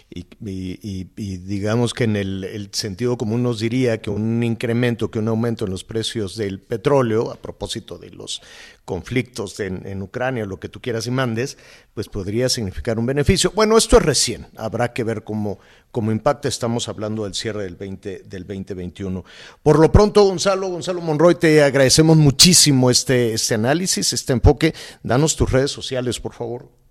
Y, 0.10 1.04
digamos 1.16 1.94
que 1.94 2.04
en 2.04 2.16
el, 2.16 2.44
el 2.44 2.70
sentido 2.74 3.18
común 3.18 3.42
nos 3.42 3.60
diría 3.60 4.02
que 4.02 4.10
un 4.12 4.44
incremento, 4.44 5.10
que 5.10 5.20
un 5.20 5.28
aumento 5.28 5.66
en 5.66 5.72
los 5.72 5.84
precios 5.84 6.38
del 6.38 6.60
petróleo, 6.60 7.32
a 7.32 7.36
propósito 7.36 7.98
de 7.98 8.12
los 8.12 8.42
conflictos 8.86 9.60
en, 9.60 9.86
en 9.88 10.02
Ucrania, 10.04 10.46
lo 10.46 10.60
que 10.60 10.70
tú 10.70 10.80
quieras 10.80 11.08
y 11.08 11.12
mandes, 11.12 11.58
pues 11.96 12.08
podría 12.08 12.50
significar 12.50 13.00
un 13.00 13.08
beneficio. 13.08 13.52
Bueno, 13.56 13.78
esto 13.78 13.98
es 13.98 14.04
recién, 14.04 14.48
habrá 14.58 14.94
que 14.94 15.04
ver 15.04 15.24
cómo, 15.24 15.60
cómo 15.92 16.12
impacta, 16.12 16.48
estamos 16.48 16.88
hablando 16.88 17.24
del 17.24 17.34
cierre 17.34 17.64
del, 17.64 17.76
20, 17.76 18.24
del 18.26 18.44
2021. 18.46 19.26
Por 19.64 19.80
lo 19.80 19.92
pronto, 19.92 20.24
Gonzalo, 20.24 20.70
Gonzalo 20.70 21.02
Monroy, 21.02 21.36
te 21.36 21.64
agradecemos 21.64 22.16
muchísimo 22.16 22.92
este, 22.92 23.34
este 23.34 23.56
análisis, 23.56 24.14
este 24.14 24.34
enfoque. 24.34 24.76
Danos 25.02 25.36
tus 25.36 25.52
redes 25.52 25.72
sociales, 25.72 26.20
por 26.20 26.34
favor. 26.34 26.85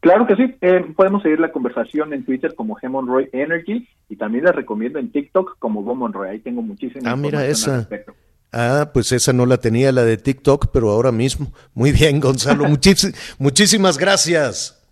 Claro 0.00 0.26
que 0.26 0.36
sí, 0.36 0.54
eh, 0.60 0.84
podemos 0.94 1.22
seguir 1.22 1.40
la 1.40 1.50
conversación 1.52 2.12
en 2.12 2.24
Twitter 2.24 2.54
como 2.54 2.74
Gemonroy 2.76 3.28
Energy 3.32 3.88
y 4.08 4.16
también 4.16 4.44
les 4.44 4.54
recomiendo 4.54 4.98
en 4.98 5.10
TikTok 5.10 5.58
como 5.58 5.82
Gomonroy, 5.82 6.28
ahí 6.28 6.38
tengo 6.38 6.62
muchísima 6.62 7.10
Ah, 7.10 7.16
mira 7.16 7.44
esa. 7.46 7.78
respecto. 7.78 8.14
Ah, 8.52 8.90
pues 8.92 9.10
esa 9.12 9.32
no 9.32 9.44
la 9.46 9.56
tenía, 9.58 9.90
la 9.92 10.04
de 10.04 10.16
TikTok, 10.16 10.66
pero 10.72 10.90
ahora 10.90 11.12
mismo. 11.12 11.52
Muy 11.74 11.92
bien, 11.92 12.20
Gonzalo, 12.20 12.64
muchísimas 13.38 13.98
gracias. 13.98 14.82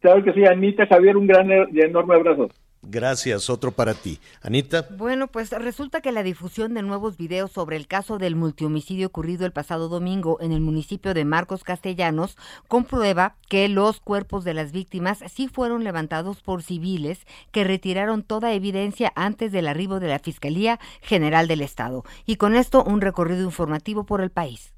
Claro 0.00 0.22
que 0.22 0.32
sí, 0.32 0.44
Anita, 0.44 0.86
Javier, 0.86 1.16
un 1.16 1.26
gran 1.26 1.48
y 1.72 1.80
enorme 1.80 2.14
abrazo. 2.14 2.48
Gracias, 2.82 3.50
otro 3.50 3.72
para 3.72 3.94
ti. 3.94 4.20
Anita. 4.40 4.86
Bueno, 4.96 5.26
pues 5.26 5.50
resulta 5.50 6.00
que 6.00 6.12
la 6.12 6.22
difusión 6.22 6.74
de 6.74 6.82
nuevos 6.82 7.16
videos 7.16 7.50
sobre 7.50 7.76
el 7.76 7.88
caso 7.88 8.18
del 8.18 8.36
multihomicidio 8.36 9.08
ocurrido 9.08 9.44
el 9.44 9.52
pasado 9.52 9.88
domingo 9.88 10.38
en 10.40 10.52
el 10.52 10.60
municipio 10.60 11.12
de 11.12 11.24
Marcos 11.24 11.64
Castellanos 11.64 12.36
comprueba 12.68 13.34
que 13.48 13.68
los 13.68 14.00
cuerpos 14.00 14.44
de 14.44 14.54
las 14.54 14.70
víctimas 14.70 15.18
sí 15.28 15.48
fueron 15.48 15.82
levantados 15.82 16.40
por 16.40 16.62
civiles 16.62 17.26
que 17.50 17.64
retiraron 17.64 18.22
toda 18.22 18.52
evidencia 18.52 19.12
antes 19.16 19.50
del 19.50 19.66
arribo 19.66 19.98
de 19.98 20.08
la 20.08 20.20
Fiscalía 20.20 20.78
General 21.02 21.48
del 21.48 21.62
Estado. 21.62 22.04
Y 22.26 22.36
con 22.36 22.54
esto 22.54 22.84
un 22.84 23.00
recorrido 23.00 23.42
informativo 23.42 24.04
por 24.04 24.20
el 24.20 24.30
país. 24.30 24.72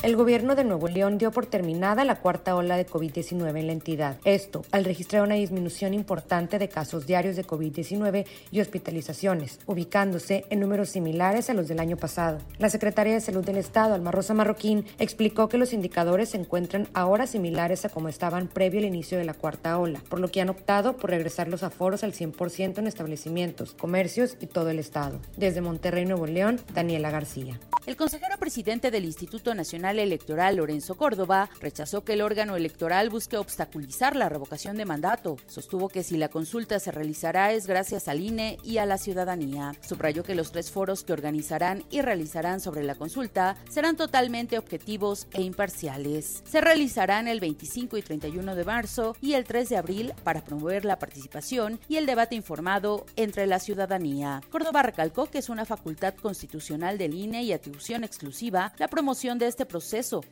El 0.00 0.14
gobierno 0.14 0.54
de 0.54 0.62
Nuevo 0.62 0.86
León 0.86 1.18
dio 1.18 1.32
por 1.32 1.46
terminada 1.46 2.04
la 2.04 2.20
cuarta 2.20 2.54
ola 2.54 2.76
de 2.76 2.86
COVID-19 2.86 3.58
en 3.58 3.66
la 3.66 3.72
entidad. 3.72 4.16
Esto 4.24 4.62
al 4.70 4.84
registrar 4.84 5.24
una 5.24 5.34
disminución 5.34 5.92
importante 5.92 6.60
de 6.60 6.68
casos 6.68 7.04
diarios 7.04 7.34
de 7.34 7.44
COVID-19 7.44 8.24
y 8.52 8.60
hospitalizaciones, 8.60 9.58
ubicándose 9.66 10.44
en 10.50 10.60
números 10.60 10.90
similares 10.90 11.50
a 11.50 11.54
los 11.54 11.66
del 11.66 11.80
año 11.80 11.96
pasado. 11.96 12.38
La 12.58 12.70
secretaria 12.70 13.12
de 13.12 13.20
Salud 13.20 13.44
del 13.44 13.56
Estado, 13.56 13.94
Alma 13.94 14.12
Rosa 14.12 14.34
Marroquín, 14.34 14.86
explicó 15.00 15.48
que 15.48 15.58
los 15.58 15.72
indicadores 15.72 16.28
se 16.28 16.36
encuentran 16.36 16.86
ahora 16.94 17.26
similares 17.26 17.84
a 17.84 17.88
como 17.88 18.08
estaban 18.08 18.46
previo 18.46 18.78
al 18.78 18.86
inicio 18.86 19.18
de 19.18 19.24
la 19.24 19.34
cuarta 19.34 19.80
ola, 19.80 20.00
por 20.08 20.20
lo 20.20 20.30
que 20.30 20.40
han 20.40 20.48
optado 20.48 20.96
por 20.96 21.10
regresar 21.10 21.48
los 21.48 21.64
aforos 21.64 22.04
al 22.04 22.12
100% 22.12 22.78
en 22.78 22.86
establecimientos, 22.86 23.74
comercios 23.74 24.36
y 24.40 24.46
todo 24.46 24.70
el 24.70 24.78
estado. 24.78 25.18
Desde 25.36 25.60
Monterrey, 25.60 26.06
Nuevo 26.06 26.26
León, 26.26 26.60
Daniela 26.72 27.10
García. 27.10 27.58
El 27.84 27.96
consejero 27.96 28.38
presidente 28.38 28.92
del 28.92 29.04
Instituto 29.04 29.54
Nacional 29.54 29.87
Electoral, 29.96 30.56
Lorenzo 30.56 30.96
Córdoba, 30.96 31.48
rechazó 31.60 32.04
que 32.04 32.12
el 32.12 32.20
órgano 32.20 32.56
electoral 32.56 33.08
busque 33.08 33.38
obstaculizar 33.38 34.14
la 34.14 34.28
revocación 34.28 34.76
de 34.76 34.84
mandato. 34.84 35.36
Sostuvo 35.46 35.88
que 35.88 36.02
si 36.02 36.18
la 36.18 36.28
consulta 36.28 36.78
se 36.78 36.92
realizará 36.92 37.52
es 37.52 37.66
gracias 37.66 38.06
al 38.08 38.20
INE 38.20 38.58
y 38.62 38.76
a 38.76 38.84
la 38.84 38.98
ciudadanía. 38.98 39.72
Subrayó 39.80 40.22
que 40.22 40.34
los 40.34 40.52
tres 40.52 40.70
foros 40.70 41.04
que 41.04 41.14
organizarán 41.14 41.84
y 41.90 42.02
realizarán 42.02 42.60
sobre 42.60 42.82
la 42.82 42.96
consulta 42.96 43.56
serán 43.70 43.96
totalmente 43.96 44.58
objetivos 44.58 45.26
e 45.32 45.40
imparciales. 45.40 46.42
Se 46.44 46.60
realizarán 46.60 47.26
el 47.26 47.40
25 47.40 47.96
y 47.96 48.02
31 48.02 48.54
de 48.54 48.64
marzo 48.64 49.16
y 49.22 49.32
el 49.32 49.44
3 49.44 49.70
de 49.70 49.76
abril 49.78 50.12
para 50.22 50.44
promover 50.44 50.84
la 50.84 50.98
participación 50.98 51.80
y 51.88 51.96
el 51.96 52.04
debate 52.04 52.34
informado 52.34 53.06
entre 53.16 53.46
la 53.46 53.58
ciudadanía. 53.58 54.42
Córdoba 54.50 54.82
recalcó 54.82 55.26
que 55.26 55.38
es 55.38 55.48
una 55.48 55.64
facultad 55.64 56.14
constitucional 56.14 56.98
del 56.98 57.14
INE 57.14 57.42
y 57.42 57.52
atribución 57.52 58.04
exclusiva 58.04 58.72
la 58.78 58.88
promoción 58.88 59.38
de 59.38 59.46
este 59.46 59.64
proceso 59.64 59.77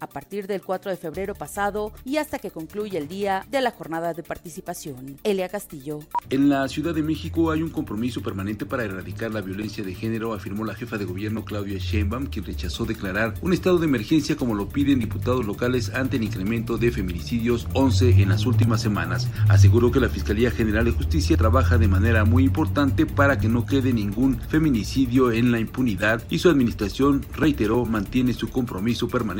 a 0.00 0.08
partir 0.08 0.48
del 0.48 0.60
4 0.60 0.90
de 0.90 0.96
febrero 0.96 1.34
pasado 1.34 1.92
y 2.04 2.16
hasta 2.16 2.40
que 2.40 2.50
concluya 2.50 2.98
el 2.98 3.06
día 3.06 3.46
de 3.48 3.60
la 3.60 3.70
jornada 3.70 4.12
de 4.12 4.24
participación. 4.24 5.18
Elia 5.22 5.48
Castillo. 5.48 6.00
En 6.30 6.48
la 6.48 6.66
Ciudad 6.66 6.92
de 6.92 7.04
México 7.04 7.52
hay 7.52 7.62
un 7.62 7.70
compromiso 7.70 8.22
permanente 8.22 8.66
para 8.66 8.82
erradicar 8.82 9.32
la 9.32 9.42
violencia 9.42 9.84
de 9.84 9.94
género, 9.94 10.34
afirmó 10.34 10.64
la 10.64 10.74
jefa 10.74 10.98
de 10.98 11.04
gobierno 11.04 11.44
Claudia 11.44 11.78
Sheinbaum, 11.78 12.26
quien 12.26 12.44
rechazó 12.44 12.84
declarar 12.84 13.34
un 13.40 13.52
estado 13.52 13.78
de 13.78 13.86
emergencia 13.86 14.34
como 14.36 14.56
lo 14.56 14.68
piden 14.68 14.98
diputados 14.98 15.46
locales 15.46 15.92
ante 15.94 16.16
el 16.16 16.24
incremento 16.24 16.76
de 16.76 16.90
feminicidios 16.90 17.68
11 17.74 18.20
en 18.22 18.30
las 18.30 18.46
últimas 18.46 18.82
semanas. 18.82 19.28
Aseguró 19.48 19.92
que 19.92 20.00
la 20.00 20.08
Fiscalía 20.08 20.50
General 20.50 20.84
de 20.84 20.90
Justicia 20.90 21.36
trabaja 21.36 21.78
de 21.78 21.86
manera 21.86 22.24
muy 22.24 22.42
importante 22.42 23.06
para 23.06 23.38
que 23.38 23.48
no 23.48 23.64
quede 23.64 23.92
ningún 23.92 24.40
feminicidio 24.40 25.30
en 25.30 25.52
la 25.52 25.60
impunidad 25.60 26.24
y 26.30 26.40
su 26.40 26.50
administración, 26.50 27.24
reiteró, 27.32 27.84
mantiene 27.84 28.34
su 28.34 28.48
compromiso 28.48 29.06
permanente 29.06 29.35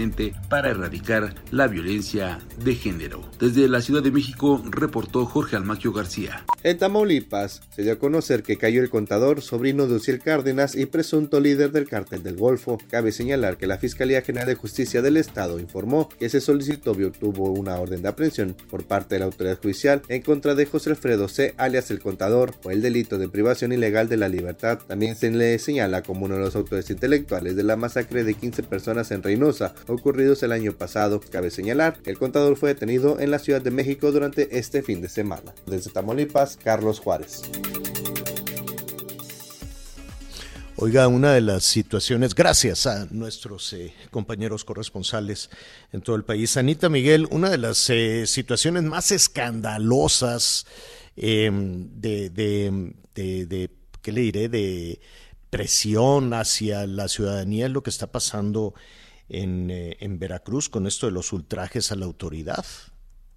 para 0.50 0.70
erradicar 0.70 1.34
la 1.50 1.68
violencia 1.68 2.38
de 2.62 2.74
género. 2.74 3.22
Desde 3.40 3.66
la 3.66 3.80
Ciudad 3.80 4.02
de 4.02 4.10
México 4.10 4.62
reportó 4.70 5.24
Jorge 5.24 5.56
Almaquio 5.56 5.90
García. 5.90 6.44
En 6.62 6.76
Tamaulipas 6.76 7.62
se 7.74 7.82
dio 7.82 7.94
a 7.94 7.98
conocer 7.98 8.42
que 8.42 8.58
cayó 8.58 8.82
el 8.82 8.90
contador, 8.90 9.40
sobrino 9.40 9.86
de 9.86 9.94
Uciel 9.94 10.20
Cárdenas 10.20 10.74
y 10.74 10.84
presunto 10.84 11.40
líder 11.40 11.72
del 11.72 11.88
cártel 11.88 12.22
del 12.22 12.36
Golfo. 12.36 12.76
Cabe 12.90 13.10
señalar 13.10 13.56
que 13.56 13.66
la 13.66 13.78
Fiscalía 13.78 14.20
General 14.20 14.48
de 14.48 14.54
Justicia 14.54 15.00
del 15.00 15.16
Estado 15.16 15.58
informó 15.58 16.10
que 16.10 16.28
se 16.28 16.42
solicitó 16.42 16.94
y 17.00 17.04
obtuvo 17.04 17.50
una 17.52 17.76
orden 17.76 18.02
de 18.02 18.08
aprehensión 18.08 18.54
por 18.68 18.84
parte 18.84 19.14
de 19.14 19.20
la 19.20 19.26
autoridad 19.26 19.58
judicial 19.62 20.02
en 20.08 20.20
contra 20.20 20.54
de 20.54 20.66
José 20.66 20.90
Alfredo 20.90 21.28
C., 21.28 21.54
alias 21.56 21.90
el 21.90 22.00
contador, 22.00 22.52
por 22.60 22.72
el 22.72 22.82
delito 22.82 23.16
de 23.16 23.30
privación 23.30 23.72
ilegal 23.72 24.10
de 24.10 24.18
la 24.18 24.28
libertad. 24.28 24.78
También 24.86 25.16
se 25.16 25.30
le 25.30 25.58
señala 25.58 26.02
como 26.02 26.26
uno 26.26 26.34
de 26.34 26.42
los 26.42 26.54
autores 26.54 26.90
intelectuales 26.90 27.56
de 27.56 27.62
la 27.62 27.76
masacre 27.76 28.24
de 28.24 28.34
15 28.34 28.62
personas 28.64 29.10
en 29.10 29.22
Reynosa, 29.22 29.74
ocurridos 29.88 30.42
el 30.42 30.52
año 30.52 30.72
pasado. 30.72 31.20
Cabe 31.20 31.50
señalar 31.50 31.98
el 32.04 32.18
contador 32.18 32.56
fue 32.56 32.70
detenido 32.70 33.20
en 33.20 33.30
la 33.30 33.38
Ciudad 33.38 33.62
de 33.62 33.70
México 33.70 34.12
durante 34.12 34.58
este 34.58 34.82
fin 34.82 35.00
de 35.00 35.08
semana. 35.08 35.54
Desde 35.66 35.90
Tamaulipas, 35.90 36.58
Carlos 36.62 37.00
Juárez. 37.00 37.42
Oiga, 40.78 41.08
una 41.08 41.32
de 41.32 41.40
las 41.40 41.64
situaciones, 41.64 42.34
gracias 42.34 42.86
a 42.86 43.06
nuestros 43.10 43.72
eh, 43.72 43.94
compañeros 44.10 44.62
corresponsales 44.62 45.48
en 45.90 46.02
todo 46.02 46.16
el 46.16 46.24
país, 46.24 46.58
Anita 46.58 46.90
Miguel, 46.90 47.26
una 47.30 47.48
de 47.48 47.56
las 47.56 47.88
eh, 47.88 48.26
situaciones 48.26 48.82
más 48.82 49.10
escandalosas 49.10 50.66
eh, 51.16 51.50
de, 51.50 52.28
de, 52.28 52.92
de, 53.14 53.70
¿qué 54.02 54.12
le 54.12 54.20
diré?, 54.20 54.50
de 54.50 55.00
presión 55.48 56.34
hacia 56.34 56.86
la 56.86 57.08
ciudadanía 57.08 57.66
es 57.66 57.72
lo 57.72 57.82
que 57.82 57.88
está 57.88 58.08
pasando 58.08 58.74
eh, 59.28 59.96
en 60.00 60.18
Veracruz 60.18 60.68
con 60.68 60.86
esto 60.86 61.06
de 61.06 61.12
los 61.12 61.32
ultrajes 61.32 61.92
a 61.92 61.96
la 61.96 62.06
autoridad 62.06 62.64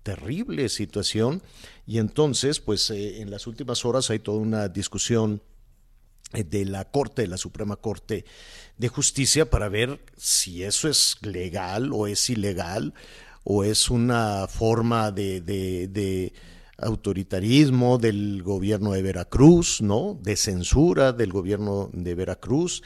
terrible 0.03 0.69
situación 0.69 1.41
y 1.85 1.97
entonces 1.97 2.59
pues 2.59 2.89
eh, 2.89 3.21
en 3.21 3.29
las 3.29 3.47
últimas 3.47 3.85
horas 3.85 4.09
hay 4.09 4.19
toda 4.19 4.39
una 4.39 4.67
discusión 4.67 5.41
eh, 6.33 6.43
de 6.43 6.65
la 6.65 6.85
Corte, 6.85 7.23
de 7.23 7.27
la 7.27 7.37
Suprema 7.37 7.75
Corte 7.75 8.25
de 8.77 8.87
Justicia 8.87 9.49
para 9.49 9.69
ver 9.69 9.99
si 10.17 10.63
eso 10.63 10.87
es 10.87 11.17
legal 11.21 11.91
o 11.93 12.07
es 12.07 12.29
ilegal 12.29 12.93
o 13.43 13.63
es 13.63 13.89
una 13.89 14.47
forma 14.47 15.11
de, 15.11 15.41
de, 15.41 15.87
de 15.87 16.33
autoritarismo 16.77 17.97
del 17.97 18.43
gobierno 18.43 18.91
de 18.91 19.01
Veracruz, 19.01 19.81
¿no? 19.81 20.19
De 20.21 20.35
censura 20.35 21.13
del 21.13 21.31
gobierno 21.31 21.89
de 21.93 22.15
Veracruz. 22.15 22.83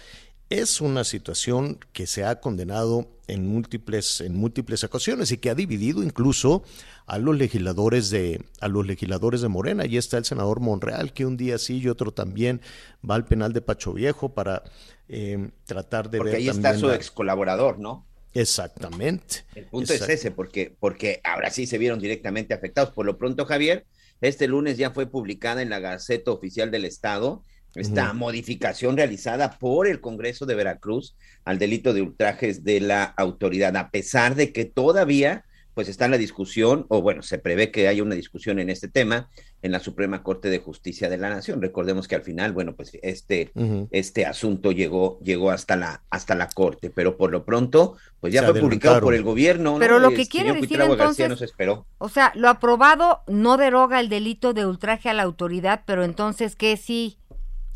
Es 0.50 0.82
una 0.82 1.04
situación 1.04 1.80
que 1.94 2.06
se 2.06 2.26
ha 2.26 2.40
condenado 2.40 3.08
en 3.28 3.48
múltiples, 3.48 4.22
en 4.22 4.36
múltiples 4.36 4.84
ocasiones 4.84 5.32
y 5.32 5.38
que 5.38 5.50
ha 5.50 5.56
dividido 5.56 6.04
incluso 6.04 6.64
a 7.08 7.18
los 7.18 7.36
legisladores 7.36 8.10
de, 8.12 8.44
a 8.60 8.68
los 8.68 8.86
legisladores 8.86 9.42
de 9.42 9.48
Morena. 9.48 9.84
Allí 9.84 9.98
está 9.98 10.18
el 10.18 10.26
senador 10.26 10.60
Monreal, 10.60 11.14
que 11.14 11.26
un 11.26 11.38
día 11.38 11.58
sí 11.58 11.80
y 11.80 11.88
otro 11.88 12.12
también 12.14 12.62
va 13.10 13.16
al 13.16 13.26
penal 13.26 13.52
de 13.54 13.62
Pacho 13.62 13.94
Viejo 13.94 14.34
para 14.34 14.64
eh, 15.08 15.50
tratar 15.66 16.10
de 16.12 16.20
Porque 16.20 16.32
ver 16.34 16.40
ahí 16.42 16.48
también 16.48 16.66
está 16.68 16.80
su 16.80 16.88
la- 16.88 16.96
ex 16.96 17.10
colaborador, 17.10 17.80
¿no? 17.80 18.06
Exactamente. 18.34 19.46
El 19.56 19.66
punto 19.66 19.94
es 19.94 20.08
ese, 20.10 20.32
porque, 20.32 20.76
porque 20.80 21.22
ahora 21.24 21.50
sí 21.52 21.66
se 21.66 21.78
vieron 21.78 22.00
directamente 22.00 22.54
afectados. 22.54 22.92
Por 22.92 23.06
lo 23.06 23.18
pronto, 23.18 23.46
Javier, 23.46 23.86
este 24.22 24.48
lunes 24.48 24.78
ya 24.78 24.92
fue 24.92 25.06
publicada 25.08 25.62
en 25.62 25.70
la 25.70 25.80
Gaceta 25.80 26.32
Oficial 26.32 26.70
del 26.72 26.86
Estado 26.86 27.44
esta 27.76 28.14
modificación 28.14 28.98
realizada 28.98 29.58
por 29.58 29.88
el 29.88 30.00
Congreso 30.00 30.46
de 30.46 30.56
Veracruz 30.56 31.16
al 31.46 31.60
delito 31.60 31.94
de 31.94 32.02
ultrajes 32.02 32.64
de 32.64 32.80
la 32.80 33.04
autoridad, 33.04 33.76
a 33.78 33.90
pesar 33.90 34.36
de 34.36 34.54
que 34.54 34.66
todavía 34.66 35.46
pues 35.74 35.90
está 35.90 36.06
en 36.06 36.12
la 36.12 36.18
discusión, 36.18 36.86
o 36.90 37.02
bueno, 37.02 37.24
se 37.24 37.40
prevé 37.40 37.72
que 37.72 37.88
haya 37.88 38.04
una 38.04 38.16
discusión 38.16 38.60
en 38.60 38.70
este 38.70 38.88
tema 38.88 39.30
en 39.64 39.72
la 39.72 39.80
Suprema 39.80 40.22
Corte 40.22 40.50
de 40.50 40.60
Justicia 40.60 41.10
de 41.10 41.18
la 41.18 41.30
Nación. 41.30 41.62
Recordemos 41.62 42.08
que 42.08 42.16
al 42.16 42.22
final, 42.22 42.52
bueno, 42.52 42.76
pues 42.76 42.92
este, 43.02 43.52
este 43.92 44.26
asunto 44.26 44.72
llegó, 44.72 45.20
llegó 45.22 45.52
hasta 45.52 45.76
la, 45.76 46.04
hasta 46.10 46.36
la 46.36 46.50
Corte, 46.50 46.92
pero 46.92 47.18
por 47.18 47.32
lo 47.32 47.46
pronto, 47.46 47.96
pues 48.20 48.34
ya 48.34 48.42
Se 48.42 48.52
fue 48.52 48.62
publicado 48.62 49.00
por 49.00 49.16
el 49.16 49.24
gobierno. 49.24 49.78
Pero 49.80 50.00
¿no? 50.00 50.10
lo 50.10 50.16
que 50.16 50.28
quiere 50.28 50.54
decir, 50.54 50.80
entonces- 50.82 51.30
no 51.30 51.38
se 51.38 51.46
esperó. 51.46 51.88
O 51.98 52.10
sea, 52.10 52.34
lo 52.36 52.50
aprobado 52.50 53.22
no 53.28 53.58
deroga 53.58 54.00
el 54.00 54.10
delito 54.10 54.54
de 54.54 54.66
ultraje 54.66 55.10
a 55.10 55.14
la 55.14 55.24
autoridad, 55.24 55.84
pero 55.86 56.04
entonces, 56.04 56.56
¿qué 56.58 56.76
sí? 56.76 57.18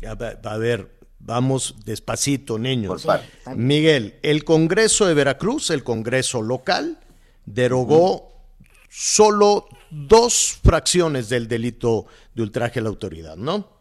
A 0.06 0.14
ver, 0.14 0.38
a 0.42 0.56
ver, 0.56 0.90
vamos 1.18 1.76
despacito, 1.84 2.58
niños. 2.58 2.88
Por 2.88 3.00
favor. 3.00 3.56
Miguel, 3.56 4.18
el 4.22 4.44
Congreso 4.44 5.06
de 5.06 5.14
Veracruz, 5.14 5.70
el 5.70 5.82
Congreso 5.82 6.42
local, 6.42 6.98
derogó 7.44 8.32
solo 8.88 9.66
dos 9.90 10.58
fracciones 10.62 11.28
del 11.28 11.48
delito 11.48 12.06
de 12.34 12.42
ultraje 12.42 12.80
a 12.80 12.82
la 12.82 12.88
autoridad, 12.88 13.36
¿no? 13.36 13.78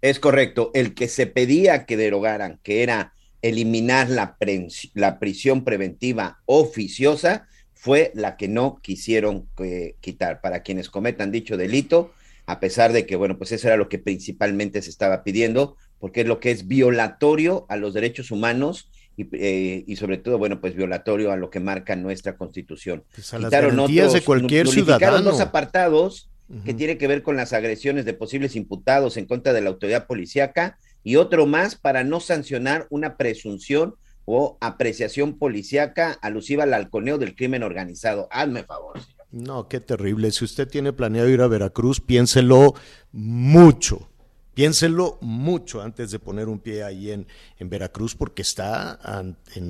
Es 0.00 0.18
correcto. 0.18 0.70
El 0.74 0.94
que 0.94 1.08
se 1.08 1.26
pedía 1.26 1.86
que 1.86 1.96
derogaran, 1.96 2.60
que 2.62 2.82
era 2.82 3.14
eliminar 3.40 4.08
la 4.08 5.18
prisión 5.18 5.64
preventiva 5.64 6.40
oficiosa, 6.46 7.46
fue 7.82 8.12
la 8.14 8.36
que 8.36 8.46
no 8.46 8.78
quisieron 8.80 9.48
eh, 9.58 9.96
quitar. 10.00 10.40
Para 10.40 10.62
quienes 10.62 10.88
cometan 10.88 11.32
dicho 11.32 11.56
delito, 11.56 12.12
a 12.46 12.60
pesar 12.60 12.92
de 12.92 13.06
que, 13.06 13.16
bueno, 13.16 13.38
pues 13.38 13.52
eso 13.52 13.68
era 13.68 13.76
lo 13.76 13.88
que 13.88 13.98
principalmente 13.98 14.82
se 14.82 14.90
estaba 14.90 15.22
pidiendo, 15.22 15.76
porque 15.98 16.22
es 16.22 16.26
lo 16.26 16.40
que 16.40 16.50
es 16.50 16.66
violatorio 16.66 17.66
a 17.68 17.76
los 17.76 17.94
derechos 17.94 18.30
humanos 18.30 18.90
y, 19.16 19.28
eh, 19.32 19.84
y 19.86 19.96
sobre 19.96 20.18
todo, 20.18 20.38
bueno, 20.38 20.60
pues 20.60 20.74
violatorio 20.74 21.30
a 21.32 21.36
lo 21.36 21.50
que 21.50 21.60
marca 21.60 21.94
nuestra 21.96 22.36
constitución. 22.36 23.04
Pues 23.14 23.32
a 23.34 23.38
las 23.38 23.50
garantías 23.50 24.12
de 24.12 24.22
cualquier 24.22 24.66
ciudadano. 24.68 25.22
dos 25.22 25.40
apartados 25.40 26.28
que 26.64 26.70
Ujú. 26.70 26.76
tiene 26.76 26.98
que 26.98 27.06
ver 27.06 27.22
con 27.22 27.36
las 27.36 27.52
agresiones 27.52 28.04
de 28.04 28.14
posibles 28.14 28.56
imputados 28.56 29.16
en 29.16 29.26
contra 29.26 29.52
de 29.52 29.60
la 29.62 29.70
autoridad 29.70 30.06
policíaca 30.06 30.78
y 31.04 31.16
otro 31.16 31.46
más 31.46 31.76
para 31.76 32.04
no 32.04 32.20
sancionar 32.20 32.86
una 32.90 33.16
presunción 33.16 33.94
o 34.24 34.58
apreciación 34.60 35.38
policíaca 35.38 36.18
alusiva 36.20 36.64
al 36.64 36.74
halconeo 36.74 37.18
del 37.18 37.34
crimen 37.34 37.62
organizado. 37.62 38.28
Hazme 38.30 38.64
favor. 38.64 39.00
señor. 39.00 39.21
No, 39.32 39.66
qué 39.66 39.80
terrible. 39.80 40.30
Si 40.30 40.44
usted 40.44 40.68
tiene 40.68 40.92
planeado 40.92 41.28
ir 41.28 41.40
a 41.40 41.46
Veracruz, 41.48 42.00
piénselo 42.00 42.74
mucho. 43.12 44.10
Piénselo 44.52 45.16
mucho 45.22 45.80
antes 45.80 46.10
de 46.10 46.18
poner 46.18 46.48
un 46.48 46.58
pie 46.58 46.84
ahí 46.84 47.10
en, 47.10 47.26
en 47.58 47.70
Veracruz, 47.70 48.14
porque 48.14 48.42
está 48.42 48.98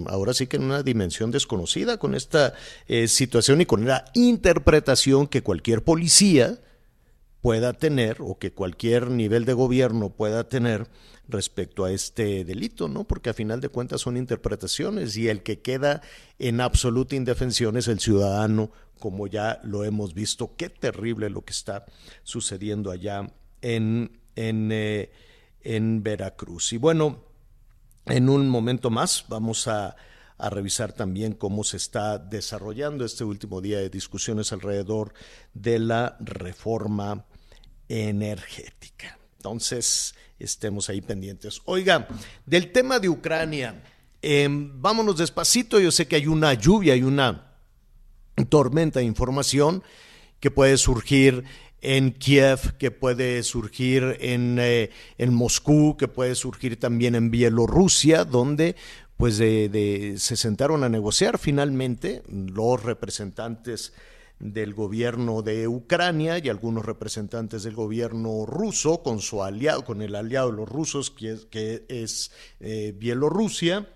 ahora 0.07 0.35
sí 0.35 0.49
que 0.49 0.57
en 0.57 0.65
una 0.65 0.83
dimensión 0.83 1.31
desconocida 1.31 1.99
con 1.99 2.17
esta 2.17 2.55
eh, 2.89 3.07
situación 3.07 3.61
y 3.61 3.67
con 3.67 3.87
la 3.87 4.05
interpretación 4.15 5.29
que 5.29 5.45
cualquier 5.45 5.85
policía 5.85 6.59
pueda 7.41 7.75
tener 7.75 8.17
o 8.21 8.39
que 8.39 8.53
cualquier 8.53 9.11
nivel 9.11 9.45
de 9.45 9.53
gobierno 9.53 10.11
pueda 10.11 10.49
tener 10.49 10.89
respecto 11.29 11.85
a 11.85 11.93
este 11.93 12.45
delito, 12.45 12.89
¿no? 12.89 13.05
Porque 13.05 13.31
a 13.31 13.35
final 13.35 13.61
de 13.61 13.69
cuentas 13.69 14.01
son 14.01 14.17
interpretaciones 14.17 15.17
y 15.17 15.29
el 15.29 15.45
que 15.45 15.61
queda 15.61 16.03
en 16.41 16.61
absoluta 16.61 17.15
indefensión 17.15 17.77
es 17.77 17.87
el 17.87 18.01
ciudadano, 18.01 18.73
como 19.03 19.27
ya 19.27 19.61
lo 19.65 19.83
hemos 19.83 20.15
visto. 20.15 20.55
Qué 20.57 20.69
terrible 20.69 21.29
lo 21.29 21.45
que 21.45 21.51
está 21.51 21.87
sucediendo 22.23 22.93
allá 22.93 23.35
en, 23.61 24.21
en, 24.37 24.71
eh, 24.71 25.11
en 25.61 26.05
Veracruz. 26.05 26.73
Y 26.73 26.77
bueno, 26.77 27.25
en 28.07 28.29
un 28.29 28.49
momento 28.49 28.91
más 28.91 29.25
vamos 29.29 29.67
a, 29.67 29.97
a 30.39 30.51
revisar 30.51 30.93
también 30.93 31.33
cómo 31.33 31.65
se 31.65 31.79
está 31.79 32.17
desarrollando 32.17 33.05
este 33.05 33.25
último 33.25 33.61
día 33.61 33.79
de 33.79 33.91
discusiones 33.91 34.53
alrededor 34.53 35.15
de 35.53 35.81
la 35.81 36.17
reforma 36.21 37.27
energética. 37.89 39.19
Entonces, 39.39 40.15
estemos 40.39 40.89
ahí 40.89 41.01
pendientes. 41.01 41.61
Oiga, 41.65 42.07
del 42.47 42.71
tema 42.71 43.01
de 43.01 43.09
Ucrania, 43.09 43.83
eh, 44.23 44.47
vámonos 44.49 45.19
despacito. 45.19 45.81
Yo 45.81 45.91
sé 45.91 46.07
que 46.07 46.15
hay 46.15 46.29
una 46.29 46.55
lluvia, 46.55 46.95
hay 46.95 47.03
una 47.03 47.52
tormenta 48.49 49.01
de 49.01 49.07
información 49.07 49.83
que 50.41 50.51
puede 50.51 50.77
surgir 50.77 51.45
en 51.81 52.13
Kiev, 52.13 52.77
que 52.79 52.91
puede 52.91 53.43
surgir 53.43 54.17
en, 54.21 54.59
eh, 54.61 54.91
en 55.19 55.35
Moscú, 55.35 55.97
que 55.97 56.09
puede 56.09 56.35
surgir 56.35 56.79
también 56.79 57.15
en 57.15 57.31
Bielorrusia, 57.31 58.25
donde 58.25 58.77
pues 59.17 59.37
se 59.37 60.37
sentaron 60.37 60.83
a 60.83 60.89
negociar 60.89 61.39
finalmente 61.39 62.23
los 62.29 62.83
representantes 62.83 63.93
del 64.43 64.75
gobierno 64.75 65.43
de 65.43 65.69
Ucrania 65.69 66.39
y 66.39 66.49
algunos 66.49 66.85
representantes 66.85 67.63
del 67.63 67.75
gobierno 67.75 68.45
ruso 68.45 69.03
con 69.03 69.21
su 69.21 69.45
aliado, 69.45 69.85
con 69.85 70.03
el 70.03 70.17
aliado 70.17 70.51
de 70.51 70.57
los 70.57 70.69
rusos 70.69 71.13
que 71.13 71.31
es, 71.31 71.47
que 71.47 71.85
es 71.89 72.33
eh, 72.59 72.93
Bielorrusia. 72.99 73.89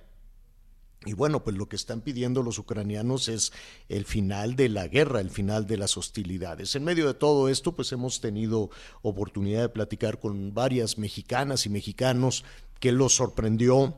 Y 1.07 1.13
bueno, 1.13 1.45
pues 1.45 1.57
lo 1.57 1.69
que 1.69 1.77
están 1.77 2.01
pidiendo 2.01 2.43
los 2.43 2.59
ucranianos 2.59 3.29
es 3.29 3.53
el 3.89 4.05
final 4.05 4.57
de 4.57 4.69
la 4.69 4.89
guerra, 4.89 5.21
el 5.21 5.31
final 5.31 5.67
de 5.67 5.77
las 5.77 5.97
hostilidades. 5.97 6.75
En 6.75 6.83
medio 6.85 7.07
de 7.07 7.15
todo 7.15 7.49
esto, 7.49 7.77
pues 7.77 7.93
hemos 7.93 8.21
tenido 8.21 8.71
oportunidad 9.03 9.63
de 9.63 9.69
platicar 9.69 10.19
con 10.19 10.53
varias 10.53 10.99
mexicanas 10.99 11.65
y 11.65 11.69
mexicanos 11.71 12.45
que 12.81 12.91
los 12.93 13.15
sorprendió 13.15 13.95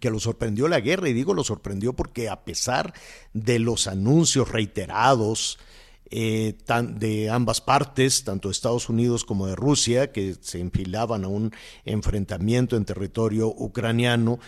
que 0.00 0.10
lo 0.10 0.18
sorprendió 0.20 0.68
la 0.68 0.80
guerra, 0.80 1.08
y 1.08 1.12
digo 1.14 1.32
lo 1.32 1.42
sorprendió 1.44 1.94
porque 1.94 2.28
a 2.28 2.44
pesar 2.44 2.92
de 3.32 3.58
los 3.58 3.86
anuncios 3.86 4.50
reiterados 4.50 5.58
eh, 6.10 6.54
tan- 6.66 6.98
de 6.98 7.30
ambas 7.30 7.60
partes, 7.60 8.22
tanto 8.22 8.48
de 8.48 8.52
Estados 8.52 8.88
Unidos 8.88 9.24
como 9.24 9.46
de 9.46 9.56
Rusia, 9.56 10.12
que 10.12 10.36
se 10.40 10.60
enfilaban 10.60 11.24
a 11.24 11.28
un 11.28 11.52
enfrentamiento 11.84 12.76
en 12.76 12.84
territorio 12.84 13.48
ucraniano, 13.48 14.38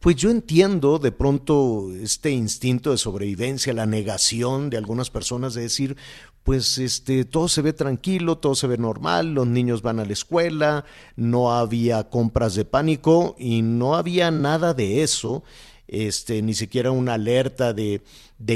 pues 0.00 0.16
yo 0.16 0.30
entiendo 0.30 0.98
de 0.98 1.12
pronto 1.12 1.92
este 2.00 2.30
instinto 2.30 2.92
de 2.92 2.98
sobrevivencia, 2.98 3.72
la 3.72 3.86
negación 3.86 4.70
de 4.70 4.76
algunas 4.76 5.10
personas 5.10 5.54
de 5.54 5.62
decir, 5.62 5.96
pues 6.44 6.78
este 6.78 7.24
todo 7.24 7.48
se 7.48 7.62
ve 7.62 7.72
tranquilo, 7.72 8.38
todo 8.38 8.54
se 8.54 8.66
ve 8.66 8.78
normal, 8.78 9.34
los 9.34 9.46
niños 9.46 9.82
van 9.82 10.00
a 10.00 10.04
la 10.04 10.12
escuela, 10.12 10.84
no 11.16 11.52
había 11.52 12.08
compras 12.08 12.54
de 12.54 12.64
pánico 12.64 13.36
y 13.38 13.62
no 13.62 13.96
había 13.96 14.30
nada 14.30 14.72
de 14.72 15.02
eso, 15.02 15.42
este 15.88 16.42
ni 16.42 16.54
siquiera 16.54 16.90
una 16.90 17.14
alerta 17.14 17.72
de, 17.72 18.02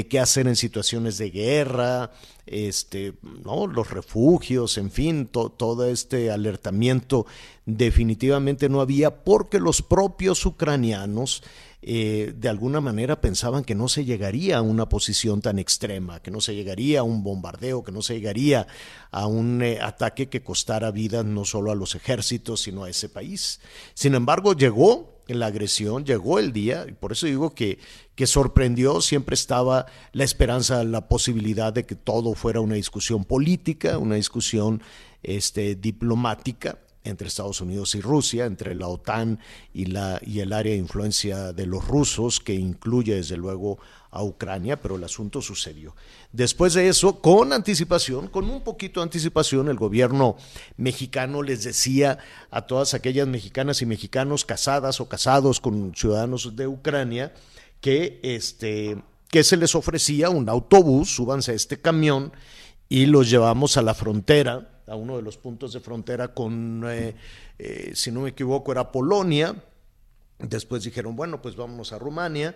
qué 0.07 0.19
hacer 0.19 0.47
en 0.47 0.55
situaciones 0.55 1.17
de 1.17 1.31
guerra, 1.31 2.11
este, 2.45 3.13
no, 3.43 3.67
los 3.67 3.89
refugios, 3.89 4.77
en 4.77 4.91
fin, 4.91 5.27
to- 5.27 5.49
todo 5.49 5.87
este 5.87 6.29
alertamiento 6.31 7.25
definitivamente 7.65 8.69
no 8.69 8.81
había 8.81 9.23
porque 9.23 9.59
los 9.59 9.81
propios 9.81 10.45
ucranianos 10.45 11.43
eh, 11.85 12.33
de 12.37 12.47
alguna 12.47 12.79
manera 12.79 13.19
pensaban 13.19 13.65
que 13.65 13.75
no 13.75 13.89
se 13.89 14.05
llegaría 14.05 14.57
a 14.57 14.61
una 14.61 14.87
posición 14.87 15.41
tan 15.41 15.59
extrema, 15.59 16.21
que 16.21 16.31
no 16.31 16.39
se 16.39 16.55
llegaría 16.55 17.01
a 17.01 17.03
un 17.03 17.23
bombardeo, 17.23 17.83
que 17.83 17.91
no 17.91 18.01
se 18.01 18.13
llegaría 18.13 18.67
a 19.11 19.27
un 19.27 19.61
eh, 19.61 19.79
ataque 19.81 20.29
que 20.29 20.43
costara 20.43 20.91
vidas 20.91 21.25
no 21.25 21.43
solo 21.43 21.71
a 21.71 21.75
los 21.75 21.95
ejércitos, 21.95 22.61
sino 22.61 22.83
a 22.85 22.89
ese 22.89 23.09
país. 23.09 23.59
Sin 23.95 24.15
embargo, 24.15 24.53
llegó 24.53 25.12
la 25.27 25.47
agresión, 25.47 26.05
llegó 26.05 26.39
el 26.39 26.53
día, 26.53 26.85
y 26.87 26.91
por 26.91 27.11
eso 27.11 27.25
digo 27.25 27.53
que, 27.53 27.79
que 28.15 28.27
sorprendió, 28.27 29.01
siempre 29.01 29.35
estaba 29.35 29.85
la 30.11 30.23
esperanza, 30.23 30.83
la 30.83 31.07
posibilidad 31.07 31.73
de 31.73 31.85
que 31.85 31.95
todo 31.95 32.33
fuera 32.33 32.61
una 32.61 32.75
discusión 32.75 33.23
política, 33.23 33.97
una 33.97 34.15
discusión 34.15 34.81
este, 35.23 35.75
diplomática 35.75 36.77
entre 37.03 37.27
Estados 37.27 37.61
Unidos 37.61 37.95
y 37.95 38.01
Rusia, 38.01 38.45
entre 38.45 38.75
la 38.75 38.87
OTAN 38.87 39.39
y, 39.73 39.85
la, 39.85 40.19
y 40.25 40.39
el 40.39 40.53
área 40.53 40.73
de 40.73 40.79
influencia 40.79 41.53
de 41.53 41.65
los 41.65 41.87
rusos, 41.87 42.39
que 42.39 42.53
incluye 42.53 43.15
desde 43.15 43.37
luego 43.37 43.79
a 44.13 44.23
Ucrania, 44.23 44.79
pero 44.79 44.95
el 44.95 45.03
asunto 45.03 45.41
sucedió. 45.41 45.95
Después 46.31 46.75
de 46.75 46.87
eso, 46.87 47.19
con 47.19 47.51
anticipación, 47.51 48.27
con 48.27 48.49
un 48.49 48.61
poquito 48.61 48.99
de 48.99 49.05
anticipación, 49.05 49.67
el 49.69 49.75
gobierno 49.75 50.37
mexicano 50.77 51.41
les 51.41 51.63
decía 51.63 52.19
a 52.51 52.61
todas 52.61 52.93
aquellas 52.93 53.27
mexicanas 53.27 53.81
y 53.81 53.87
mexicanos 53.87 54.45
casadas 54.45 55.01
o 55.01 55.09
casados 55.09 55.59
con 55.59 55.95
ciudadanos 55.95 56.55
de 56.55 56.67
Ucrania 56.67 57.33
que, 57.81 58.19
este, 58.21 58.97
que 59.29 59.43
se 59.43 59.57
les 59.57 59.73
ofrecía 59.73 60.29
un 60.29 60.47
autobús, 60.47 61.15
súbanse 61.15 61.51
a 61.51 61.55
este 61.55 61.81
camión 61.81 62.31
y 62.89 63.07
los 63.07 63.31
llevamos 63.31 63.77
a 63.77 63.81
la 63.81 63.95
frontera, 63.95 64.81
a 64.85 64.95
uno 64.95 65.15
de 65.15 65.23
los 65.23 65.37
puntos 65.37 65.73
de 65.73 65.79
frontera 65.79 66.35
con, 66.35 66.83
eh, 66.87 67.15
eh, 67.57 67.91
si 67.95 68.11
no 68.11 68.21
me 68.21 68.29
equivoco, 68.29 68.71
era 68.71 68.91
Polonia. 68.91 69.55
Después 70.37 70.83
dijeron, 70.83 71.15
bueno, 71.15 71.41
pues 71.41 71.55
vámonos 71.55 71.93
a 71.93 71.99
Rumania 71.99 72.55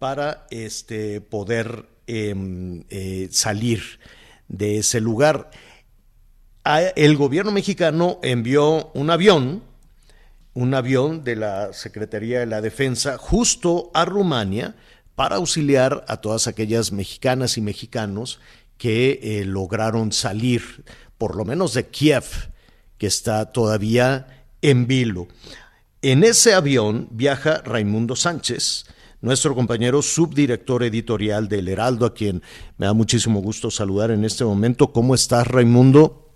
para 0.00 0.46
este, 0.50 1.20
poder 1.20 1.84
em, 2.06 2.84
eh, 2.88 3.28
salir 3.30 4.00
de 4.48 4.78
ese 4.78 4.98
lugar. 4.98 5.50
El 6.96 7.16
gobierno 7.18 7.52
mexicano 7.52 8.18
envió 8.22 8.90
un 8.94 9.10
avión, 9.10 9.62
un 10.54 10.72
avión 10.72 11.22
de 11.22 11.36
la 11.36 11.74
Secretaría 11.74 12.40
de 12.40 12.46
la 12.46 12.62
Defensa, 12.62 13.18
justo 13.18 13.90
a 13.92 14.06
Rumania 14.06 14.74
para 15.14 15.36
auxiliar 15.36 16.02
a 16.08 16.16
todas 16.16 16.46
aquellas 16.46 16.92
mexicanas 16.92 17.58
y 17.58 17.60
mexicanos 17.60 18.40
que 18.78 19.20
eh, 19.22 19.44
lograron 19.44 20.12
salir, 20.12 20.82
por 21.18 21.36
lo 21.36 21.44
menos 21.44 21.74
de 21.74 21.88
Kiev, 21.88 22.24
que 22.96 23.06
está 23.06 23.52
todavía 23.52 24.46
en 24.62 24.86
vilo. 24.86 25.28
En 26.00 26.24
ese 26.24 26.54
avión 26.54 27.08
viaja 27.10 27.58
Raimundo 27.58 28.16
Sánchez, 28.16 28.86
nuestro 29.20 29.54
compañero 29.54 30.02
subdirector 30.02 30.82
editorial 30.82 31.48
del 31.48 31.68
Heraldo, 31.68 32.06
a 32.06 32.14
quien 32.14 32.42
me 32.78 32.86
da 32.86 32.92
muchísimo 32.92 33.40
gusto 33.40 33.70
saludar 33.70 34.10
en 34.10 34.24
este 34.24 34.44
momento. 34.44 34.92
¿Cómo 34.92 35.14
estás, 35.14 35.46
Raimundo? 35.46 36.30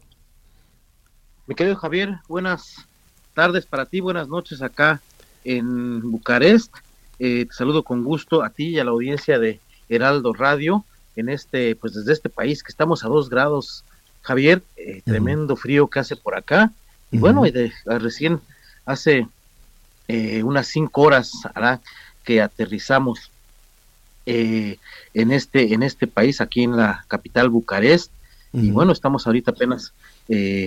Mi 1.47 1.55
querido 1.55 1.77
Javier, 1.77 2.19
buenas 2.29 2.87
tardes 3.35 3.67
para 3.67 3.87
ti, 3.87 4.01
buenas 4.01 4.29
noches 4.29 4.63
acá 4.63 5.01
en 5.45 6.11
Bucarest. 6.11 6.75
Eh, 7.19 7.47
te 7.47 7.53
saludo 7.55 7.83
con 7.83 8.05
gusto 8.05 8.43
a 8.43 8.51
ti 8.51 8.69
y 8.69 8.79
a 8.79 8.85
la 8.85 8.91
audiencia 8.91 9.39
de 9.39 9.61
Heraldo 9.89 10.33
Radio 10.33 10.85
en 11.17 11.29
este, 11.29 11.77
pues 11.77 11.95
desde 11.95 12.13
este 12.13 12.29
país 12.29 12.63
que 12.63 12.71
estamos 12.71 13.05
a 13.05 13.09
dos 13.09 13.31
grados, 13.31 13.85
Javier, 14.23 14.63
eh, 14.77 15.03
tremendo 15.05 15.57
frío 15.57 15.89
que 15.89 16.01
hace 16.01 16.17
por 16.17 16.37
acá. 16.37 16.73
Y 17.11 17.19
bueno, 17.19 17.47
y 17.47 17.51
de, 17.51 17.73
recién 17.85 18.41
hace 18.85 19.29
eh, 20.09 20.43
unas 20.43 20.67
cinco 20.67 21.03
horas 21.03 21.33
hará 21.55 21.81
que 22.25 22.41
aterrizamos 22.41 23.31
en 24.27 24.79
este 25.31 25.75
en 25.75 25.83
este 25.83 26.07
país 26.07 26.41
aquí 26.41 26.63
en 26.63 26.77
la 26.77 27.05
capital 27.09 27.51
Bucarest. 27.51 28.11
Y 28.53 28.71
bueno 28.71 28.93
estamos 28.93 29.27
ahorita 29.27 29.51
apenas 29.51 29.93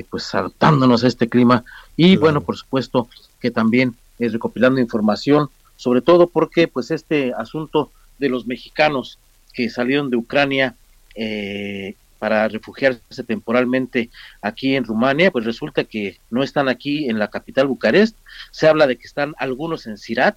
pues 0.10 0.36
adaptándonos 0.36 1.04
a 1.04 1.08
este 1.08 1.28
clima. 1.28 1.64
Y 1.96 2.18
bueno 2.18 2.42
por 2.42 2.56
supuesto 2.56 3.10
que 3.40 3.50
también 3.50 3.96
recopilando 4.20 4.80
información 4.80 5.50
sobre 5.78 6.02
todo 6.02 6.28
porque 6.28 6.68
pues 6.68 6.92
este 6.92 7.34
asunto 7.34 7.92
de 8.18 8.30
los 8.30 8.46
mexicanos 8.48 9.18
que 9.54 9.70
salieron 9.70 10.10
de 10.10 10.18
Ucrania 10.18 10.76
eh, 11.16 11.96
para 12.20 12.48
refugiarse 12.48 13.24
temporalmente 13.24 14.10
aquí 14.42 14.76
en 14.76 14.84
Rumania, 14.84 15.32
pues 15.32 15.46
resulta 15.46 15.84
que 15.84 16.18
no 16.32 16.44
están 16.44 16.68
aquí 16.68 17.10
en 17.10 17.20
la 17.20 17.28
capital 17.28 17.68
Bucarest. 17.68 18.16
Se 18.52 18.68
habla 18.68 18.88
de 18.88 18.98
que 18.98 19.06
están 19.06 19.36
algunos 19.38 19.86
en 19.86 19.98
Sirat, 19.98 20.36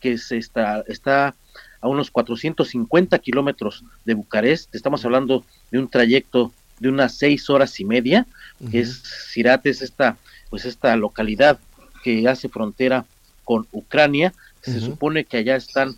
que 0.00 0.12
está, 0.12 0.84
está 0.88 1.34
a 1.80 1.88
unos 1.88 2.10
450 2.10 3.18
kilómetros 3.18 3.84
de 4.04 4.14
Bucarest. 4.14 4.74
Estamos 4.74 5.04
hablando 5.04 5.44
de 5.70 5.78
un 5.78 5.88
trayecto 5.88 6.52
de 6.80 6.88
unas 6.88 7.14
seis 7.14 7.48
horas 7.50 7.78
y 7.80 7.84
media. 7.84 8.26
Es 8.72 9.02
Sirat 9.32 9.66
es 9.66 9.82
esta, 9.82 10.16
pues 10.50 10.64
esta 10.64 10.96
localidad 10.96 11.58
que 12.02 12.26
hace 12.28 12.48
frontera 12.48 13.04
con 13.44 13.66
Ucrania 13.72 14.32
se 14.62 14.80
supone 14.80 15.24
que 15.24 15.38
allá 15.38 15.56
están 15.56 15.96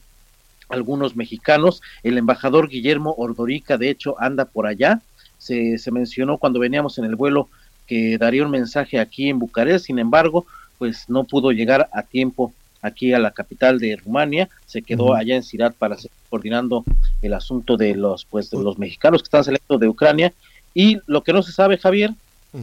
algunos 0.68 1.16
mexicanos. 1.16 1.82
El 2.02 2.18
embajador 2.18 2.68
Guillermo 2.68 3.14
Ordorica, 3.16 3.76
de 3.76 3.90
hecho, 3.90 4.20
anda 4.20 4.44
por 4.44 4.66
allá. 4.66 5.00
Se, 5.38 5.78
se 5.78 5.90
mencionó 5.90 6.38
cuando 6.38 6.60
veníamos 6.60 6.98
en 6.98 7.06
el 7.06 7.16
vuelo 7.16 7.48
que 7.86 8.18
daría 8.18 8.44
un 8.44 8.50
mensaje 8.50 9.00
aquí 9.00 9.28
en 9.28 9.38
Bucarest, 9.38 9.86
sin 9.86 9.98
embargo, 9.98 10.46
pues 10.78 11.08
no 11.08 11.24
pudo 11.24 11.50
llegar 11.50 11.88
a 11.92 12.02
tiempo 12.02 12.54
aquí 12.82 13.12
a 13.12 13.18
la 13.18 13.30
capital 13.30 13.78
de 13.78 13.96
Rumania, 13.96 14.48
se 14.66 14.82
quedó 14.82 15.14
allá 15.14 15.36
en 15.36 15.42
Cirat 15.42 15.74
para 15.74 15.96
seguir 15.96 16.10
coordinando 16.28 16.84
el 17.22 17.34
asunto 17.34 17.76
de 17.76 17.94
los 17.94 18.24
pues 18.24 18.50
de 18.50 18.62
los 18.62 18.78
mexicanos 18.78 19.22
que 19.22 19.26
están 19.26 19.44
saliendo 19.44 19.78
de 19.78 19.88
Ucrania. 19.88 20.32
Y 20.74 20.98
lo 21.06 21.22
que 21.22 21.32
no 21.32 21.42
se 21.42 21.52
sabe 21.52 21.78
Javier 21.78 22.12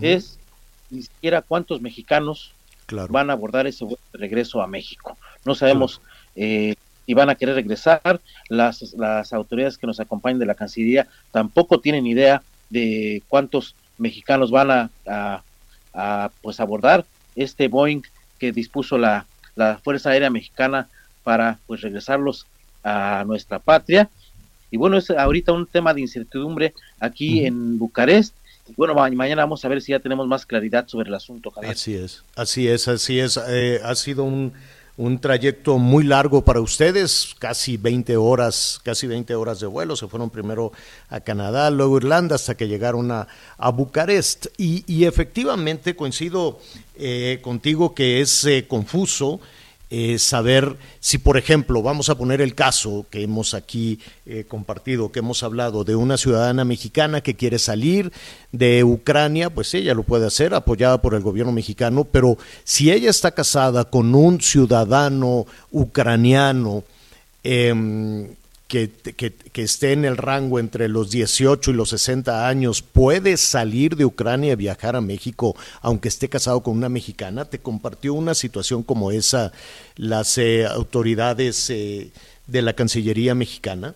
es 0.02 0.40
ni 0.90 1.02
siquiera 1.04 1.42
cuántos 1.42 1.82
mexicanos 1.82 2.54
van 3.10 3.30
a 3.30 3.34
abordar 3.34 3.68
ese 3.68 3.86
regreso 4.14 4.62
a 4.62 4.68
México. 4.68 5.18
No 5.46 5.56
sabemos 5.56 6.02
eh, 6.36 6.76
si 7.06 7.14
van 7.14 7.30
a 7.30 7.36
querer 7.36 7.56
regresar. 7.56 8.22
Las, 8.50 8.94
las 8.94 9.34
autoridades 9.34 9.78
que 9.78 9.88
nos 9.88 10.00
acompañan 10.00 10.40
de 10.40 10.46
la 10.46 10.56
Cancillería 10.56 11.08
tampoco 11.32 11.80
tienen 11.80 12.08
idea 12.08 12.42
de 12.70 13.22
cuántos 13.28 13.76
mexicanos 13.98 14.52
van 14.52 14.72
a, 14.72 14.90
a, 15.94 16.32
pues 16.42 16.60
abordar 16.60 17.06
este 17.36 17.68
Boeing 17.68 18.02
que 18.40 18.52
dispuso 18.52 18.98
la, 18.98 19.26
la 19.58 19.78
Fuerza 19.84 20.12
Aérea 20.12 20.30
Mexicana 20.30 20.88
para 21.24 21.60
pues 21.68 21.82
regresarlos 21.82 22.48
a 22.84 23.26
nuestra 23.28 23.60
patria. 23.60 24.10
Y 24.72 24.78
bueno, 24.78 24.98
es 24.98 25.10
ahorita 25.10 25.52
un 25.52 25.66
tema 25.66 25.94
de 25.94 26.02
incertidumbre 26.02 26.74
aquí 27.00 27.46
en 27.46 27.78
Bucarest 27.78 28.34
bueno, 28.76 28.94
mañana 28.94 29.44
vamos 29.44 29.64
a 29.64 29.68
ver 29.70 29.82
si 29.82 29.92
ya 29.92 30.00
tenemos 30.00 30.28
más 30.28 30.46
claridad 30.46 30.88
sobre 30.88 31.08
el 31.08 31.16
asunto. 31.16 31.54
Así 31.64 31.96
es, 31.96 32.24
así 32.36 32.68
es, 32.68 32.88
así 32.88 33.20
es. 33.20 33.40
Eh, 33.48 33.80
ha 33.84 33.96
sido 33.96 34.24
un, 34.24 34.54
un 34.98 35.20
trayecto 35.20 35.78
muy 35.78 36.04
largo 36.04 36.44
para 36.44 36.60
ustedes, 36.60 37.36
casi 37.38 37.78
20 37.78 38.18
horas, 38.18 38.82
casi 38.84 39.06
20 39.06 39.36
horas 39.36 39.60
de 39.60 39.68
vuelo. 39.68 39.96
Se 39.96 40.08
fueron 40.08 40.32
primero 40.32 40.72
a 41.10 41.20
Canadá, 41.20 41.70
luego 41.70 41.98
Irlanda, 41.98 42.36
hasta 42.36 42.58
que 42.58 42.68
llegaron 42.68 43.12
a, 43.12 43.28
a 43.58 43.70
Bucarest. 43.70 44.48
Y, 44.58 44.84
y 44.92 45.06
efectivamente 45.06 45.96
coincido 45.96 46.60
eh, 46.96 47.40
contigo 47.44 47.94
que 47.94 48.22
es 48.22 48.44
eh, 48.46 48.66
confuso 48.68 49.40
eh, 49.90 50.20
saber 50.20 50.76
si, 51.00 51.18
por 51.18 51.38
ejemplo, 51.38 51.82
vamos 51.82 52.10
a 52.10 52.18
poner 52.18 52.42
el 52.42 52.56
caso 52.56 53.06
que 53.10 53.24
hemos 53.24 53.54
aquí 53.54 54.00
eh, 54.26 54.44
compartido, 54.46 55.12
que 55.12 55.20
hemos 55.20 55.44
hablado 55.44 55.86
de 55.86 55.96
una 55.96 56.18
ciudadana 56.18 56.66
mexicana 56.66 57.22
que 57.22 57.36
quiere 57.36 57.58
salir 57.58 58.12
de 58.52 58.84
Ucrania, 58.84 59.50
pues 59.50 59.74
ella 59.74 59.94
lo 59.94 60.04
puede 60.04 60.28
hacer, 60.28 60.54
apoyada 60.54 61.02
por 61.02 61.14
el 61.14 61.22
gobierno 61.22 61.54
mexicano, 61.54 62.04
pero 62.04 62.38
si 62.66 62.92
ella 62.92 63.10
está 63.10 63.32
casada 63.32 63.86
con 63.86 64.14
un 64.14 64.42
ciudadano 64.42 65.46
ucraniano, 65.72 66.84
eh, 67.46 67.74
que, 68.68 68.90
que, 68.92 69.64
esté 69.64 69.94
en 69.94 70.04
el 70.04 70.18
rango 70.18 70.60
entre 70.60 70.90
los 70.90 71.10
18 71.10 71.72
y 71.72 71.74
los 71.74 71.90
60 71.90 72.48
años 72.48 72.82
puede 72.82 73.38
salir 73.38 73.96
de 73.96 74.06
Ucrania 74.06 74.54
y 74.54 74.56
viajar 74.56 74.96
a 74.96 75.02
México 75.02 75.56
aunque 75.82 76.10
esté 76.10 76.28
casado 76.28 76.62
con 76.62 76.76
una 76.76 76.90
mexicana? 76.90 77.46
¿Te 77.46 77.60
compartió 77.60 78.14
una 78.14 78.34
situación 78.34 78.84
como 78.84 79.12
esa 79.12 79.54
las 79.96 80.38
eh, 80.38 80.66
autoridades 80.66 81.70
eh, 81.70 82.12
de 82.46 82.62
la 82.62 82.74
Cancillería 82.74 83.36
mexicana? 83.36 83.96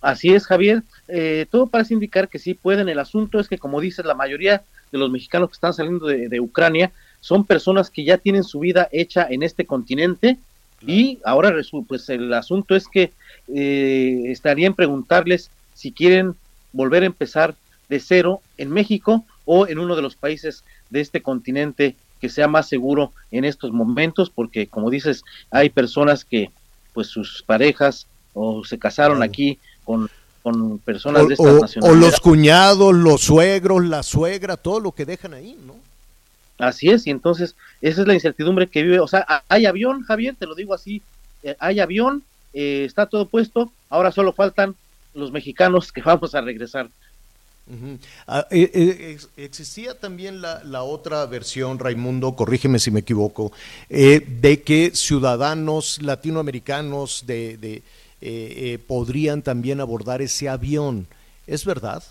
Así 0.00 0.34
es, 0.34 0.46
Javier. 0.46 0.82
Eh, 1.08 1.46
todo 1.50 1.68
parece 1.68 1.94
indicar 1.94 2.28
que 2.28 2.38
sí 2.38 2.54
pueden. 2.54 2.88
El 2.88 2.98
asunto 2.98 3.38
es 3.38 3.48
que, 3.48 3.58
como 3.58 3.80
dices, 3.80 4.04
la 4.04 4.14
mayoría 4.14 4.62
de 4.90 4.98
los 4.98 5.10
mexicanos 5.10 5.48
que 5.48 5.54
están 5.54 5.72
saliendo 5.72 6.06
de, 6.06 6.28
de 6.28 6.40
Ucrania 6.40 6.90
son 7.20 7.44
personas 7.44 7.88
que 7.88 8.04
ya 8.04 8.18
tienen 8.18 8.44
su 8.44 8.58
vida 8.58 8.88
hecha 8.92 9.26
en 9.30 9.42
este 9.42 9.64
continente 9.64 10.38
y 10.86 11.18
ahora 11.24 11.54
pues 11.86 12.08
el 12.08 12.32
asunto 12.32 12.74
es 12.74 12.88
que 12.88 13.12
eh, 13.54 14.22
estaría 14.26 14.66
en 14.66 14.74
preguntarles 14.74 15.50
si 15.74 15.92
quieren 15.92 16.34
volver 16.72 17.02
a 17.02 17.06
empezar 17.06 17.54
de 17.88 18.00
cero 18.00 18.40
en 18.56 18.70
México 18.70 19.24
o 19.44 19.66
en 19.66 19.78
uno 19.78 19.96
de 19.96 20.02
los 20.02 20.16
países 20.16 20.64
de 20.90 21.00
este 21.00 21.22
continente 21.22 21.96
que 22.20 22.28
sea 22.28 22.48
más 22.48 22.68
seguro 22.68 23.12
en 23.30 23.44
estos 23.44 23.72
momentos, 23.72 24.30
porque 24.30 24.66
como 24.66 24.90
dices, 24.90 25.24
hay 25.50 25.68
personas 25.68 26.24
que 26.24 26.50
pues 26.92 27.08
sus 27.08 27.42
parejas 27.42 28.06
o 28.32 28.64
se 28.64 28.78
casaron 28.78 29.22
aquí 29.22 29.58
con, 29.84 30.08
con 30.42 30.78
personas 30.78 31.28
de 31.28 31.34
estas 31.34 31.60
nacionalidades. 31.60 32.06
O 32.06 32.10
los 32.10 32.20
cuñados, 32.20 32.94
los 32.94 33.20
suegros, 33.20 33.84
la 33.84 34.02
suegra, 34.02 34.56
todo 34.56 34.80
lo 34.80 34.92
que 34.92 35.04
dejan 35.04 35.34
ahí, 35.34 35.58
¿no? 35.66 35.74
Así 36.58 36.88
es, 36.90 37.06
y 37.06 37.10
entonces 37.10 37.56
esa 37.80 38.02
es 38.02 38.06
la 38.06 38.14
incertidumbre 38.14 38.68
que 38.68 38.82
vive, 38.82 39.00
o 39.00 39.08
sea, 39.08 39.26
hay 39.48 39.66
avión, 39.66 40.02
Javier, 40.02 40.36
te 40.38 40.46
lo 40.46 40.54
digo 40.54 40.72
así, 40.72 41.02
eh, 41.42 41.56
hay 41.58 41.80
avión, 41.80 42.22
eh, 42.52 42.84
está 42.86 43.06
todo 43.06 43.26
puesto, 43.26 43.72
ahora 43.90 44.12
solo 44.12 44.32
faltan 44.32 44.76
los 45.14 45.32
mexicanos 45.32 45.90
que 45.90 46.02
vamos 46.02 46.34
a 46.34 46.40
regresar. 46.40 46.88
Ah, 48.26 48.46
eh, 48.50 49.16
existía 49.38 49.98
también 49.98 50.42
la, 50.42 50.62
la, 50.64 50.82
otra 50.82 51.24
versión, 51.24 51.78
Raimundo, 51.78 52.36
corrígeme 52.36 52.78
si 52.78 52.90
me 52.90 53.00
equivoco, 53.00 53.52
de 53.88 54.62
que 54.64 54.90
ciudadanos 54.94 56.02
latinoamericanos 56.02 57.24
de, 57.26 57.56
de 58.20 58.78
podrían 58.86 59.40
también 59.40 59.80
abordar 59.80 60.20
ese 60.20 60.50
avión. 60.50 61.06
¿Es 61.46 61.64
verdad? 61.64 62.02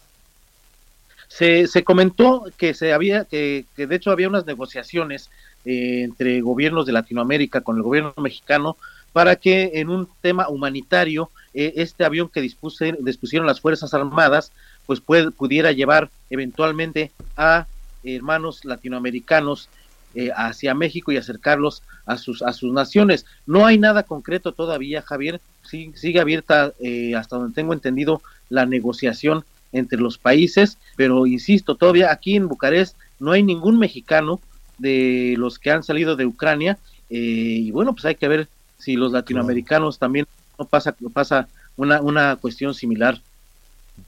Se, 1.36 1.66
se 1.66 1.84
comentó 1.84 2.46
que 2.58 2.76
se 2.76 2.94
había, 2.94 3.26
que, 3.26 3.66
que 3.76 3.88
de 3.88 3.96
hecho 3.96 4.12
había 4.12 4.30
unas 4.30 4.46
negociaciones 4.46 5.32
eh, 5.66 6.04
entre 6.04 6.42
gobiernos 6.42 6.86
de 6.86 6.92
Latinoamérica 6.92 7.62
con 7.62 7.78
el 7.78 7.84
gobierno 7.84 8.14
mexicano 8.18 8.76
para 9.14 9.38
que 9.38 9.72
en 9.76 9.90
un 9.90 10.10
tema 10.20 10.50
humanitario 10.50 11.30
eh, 11.54 11.74
este 11.78 12.04
avión 12.04 12.28
que 12.28 12.42
dispuse, 12.42 12.98
dispusieron 13.00 13.48
las 13.48 13.62
Fuerzas 13.62 13.94
Armadas 13.94 14.52
pues 14.86 15.00
pudiera 15.00 15.72
llevar 15.72 16.10
eventualmente 16.30 17.12
a 17.38 17.66
hermanos 18.04 18.66
latinoamericanos 18.66 19.70
eh, 20.16 20.32
hacia 20.36 20.76
México 20.76 21.14
y 21.14 21.18
acercarlos 21.18 21.82
a 22.06 22.18
sus 22.18 22.42
a 22.42 22.52
sus 22.52 22.74
naciones. 22.74 23.26
No 23.46 23.66
hay 23.66 23.78
nada 23.80 24.04
concreto 24.04 24.52
todavía, 24.52 25.02
Javier. 25.02 25.40
Sigue 25.64 26.20
abierta, 26.20 26.74
hasta 27.18 27.38
donde 27.38 27.56
tengo 27.56 27.72
entendido, 27.72 28.22
la 28.50 28.66
negociación 28.66 29.46
entre 29.74 30.00
los 30.00 30.18
países, 30.18 30.78
pero 30.96 31.28
insisto, 31.28 31.76
todavía 31.76 32.12
aquí 32.12 32.36
en 32.36 32.48
Bucarest 32.48 32.96
no 33.20 33.32
hay 33.32 33.44
ningún 33.44 33.78
mexicano 33.78 34.40
de 34.78 35.36
los 35.38 35.60
que 35.60 35.72
han 35.72 35.84
salido 35.84 36.16
de 36.16 36.26
Ucrania 36.26 36.78
eh, 37.10 37.18
y 37.18 37.72
bueno, 37.72 37.94
pues 37.94 38.06
hay 38.06 38.16
que 38.16 38.28
ver 38.28 38.48
si 38.78 38.96
los 38.96 39.12
latinoamericanos 39.12 40.00
también 40.00 40.26
no 40.58 40.66
pasa, 40.66 40.96
pasa 41.14 41.48
una, 41.76 42.02
una 42.02 42.36
cuestión 42.38 42.74
similar. 42.74 43.22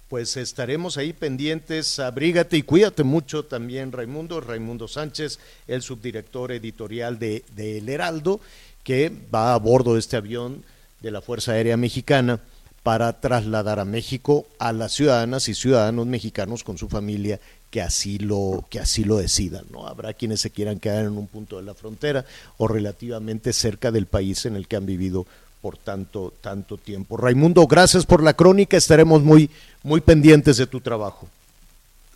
Pues 0.10 0.38
estaremos 0.38 0.98
ahí 0.98 1.14
pendientes, 1.14 2.00
abrígate 2.00 2.58
y 2.58 2.64
cuídate 2.64 3.04
mucho 3.04 3.46
también 3.46 3.92
Raimundo, 3.92 4.42
Raimundo 4.42 4.88
Sánchez, 4.88 5.40
el 5.68 5.82
subdirector 5.82 6.52
editorial 6.52 7.20
de, 7.20 7.44
de 7.56 7.78
El 7.78 7.90
Heraldo, 7.90 8.40
que 8.84 9.12
va 9.34 9.54
a 9.54 9.60
bordo 9.60 9.94
de 9.94 10.00
este 10.00 10.18
avión 10.18 10.64
de 11.02 11.12
la 11.12 11.22
Fuerza 11.22 11.52
Aérea 11.52 11.78
Mexicana 11.78 12.40
para 12.86 13.20
trasladar 13.20 13.80
a 13.80 13.84
México 13.84 14.46
a 14.60 14.72
las 14.72 14.92
ciudadanas 14.92 15.50
y 15.50 15.56
ciudadanos 15.56 16.06
mexicanos 16.06 16.64
con 16.64 16.78
su 16.78 16.88
familia 16.88 17.40
que 17.72 17.82
así 17.82 18.20
lo 18.20 18.64
que 18.70 18.80
así 18.80 19.04
lo 19.04 19.18
decidan, 19.18 19.66
¿no? 19.72 19.88
Habrá 19.88 20.14
quienes 20.14 20.40
se 20.42 20.52
quieran 20.52 20.80
quedar 20.80 21.06
en 21.06 21.18
un 21.18 21.26
punto 21.26 21.58
de 21.58 21.64
la 21.64 21.74
frontera 21.74 22.26
o 22.58 22.68
relativamente 22.68 23.54
cerca 23.54 23.92
del 23.92 24.06
país 24.06 24.46
en 24.46 24.56
el 24.56 24.68
que 24.68 24.76
han 24.76 24.86
vivido 24.86 25.26
por 25.64 25.78
tanto 25.78 26.32
tanto 26.42 26.78
tiempo. 26.78 27.18
Raimundo, 27.18 27.66
gracias 27.66 28.06
por 28.06 28.22
la 28.22 28.36
crónica, 28.36 28.78
estaremos 28.78 29.24
muy 29.24 29.50
muy 29.82 30.00
pendientes 30.00 30.58
de 30.58 30.68
tu 30.68 30.80
trabajo. 30.80 31.28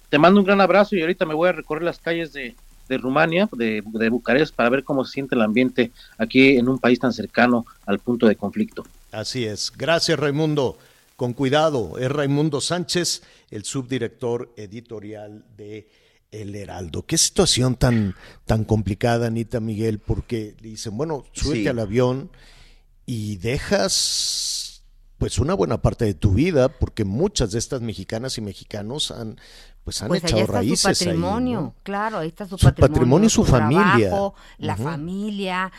Te 0.09 0.19
mando 0.19 0.39
un 0.39 0.45
gran 0.45 0.61
abrazo 0.61 0.95
y 0.95 1.01
ahorita 1.01 1.25
me 1.25 1.33
voy 1.33 1.49
a 1.49 1.53
recorrer 1.53 1.81
las 1.81 1.97
calles 1.97 2.31
de, 2.31 2.53
de 2.89 2.97
Rumania, 2.97 3.47
de, 3.53 3.81
de 3.85 4.09
Bucarest, 4.09 4.53
para 4.53 4.69
ver 4.69 4.83
cómo 4.83 5.05
se 5.05 5.13
siente 5.13 5.35
el 5.35 5.41
ambiente 5.41 5.91
aquí 6.17 6.57
en 6.57 6.67
un 6.67 6.79
país 6.79 6.99
tan 6.99 7.13
cercano 7.13 7.65
al 7.85 7.99
punto 7.99 8.27
de 8.27 8.35
conflicto. 8.35 8.83
Así 9.11 9.45
es. 9.45 9.71
Gracias, 9.77 10.19
Raimundo. 10.19 10.77
Con 11.15 11.33
cuidado, 11.33 11.97
es 11.99 12.09
Raimundo 12.11 12.61
Sánchez, 12.61 13.23
el 13.51 13.63
subdirector 13.65 14.53
editorial 14.57 15.43
de 15.57 15.87
El 16.31 16.55
Heraldo. 16.55 17.05
Qué 17.05 17.17
situación 17.17 17.75
tan, 17.75 18.15
tan 18.45 18.63
complicada, 18.63 19.27
Anita 19.27 19.59
Miguel, 19.59 19.99
porque 19.99 20.55
le 20.61 20.69
dicen, 20.69 20.95
bueno, 20.97 21.25
súbete 21.33 21.61
Sí. 21.63 21.67
al 21.67 21.79
avión 21.79 22.29
y 23.05 23.37
dejas 23.37 24.83
pues 25.17 25.37
una 25.39 25.53
buena 25.53 25.81
parte 25.81 26.05
de 26.05 26.13
tu 26.13 26.31
vida, 26.31 26.69
porque 26.69 27.03
muchas 27.03 27.51
de 27.51 27.59
estas 27.59 27.81
mexicanas 27.81 28.37
y 28.37 28.41
mexicanos 28.41 29.11
han 29.11 29.37
pues 29.83 30.01
han 30.01 30.09
Pues 30.09 30.23
echado 30.23 30.41
está 30.43 30.53
raíces 30.59 30.79
su 30.81 30.87
ahí, 30.87 30.93
patrimonio, 30.93 31.61
¿no? 31.61 31.73
claro, 31.83 32.17
ahí 32.19 32.27
está 32.29 32.45
su, 32.45 32.57
Su 32.57 32.73
patrimonio 32.73 33.27
y 33.27 33.29
su 33.29 33.43
familia. 33.45 34.09
trabajo, 34.09 34.35
la 34.57 34.75
familia, 34.75 35.71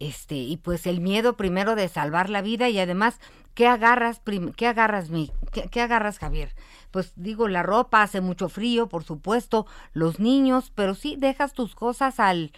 este, 0.00 0.34
y 0.36 0.56
pues 0.58 0.86
el 0.86 1.00
miedo 1.00 1.36
primero 1.36 1.74
de 1.76 1.88
salvar 1.88 2.30
la 2.30 2.42
vida 2.42 2.68
y 2.68 2.78
además, 2.78 3.18
¿qué 3.54 3.66
agarras, 3.68 4.20
prim- 4.20 4.52
qué 4.52 4.66
agarras, 4.66 5.10
mi, 5.10 5.30
qué, 5.52 5.68
qué 5.70 5.80
agarras, 5.80 6.18
Javier? 6.18 6.54
Pues 6.90 7.12
digo, 7.16 7.48
la 7.48 7.62
ropa, 7.62 8.02
hace 8.02 8.20
mucho 8.20 8.48
frío, 8.48 8.88
por 8.88 9.04
supuesto, 9.04 9.66
los 9.92 10.20
niños, 10.20 10.72
pero 10.74 10.94
sí 10.94 11.16
dejas 11.18 11.52
tus 11.52 11.74
cosas 11.74 12.20
al, 12.20 12.52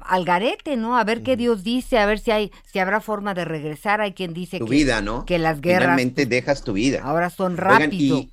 al 0.00 0.24
garete, 0.24 0.76
¿no? 0.76 0.96
A 0.98 1.04
ver 1.04 1.22
qué 1.22 1.36
Dios 1.36 1.62
dice, 1.64 1.98
a 1.98 2.06
ver 2.06 2.18
si 2.18 2.30
hay, 2.30 2.52
si 2.64 2.78
habrá 2.78 3.00
forma 3.00 3.34
de 3.34 3.44
regresar. 3.44 4.00
Hay 4.00 4.12
quien 4.12 4.34
dice 4.34 4.58
Tu 4.58 4.64
que, 4.66 4.70
vida, 4.70 5.00
¿no? 5.02 5.24
que 5.24 5.38
las 5.38 5.60
guerras 5.60 5.78
Finalmente 5.86 6.26
dejas 6.26 6.64
tu 6.64 6.72
vida. 6.74 7.00
ahora 7.02 7.30
son 7.30 7.56
Oigan, 7.64 7.90
rápido. 7.90 8.18
y, 8.18 8.32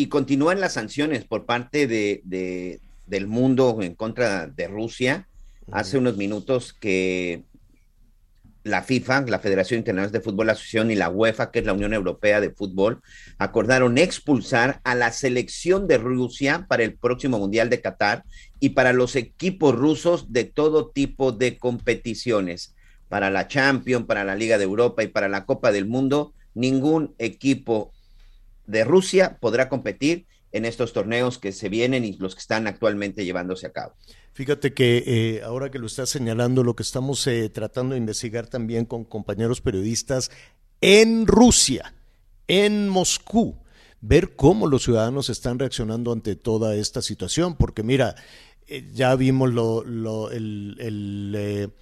y 0.00 0.06
continúan 0.06 0.60
las 0.60 0.72
sanciones 0.74 1.24
por 1.24 1.44
parte 1.44 1.86
de, 1.86 2.22
de- 2.24 2.80
del 3.06 3.26
mundo 3.26 3.78
en 3.82 3.94
contra 3.94 4.46
de 4.46 4.66
Rusia. 4.66 5.26
Hace 5.72 5.98
unos 5.98 6.16
minutos 6.16 6.72
que 6.72 7.42
la 8.64 8.82
FIFA, 8.82 9.22
la 9.22 9.38
Federación 9.40 9.78
Internacional 9.78 10.12
de 10.12 10.20
Fútbol 10.20 10.48
Asociación 10.48 10.90
y 10.90 10.94
la 10.94 11.10
UEFA, 11.10 11.50
que 11.50 11.58
es 11.58 11.66
la 11.66 11.74
Unión 11.74 11.92
Europea 11.92 12.40
de 12.40 12.50
Fútbol, 12.50 13.02
acordaron 13.38 13.98
expulsar 13.98 14.80
a 14.84 14.94
la 14.94 15.12
selección 15.12 15.86
de 15.86 15.98
Rusia 15.98 16.64
para 16.66 16.82
el 16.82 16.94
próximo 16.94 17.38
Mundial 17.38 17.68
de 17.68 17.82
Qatar 17.82 18.24
y 18.58 18.70
para 18.70 18.94
los 18.94 19.16
equipos 19.16 19.74
rusos 19.74 20.32
de 20.32 20.44
todo 20.44 20.88
tipo 20.88 21.32
de 21.32 21.58
competiciones. 21.58 22.74
Para 23.10 23.28
la 23.28 23.48
Champions, 23.48 24.06
para 24.06 24.24
la 24.24 24.34
Liga 24.34 24.56
de 24.56 24.64
Europa 24.64 25.02
y 25.02 25.08
para 25.08 25.28
la 25.28 25.44
Copa 25.44 25.72
del 25.72 25.86
Mundo, 25.86 26.32
ningún 26.54 27.14
equipo 27.18 27.92
de 28.70 28.84
Rusia 28.84 29.38
podrá 29.40 29.68
competir 29.68 30.26
en 30.52 30.64
estos 30.64 30.92
torneos 30.92 31.38
que 31.38 31.52
se 31.52 31.68
vienen 31.68 32.04
y 32.04 32.14
los 32.18 32.34
que 32.34 32.40
están 32.40 32.66
actualmente 32.66 33.24
llevándose 33.24 33.66
a 33.66 33.72
cabo. 33.72 33.94
Fíjate 34.32 34.72
que 34.74 35.04
eh, 35.06 35.42
ahora 35.42 35.70
que 35.70 35.78
lo 35.78 35.86
estás 35.86 36.08
señalando, 36.10 36.64
lo 36.64 36.74
que 36.74 36.82
estamos 36.82 37.26
eh, 37.26 37.48
tratando 37.50 37.94
de 37.94 37.98
investigar 37.98 38.46
también 38.46 38.84
con 38.84 39.04
compañeros 39.04 39.60
periodistas 39.60 40.30
en 40.80 41.26
Rusia, 41.26 41.94
en 42.48 42.88
Moscú, 42.88 43.58
ver 44.00 44.34
cómo 44.34 44.66
los 44.66 44.84
ciudadanos 44.84 45.28
están 45.28 45.58
reaccionando 45.58 46.10
ante 46.12 46.34
toda 46.36 46.74
esta 46.74 47.02
situación, 47.02 47.54
porque 47.56 47.82
mira, 47.82 48.14
eh, 48.66 48.88
ya 48.92 49.14
vimos 49.14 49.52
lo, 49.52 49.84
lo- 49.84 50.30
el, 50.30 50.76
el, 50.80 51.72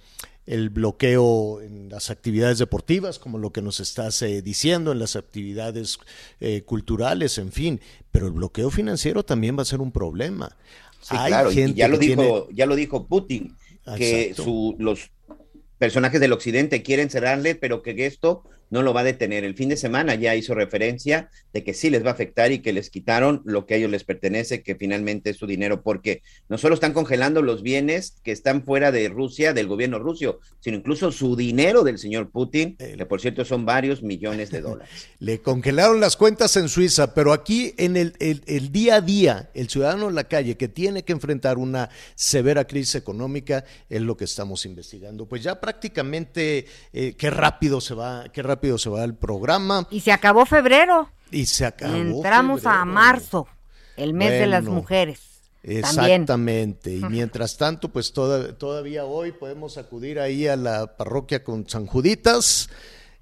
el 0.49 0.69
bloqueo 0.69 1.61
en 1.61 1.89
las 1.89 2.09
actividades 2.09 2.57
deportivas, 2.57 3.19
como 3.19 3.37
lo 3.37 3.51
que 3.51 3.61
nos 3.61 3.79
estás 3.79 4.19
eh, 4.23 4.41
diciendo, 4.41 4.91
en 4.91 4.97
las 4.97 5.15
actividades 5.15 5.99
eh, 6.39 6.63
culturales, 6.63 7.37
en 7.37 7.51
fin, 7.51 7.79
pero 8.11 8.25
el 8.25 8.33
bloqueo 8.33 8.71
financiero 8.71 9.23
también 9.23 9.55
va 9.55 9.61
a 9.61 9.65
ser 9.65 9.79
un 9.79 9.91
problema. 9.91 10.57
Sí, 11.01 11.15
Hay 11.17 11.29
claro, 11.29 11.51
y 11.51 11.55
gente 11.55 11.77
ya 11.77 11.87
lo 11.87 11.99
que 11.99 12.05
dijo, 12.07 12.21
tiene- 12.23 12.43
ya 12.57 12.65
lo 12.65 12.75
dijo 12.75 13.05
Putin, 13.05 13.55
que 13.95 14.33
su- 14.35 14.75
los 14.79 15.11
personajes 15.77 16.19
del 16.19 16.33
occidente 16.33 16.81
quieren 16.81 17.09
cerrarle, 17.11 17.53
pero 17.53 17.83
que 17.83 18.05
esto 18.07 18.43
no 18.69 18.81
lo 18.81 18.93
va 18.93 19.01
a 19.01 19.03
detener. 19.05 19.43
El 19.43 19.55
fin 19.55 19.69
de 19.69 19.77
semana 19.77 20.15
ya 20.15 20.35
hizo 20.35 20.53
referencia 20.53 21.29
de 21.53 21.63
que 21.63 21.73
sí 21.73 21.89
les 21.89 22.03
va 22.05 22.09
a 22.09 22.13
afectar 22.13 22.51
y 22.51 22.59
que 22.59 22.73
les 22.73 22.89
quitaron 22.89 23.41
lo 23.45 23.65
que 23.65 23.73
a 23.73 23.77
ellos 23.77 23.91
les 23.91 24.03
pertenece, 24.03 24.61
que 24.63 24.75
finalmente 24.75 25.31
es 25.31 25.37
su 25.37 25.47
dinero, 25.47 25.81
porque 25.81 26.21
no 26.47 26.57
solo 26.57 26.75
están 26.75 26.93
congelando 26.93 27.41
los 27.41 27.61
bienes 27.63 28.15
que 28.23 28.31
están 28.31 28.63
fuera 28.63 28.91
de 28.91 29.09
Rusia, 29.09 29.53
del 29.53 29.67
gobierno 29.67 29.99
ruso, 29.99 30.39
sino 30.59 30.77
incluso 30.77 31.11
su 31.11 31.35
dinero 31.35 31.83
del 31.83 31.97
señor 31.97 32.29
Putin, 32.29 32.75
que 32.77 33.05
por 33.05 33.21
cierto 33.21 33.45
son 33.45 33.65
varios 33.65 34.03
millones 34.03 34.51
de 34.51 34.61
dólares. 34.61 35.07
Le 35.19 35.39
congelaron 35.41 35.99
las 35.99 36.15
cuentas 36.17 36.55
en 36.57 36.69
Suiza, 36.69 37.13
pero 37.13 37.33
aquí 37.33 37.73
en 37.77 37.97
el, 37.97 38.13
el- 38.19 38.43
el 38.45 38.71
día 38.71 38.95
a 38.95 39.01
día, 39.01 39.49
el 39.53 39.69
ciudadano 39.69 40.09
en 40.09 40.15
la 40.15 40.25
calle 40.25 40.57
que 40.57 40.67
tiene 40.67 41.03
que 41.03 41.13
enfrentar 41.13 41.57
una 41.57 41.89
severa 42.15 42.65
crisis 42.65 42.95
económica 42.95 43.63
es 43.89 44.01
lo 44.01 44.15
que 44.17 44.25
estamos 44.25 44.65
investigando. 44.65 45.25
Pues 45.27 45.43
ya 45.43 45.59
prácticamente, 45.59 46.65
eh, 46.93 47.15
qué 47.17 47.29
rápido 47.29 47.81
se 47.81 47.93
va, 47.93 48.25
qué 48.31 48.41
rápido 48.43 48.58
se 48.77 48.89
va 48.89 49.03
el 49.03 49.15
programa 49.15 49.87
Y 49.91 49.99
se 50.01 50.11
acabó 50.11 50.45
febrero. 50.45 51.09
y 51.31 51.45
se 51.45 51.65
acabó. 51.65 51.95
Entramos 51.95 52.65
a 52.65 52.85
marzo, 52.85 53.47
el 53.97 54.13
mes 54.13 54.31
de 54.31 54.47
las 54.47 54.63
mujeres. 54.65 55.19
También. 55.61 55.81
Exactamente. 56.21 56.95
Y 56.95 57.01
mientras 57.03 57.57
tanto, 57.57 57.89
pues 57.89 58.13
toda- 58.13 58.57
todavía 58.57 59.03
hoy 59.05 59.33
podemos 59.33 59.77
acudir 59.77 60.19
ahí 60.19 60.47
a 60.47 60.55
la 60.55 60.95
parroquia 60.97 61.43
con 61.43 61.67
San 61.69 61.85
Juditas. 61.85 62.69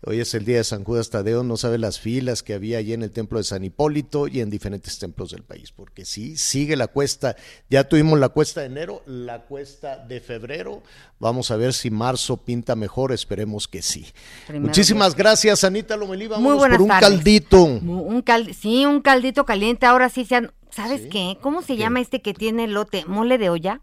Hoy 0.06 0.20
es 0.20 0.34
el 0.36 0.46
día 0.46 0.58
de 0.58 0.64
San 0.64 0.84
Judas 0.84 1.10
Tadeo, 1.10 1.44
no 1.44 1.58
sabe 1.58 1.80
las 1.80 2.00
filas 2.00 2.44
que 2.44 2.54
había 2.54 2.78
allí 2.78 2.94
en 2.94 3.02
el 3.02 3.10
templo 3.12 3.40
de 3.40 3.44
San 3.44 3.64
Hipólito 3.64 4.28
y 4.28 4.42
en 4.42 4.52
diferentes 4.52 5.00
templos 5.00 5.32
del 5.32 5.42
país, 5.44 5.72
porque 5.72 6.06
sí, 6.06 6.38
sigue 6.38 6.76
la 6.76 6.86
cuesta. 6.88 7.36
Ya 7.70 7.84
tuvimos 7.90 8.20
la 8.20 8.30
cuesta 8.30 8.62
de 8.62 8.68
enero, 8.68 9.02
la 9.08 9.42
cuesta 9.46 9.98
de 9.98 10.22
febrero. 10.22 10.84
Vamos 11.20 11.50
a 11.50 11.56
ver 11.58 11.74
si 11.74 11.90
marzo 11.90 12.38
pinta 12.38 12.76
mejor, 12.76 13.12
esperemos 13.12 13.68
que 13.68 13.82
sí. 13.82 14.06
Primero 14.46 14.68
Muchísimas 14.68 15.16
gracias, 15.16 15.64
Anita 15.64 15.98
Lomelí. 15.98 16.28
Buenas 16.28 16.58
por 16.58 16.82
un 16.82 16.88
tardes. 16.90 17.10
caldito. 17.10 17.64
Un 17.64 18.22
cal- 18.22 18.54
sí, 18.54 18.86
un 18.86 19.02
caldito 19.02 19.46
caliente. 19.46 19.88
Ahora 19.88 20.10
sí 20.10 20.26
sean. 20.26 20.52
¿Sabes 20.70 21.08
qué? 21.12 21.38
¿Cómo 21.42 21.64
se 21.64 21.76
llama 21.76 22.02
este 22.02 22.22
que 22.22 22.36
tiene 22.36 22.66
elote? 22.66 23.04
¿Mole 23.08 23.40
de 23.40 23.50
olla? 23.50 23.82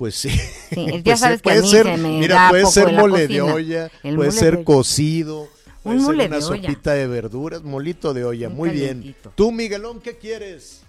Pues 0.00 0.14
sí. 0.14 0.30
Sí, 0.30 1.02
ya 1.04 1.04
Pues 1.04 1.18
sí, 1.18 1.20
sabes 1.20 1.40
a 1.40 1.42
puede 1.42 1.60
mí 1.60 1.68
ser, 1.68 1.84
se 1.84 1.96
me 1.98 2.08
mira, 2.20 2.34
da 2.36 2.48
puede 2.48 2.62
poco 2.62 2.72
ser 2.72 2.92
mole 2.94 3.28
de 3.28 3.42
olla, 3.42 3.90
El 4.02 4.16
puede 4.16 4.32
ser 4.32 4.56
de 4.56 4.64
cocido, 4.64 5.46
puede 5.82 5.96
Un 5.98 6.00
ser 6.00 6.06
mole 6.06 6.26
una 6.26 6.38
de 6.38 6.44
olla. 6.46 6.62
sopita 6.62 6.94
de 6.94 7.06
verduras, 7.06 7.62
molito 7.64 8.14
de 8.14 8.24
olla, 8.24 8.48
Un 8.48 8.54
muy 8.56 8.70
bien. 8.70 9.14
Tú, 9.34 9.52
Miguelón, 9.52 10.00
¿qué 10.00 10.16
quieres? 10.16 10.80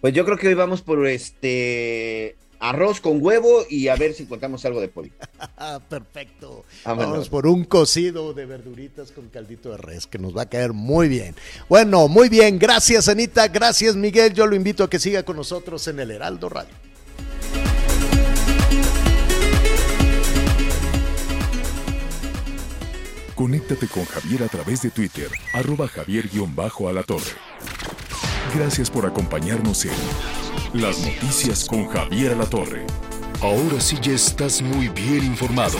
Pues 0.00 0.14
yo 0.14 0.24
creo 0.24 0.38
que 0.38 0.46
hoy 0.46 0.54
vamos 0.54 0.82
por 0.82 1.04
este 1.08 2.36
arroz 2.60 3.00
con 3.00 3.20
huevo 3.20 3.64
y 3.68 3.88
a 3.88 3.96
ver 3.96 4.14
si 4.14 4.22
encontramos 4.22 4.64
algo 4.64 4.80
de 4.80 4.86
pollo. 4.86 5.10
Ah, 5.58 5.80
perfecto. 5.88 6.64
Vámonos. 6.84 7.10
Vamos 7.10 7.28
por 7.28 7.48
un 7.48 7.64
cocido 7.64 8.34
de 8.34 8.46
verduritas 8.46 9.10
con 9.10 9.30
caldito 9.30 9.70
de 9.70 9.78
res, 9.78 10.06
que 10.06 10.18
nos 10.18 10.36
va 10.36 10.42
a 10.42 10.48
caer 10.48 10.72
muy 10.72 11.08
bien. 11.08 11.34
Bueno, 11.68 12.06
muy 12.06 12.28
bien. 12.28 12.60
Gracias, 12.60 13.08
Anita. 13.08 13.48
Gracias, 13.48 13.96
Miguel. 13.96 14.32
Yo 14.32 14.46
lo 14.46 14.54
invito 14.54 14.84
a 14.84 14.90
que 14.90 15.00
siga 15.00 15.24
con 15.24 15.34
nosotros 15.34 15.88
en 15.88 15.98
el 15.98 16.12
Heraldo 16.12 16.48
Radio. 16.48 16.85
Conéctate 23.36 23.86
con 23.86 24.06
Javier 24.06 24.44
a 24.44 24.48
través 24.48 24.80
de 24.80 24.90
Twitter, 24.90 25.28
arroba 25.52 25.86
javier-alatorre. 25.88 27.32
Gracias 28.54 28.90
por 28.90 29.04
acompañarnos 29.04 29.84
en 29.84 29.92
Las 30.72 30.98
Noticias 31.00 31.66
con 31.66 31.86
Javier 31.86 32.32
Alatorre. 32.32 32.86
Ahora 33.42 33.78
sí 33.78 33.98
ya 34.00 34.12
estás 34.12 34.62
muy 34.62 34.88
bien 34.88 35.22
informado. 35.22 35.76